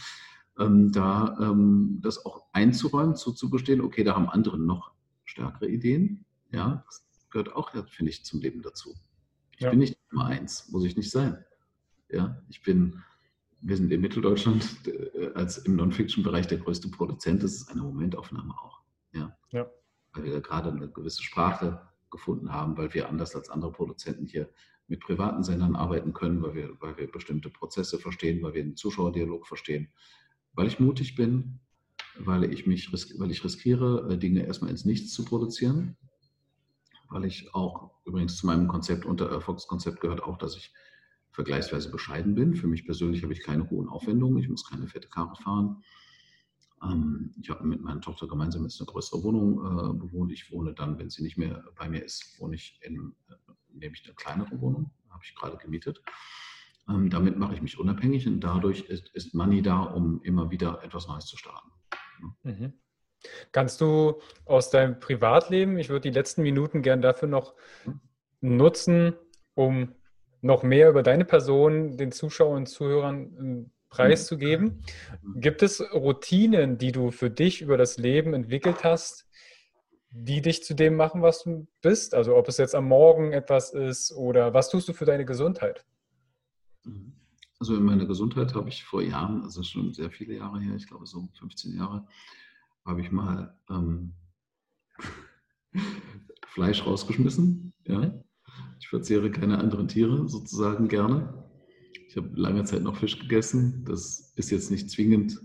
Ähm, 0.58 0.92
da 0.92 1.36
ähm, 1.40 1.98
das 2.02 2.24
auch 2.24 2.46
einzuräumen, 2.52 3.16
zuzugestehen, 3.16 3.80
okay, 3.80 4.04
da 4.04 4.14
haben 4.14 4.28
andere 4.28 4.58
noch 4.58 4.92
stärkere 5.24 5.68
Ideen, 5.68 6.24
ja, 6.52 6.84
das 6.86 7.04
gehört 7.30 7.54
auch, 7.54 7.70
finde 7.88 8.10
ich, 8.10 8.24
zum 8.24 8.40
Leben 8.40 8.62
dazu. 8.62 8.94
Ich 9.56 9.62
ja. 9.62 9.70
bin 9.70 9.80
nicht 9.80 9.98
Nummer 10.12 10.26
eins, 10.26 10.70
muss 10.70 10.84
ich 10.84 10.96
nicht 10.96 11.10
sein. 11.10 11.44
Ja, 12.08 12.40
ich 12.48 12.62
bin 12.62 13.02
wir 13.64 13.76
sind 13.78 13.90
in 13.90 14.00
Mitteldeutschland 14.00 14.86
äh, 14.86 15.30
als 15.34 15.58
im 15.58 15.76
Non-Fiction-Bereich 15.76 16.46
der 16.46 16.58
größte 16.58 16.88
Produzent. 16.88 17.42
Das 17.42 17.54
ist 17.54 17.70
eine 17.70 17.82
Momentaufnahme 17.82 18.52
auch. 18.52 18.82
Ja. 19.12 19.36
ja. 19.52 19.66
Weil 20.12 20.24
wir 20.24 20.32
da 20.32 20.40
gerade 20.40 20.70
eine 20.70 20.88
gewisse 20.88 21.22
Sprache 21.22 21.80
gefunden 22.10 22.52
haben, 22.52 22.76
weil 22.76 22.92
wir 22.92 23.08
anders 23.08 23.34
als 23.34 23.48
andere 23.48 23.72
Produzenten 23.72 24.26
hier 24.26 24.50
mit 24.86 25.00
privaten 25.00 25.42
Sendern 25.42 25.76
arbeiten 25.76 26.12
können, 26.12 26.42
weil 26.42 26.54
wir, 26.54 26.76
weil 26.80 26.96
wir 26.98 27.10
bestimmte 27.10 27.48
Prozesse 27.48 27.98
verstehen, 27.98 28.42
weil 28.42 28.52
wir 28.52 28.62
den 28.62 28.76
Zuschauerdialog 28.76 29.46
verstehen, 29.46 29.88
weil 30.54 30.66
ich 30.66 30.80
mutig 30.80 31.14
bin, 31.14 31.60
weil 32.18 32.44
ich 32.52 32.66
mich 32.66 32.92
weil 33.18 33.30
ich 33.30 33.44
riskiere, 33.44 34.08
äh, 34.10 34.18
Dinge 34.18 34.46
erstmal 34.46 34.70
ins 34.70 34.84
Nichts 34.84 35.12
zu 35.12 35.24
produzieren, 35.24 35.96
weil 37.08 37.24
ich 37.24 37.54
auch 37.54 37.90
übrigens 38.04 38.36
zu 38.36 38.46
meinem 38.46 38.68
Konzept 38.68 39.04
unter 39.04 39.30
Erfolgskonzept 39.30 40.00
gehört 40.00 40.22
auch, 40.22 40.38
dass 40.38 40.56
ich 40.56 40.72
vergleichsweise 41.30 41.90
bescheiden 41.90 42.34
bin. 42.34 42.54
Für 42.54 42.68
mich 42.68 42.84
persönlich 42.84 43.22
habe 43.22 43.32
ich 43.32 43.42
keine 43.42 43.68
hohen 43.68 43.88
Aufwendungen, 43.88 44.38
ich 44.38 44.48
muss 44.48 44.68
keine 44.68 44.86
fette 44.86 45.08
Karre 45.08 45.34
fahren. 45.36 45.82
Ähm, 46.82 47.34
ich 47.40 47.50
habe 47.50 47.66
mit 47.66 47.82
meiner 47.82 48.00
Tochter 48.00 48.28
gemeinsam 48.28 48.62
jetzt 48.62 48.80
eine 48.80 48.86
größere 48.86 49.22
Wohnung 49.22 49.58
äh, 49.58 49.94
bewohnt. 49.94 50.32
Ich 50.32 50.50
wohne 50.52 50.74
dann, 50.74 50.98
wenn 50.98 51.10
sie 51.10 51.22
nicht 51.22 51.36
mehr 51.36 51.64
bei 51.76 51.88
mir 51.88 52.04
ist, 52.04 52.38
wohne 52.38 52.54
ich 52.54 52.78
in, 52.82 53.14
äh, 53.28 53.34
nehme 53.72 53.94
ich 53.94 54.04
eine 54.04 54.14
kleinere 54.14 54.60
Wohnung, 54.60 54.92
habe 55.10 55.22
ich 55.24 55.34
gerade 55.34 55.56
gemietet. 55.56 56.00
Ähm, 56.88 57.10
damit 57.10 57.38
mache 57.38 57.54
ich 57.54 57.62
mich 57.62 57.78
unabhängig 57.78 58.26
und 58.26 58.40
dadurch 58.40 58.82
ist, 58.88 59.08
ist 59.14 59.34
Money 59.34 59.62
da, 59.62 59.82
um 59.82 60.20
immer 60.22 60.50
wieder 60.50 60.82
etwas 60.82 61.08
Neues 61.08 61.26
zu 61.26 61.36
starten. 61.36 61.70
Mhm. 62.42 62.72
Kannst 63.52 63.80
du 63.80 64.20
aus 64.44 64.70
deinem 64.70 65.00
Privatleben, 65.00 65.78
ich 65.78 65.88
würde 65.88 66.10
die 66.10 66.14
letzten 66.14 66.42
Minuten 66.42 66.82
gern 66.82 67.00
dafür 67.00 67.28
noch 67.28 67.54
mhm. 67.86 68.00
nutzen, 68.56 69.14
um 69.54 69.94
noch 70.42 70.62
mehr 70.62 70.90
über 70.90 71.02
deine 71.02 71.24
Person 71.24 71.96
den 71.96 72.12
Zuschauern 72.12 72.58
und 72.58 72.66
Zuhörern 72.66 73.70
preiszugeben. 73.88 74.84
Gibt 75.36 75.62
es 75.62 75.80
Routinen, 75.80 76.76
die 76.76 76.92
du 76.92 77.10
für 77.10 77.30
dich 77.30 77.62
über 77.62 77.78
das 77.78 77.96
Leben 77.96 78.34
entwickelt 78.34 78.84
hast, 78.84 79.26
die 80.10 80.42
dich 80.42 80.62
zu 80.62 80.74
dem 80.74 80.96
machen, 80.96 81.22
was 81.22 81.44
du 81.44 81.66
bist? 81.80 82.14
Also 82.14 82.36
ob 82.36 82.48
es 82.48 82.58
jetzt 82.58 82.74
am 82.74 82.86
Morgen 82.86 83.32
etwas 83.32 83.72
ist 83.72 84.12
oder 84.12 84.52
was 84.52 84.68
tust 84.68 84.88
du 84.88 84.92
für 84.92 85.06
deine 85.06 85.24
Gesundheit? 85.24 85.84
Also 87.58 87.76
in 87.76 87.84
meiner 87.84 88.06
Gesundheit 88.06 88.54
habe 88.54 88.68
ich 88.68 88.84
vor 88.84 89.02
Jahren, 89.02 89.42
also 89.42 89.62
schon 89.62 89.92
sehr 89.94 90.10
viele 90.10 90.36
Jahre 90.36 90.60
her, 90.60 90.74
ich 90.76 90.86
glaube 90.86 91.06
so 91.06 91.28
15 91.38 91.76
Jahre, 91.76 92.06
habe 92.84 93.00
ich 93.00 93.10
mal 93.10 93.58
ähm, 93.70 94.12
Fleisch 96.46 96.84
rausgeschmissen. 96.84 97.72
Ja. 97.86 97.98
Mhm. 97.98 98.24
Ich 98.80 98.88
verzehre 98.88 99.30
keine 99.30 99.58
anderen 99.58 99.88
Tiere 99.88 100.28
sozusagen 100.28 100.88
gerne. 100.88 101.44
Ich 102.08 102.16
habe 102.16 102.30
lange 102.34 102.64
Zeit 102.64 102.82
noch 102.82 102.96
Fisch 102.96 103.18
gegessen. 103.18 103.84
Das 103.84 104.32
ist 104.36 104.50
jetzt 104.50 104.70
nicht 104.70 104.90
zwingend 104.90 105.40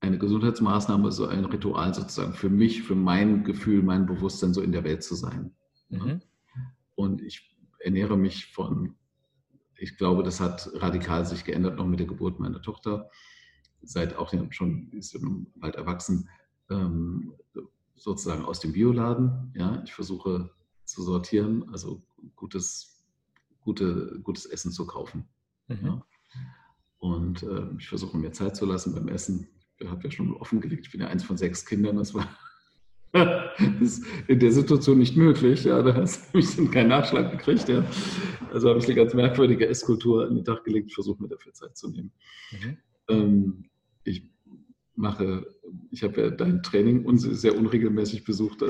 eine 0.00 0.18
Gesundheitsmaßnahme, 0.18 1.10
so 1.10 1.26
ein 1.26 1.44
Ritual 1.46 1.94
sozusagen 1.94 2.34
für 2.34 2.50
mich, 2.50 2.82
für 2.82 2.94
mein 2.94 3.44
Gefühl, 3.44 3.82
mein 3.82 4.06
Bewusstsein, 4.06 4.54
so 4.54 4.60
in 4.60 4.72
der 4.72 4.84
Welt 4.84 5.02
zu 5.02 5.14
sein. 5.14 5.52
Mhm. 5.88 6.20
Und 6.94 7.22
ich 7.22 7.56
ernähre 7.80 8.16
mich 8.16 8.46
von, 8.52 8.94
ich 9.78 9.96
glaube, 9.96 10.22
das 10.22 10.40
hat 10.40 10.70
radikal 10.74 11.26
sich 11.26 11.44
geändert 11.44 11.76
noch 11.76 11.86
mit 11.86 12.00
der 12.00 12.06
Geburt 12.06 12.40
meiner 12.40 12.62
Tochter. 12.62 13.10
Seit 13.82 14.16
auch 14.16 14.32
schon, 14.50 14.90
ist 14.92 15.16
bald 15.56 15.76
erwachsen, 15.76 16.28
ähm, 16.70 17.34
sozusagen 17.94 18.44
aus 18.44 18.60
dem 18.60 18.72
Bioladen. 18.72 19.52
Ja, 19.54 19.82
ich 19.84 19.92
versuche 19.92 20.50
zu 20.84 21.02
sortieren, 21.02 21.68
also 21.70 22.02
gutes, 22.34 23.04
gute, 23.60 24.20
gutes 24.22 24.46
Essen 24.46 24.72
zu 24.72 24.86
kaufen. 24.86 25.28
Mhm. 25.68 25.86
Ja. 25.86 26.06
Und 26.98 27.42
äh, 27.42 27.68
ich 27.78 27.88
versuche 27.88 28.16
mir 28.16 28.32
Zeit 28.32 28.56
zu 28.56 28.66
lassen 28.66 28.94
beim 28.94 29.08
Essen. 29.08 29.48
Ich 29.78 29.88
habe 29.88 30.02
ja 30.04 30.10
schon 30.10 30.34
offengelegt, 30.34 30.86
ich 30.86 30.92
bin 30.92 31.02
ja 31.02 31.08
eins 31.08 31.24
von 31.24 31.36
sechs 31.36 31.66
Kindern. 31.66 31.96
Das 31.96 32.14
war 32.14 32.26
das 33.12 34.02
in 34.28 34.38
der 34.38 34.52
Situation 34.52 34.98
nicht 34.98 35.16
möglich. 35.16 35.64
Ja, 35.64 35.82
da 35.82 35.94
habe 35.94 36.08
ich 36.34 36.70
keinen 36.70 36.88
Nachschlag 36.88 37.30
gekriegt. 37.30 37.68
Ja. 37.68 37.84
Also 38.52 38.68
habe 38.68 38.78
ich 38.78 38.86
eine 38.86 38.94
ganz 38.94 39.14
merkwürdige 39.14 39.66
Esskultur 39.68 40.26
an 40.26 40.34
den 40.34 40.44
Tag 40.44 40.64
gelegt. 40.64 40.92
Versuche 40.92 41.22
mir 41.22 41.28
dafür 41.28 41.52
Zeit 41.52 41.76
zu 41.76 41.90
nehmen. 41.90 42.12
Mhm. 42.52 42.76
Ähm, 43.08 43.64
ich 44.04 44.24
mache, 44.94 45.46
ich 45.90 46.02
habe 46.02 46.20
ja 46.20 46.30
dein 46.30 46.62
Training 46.62 47.04
sehr 47.16 47.56
unregelmäßig 47.56 48.24
besucht, 48.24 48.62
äh, 48.62 48.66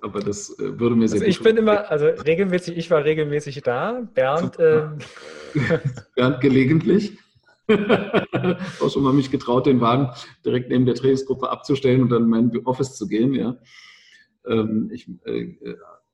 aber 0.00 0.20
das 0.20 0.58
äh, 0.58 0.78
würde 0.78 0.96
mir 0.96 1.08
sehr 1.08 1.20
also 1.20 1.30
Ich 1.30 1.40
bin 1.40 1.56
immer, 1.56 1.90
also 1.90 2.06
regelmäßig, 2.06 2.76
ich 2.76 2.90
war 2.90 3.04
regelmäßig 3.04 3.62
da. 3.62 4.08
Bernd. 4.14 4.58
Äh, 4.58 4.88
Bernd 6.16 6.40
gelegentlich. 6.40 7.18
auch 8.80 8.90
schon 8.90 9.02
mal 9.02 9.12
mich 9.12 9.30
getraut, 9.30 9.66
den 9.66 9.80
Wagen 9.80 10.10
direkt 10.44 10.70
neben 10.70 10.86
der 10.86 10.94
Trainingsgruppe 10.94 11.50
abzustellen 11.50 12.02
und 12.02 12.10
dann 12.10 12.24
in 12.24 12.28
mein 12.28 12.66
Office 12.66 12.96
zu 12.96 13.06
gehen. 13.08 13.34
Ja. 13.34 13.58
Ähm, 14.46 14.90
ich, 14.92 15.10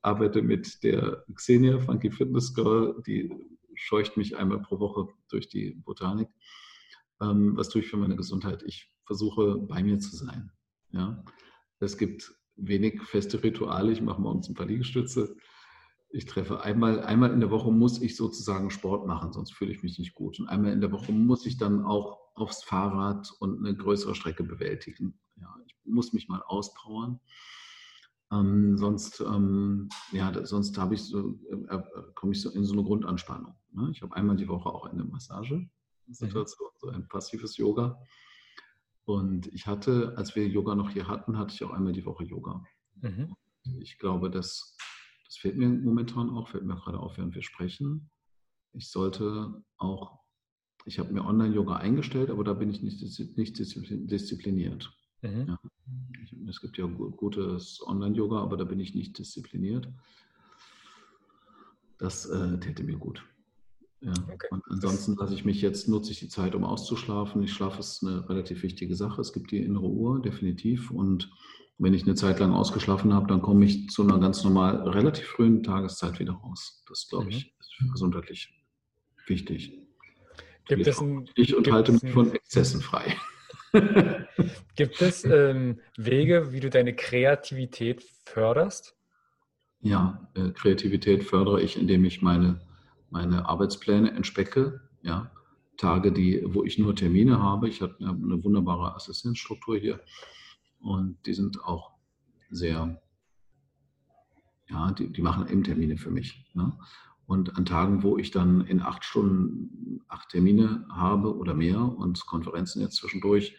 arbeite 0.02 0.42
mit 0.42 0.82
der 0.82 1.24
Xenia, 1.34 1.78
Funky 1.78 2.10
Fitness 2.10 2.52
Girl, 2.54 3.00
die 3.06 3.32
scheucht 3.74 4.16
mich 4.16 4.36
einmal 4.36 4.60
pro 4.60 4.78
Woche 4.80 5.08
durch 5.28 5.48
die 5.48 5.70
Botanik. 5.84 6.28
Ähm, 7.20 7.56
was 7.56 7.68
tue 7.68 7.80
ich 7.82 7.88
für 7.88 7.96
meine 7.96 8.16
Gesundheit? 8.16 8.62
Ich 8.64 8.92
versuche 9.04 9.56
bei 9.58 9.82
mir 9.82 9.98
zu 9.98 10.14
sein. 10.14 10.50
Ja? 10.90 11.24
Es 11.78 11.96
gibt 11.96 12.34
wenig 12.56 13.00
feste 13.02 13.42
Rituale. 13.42 13.92
Ich 13.92 14.02
mache 14.02 14.20
morgens 14.20 14.48
ein 14.48 14.54
paar 14.54 14.66
Liegestütze. 14.66 15.36
Ich 16.14 16.26
treffe 16.26 16.60
einmal, 16.60 17.00
einmal 17.00 17.32
in 17.32 17.40
der 17.40 17.50
Woche 17.50 17.72
muss 17.72 18.00
ich 18.00 18.16
sozusagen 18.16 18.70
Sport 18.70 19.06
machen, 19.06 19.32
sonst 19.32 19.54
fühle 19.54 19.72
ich 19.72 19.82
mich 19.82 19.98
nicht 19.98 20.14
gut. 20.14 20.38
Und 20.38 20.48
einmal 20.48 20.72
in 20.72 20.80
der 20.80 20.92
Woche 20.92 21.10
muss 21.10 21.46
ich 21.46 21.56
dann 21.56 21.84
auch 21.84 22.18
aufs 22.34 22.64
Fahrrad 22.64 23.32
und 23.40 23.58
eine 23.58 23.74
größere 23.74 24.14
Strecke 24.14 24.44
bewältigen. 24.44 25.18
Ja, 25.36 25.54
ich 25.66 25.74
muss 25.84 26.12
mich 26.12 26.28
mal 26.28 26.42
auspowern. 26.42 27.18
Ähm, 28.30 28.78
sonst 28.78 29.20
ähm, 29.20 29.88
ja, 30.12 30.32
sonst 30.46 30.78
habe 30.78 30.94
ich 30.94 31.02
so, 31.02 31.38
äh, 31.50 31.76
äh, 31.76 31.82
komme 32.14 32.32
ich 32.32 32.40
so 32.40 32.50
in 32.50 32.64
so 32.64 32.72
eine 32.72 32.82
Grundanspannung. 32.82 33.54
Ne? 33.72 33.90
Ich 33.92 34.02
habe 34.02 34.14
einmal 34.16 34.36
die 34.36 34.48
Woche 34.48 34.70
auch 34.70 34.86
eine 34.86 35.04
Massage-Situation, 35.04 36.68
mhm. 36.68 36.78
so 36.78 36.88
ein 36.88 37.08
passives 37.08 37.56
Yoga. 37.56 37.98
Und 39.04 39.48
ich 39.48 39.66
hatte, 39.66 40.14
als 40.16 40.34
wir 40.36 40.46
Yoga 40.46 40.74
noch 40.74 40.90
hier 40.90 41.08
hatten, 41.08 41.36
hatte 41.38 41.54
ich 41.54 41.64
auch 41.64 41.72
einmal 41.72 41.92
die 41.92 42.06
Woche 42.06 42.24
Yoga. 42.24 42.64
Mhm. 43.00 43.34
Ich 43.80 43.98
glaube, 43.98 44.30
das, 44.30 44.76
das 44.78 44.91
fehlt 45.42 45.56
mir 45.56 45.68
momentan 45.68 46.30
auch, 46.30 46.48
fällt 46.48 46.64
mir 46.64 46.76
gerade 46.76 47.00
auf, 47.00 47.18
während 47.18 47.34
wir 47.34 47.42
sprechen. 47.42 48.08
Ich 48.74 48.90
sollte 48.90 49.62
auch, 49.76 50.20
ich 50.84 51.00
habe 51.00 51.12
mir 51.12 51.24
Online-Yoga 51.24 51.76
eingestellt, 51.76 52.30
aber 52.30 52.44
da 52.44 52.54
bin 52.54 52.70
ich 52.70 52.80
nicht, 52.80 53.02
nicht 53.36 53.58
diszipliniert. 53.58 54.92
Mhm. 55.20 55.48
Ja. 55.48 55.60
Es 56.48 56.60
gibt 56.60 56.78
ja 56.78 56.86
gutes 56.86 57.80
Online-Yoga, 57.84 58.38
aber 58.38 58.56
da 58.56 58.62
bin 58.62 58.78
ich 58.78 58.94
nicht 58.94 59.18
diszipliniert. 59.18 59.88
Das 61.98 62.26
äh, 62.26 62.60
täte 62.60 62.84
mir 62.84 62.96
gut. 62.96 63.24
Ja. 64.00 64.12
Okay. 64.32 64.46
Und 64.50 64.62
ansonsten 64.68 65.16
lasse 65.16 65.34
ich 65.34 65.44
mich 65.44 65.60
jetzt, 65.60 65.88
nutze 65.88 66.12
ich 66.12 66.20
die 66.20 66.28
Zeit, 66.28 66.54
um 66.54 66.62
auszuschlafen. 66.62 67.42
Ich 67.42 67.52
schlafe 67.52 67.80
ist 67.80 68.04
eine 68.04 68.28
relativ 68.28 68.62
wichtige 68.62 68.94
Sache. 68.94 69.20
Es 69.20 69.32
gibt 69.32 69.50
die 69.50 69.58
innere 69.58 69.88
Uhr, 69.88 70.22
definitiv. 70.22 70.92
Und 70.92 71.30
wenn 71.78 71.94
ich 71.94 72.04
eine 72.04 72.14
Zeit 72.14 72.38
lang 72.38 72.52
ausgeschlafen 72.52 73.12
habe, 73.12 73.26
dann 73.26 73.42
komme 73.42 73.64
ich 73.64 73.88
zu 73.88 74.02
einer 74.02 74.18
ganz 74.18 74.44
normal, 74.44 74.88
relativ 74.88 75.26
frühen 75.26 75.62
Tageszeit 75.62 76.18
wieder 76.20 76.32
raus. 76.32 76.82
Das, 76.88 77.08
glaube 77.08 77.30
ich, 77.30 77.46
mhm. 77.46 77.86
ist 77.86 77.92
gesundheitlich 77.92 78.54
wichtig. 79.26 79.78
Gibt 80.68 80.86
es 80.86 81.00
ein, 81.00 81.28
ich 81.34 81.56
und 81.56 81.70
halte 81.72 81.92
mich 81.92 82.12
von 82.12 82.32
Exzessen 82.32 82.80
frei. 82.80 83.16
Gibt 84.76 85.00
es 85.02 85.24
ähm, 85.24 85.80
Wege, 85.96 86.52
wie 86.52 86.60
du 86.60 86.70
deine 86.70 86.94
Kreativität 86.94 88.04
förderst? 88.24 88.94
Ja, 89.80 90.30
äh, 90.34 90.50
Kreativität 90.50 91.24
fördere 91.24 91.60
ich, 91.60 91.78
indem 91.78 92.04
ich 92.04 92.22
meine, 92.22 92.60
meine 93.10 93.48
Arbeitspläne 93.48 94.12
entspecke. 94.12 94.82
Ja, 95.02 95.32
Tage, 95.76 96.12
die, 96.12 96.42
wo 96.44 96.62
ich 96.62 96.78
nur 96.78 96.94
Termine 96.94 97.42
habe. 97.42 97.68
Ich 97.68 97.82
habe 97.82 97.96
eine 97.98 98.44
wunderbare 98.44 98.94
Assistenzstruktur 98.94 99.76
hier 99.76 100.00
und 100.82 101.18
die 101.26 101.34
sind 101.34 101.64
auch 101.64 101.92
sehr, 102.50 103.00
ja, 104.68 104.92
die, 104.92 105.12
die 105.12 105.22
machen 105.22 105.48
eben 105.48 105.64
Termine 105.64 105.96
für 105.96 106.10
mich. 106.10 106.50
Ne? 106.54 106.76
Und 107.26 107.56
an 107.56 107.64
Tagen, 107.64 108.02
wo 108.02 108.18
ich 108.18 108.30
dann 108.30 108.62
in 108.62 108.82
acht 108.82 109.04
Stunden 109.04 110.00
acht 110.08 110.30
Termine 110.30 110.86
habe 110.90 111.36
oder 111.36 111.54
mehr 111.54 111.80
und 111.80 112.26
Konferenzen 112.26 112.82
jetzt 112.82 112.96
zwischendurch, 112.96 113.56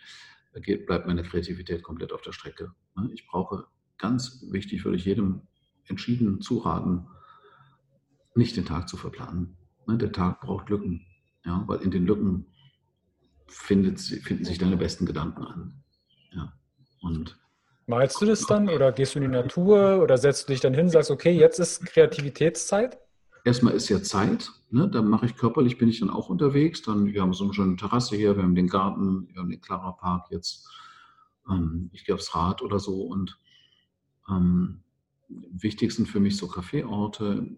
geht, 0.61 0.85
bleibt 0.85 1.07
meine 1.07 1.23
Kreativität 1.23 1.81
komplett 1.81 2.13
auf 2.13 2.21
der 2.21 2.31
Strecke. 2.31 2.73
Ne? 2.95 3.09
Ich 3.13 3.25
brauche, 3.25 3.65
ganz 3.97 4.45
wichtig, 4.51 4.83
würde 4.85 4.97
ich 4.97 5.05
jedem 5.05 5.41
entschieden 5.85 6.41
zuraten, 6.41 7.07
nicht 8.35 8.55
den 8.55 8.65
Tag 8.65 8.89
zu 8.89 8.97
verplanen. 8.97 9.57
Ne? 9.87 9.97
Der 9.97 10.11
Tag 10.11 10.41
braucht 10.41 10.69
Lücken, 10.69 11.05
ja, 11.45 11.63
weil 11.67 11.81
in 11.81 11.91
den 11.91 12.05
Lücken 12.05 12.47
findet, 13.47 13.99
finden 13.99 14.45
sich 14.45 14.57
deine 14.57 14.77
besten 14.77 15.05
Gedanken 15.05 15.43
an. 15.43 15.83
Ja. 16.31 16.53
Und 17.03 17.37
Malst 17.85 18.21
du 18.21 18.25
das 18.25 18.45
dann 18.45 18.69
oder 18.69 18.91
gehst 18.91 19.13
du 19.13 19.19
in 19.19 19.25
die 19.25 19.31
Natur 19.31 20.01
oder 20.01 20.17
setzt 20.17 20.47
du 20.47 20.53
dich 20.53 20.61
dann 20.61 20.73
hin 20.73 20.85
und 20.85 20.91
sagst, 20.91 21.11
okay, 21.11 21.31
jetzt 21.31 21.59
ist 21.59 21.85
Kreativitätszeit? 21.85 22.97
erstmal 23.43 23.73
ist 23.73 23.89
ja 23.89 24.01
Zeit, 24.01 24.51
ne? 24.69 24.89
da 24.89 25.01
mache 25.01 25.25
ich 25.25 25.35
körperlich, 25.35 25.77
bin 25.77 25.89
ich 25.89 25.99
dann 25.99 26.09
auch 26.09 26.29
unterwegs. 26.29 26.81
Dann, 26.81 27.13
wir 27.13 27.21
haben 27.21 27.33
so 27.33 27.43
eine 27.43 27.53
schöne 27.53 27.75
Terrasse 27.75 28.15
hier, 28.15 28.35
wir 28.35 28.43
haben 28.43 28.55
den 28.55 28.67
Garten, 28.67 29.27
wir 29.33 29.41
haben 29.41 29.49
den 29.49 29.61
Clara 29.61 29.91
Park 29.91 30.27
jetzt. 30.31 30.67
Ähm, 31.49 31.89
ich 31.93 32.05
gehe 32.05 32.15
aufs 32.15 32.33
Rad 32.35 32.61
oder 32.61 32.79
so 32.79 33.03
und 33.03 33.37
ähm, 34.29 34.83
wichtig 35.27 35.91
sind 35.91 36.07
für 36.07 36.19
mich 36.19 36.37
so 36.37 36.47
Kaffeeorte. 36.47 37.57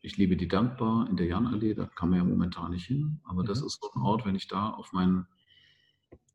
Ich 0.00 0.16
liebe 0.16 0.36
die 0.36 0.48
Dankbar 0.48 1.08
in 1.10 1.16
der 1.16 1.26
Janallee, 1.26 1.74
da 1.74 1.86
kann 1.86 2.10
man 2.10 2.18
ja 2.18 2.24
momentan 2.24 2.70
nicht 2.70 2.86
hin, 2.86 3.20
aber 3.24 3.42
mhm. 3.42 3.46
das 3.46 3.62
ist 3.62 3.80
so 3.80 3.90
ein 3.94 4.02
Ort, 4.02 4.24
wenn 4.24 4.36
ich 4.36 4.46
da 4.46 4.70
auf 4.70 4.92
meinen 4.92 5.26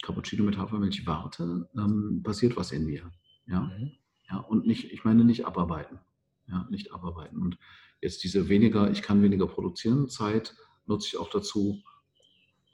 Cappuccino 0.02 0.44
mit 0.44 0.58
Hafermilch 0.58 1.06
warte, 1.06 1.70
ähm, 1.76 2.22
passiert 2.24 2.58
was 2.58 2.72
in 2.72 2.86
mir. 2.86 3.12
Ja? 3.48 3.62
Mhm. 3.62 3.92
ja, 4.30 4.38
und 4.38 4.66
nicht, 4.66 4.92
ich 4.92 5.04
meine 5.04 5.24
nicht 5.24 5.46
abarbeiten. 5.46 6.00
Ja, 6.48 6.68
nicht 6.70 6.94
abarbeiten. 6.94 7.42
Und 7.42 7.58
Jetzt 8.02 8.24
diese 8.24 8.48
weniger, 8.48 8.90
ich 8.92 9.02
kann 9.02 9.22
weniger 9.22 9.48
produzieren, 9.48 10.08
Zeit 10.08 10.56
nutze 10.86 11.08
ich 11.08 11.18
auch 11.18 11.30
dazu. 11.30 11.82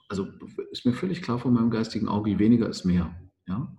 Also 0.08 0.28
ist 0.70 0.86
mir 0.86 0.92
völlig 0.92 1.20
klar 1.20 1.38
von 1.38 1.52
meinem 1.52 1.70
geistigen 1.70 2.08
Auge, 2.08 2.38
weniger 2.38 2.68
ist 2.68 2.84
mehr. 2.84 3.14
Ja? 3.48 3.76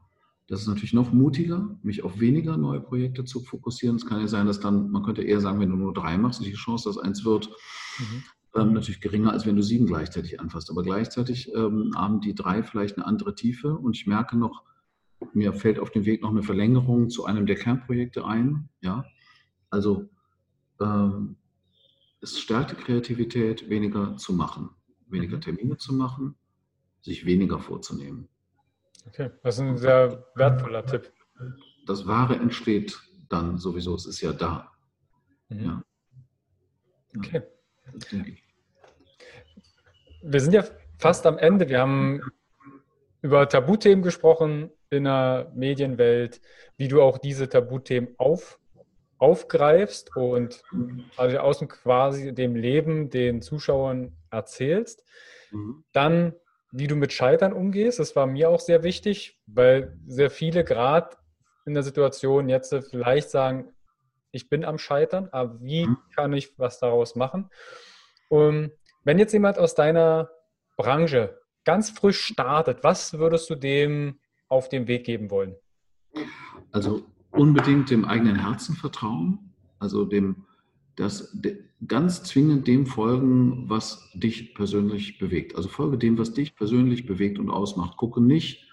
Das 0.48 0.62
ist 0.62 0.68
natürlich 0.68 0.94
noch 0.94 1.14
mutiger, 1.14 1.78
mich 1.84 2.04
auf 2.04 2.20
weniger 2.20 2.58
neue 2.58 2.82
Projekte 2.82 3.24
zu 3.24 3.41
fokussieren. 3.41 3.95
Es 3.95 4.06
kann 4.06 4.20
ja 4.20 4.28
sein, 4.28 4.45
dass 4.45 4.60
dann, 4.60 4.91
man 4.91 5.04
könnte 5.04 5.24
eher 5.24 5.40
sagen, 5.40 5.60
wenn 5.60 5.70
du 5.70 5.78
nur 5.78 5.94
drei 5.94 6.18
machst, 6.18 6.41
ist 6.41 6.48
die 6.48 6.54
Chance, 6.54 6.90
dass 6.90 6.98
eins 6.98 7.24
wird, 7.24 7.49
mhm. 7.99 8.24
Ähm, 8.57 8.73
natürlich 8.73 9.01
geringer, 9.01 9.31
als 9.31 9.45
wenn 9.45 9.55
du 9.55 9.61
sieben 9.61 9.85
gleichzeitig 9.85 10.39
anfasst. 10.39 10.69
Aber 10.69 10.84
gleichzeitig 10.84 11.53
ähm, 11.53 11.91
haben 11.95 12.21
die 12.21 12.35
drei 12.35 12.63
vielleicht 12.63 12.97
eine 12.97 13.05
andere 13.05 13.35
Tiefe 13.35 13.75
und 13.75 13.95
ich 13.95 14.07
merke 14.07 14.38
noch, 14.38 14.63
mir 15.34 15.53
fällt 15.53 15.79
auf 15.79 15.91
dem 15.91 16.05
Weg 16.05 16.21
noch 16.21 16.29
eine 16.29 16.43
Verlängerung 16.43 17.09
zu 17.09 17.25
einem 17.25 17.45
der 17.45 17.55
Kernprojekte 17.55 18.25
ein. 18.25 18.69
Ja? 18.81 19.05
Also 19.69 20.09
ähm, 20.79 21.38
es 22.21 22.39
stärkt 22.39 22.71
die 22.71 22.75
Kreativität, 22.75 23.69
weniger 23.69 24.17
zu 24.17 24.34
machen, 24.34 24.69
weniger 25.07 25.38
mhm. 25.38 25.41
Termine 25.41 25.77
zu 25.77 25.93
machen, 25.93 26.35
sich 27.01 27.25
weniger 27.25 27.59
vorzunehmen. 27.59 28.27
Okay, 29.07 29.31
das 29.43 29.55
ist 29.55 29.61
ein 29.61 29.77
sehr 29.77 30.27
wertvoller 30.35 30.85
Tipp. 30.85 31.11
Das 31.85 32.05
Wahre 32.05 32.35
entsteht 32.35 32.99
dann 33.29 33.57
sowieso, 33.57 33.95
es 33.95 34.05
ist 34.05 34.21
ja 34.21 34.34
da. 34.34 34.71
Mhm. 35.49 35.59
Ja. 35.59 35.84
Okay. 37.15 37.43
Wir 40.30 40.41
sind 40.41 40.54
ja 40.54 40.66
fast 40.99 41.26
am 41.26 41.38
Ende. 41.38 41.70
Wir 41.70 41.80
haben 41.80 42.22
über 43.22 43.48
Tabuthemen 43.48 44.04
gesprochen 44.04 44.72
in 44.90 45.06
der 45.06 45.52
Medienwelt, 45.56 46.41
wie 46.76 46.90
du 46.90 47.02
auch 47.02 47.18
diese 47.18 47.48
Tabuthemen 47.48 48.14
auf, 48.18 48.60
aufgreifst 49.18 50.16
und 50.16 50.62
also 51.16 51.38
außen 51.38 51.68
quasi 51.70 52.34
dem 52.34 52.56
Leben 52.56 53.10
den 53.10 53.41
Zuschauern 53.41 54.18
erzählst. 54.30 55.04
Mhm. 55.52 55.86
Dann, 55.94 56.34
wie 56.72 56.88
du 56.88 56.95
mit 56.95 57.14
Scheitern 57.14 57.54
umgehst, 57.54 57.99
das 57.99 58.16
war 58.16 58.28
mir 58.28 58.49
auch 58.49 58.60
sehr 58.60 58.84
wichtig, 58.84 59.40
weil 59.48 59.98
sehr 60.08 60.30
viele 60.30 60.64
gerade 60.66 61.16
in 61.66 61.74
der 61.74 61.84
Situation 61.84 62.49
jetzt 62.49 62.76
vielleicht 62.90 63.30
sagen, 63.30 63.74
ich 64.32 64.49
bin 64.49 64.66
am 64.66 64.78
Scheitern, 64.78 65.30
aber 65.32 65.62
wie 65.62 65.88
mhm. 65.88 65.98
kann 66.16 66.34
ich 66.34 66.60
was 66.60 66.80
daraus 66.80 67.16
machen? 67.16 67.49
Und 68.30 68.72
wenn 69.07 69.19
jetzt 69.19 69.31
jemand 69.31 69.57
aus 69.57 69.73
deiner 69.73 70.29
Branche 70.75 71.39
ganz 71.63 71.89
frisch 71.89 72.19
startet, 72.19 72.84
was 72.84 73.13
würdest 73.13 73.49
du 73.49 73.55
dem 73.55 74.19
auf 74.49 74.67
den 74.67 74.89
Weg 74.89 75.05
geben 75.05 75.31
wollen? 75.31 75.55
Also 76.73 77.05
unbedingt 77.31 77.89
dem 77.89 78.03
eigenen 78.03 78.35
Herzen 78.35 78.75
vertrauen, 78.75 79.53
also 79.79 80.03
dem, 80.03 80.43
das 80.97 81.38
ganz 81.88 82.23
zwingend 82.23 82.67
dem 82.67 82.85
folgen, 82.85 83.69
was 83.69 84.11
dich 84.13 84.53
persönlich 84.55 85.19
bewegt. 85.19 85.55
Also 85.55 85.69
folge 85.69 85.97
dem, 85.97 86.17
was 86.17 86.34
dich 86.34 86.57
persönlich 86.57 87.05
bewegt 87.05 87.39
und 87.39 87.49
ausmacht. 87.49 87.95
Gucke 87.95 88.21
nicht, 88.21 88.69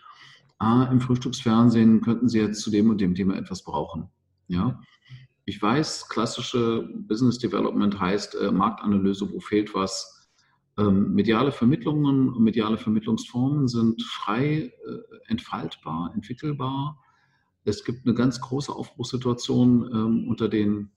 ah, 0.59 0.89
im 0.91 1.01
Frühstücksfernsehen 1.01 2.01
könnten 2.01 2.29
Sie 2.29 2.41
jetzt 2.41 2.61
zu 2.61 2.73
dem 2.73 2.91
und 2.91 3.01
dem 3.01 3.15
Thema 3.15 3.37
etwas 3.37 3.63
brauchen. 3.63 4.09
Ja, 4.49 4.81
ich 5.45 5.63
weiß, 5.63 6.09
klassische 6.09 6.89
Business 7.07 7.39
Development 7.39 8.01
heißt 8.01 8.35
äh, 8.35 8.51
Marktanalyse, 8.51 9.31
wo 9.31 9.39
fehlt 9.39 9.75
was. 9.75 10.14
Ähm, 10.77 11.15
mediale 11.15 11.53
Vermittlungen 11.53 12.31
und 12.31 12.43
mediale 12.43 12.79
Vermittlungsformen 12.79 13.69
sind 13.69 14.03
frei 14.03 14.73
äh, 14.87 15.29
entfaltbar, 15.29 16.13
entwickelbar 16.15 16.99
es 17.65 17.85
gibt 17.85 18.07
eine 18.07 18.15
ganz 18.15 18.41
große 18.41 18.73
Aufbruchssituation 18.73 19.91
ähm, 19.93 20.29
unter 20.29 20.49
den 20.49 20.91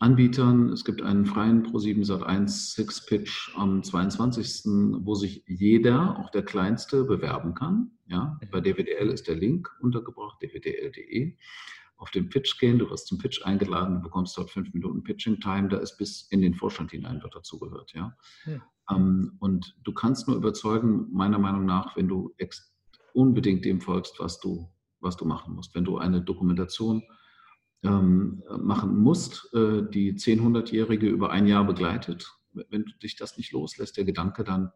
Anbietern. 0.00 0.70
Es 0.70 0.84
gibt 0.84 1.02
einen 1.02 1.24
freien 1.24 1.64
Pro7 1.64 2.04
Sat1 2.04 2.74
Six 2.74 3.06
Pitch 3.06 3.56
am 3.56 3.82
22., 3.82 4.64
wo 5.04 5.14
sich 5.14 5.44
jeder, 5.46 6.18
auch 6.18 6.30
der 6.30 6.42
Kleinste, 6.42 7.04
bewerben 7.04 7.54
kann. 7.54 7.92
Ja, 8.06 8.38
bei 8.50 8.60
DWDL 8.60 9.08
ist 9.08 9.28
der 9.28 9.36
Link 9.36 9.70
untergebracht, 9.80 10.42
dwdl.de. 10.42 11.36
auf 11.96 12.10
den 12.10 12.28
Pitch 12.28 12.58
gehen, 12.58 12.78
du 12.78 12.90
wirst 12.90 13.06
zum 13.06 13.18
Pitch 13.18 13.44
eingeladen, 13.44 13.96
du 13.96 14.02
bekommst 14.02 14.36
dort 14.36 14.50
fünf 14.50 14.72
Minuten 14.74 15.02
Pitching 15.02 15.40
Time, 15.40 15.68
da 15.68 15.78
ist 15.78 15.96
bis 15.96 16.22
in 16.30 16.40
den 16.42 16.54
Vorstand 16.54 16.90
hinein 16.90 17.22
wird 17.22 17.34
dazugehört, 17.34 17.92
ja. 17.94 18.16
Hm. 18.44 18.62
Ähm, 18.90 19.36
und 19.38 19.76
du 19.84 19.92
kannst 19.92 20.28
nur 20.28 20.36
überzeugen, 20.36 21.08
meiner 21.12 21.38
Meinung 21.38 21.64
nach, 21.64 21.96
wenn 21.96 22.08
du 22.08 22.34
unbedingt 23.14 23.64
dem 23.64 23.80
folgst, 23.80 24.18
was 24.18 24.40
du, 24.40 24.68
was 25.00 25.16
du 25.16 25.24
machen 25.24 25.54
musst. 25.54 25.74
Wenn 25.74 25.84
du 25.84 25.98
eine 25.98 26.20
Dokumentation 26.20 27.02
ähm, 27.82 28.42
machen 28.58 28.98
musst, 28.98 29.48
äh, 29.54 29.82
die 29.88 30.14
10-100-Jährige 30.14 31.06
über 31.06 31.30
ein 31.30 31.46
Jahr 31.46 31.64
begleitet, 31.64 32.30
wenn 32.52 32.84
du 32.84 32.92
dich 33.02 33.16
das 33.16 33.36
nicht 33.36 33.52
loslässt, 33.52 33.96
der 33.96 34.04
Gedanke, 34.04 34.44
dann, 34.44 34.70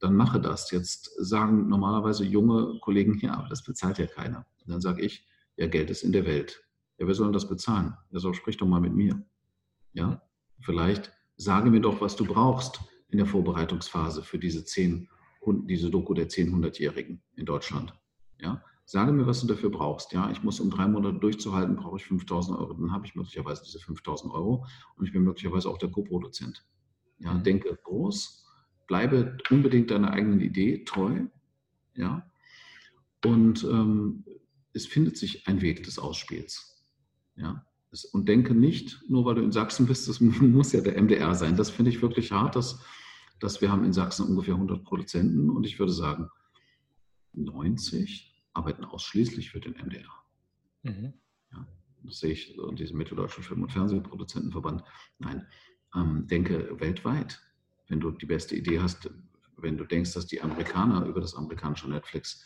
dann 0.00 0.14
mache 0.14 0.40
das. 0.40 0.70
Jetzt 0.70 1.10
sagen 1.18 1.68
normalerweise 1.68 2.24
junge 2.24 2.78
Kollegen, 2.80 3.18
ja, 3.20 3.34
aber 3.34 3.48
das 3.48 3.62
bezahlt 3.62 3.98
ja 3.98 4.06
keiner. 4.06 4.46
Und 4.60 4.70
dann 4.70 4.80
sage 4.80 5.02
ich, 5.02 5.27
ja, 5.58 5.66
Geld 5.66 5.90
ist 5.90 6.04
in 6.04 6.12
der 6.12 6.24
Welt. 6.24 6.64
Ja, 6.98 7.06
wer 7.06 7.14
soll 7.14 7.26
denn 7.26 7.32
das 7.32 7.48
bezahlen? 7.48 7.94
Ja, 8.10 8.20
so 8.20 8.32
sprich 8.32 8.56
doch 8.56 8.66
mal 8.66 8.80
mit 8.80 8.94
mir. 8.94 9.22
Ja, 9.92 10.22
vielleicht 10.60 11.12
sage 11.36 11.70
mir 11.70 11.80
doch, 11.80 12.00
was 12.00 12.16
du 12.16 12.24
brauchst 12.24 12.80
in 13.08 13.18
der 13.18 13.26
Vorbereitungsphase 13.26 14.22
für 14.22 14.38
diese 14.38 14.64
zehn, 14.64 15.08
diese 15.64 15.90
Doku 15.90 16.14
der 16.14 16.28
10, 16.28 16.54
100-Jährigen 16.54 17.22
in 17.34 17.44
Deutschland. 17.44 17.92
Ja, 18.40 18.62
sage 18.84 19.12
mir, 19.12 19.26
was 19.26 19.40
du 19.40 19.48
dafür 19.48 19.70
brauchst. 19.70 20.12
Ja, 20.12 20.30
ich 20.30 20.42
muss 20.42 20.60
um 20.60 20.70
drei 20.70 20.86
Monate 20.86 21.18
durchzuhalten, 21.18 21.76
brauche 21.76 21.96
ich 21.96 22.04
5000 22.04 22.56
Euro. 22.56 22.74
Dann 22.74 22.92
habe 22.92 23.06
ich 23.06 23.16
möglicherweise 23.16 23.62
diese 23.64 23.80
5000 23.80 24.32
Euro 24.32 24.64
und 24.96 25.06
ich 25.06 25.12
bin 25.12 25.22
möglicherweise 25.22 25.68
auch 25.68 25.78
der 25.78 25.90
Co-Produzent. 25.90 26.64
Ja, 27.18 27.34
mhm. 27.34 27.42
denke 27.42 27.76
groß, 27.82 28.46
bleibe 28.86 29.36
unbedingt 29.50 29.90
deiner 29.90 30.12
eigenen 30.12 30.40
Idee 30.40 30.84
treu. 30.84 31.26
Ja, 31.94 32.30
und 33.24 33.64
ähm, 33.64 34.24
es 34.72 34.86
findet 34.86 35.16
sich 35.16 35.46
ein 35.46 35.60
Weg 35.60 35.84
des 35.84 35.98
Ausspiels. 35.98 36.84
Ja, 37.36 37.64
und 38.12 38.28
denke 38.28 38.54
nicht, 38.54 39.02
nur 39.08 39.24
weil 39.24 39.36
du 39.36 39.42
in 39.42 39.52
Sachsen 39.52 39.86
bist, 39.86 40.08
das 40.08 40.20
muss 40.20 40.72
ja 40.72 40.80
der 40.80 41.00
MDR 41.00 41.34
sein. 41.34 41.56
Das 41.56 41.70
finde 41.70 41.90
ich 41.90 42.02
wirklich 42.02 42.32
hart, 42.32 42.56
dass, 42.56 42.80
dass 43.40 43.60
wir 43.60 43.70
haben 43.70 43.84
in 43.84 43.92
Sachsen 43.92 44.26
ungefähr 44.26 44.54
100 44.54 44.84
Produzenten 44.84 45.50
und 45.50 45.64
ich 45.64 45.78
würde 45.78 45.92
sagen, 45.92 46.28
90 47.32 48.44
arbeiten 48.52 48.84
ausschließlich 48.84 49.50
für 49.50 49.60
den 49.60 49.74
MDR. 49.74 50.10
Mhm. 50.82 51.14
Ja, 51.52 51.66
das 52.02 52.18
sehe 52.18 52.32
ich 52.32 52.56
in 52.56 52.76
diesem 52.76 52.98
Mitteldeutschen 52.98 53.44
Film- 53.44 53.62
und 53.62 53.72
Fernsehproduzentenverband. 53.72 54.82
Nein, 55.18 55.46
ähm, 55.94 56.26
denke 56.26 56.80
weltweit. 56.80 57.40
Wenn 57.88 58.00
du 58.00 58.10
die 58.10 58.26
beste 58.26 58.54
Idee 58.54 58.80
hast, 58.80 59.08
wenn 59.56 59.78
du 59.78 59.84
denkst, 59.84 60.12
dass 60.12 60.26
die 60.26 60.42
Amerikaner 60.42 61.06
über 61.06 61.20
das 61.20 61.34
amerikanische 61.34 61.88
Netflix 61.88 62.44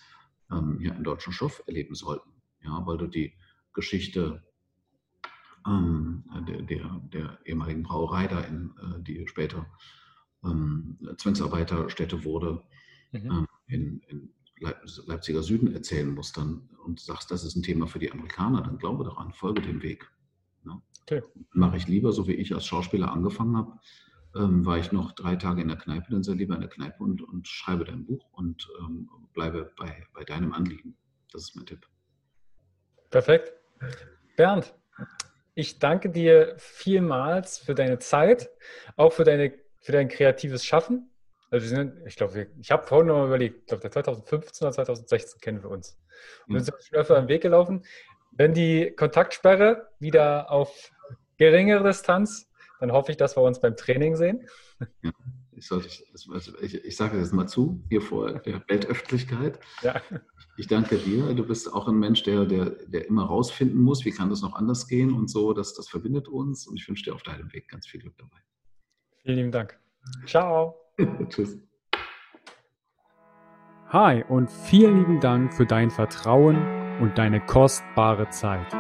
ähm, 0.53 0.79
hier 0.81 0.95
einen 0.95 1.05
deutschen 1.05 1.33
Stoff 1.33 1.63
erleben 1.67 1.95
sollten, 1.95 2.31
ja, 2.63 2.83
weil 2.87 2.99
du 2.99 3.07
die 3.07 3.35
Geschichte 3.73 4.43
ähm, 5.67 6.25
der, 6.47 6.63
der, 6.63 7.01
der, 7.13 7.39
ehemaligen 7.45 7.83
Brauerei 7.83 8.27
da, 8.27 8.41
in, 8.41 8.75
äh, 8.83 9.03
die 9.03 9.27
später 9.29 9.67
ähm, 10.45 10.99
Zwangsarbeiterstätte 11.17 12.25
wurde, 12.25 12.63
mhm. 13.13 13.31
ähm, 13.31 13.47
in, 13.67 14.01
in 14.09 14.35
Leipziger 15.07 15.43
Süden 15.43 15.75
erzählen 15.75 16.13
musst 16.13 16.37
dann, 16.37 16.69
und 16.85 17.01
sagst, 17.01 17.31
das 17.31 17.45
ist 17.45 17.57
ein 17.57 17.63
Thema 17.63 17.87
für 17.87 17.99
die 17.99 18.13
Amerikaner, 18.13 18.63
dann 18.63 18.79
glaube 18.79 19.05
daran, 19.05 19.33
folge 19.33 19.63
dem 19.63 19.83
Weg. 19.83 20.11
Ja. 20.65 20.81
Okay. 21.03 21.23
Mache 21.53 21.77
ich 21.77 21.89
lieber, 21.89 22.13
so 22.13 22.29
wie 22.29 22.35
ich 22.35 22.55
als 22.55 22.67
Schauspieler 22.67 23.13
angefangen 23.13 23.57
habe, 23.57 23.79
ähm, 24.37 24.65
war 24.65 24.79
ich 24.79 24.93
noch 24.93 25.13
drei 25.13 25.37
Tage 25.37 25.63
in 25.63 25.69
der 25.69 25.77
Kneipe, 25.77 26.11
dann 26.11 26.23
sei 26.23 26.35
lieber 26.35 26.55
in 26.55 26.61
der 26.61 26.71
Kneipe 26.71 27.03
und, 27.03 27.23
und 27.23 27.49
schreibe 27.49 27.85
dein 27.85 28.05
Buch 28.05 28.33
und 28.33 28.69
ähm, 28.81 29.09
bleibe 29.35 29.73
bei, 29.77 30.07
bei 30.23 30.35
deinem 30.35 30.53
Anliegen. 30.53 30.97
Das 31.33 31.43
ist 31.43 31.57
mein 31.57 31.67
Tipp. 31.67 31.87
Perfekt. 33.11 33.53
Bernd, 34.37 34.75
ich 35.55 35.79
danke 35.79 36.11
dir 36.11 36.55
vielmals 36.59 37.59
für 37.59 37.75
deine 37.75 37.99
Zeit, 37.99 38.51
auch 38.97 39.13
für, 39.13 39.25
deine, 39.25 39.53
für 39.81 39.93
dein 39.93 40.09
kreatives 40.09 40.65
Schaffen. 40.65 41.11
Also 41.51 41.67
sind, 41.67 42.07
ich 42.07 42.17
glaube, 42.17 42.49
ich 42.61 42.71
habe 42.71 42.87
vorhin 42.87 43.09
noch 43.09 43.19
mal 43.19 43.27
überlegt, 43.27 43.61
ich 43.61 43.67
glaube, 43.67 43.91
2015 43.91 44.67
oder 44.67 44.73
2016 44.73 45.41
kennen 45.41 45.63
wir 45.63 45.71
uns. 45.71 45.99
Und 46.47 46.55
wir 46.55 46.61
sind 46.61 46.77
schon 46.83 46.99
öfter 46.99 47.19
am 47.19 47.29
Weg 47.29 47.43
gelaufen. 47.43 47.85
Wenn 48.31 48.55
die 48.55 48.95
Kontaktsperre 48.97 49.89
wieder 49.99 50.51
auf 50.51 50.91
geringere 51.37 51.85
Distanz, 51.85 52.49
dann 52.81 52.93
hoffe 52.93 53.11
ich, 53.11 53.19
dass 53.19 53.37
wir 53.37 53.43
uns 53.43 53.61
beim 53.61 53.77
Training 53.77 54.17
sehen. 54.17 54.49
Ja, 55.03 55.11
ich, 55.63 55.69
sollte, 55.69 55.89
ich, 56.61 56.85
ich 56.85 56.97
sage 56.97 57.19
das 57.19 57.33
mal 57.33 57.47
zu, 57.47 57.85
hier 57.89 58.03
vor 58.03 58.41
der 58.41 58.63
Weltöffentlichkeit. 58.67 59.61
Ja. 59.83 60.01
Ich 60.57 60.67
danke 60.67 60.97
dir. 60.97 61.33
Du 61.35 61.47
bist 61.47 61.73
auch 61.73 61.87
ein 61.87 61.99
Mensch, 61.99 62.25
der, 62.25 62.45
der, 62.47 62.71
der 62.71 63.07
immer 63.07 63.25
rausfinden 63.25 63.81
muss, 63.81 64.05
wie 64.05 64.11
kann 64.11 64.29
das 64.29 64.43
noch 64.43 64.55
anders 64.55 64.89
gehen 64.89 65.13
und 65.13 65.31
so. 65.31 65.53
Das, 65.53 65.75
das 65.75 65.89
verbindet 65.89 66.27
uns 66.29 66.67
und 66.67 66.77
ich 66.77 66.89
wünsche 66.89 67.05
dir 67.05 67.15
auf 67.15 67.23
deinem 67.23 67.53
Weg 67.53 67.69
ganz 67.69 67.87
viel 67.87 68.01
Glück 68.01 68.17
dabei. 68.19 68.39
Vielen 69.23 69.37
lieben 69.37 69.53
Dank. 69.53 69.79
Ciao. 70.27 70.75
Tschüss. 71.29 71.57
Hi 73.89 74.25
und 74.29 74.51
vielen 74.51 74.99
lieben 74.99 75.21
Dank 75.21 75.55
für 75.55 75.67
dein 75.67 75.91
Vertrauen 75.91 76.57
und 77.01 77.17
deine 77.19 77.41
kostbare 77.47 78.29
Zeit. 78.31 78.73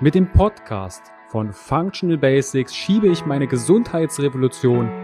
Mit 0.00 0.14
dem 0.14 0.30
Podcast 0.30 1.02
von 1.28 1.52
Functional 1.52 2.18
Basics 2.18 2.74
schiebe 2.74 3.08
ich 3.08 3.26
meine 3.26 3.48
Gesundheitsrevolution 3.48 5.03